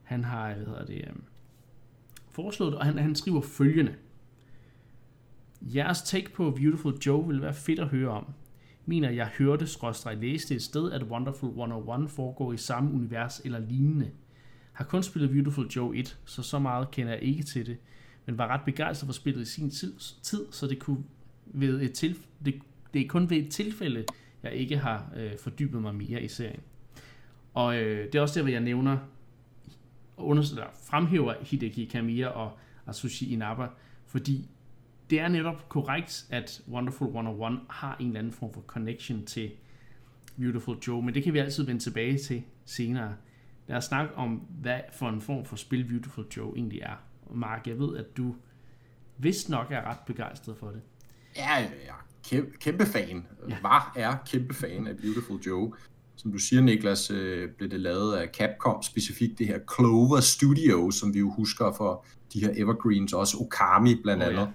han 0.03 0.25
har, 0.25 0.55
hvad 0.55 0.67
hedder 0.67 0.85
det, 0.85 1.05
øh, 1.07 1.13
foreslået, 2.31 2.75
og 2.75 2.85
han, 2.85 2.99
han 2.99 3.15
skriver 3.15 3.41
følgende. 3.41 3.95
Jeres 5.63 6.03
take 6.03 6.33
på 6.33 6.51
Beautiful 6.51 6.95
Joe 7.07 7.27
vil 7.27 7.43
være 7.43 7.55
fedt 7.55 7.79
at 7.79 7.89
høre 7.89 8.09
om. 8.09 8.27
Mener 8.87 9.11
jeg 9.11 9.27
hørte, 9.39 9.67
skråstrej 9.67 10.15
læste 10.15 10.55
et 10.55 10.63
sted, 10.63 10.93
at 10.93 11.03
Wonderful 11.03 11.49
101 11.49 12.11
foregår 12.11 12.53
i 12.53 12.57
samme 12.57 12.93
univers 12.93 13.41
eller 13.45 13.59
lignende. 13.59 14.11
Har 14.73 14.85
kun 14.85 15.03
spillet 15.03 15.31
Beautiful 15.31 15.67
Joe 15.67 15.97
1, 15.97 16.19
så 16.25 16.43
så 16.43 16.59
meget 16.59 16.91
kender 16.91 17.13
jeg 17.13 17.23
ikke 17.23 17.43
til 17.43 17.67
det, 17.67 17.77
men 18.27 18.39
var 18.39 18.47
ret 18.47 18.65
begejstret 18.65 19.07
for 19.07 19.13
spillet 19.13 19.43
i 19.43 19.45
sin 19.45 19.71
tid, 19.71 20.53
så 20.53 20.67
det 20.67 20.79
kunne 20.79 21.05
ved 21.47 21.83
et 21.83 22.05
tilf- 22.05 22.27
det, 22.45 22.61
det 22.95 23.03
er 23.03 23.09
kun 23.09 23.31
ved 23.31 23.37
et 23.37 23.51
tilfælde, 23.51 24.05
jeg 24.43 24.53
ikke 24.53 24.79
har 24.79 25.13
øh, 25.17 25.39
fordybet 25.39 25.83
mig 25.83 25.95
mere 25.95 26.23
i 26.23 26.29
serien. 26.29 26.61
Og 27.55 27.77
øh, 27.77 28.07
det 28.07 28.15
er 28.15 28.21
også 28.21 28.35
der, 28.35 28.43
hvor 28.43 28.53
jeg 28.53 28.61
nævner, 28.61 28.99
under, 30.17 30.43
eller 30.51 30.67
fremhæver 30.91 31.35
Hideki 31.41 31.85
Kamiya 31.85 32.27
og 32.27 32.59
Atsushi 32.87 33.33
Inaba, 33.33 33.67
fordi 34.07 34.49
det 35.11 35.21
er 35.21 35.29
netop 35.29 35.69
korrekt, 35.69 36.27
at 36.31 36.63
Wonderful 36.69 37.07
101 37.07 37.61
har 37.71 37.97
en 38.01 38.07
eller 38.07 38.19
anden 38.19 38.33
form 38.33 38.53
for 38.53 38.61
connection 38.61 39.27
til 39.27 39.51
Beautiful 40.39 40.79
Joe, 40.87 41.03
men 41.03 41.15
det 41.15 41.23
kan 41.23 41.33
vi 41.33 41.39
altid 41.39 41.65
vende 41.65 41.81
tilbage 41.81 42.19
til 42.19 42.43
senere. 42.65 43.15
Lad 43.67 43.77
os 43.77 43.85
snakke 43.85 44.15
om, 44.15 44.31
hvad 44.61 44.81
for 44.93 45.09
en 45.09 45.21
form 45.21 45.45
for 45.45 45.57
spil 45.57 45.85
Beautiful 45.85 46.27
Joe 46.37 46.57
egentlig 46.57 46.81
er. 46.81 47.03
Mark, 47.31 47.67
jeg 47.67 47.79
ved, 47.79 47.97
at 47.97 48.17
du 48.17 48.35
vist 49.19 49.49
nok 49.49 49.67
er 49.71 49.83
ret 49.83 49.99
begejstret 50.07 50.57
for 50.57 50.71
det. 50.71 50.81
Ja, 51.37 51.55
jeg 51.55 51.69
er 51.89 52.05
kæmpe, 52.29 52.51
kæmpe 52.61 52.87
fan. 52.87 53.27
Ja. 53.49 53.57
Var 53.63 53.93
er 53.97 54.17
kæmpe 54.27 54.55
fan 54.55 54.87
af 54.87 54.97
Beautiful 54.97 55.41
Joe. 55.47 55.73
Som 56.17 56.33
du 56.33 56.39
siger, 56.39 56.63
Niklas, 56.63 57.11
øh, 57.11 57.49
blev 57.59 57.71
det 57.71 57.81
lavet 57.81 58.15
af 58.15 58.29
Capcom, 58.29 58.83
specifikt 58.83 59.39
det 59.39 59.47
her 59.47 59.59
Clover 59.77 60.21
Studio, 60.21 60.91
som 60.91 61.15
vi 61.15 61.19
jo 61.19 61.31
husker 61.31 61.73
for 61.77 62.05
de 62.33 62.41
her 62.41 62.53
Evergreens, 62.57 63.13
også 63.13 63.37
Okami 63.41 63.95
blandt 64.03 64.23
andet, 64.23 64.43
oh, 64.43 64.49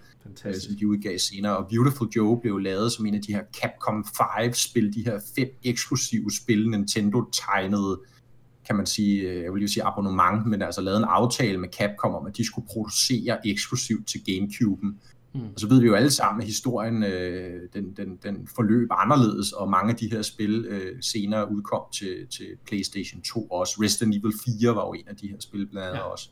ja. 0.46 0.60
som 0.60 0.76
de 0.80 0.88
udgav 0.88 1.18
senere. 1.18 1.58
Og 1.58 1.68
Beautiful 1.70 2.10
Joe 2.16 2.42
blev 2.42 2.58
lavet 2.58 2.92
som 2.92 3.06
en 3.06 3.16
af 3.16 3.22
de 3.22 3.34
her 3.34 3.44
Capcom 3.62 4.06
5-spil, 4.08 4.94
de 4.94 5.06
her 5.06 5.20
fem 5.36 5.48
eksklusive 5.64 6.32
spil, 6.32 6.70
Nintendo 6.70 7.30
tegnede 7.32 8.00
kan 8.66 8.76
man 8.76 8.86
sige, 8.86 9.22
øh, 9.22 9.44
jeg 9.44 9.54
vil 9.54 9.60
lige 9.60 9.70
sige 9.70 9.84
abonnement, 9.84 10.46
men 10.46 10.62
altså 10.62 10.82
lavet 10.82 10.98
en 10.98 11.04
aftale 11.04 11.58
med 11.58 11.70
Capcom 11.70 12.16
om, 12.16 12.26
at 12.26 12.38
de 12.38 12.46
skulle 12.46 12.68
producere 12.68 13.48
eksklusivt 13.48 14.08
til 14.08 14.18
Gamecube'en. 14.30 14.96
Mm. 15.34 15.42
Og 15.42 15.60
så 15.60 15.68
ved 15.68 15.80
vi 15.80 15.88
jo 15.88 15.94
alle 15.94 16.12
sammen, 16.12 16.42
at 16.42 16.48
historien 16.48 17.04
øh, 17.04 17.62
den, 17.74 17.94
den, 17.98 18.20
den 18.24 18.48
forløb 18.56 18.88
anderledes, 18.92 19.52
og 19.52 19.70
mange 19.70 19.92
af 19.92 19.96
de 19.96 20.12
her 20.12 20.22
spil 20.22 20.66
øh, 20.66 20.96
senere 21.02 21.52
udkom 21.52 21.82
til, 21.92 22.28
til 22.30 22.48
PlayStation 22.68 23.22
2 23.22 23.48
også. 23.48 23.74
Resident 23.82 24.16
Evil 24.16 24.34
4 24.62 24.76
var 24.76 24.86
jo 24.86 24.94
en 24.94 25.08
af 25.08 25.16
de 25.16 25.28
her 25.28 25.36
spil 25.40 25.68
blandt 25.68 25.88
andet 25.88 26.00
ja. 26.00 26.04
også. 26.04 26.30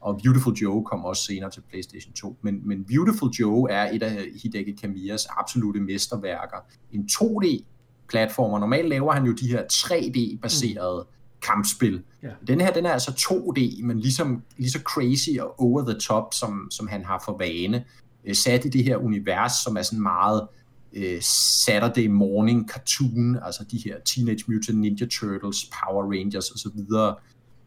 Og 0.00 0.20
Beautiful 0.24 0.54
Joe 0.54 0.84
kom 0.84 1.04
også 1.04 1.24
senere 1.24 1.50
til 1.50 1.62
PlayStation 1.70 2.12
2. 2.12 2.36
Men, 2.42 2.68
men 2.68 2.84
Beautiful 2.84 3.30
Joe 3.30 3.70
er 3.70 3.92
et 3.92 4.02
af 4.02 4.26
Hideki 4.42 4.72
Kamiyas 4.72 5.26
absolute 5.30 5.80
mesterværker. 5.80 6.56
En 6.92 7.08
2D-platformer. 7.12 8.58
Normalt 8.58 8.88
laver 8.88 9.12
han 9.12 9.24
jo 9.24 9.32
de 9.32 9.48
her 9.48 9.62
3D-baserede 9.72 11.02
mm 11.02 11.22
kampspil. 11.42 12.02
Ja. 12.22 12.28
Den 12.46 12.60
her, 12.60 12.72
den 12.72 12.86
er 12.86 12.92
altså 12.92 13.10
2D, 13.10 13.86
men 13.86 14.00
ligesom, 14.00 14.42
lige 14.56 14.70
så 14.70 14.78
crazy 14.78 15.30
og 15.40 15.60
over 15.60 15.84
the 15.90 15.98
top, 15.98 16.34
som, 16.34 16.68
som 16.70 16.88
han 16.88 17.04
har 17.04 17.22
for 17.24 17.38
vane. 17.38 17.84
Øh, 18.24 18.34
sat 18.34 18.64
i 18.64 18.68
det 18.68 18.84
her 18.84 18.96
univers, 18.96 19.52
som 19.64 19.76
er 19.76 19.82
sådan 19.82 20.02
meget 20.02 20.48
øh, 20.92 21.22
Saturday 21.22 22.06
morning 22.06 22.68
cartoon, 22.68 23.38
altså 23.42 23.64
de 23.70 23.78
her 23.84 23.96
Teenage 24.04 24.44
Mutant 24.48 24.78
Ninja 24.78 25.06
Turtles, 25.06 25.70
Power 25.84 26.04
Rangers 26.04 26.50
osv., 26.50 26.80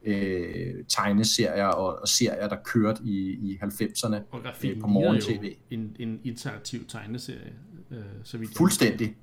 øh, 0.06 0.84
tegneserier 0.88 1.66
og, 1.66 2.02
og 2.02 2.08
serier, 2.08 2.48
der 2.48 2.58
kørte 2.66 3.02
i, 3.04 3.18
i 3.32 3.60
90'erne 3.64 4.16
øh, 4.16 4.80
på 4.82 4.88
morgen-tv. 4.88 5.56
En, 5.72 5.96
en 6.00 6.20
interaktiv 6.24 6.88
tegneserie, 6.88 7.54
øh, 7.92 7.98
så 8.24 8.38
vidt 8.38 8.58
Fuldstændig. 8.58 9.16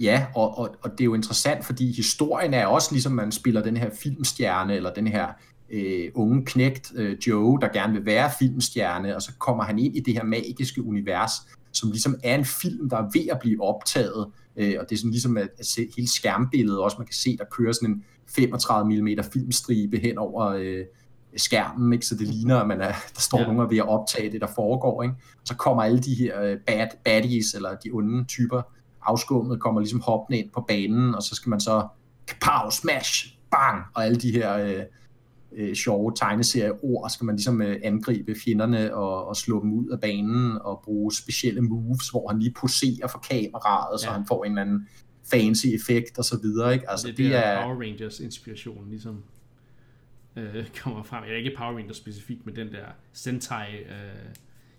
Ja, 0.00 0.26
og, 0.34 0.58
og, 0.58 0.76
og 0.82 0.90
det 0.90 1.00
er 1.00 1.04
jo 1.04 1.14
interessant, 1.14 1.64
fordi 1.64 1.92
historien 1.92 2.54
er 2.54 2.66
også 2.66 2.88
ligesom, 2.92 3.12
man 3.12 3.32
spiller 3.32 3.62
den 3.62 3.76
her 3.76 3.90
filmstjerne, 4.02 4.74
eller 4.74 4.94
den 4.94 5.06
her 5.06 5.28
øh, 5.72 6.10
unge 6.14 6.44
knægt 6.44 6.92
øh, 6.94 7.16
Joe, 7.26 7.60
der 7.60 7.68
gerne 7.68 7.92
vil 7.92 8.06
være 8.06 8.30
filmstjerne, 8.38 9.16
og 9.16 9.22
så 9.22 9.32
kommer 9.38 9.64
han 9.64 9.78
ind 9.78 9.96
i 9.96 10.00
det 10.00 10.14
her 10.14 10.24
magiske 10.24 10.82
univers, 10.82 11.32
som 11.72 11.90
ligesom 11.90 12.16
er 12.24 12.34
en 12.34 12.44
film, 12.44 12.88
der 12.88 12.96
er 12.96 13.10
ved 13.14 13.28
at 13.30 13.38
blive 13.40 13.62
optaget, 13.62 14.26
øh, 14.56 14.74
og 14.80 14.86
det 14.88 14.96
er 14.96 14.98
sådan 14.98 15.10
ligesom 15.10 15.36
at, 15.36 15.48
at 15.58 15.66
se 15.66 15.88
hele 15.96 16.08
skærmbilledet 16.08 16.80
også, 16.80 16.96
man 16.98 17.06
kan 17.06 17.14
se, 17.14 17.36
der 17.36 17.44
kører 17.44 17.72
sådan 17.72 17.90
en 17.90 18.04
35 18.28 19.00
mm 19.00 19.08
filmstribe 19.32 19.98
hen 19.98 20.18
over 20.18 20.46
øh, 20.46 20.84
skærmen, 21.36 21.92
ikke? 21.92 22.06
så 22.06 22.14
det 22.14 22.28
ligner, 22.28 22.60
at 22.60 22.68
man 22.68 22.80
er, 22.80 22.92
der 23.14 23.20
står 23.20 23.38
ja. 23.38 23.44
nogen 23.44 23.60
og 23.60 23.70
ved 23.70 23.78
at 23.78 23.88
optage 23.88 24.32
det, 24.32 24.40
der 24.40 24.46
foregår. 24.54 25.02
Ikke? 25.02 25.14
Og 25.40 25.46
så 25.46 25.56
kommer 25.56 25.82
alle 25.82 26.00
de 26.00 26.14
her 26.14 26.42
øh, 26.42 26.56
bad, 26.66 26.86
baddies, 27.04 27.54
eller 27.54 27.74
de 27.74 27.90
onde 27.92 28.24
typer, 28.24 28.62
afskummet 29.02 29.60
kommer 29.60 29.80
ligesom 29.80 30.00
hoppende 30.00 30.38
ind 30.38 30.50
på 30.50 30.64
banen, 30.68 31.14
og 31.14 31.22
så 31.22 31.34
skal 31.34 31.50
man 31.50 31.60
så 31.60 31.86
kapow, 32.26 32.70
smash, 32.70 33.36
bang, 33.50 33.82
og 33.94 34.04
alle 34.04 34.20
de 34.20 34.32
her 34.32 34.56
øh, 34.58 34.82
øh, 35.56 35.74
sjove 35.74 36.12
tegneserieord, 36.16 37.10
skal 37.10 37.24
man 37.24 37.36
ligesom 37.36 37.62
øh, 37.62 37.80
angribe 37.82 38.34
fjenderne 38.44 38.94
og, 38.94 39.28
og 39.28 39.36
slå 39.36 39.62
dem 39.62 39.72
ud 39.72 39.88
af 39.88 40.00
banen 40.00 40.58
og 40.60 40.80
bruge 40.84 41.12
specielle 41.12 41.60
moves, 41.60 42.08
hvor 42.08 42.28
han 42.28 42.38
lige 42.38 42.54
poserer 42.60 43.08
for 43.08 43.18
kameraet, 43.18 43.92
ja. 43.92 44.06
så 44.06 44.10
han 44.10 44.26
får 44.26 44.44
en 44.44 44.52
eller 44.52 44.62
anden 44.62 44.88
fancy 45.30 45.66
effekt 45.66 46.18
og 46.18 46.24
så 46.24 46.38
videre. 46.42 46.72
Ikke? 46.72 46.90
Altså, 46.90 47.06
det, 47.06 47.16
det, 47.16 47.24
det 47.24 47.46
er 47.46 47.62
Power 47.62 47.80
Rangers 47.80 48.20
inspiration 48.20 48.88
ligesom 48.88 49.24
øh, 50.36 50.66
kommer 50.82 51.02
frem. 51.02 51.24
Jeg 51.24 51.32
er 51.32 51.36
ikke 51.36 51.54
Power 51.56 51.76
Rangers 51.76 51.96
specifikt, 51.96 52.46
men 52.46 52.56
den 52.56 52.72
der 52.72 52.86
Sentai 53.12 53.76
øh, 53.76 54.34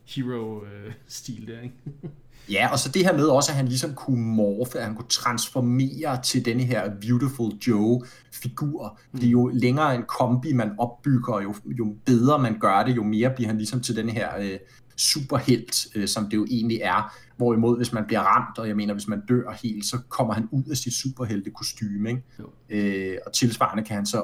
hero 0.05 0.65
øh, 0.65 0.93
stil 1.07 1.47
der, 1.47 1.61
ikke? 1.61 1.75
Ja, 2.49 2.69
og 2.71 2.79
så 2.79 2.89
det 2.89 3.05
her 3.05 3.13
med 3.17 3.25
også, 3.25 3.51
at 3.51 3.55
han 3.55 3.67
ligesom 3.67 3.93
kunne 3.93 4.25
morfe, 4.25 4.79
at 4.79 4.85
han 4.85 4.95
kunne 4.95 5.07
transformere 5.09 6.21
til 6.21 6.45
denne 6.45 6.63
her 6.63 6.91
Beautiful 7.01 7.51
Joe-figur. 7.67 8.99
Mm. 9.11 9.19
Det 9.19 9.27
er 9.27 9.31
jo 9.31 9.47
længere 9.53 9.95
en 9.95 10.03
kombi, 10.07 10.53
man 10.53 10.71
opbygger, 10.79 11.41
jo, 11.41 11.55
jo 11.65 11.95
bedre 12.05 12.39
man 12.39 12.59
gør 12.59 12.83
det, 12.83 12.95
jo 12.95 13.03
mere 13.03 13.31
bliver 13.35 13.47
han 13.47 13.57
ligesom 13.57 13.81
til 13.81 13.95
den 13.95 14.09
her 14.09 14.37
øh, 14.39 14.59
superhelt, 14.97 15.87
øh, 15.95 16.07
som 16.07 16.23
det 16.23 16.37
jo 16.37 16.45
egentlig 16.49 16.79
er. 16.81 17.15
Hvorimod, 17.37 17.77
hvis 17.77 17.93
man 17.93 18.05
bliver 18.07 18.19
ramt, 18.19 18.57
og 18.57 18.67
jeg 18.67 18.75
mener, 18.75 18.93
hvis 18.93 19.07
man 19.07 19.21
dør 19.29 19.51
helt, 19.63 19.85
så 19.85 19.97
kommer 20.09 20.33
han 20.33 20.47
ud 20.51 20.63
af 20.71 20.77
sit 20.77 20.93
superhelte 20.93 21.51
kostume. 21.51 22.09
Ikke? 22.09 23.13
Øh, 23.13 23.17
og 23.25 23.33
tilsvarende 23.33 23.83
kan 23.83 23.95
han 23.95 24.05
så 24.05 24.21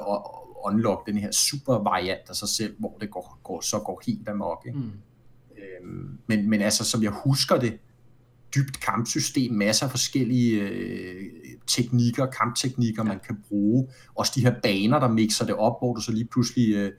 unlock 0.64 1.06
den 1.06 1.16
her 1.16 1.32
super 1.32 1.74
variant 1.74 2.28
af 2.28 2.36
sig 2.36 2.48
selv, 2.48 2.74
hvor 2.78 2.96
det 3.00 3.10
går, 3.10 3.38
går, 3.42 3.60
så 3.60 3.78
går 3.78 4.02
helt 4.06 4.28
amok. 4.28 4.62
Ikke? 4.66 4.78
Mm. 4.78 4.92
Øhm, 5.58 6.18
men, 6.26 6.50
men 6.50 6.60
altså, 6.60 6.84
som 6.84 7.02
jeg 7.02 7.10
husker 7.10 7.56
det, 7.56 7.78
dybt 8.54 8.80
kampsystem, 8.80 9.54
masser 9.54 9.86
af 9.86 9.90
forskellige 9.90 10.60
øh, 10.60 11.24
teknikker, 11.66 12.26
kampteknikker, 12.26 13.02
ja. 13.04 13.08
man 13.08 13.20
kan 13.26 13.36
bruge. 13.48 13.88
Også 14.14 14.32
de 14.34 14.40
her 14.40 14.54
baner, 14.62 14.98
der 14.98 15.08
mixer 15.08 15.46
det 15.46 15.54
op, 15.54 15.80
hvor 15.80 15.94
du 15.94 16.00
så 16.00 16.12
lige 16.12 16.28
pludselig 16.32 16.74
øh, 16.74 16.92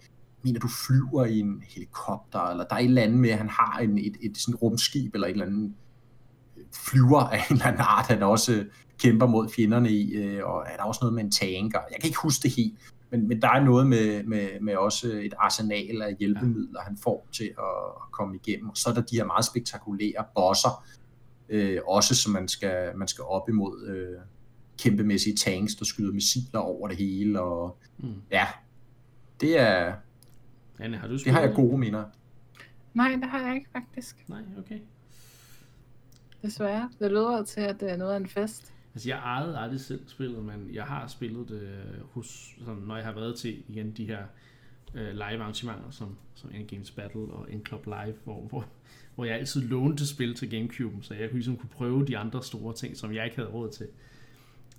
mener, 0.43 0.59
du 0.59 0.67
flyver 0.87 1.25
i 1.25 1.39
en 1.39 1.63
helikopter, 1.67 2.39
eller 2.39 2.63
der 2.63 2.75
er 2.75 2.79
et 2.79 2.85
eller 2.85 3.01
andet 3.01 3.19
med, 3.19 3.29
at 3.29 3.37
han 3.37 3.49
har 3.49 3.79
en, 3.79 3.97
et, 3.97 4.17
et, 4.21 4.37
sådan 4.37 4.55
rumskib, 4.55 5.13
eller 5.13 5.27
et 5.27 5.31
eller 5.31 5.45
andet 5.45 5.73
øh, 6.57 6.63
flyver 6.73 7.19
af 7.19 7.37
en 7.49 7.55
eller 7.55 7.65
anden 7.65 7.81
art, 7.81 8.07
han 8.07 8.23
også 8.23 8.53
øh, 8.53 8.65
kæmper 8.99 9.27
mod 9.27 9.49
fjenderne 9.49 9.91
i, 9.91 10.13
øh, 10.13 10.45
og 10.45 10.63
er 10.67 10.77
der 10.77 10.83
også 10.83 10.99
noget 11.01 11.13
med 11.13 11.23
en 11.23 11.31
tanker. 11.31 11.79
Jeg 11.91 11.97
kan 12.01 12.07
ikke 12.07 12.21
huske 12.23 12.43
det 12.43 12.51
helt, 12.51 12.73
men, 13.11 13.27
men 13.27 13.41
der 13.41 13.49
er 13.49 13.63
noget 13.63 13.87
med, 13.87 14.23
med, 14.23 14.47
med 14.61 14.75
også 14.75 15.07
et 15.07 15.33
arsenal 15.39 16.01
af 16.01 16.15
hjælpemidler, 16.19 16.81
han 16.81 16.97
får 17.03 17.27
til 17.31 17.51
at 17.57 18.11
komme 18.11 18.35
igennem. 18.35 18.69
Og 18.69 18.77
så 18.77 18.89
er 18.89 18.93
der 18.93 19.01
de 19.01 19.15
her 19.15 19.25
meget 19.25 19.45
spektakulære 19.45 20.25
bosser, 20.35 20.85
øh, 21.51 21.79
også 21.87 22.15
som 22.15 22.33
man 22.33 22.47
skal, 22.47 22.97
man 22.97 23.07
skal 23.07 23.23
op 23.23 23.49
imod 23.49 23.87
øh, 23.87 24.19
kæmpemæssige 24.79 25.35
tanks, 25.35 25.75
der 25.75 25.85
skyder 25.85 26.13
missiler 26.13 26.59
over 26.59 26.87
det 26.87 26.97
hele. 26.97 27.41
Og, 27.41 27.77
mm. 27.97 28.13
Ja, 28.31 28.47
det 29.41 29.59
er... 29.59 29.93
Anne, 30.79 30.97
har 30.97 31.07
du 31.07 31.13
det 31.17 31.31
har 31.31 31.41
jeg 31.41 31.53
gode 31.55 31.77
minder. 31.77 32.03
Nej, 32.93 33.15
det 33.21 33.29
har 33.29 33.39
jeg 33.47 33.55
ikke 33.55 33.69
faktisk. 33.71 34.29
Nej, 34.29 34.41
okay. 34.57 34.79
Desværre. 36.41 36.89
Det 36.99 37.11
lyder 37.11 37.43
til, 37.43 37.61
at 37.61 37.79
det 37.79 37.91
er 37.91 37.97
noget 37.97 38.13
af 38.13 38.17
en 38.17 38.27
fest. 38.27 38.73
Altså, 38.93 39.09
jeg 39.09 39.17
ejede 39.17 39.57
aldrig 39.57 39.79
selv 39.81 40.07
spillet, 40.07 40.45
men 40.45 40.69
jeg 40.73 40.83
har 40.83 41.07
spillet 41.07 41.49
det 41.49 41.69
hos, 42.11 42.55
sådan, 42.65 42.81
når 42.81 42.95
jeg 42.95 43.05
har 43.05 43.13
været 43.13 43.35
til 43.35 43.63
igen 43.67 43.91
de 43.91 44.05
her 44.05 44.23
øh, 44.93 45.11
live 45.11 45.41
arrangementer, 45.41 45.89
som, 45.91 46.17
som 46.35 46.49
Games 46.67 46.91
Battle 46.91 47.21
og 47.21 47.47
Club 47.67 47.85
Live, 47.85 48.15
hvor, 48.23 48.41
hvor, 48.41 48.65
hvor 49.15 49.25
jeg 49.25 49.35
altid 49.35 49.61
lånte 49.61 50.07
spil 50.07 50.35
til 50.35 50.49
Gamecube, 50.49 50.95
så 51.01 51.13
jeg 51.13 51.33
ligesom 51.33 51.57
kunne 51.57 51.69
prøve 51.69 52.05
de 52.05 52.17
andre 52.17 52.43
store 52.43 52.73
ting, 52.73 52.97
som 52.97 53.13
jeg 53.13 53.25
ikke 53.25 53.35
havde 53.35 53.49
råd 53.49 53.69
til. 53.69 53.87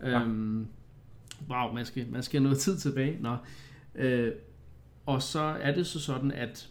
ja. 0.00 0.20
Øhm, 0.20 0.66
wow, 1.50 1.72
man 1.72 1.86
skal, 1.86 2.06
man 2.10 2.22
skal 2.22 2.40
have 2.40 2.44
noget 2.44 2.58
tid 2.58 2.78
tilbage. 2.78 3.18
Nå. 3.20 3.36
Øh, 3.94 4.32
og 5.06 5.22
så 5.22 5.40
er 5.40 5.74
det 5.74 5.86
så 5.86 6.00
sådan, 6.00 6.32
at 6.32 6.70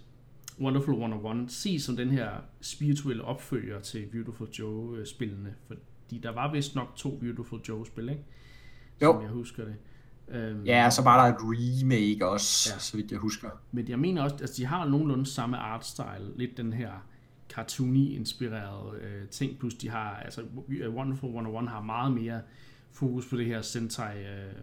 Wonderful 0.60 0.94
101 0.94 1.52
ses 1.52 1.84
som 1.84 1.98
den 1.98 2.10
her 2.10 2.30
spirituelle 2.62 3.24
opfølger 3.24 3.80
til 3.80 4.06
Beautiful 4.12 4.50
Joe-spillene. 4.50 5.54
Fordi 5.68 6.18
der 6.24 6.32
var 6.32 6.52
vist 6.52 6.76
nok 6.76 6.96
to 6.96 7.18
Beautiful 7.22 7.60
Joe-spil, 7.70 8.10
ikke? 8.10 8.24
Jo. 9.02 9.14
Som 9.14 9.22
jeg 9.22 9.30
husker 9.30 9.66
det. 9.66 9.76
Øhm, 10.28 10.64
ja, 10.64 10.90
så 10.90 11.02
var 11.02 11.26
der 11.26 11.36
et 11.36 11.42
remake 11.42 12.28
også, 12.28 12.70
ja. 12.74 12.80
så 12.80 12.98
vidt 12.98 13.12
jeg 13.12 13.20
husker. 13.20 13.50
Men 13.72 13.88
jeg 13.90 14.00
mener 14.00 14.24
også, 14.24 14.36
at 14.36 14.42
altså, 14.42 14.56
de 14.58 14.66
har 14.66 14.86
nogenlunde 14.86 15.26
samme 15.26 15.58
artstyle. 15.58 16.38
Lidt 16.38 16.58
den 16.58 16.74
her 16.74 16.92
cartoony-inspirerede 17.54 19.02
øh, 19.02 19.28
ting. 19.28 19.60
Plus 19.60 19.74
de 19.74 19.90
har, 19.90 20.16
altså 20.16 20.42
Wonderful 20.88 21.30
101 21.30 21.70
har 21.70 21.82
meget 21.82 22.14
mere 22.14 22.42
fokus 22.96 23.26
på 23.30 23.38
det 23.38 23.46
her 23.46 23.62
Sentai 23.62 24.18
øh, 24.18 24.54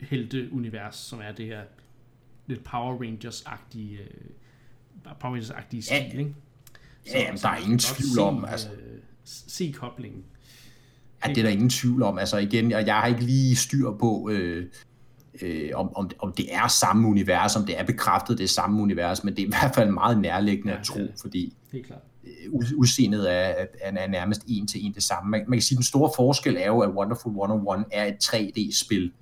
helte-univers, 0.00 0.96
som 0.96 1.20
er 1.20 1.32
det 1.32 1.46
her 1.46 1.62
lidt 2.46 2.64
Power 2.64 3.02
Rangers-agtige 3.02 4.00
øh, 4.00 5.14
Power 5.20 5.36
Rangers-agtige 5.36 5.82
stil, 5.82 5.96
ja. 5.96 6.18
ikke? 6.18 6.34
Så, 7.06 7.12
ja, 7.14 7.22
jamen, 7.22 7.40
der 7.40 7.48
er 7.48 7.56
ingen 7.56 7.78
tvivl 7.78 8.14
se, 8.14 8.20
om, 8.20 8.44
altså. 8.44 8.68
Øh, 8.72 8.98
se 9.24 9.74
koblingen. 9.76 10.24
Ja, 11.24 11.28
det 11.28 11.38
er 11.38 11.42
der 11.42 11.50
ingen 11.50 11.70
tvivl 11.70 12.02
om. 12.02 12.18
Altså 12.18 12.38
igen, 12.38 12.70
jeg, 12.70 12.86
jeg 12.86 12.94
har 12.94 13.06
ikke 13.06 13.24
lige 13.24 13.56
styr 13.56 13.90
på, 13.90 14.30
øh, 14.32 14.66
øh, 15.42 15.70
om, 15.74 15.96
om, 15.96 16.10
om 16.18 16.32
det 16.32 16.54
er 16.54 16.68
samme 16.68 17.08
univers, 17.08 17.56
om 17.56 17.66
det 17.66 17.78
er 17.78 17.84
bekræftet, 17.84 18.38
det 18.38 18.44
er 18.44 18.48
samme 18.48 18.82
univers, 18.82 19.24
men 19.24 19.36
det 19.36 19.42
er 19.42 19.46
i 19.46 19.50
hvert 19.60 19.74
fald 19.74 19.90
meget 19.90 20.20
nærliggende 20.20 20.72
ja, 20.72 20.78
at 20.78 20.84
tro, 20.84 21.00
fordi 21.20 21.56
det 21.72 21.80
er 21.80 21.84
klart. 21.84 22.00
Øh, 22.24 22.52
udseendet 22.76 23.32
er, 23.32 23.66
er, 23.80 23.92
er 23.92 24.06
nærmest 24.06 24.44
en 24.48 24.66
til 24.66 24.86
en 24.86 24.94
det 24.94 25.02
samme. 25.02 25.30
Man, 25.30 25.44
man 25.48 25.56
kan 25.56 25.62
sige, 25.62 25.76
at 25.76 25.78
den 25.78 25.84
store 25.84 26.10
forskel 26.16 26.56
er 26.56 26.66
jo, 26.66 26.80
at 26.80 26.90
Wonderful 26.90 27.32
101 27.32 27.84
er 27.92 28.04
et 28.04 28.24
3D-spil, 28.24 29.12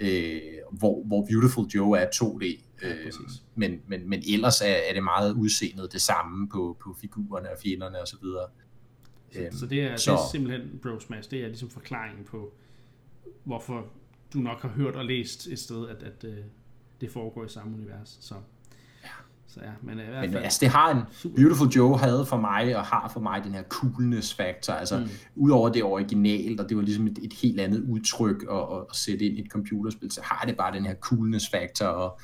øh, 0.00 0.40
hvor, 0.70 1.04
hvor 1.04 1.26
Beautiful 1.26 1.66
Joe 1.66 1.98
er 1.98 2.06
2D. 2.14 2.64
Ja, 2.82 2.88
øh, 2.88 3.12
men, 3.54 3.80
men, 3.86 4.08
men 4.08 4.22
ellers 4.28 4.60
er, 4.60 4.66
er 4.66 4.94
det 4.94 5.04
meget 5.04 5.32
udseendet 5.32 5.92
det 5.92 6.02
samme 6.02 6.48
på, 6.48 6.76
på 6.82 6.96
figurerne 7.00 7.50
og 7.50 7.56
fjenderne 7.62 8.02
osv. 8.02 8.18
Så, 8.18 8.46
øhm, 9.34 9.52
så, 9.52 9.66
det, 9.66 9.82
er, 9.82 9.96
så 9.96 10.10
det 10.10 10.18
er 10.18 10.30
simpelthen 10.32 10.78
Bro 10.82 11.00
Smash, 11.00 11.30
det 11.30 11.42
er 11.42 11.46
ligesom 11.46 11.70
forklaringen 11.70 12.24
på, 12.24 12.52
hvorfor 13.44 13.86
du 14.32 14.38
nok 14.38 14.62
har 14.62 14.68
hørt 14.68 14.96
og 14.96 15.04
læst 15.04 15.46
et 15.46 15.58
sted, 15.58 15.88
at, 15.88 16.02
at, 16.02 16.24
at 16.24 16.24
øh, 16.24 16.44
det 17.00 17.10
foregår 17.10 17.44
i 17.44 17.48
samme 17.48 17.76
univers. 17.76 18.18
Så 18.20 18.34
så 19.58 19.64
ja, 19.64 19.70
men, 19.82 19.98
i 19.98 20.02
hvert 20.02 20.20
fald 20.20 20.30
men 20.30 20.42
altså, 20.42 20.58
det 20.60 20.68
har 20.68 20.90
en. 20.90 21.32
Beautiful 21.36 21.68
Joe 21.68 21.98
havde 21.98 22.26
for 22.26 22.36
mig, 22.36 22.76
og 22.76 22.84
har 22.84 23.10
for 23.12 23.20
mig 23.20 23.44
den 23.44 23.54
her 23.54 23.62
coolness 23.62 24.34
factor, 24.34 24.72
altså 24.72 24.98
mm. 24.98 25.06
udover 25.36 25.68
det 25.68 25.82
originalt, 25.82 26.60
og 26.60 26.68
det 26.68 26.76
var 26.76 26.82
ligesom 26.82 27.06
et, 27.06 27.18
et 27.22 27.32
helt 27.32 27.60
andet 27.60 27.84
udtryk 27.88 28.44
at, 28.50 28.58
at, 28.90 28.96
sætte 28.96 29.24
ind 29.24 29.38
i 29.38 29.40
et 29.40 29.50
computerspil, 29.50 30.10
så 30.10 30.20
har 30.24 30.46
det 30.46 30.56
bare 30.56 30.76
den 30.76 30.86
her 30.86 30.94
coolness 30.94 31.50
factor, 31.50 31.86
og, 31.86 32.20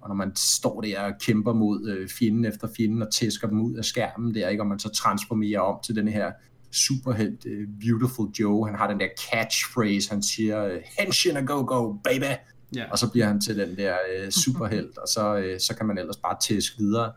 og 0.00 0.08
når 0.08 0.14
man 0.14 0.32
står 0.36 0.80
der 0.80 1.00
og 1.00 1.12
kæmper 1.20 1.52
mod 1.52 1.88
øh, 1.88 2.08
fjenden 2.08 2.44
efter 2.44 2.68
fjenden, 2.76 3.02
og 3.02 3.12
tæsker 3.12 3.48
dem 3.48 3.60
ud 3.60 3.74
af 3.74 3.84
skærmen 3.84 4.34
der, 4.34 4.48
ikke, 4.48 4.62
og 4.62 4.66
man 4.66 4.78
så 4.78 4.88
transformerer 4.88 5.60
om 5.60 5.78
til 5.84 5.96
den 5.96 6.08
her 6.08 6.32
superhelt 6.72 7.46
uh, 7.46 7.52
Beautiful 7.80 8.28
Joe, 8.40 8.66
han 8.66 8.78
har 8.78 8.88
den 8.88 9.00
der 9.00 9.08
catchphrase, 9.30 10.10
han 10.10 10.22
siger, 10.22 10.78
henshin 10.98 11.36
a 11.36 11.40
go 11.40 11.64
go, 11.66 11.92
baby, 11.92 12.32
Ja. 12.74 12.90
Og 12.90 12.98
så 12.98 13.10
bliver 13.10 13.26
han 13.26 13.40
til 13.40 13.58
den 13.58 13.76
der 13.76 13.94
øh, 14.16 14.30
superhelt, 14.30 14.98
og 14.98 15.08
så, 15.08 15.36
øh, 15.36 15.60
så 15.60 15.76
kan 15.76 15.86
man 15.86 15.98
ellers 15.98 16.16
bare 16.16 16.36
tæske 16.42 16.78
videre. 16.78 17.12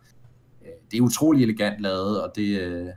Øh, 0.61 0.71
det 0.91 0.97
er 0.97 1.01
utrolig 1.01 1.43
elegant 1.43 1.81
lavet, 1.81 2.23
og 2.23 2.31
det... 2.35 2.61
Øh, 2.61 2.87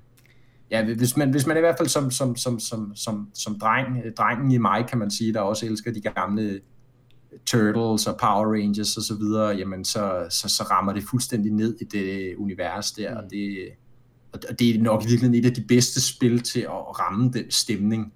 ja, 0.71 0.85
hvis 0.85 1.17
man, 1.17 1.31
hvis 1.31 1.47
man 1.47 1.57
i 1.57 1.61
hvert 1.61 1.75
fald 1.79 1.89
som, 1.89 2.11
som, 2.11 2.37
som, 2.37 2.61
som, 2.61 2.93
som, 2.95 3.31
som 3.35 3.59
dreng, 3.59 4.03
drengen 4.17 4.51
i 4.51 4.59
mig, 4.59 4.87
kan 4.89 4.99
man 4.99 5.11
sige, 5.11 5.33
der 5.33 5.41
også 5.41 5.67
elsker 5.67 5.93
de 5.93 6.01
gamle 6.01 6.61
Turtles 7.47 8.07
og 8.07 8.17
Power 8.21 8.53
Rangers 8.55 8.97
og 8.97 9.03
så 9.03 9.15
videre, 9.15 9.49
jamen 9.49 9.85
så, 9.85 10.27
så, 10.31 10.49
så 10.49 10.63
rammer 10.63 10.93
det 10.93 11.03
fuldstændig 11.11 11.53
ned 11.53 11.77
i 11.81 11.85
det 11.85 12.35
univers 12.37 12.93
der, 12.93 13.11
mm. 13.11 13.17
og 13.17 13.31
det, 13.31 13.69
og 14.33 14.59
det 14.59 14.77
er 14.77 14.83
nok 14.83 15.05
virkelig 15.09 15.39
et 15.39 15.47
af 15.47 15.55
de 15.55 15.65
bedste 15.69 16.01
spil 16.01 16.43
til 16.43 16.61
at 16.61 17.01
ramme 17.01 17.31
den 17.33 17.51
stemning, 17.51 18.13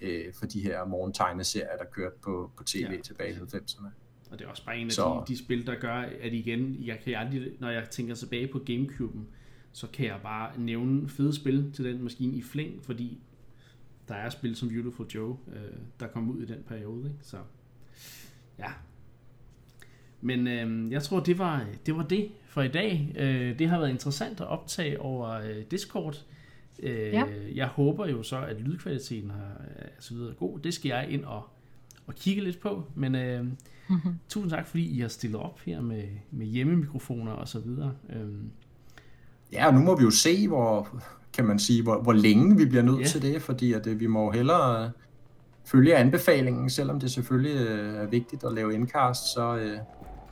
øh, 0.00 0.34
for 0.34 0.46
de 0.46 0.60
her 0.60 0.84
morgentegneserier, 0.84 1.76
der 1.78 1.84
kørte 1.84 2.16
på, 2.22 2.50
på 2.56 2.64
tv 2.64 2.86
ja. 2.90 3.00
tilbage 3.00 3.30
i 3.32 3.34
90'erne. 3.34 3.88
Og 4.30 4.38
det 4.38 4.44
er 4.44 4.48
også 4.48 4.64
bare 4.64 4.78
en 4.78 4.86
af 4.86 4.92
så... 4.92 5.24
de, 5.28 5.32
de 5.32 5.38
spil, 5.38 5.66
der 5.66 5.74
gør, 5.74 5.94
at 6.20 6.32
igen, 6.32 6.76
jeg 6.84 7.00
kan 7.04 7.14
aldrig, 7.14 7.52
når 7.58 7.70
jeg 7.70 7.90
tænker 7.90 8.14
tilbage 8.14 8.46
på 8.46 8.58
Gamecube'en, 8.70 9.24
så 9.72 9.86
kan 9.86 10.06
jeg 10.06 10.20
bare 10.22 10.60
nævne 10.60 11.08
fede 11.08 11.34
spil 11.34 11.72
til 11.72 11.84
den 11.84 12.02
maskine 12.02 12.36
i 12.36 12.42
flæng, 12.42 12.84
fordi 12.84 13.20
der 14.08 14.14
er 14.14 14.30
spil 14.30 14.56
som 14.56 14.68
Beautiful 14.68 15.06
Joe, 15.06 15.36
øh, 15.52 15.78
der 16.00 16.06
kom 16.06 16.30
ud 16.30 16.42
i 16.42 16.46
den 16.46 16.62
periode. 16.68 17.04
Ikke? 17.04 17.18
Så 17.22 17.36
ja. 18.58 18.70
Men 20.20 20.46
øh, 20.46 20.92
jeg 20.92 21.02
tror, 21.02 21.20
det 21.20 21.38
var, 21.38 21.66
det 21.86 21.96
var 21.96 22.02
det 22.02 22.30
for 22.46 22.62
i 22.62 22.68
dag. 22.68 23.12
Øh, 23.16 23.58
det 23.58 23.68
har 23.68 23.78
været 23.78 23.90
interessant 23.90 24.40
at 24.40 24.46
optage 24.46 25.00
over 25.00 25.30
øh, 25.30 25.62
Discord. 25.70 26.14
Øh, 26.14 26.39
ja. 26.82 27.24
Jeg 27.54 27.66
håber 27.66 28.06
jo 28.06 28.22
så, 28.22 28.40
at 28.40 28.60
lydkvaliteten 28.60 29.30
er, 29.30 29.64
er 29.76 29.88
så 29.98 30.14
videre 30.14 30.34
god. 30.34 30.58
Det 30.58 30.74
skal 30.74 30.88
jeg 30.88 31.06
ind 31.08 31.24
og, 31.24 31.42
og 32.06 32.14
kigge 32.14 32.42
lidt 32.42 32.60
på. 32.60 32.84
Men 32.94 33.14
øh, 33.14 33.44
mm-hmm. 33.44 34.14
tusind 34.28 34.50
tak, 34.50 34.66
fordi 34.66 34.96
I 34.96 35.00
har 35.00 35.08
stillet 35.08 35.40
op 35.40 35.60
her 35.60 35.80
med, 35.80 36.04
med 36.30 36.46
hjemmemikrofoner 36.46 37.32
og 37.32 37.48
så 37.48 37.58
videre. 37.58 37.92
Øh, 38.10 38.28
ja, 39.52 39.66
og 39.66 39.74
nu 39.74 39.80
må 39.80 39.96
vi 39.96 40.04
jo 40.04 40.10
se, 40.10 40.48
hvor, 40.48 41.02
kan 41.32 41.44
man 41.44 41.58
sige, 41.58 41.82
hvor, 41.82 42.02
hvor 42.02 42.12
længe 42.12 42.56
vi 42.56 42.64
bliver 42.64 42.82
nødt 42.82 43.00
ja. 43.00 43.06
til 43.06 43.22
det, 43.22 43.42
fordi 43.42 43.72
at, 43.72 43.86
øh, 43.86 44.00
vi 44.00 44.06
må 44.06 44.30
hellere 44.30 44.90
følge 45.64 45.96
anbefalingen, 45.96 46.70
selvom 46.70 47.00
det 47.00 47.10
selvfølgelig 47.10 47.66
øh, 47.68 47.94
er 47.94 48.06
vigtigt 48.06 48.44
at 48.44 48.52
lave 48.52 48.74
indkast, 48.74 49.32
så... 49.32 49.56
Øh... 49.56 49.78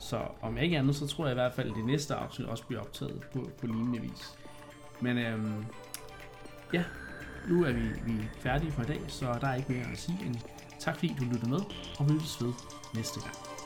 Så 0.01 0.21
om 0.41 0.57
ikke 0.57 0.77
andet, 0.77 0.95
så 0.95 1.07
tror 1.07 1.25
jeg 1.25 1.33
i 1.33 1.35
hvert 1.35 1.53
fald, 1.53 1.69
at 1.69 1.75
det 1.75 1.85
næste 1.85 2.15
afsnit 2.15 2.47
også 2.47 2.65
bliver 2.67 2.81
optaget 2.81 3.21
på, 3.33 3.49
på 3.59 3.67
lignende 3.67 3.99
vis. 4.01 4.37
Men 5.01 5.17
øhm, 5.17 5.65
ja, 6.73 6.83
nu 7.47 7.63
er 7.63 7.71
vi, 7.71 7.81
vi 8.05 8.29
færdige 8.39 8.71
for 8.71 8.81
i 8.81 8.85
dag, 8.85 9.01
så 9.07 9.37
der 9.41 9.47
er 9.47 9.55
ikke 9.55 9.71
mere 9.73 9.91
at 9.91 9.99
sige 9.99 10.17
end 10.25 10.35
tak 10.79 10.95
fordi 10.95 11.15
du 11.19 11.23
lyttede 11.23 11.49
med, 11.49 11.59
og 11.99 12.09
vi 12.09 12.19
ses 12.19 12.41
ved 12.41 12.53
næste 12.95 13.19
gang. 13.21 13.58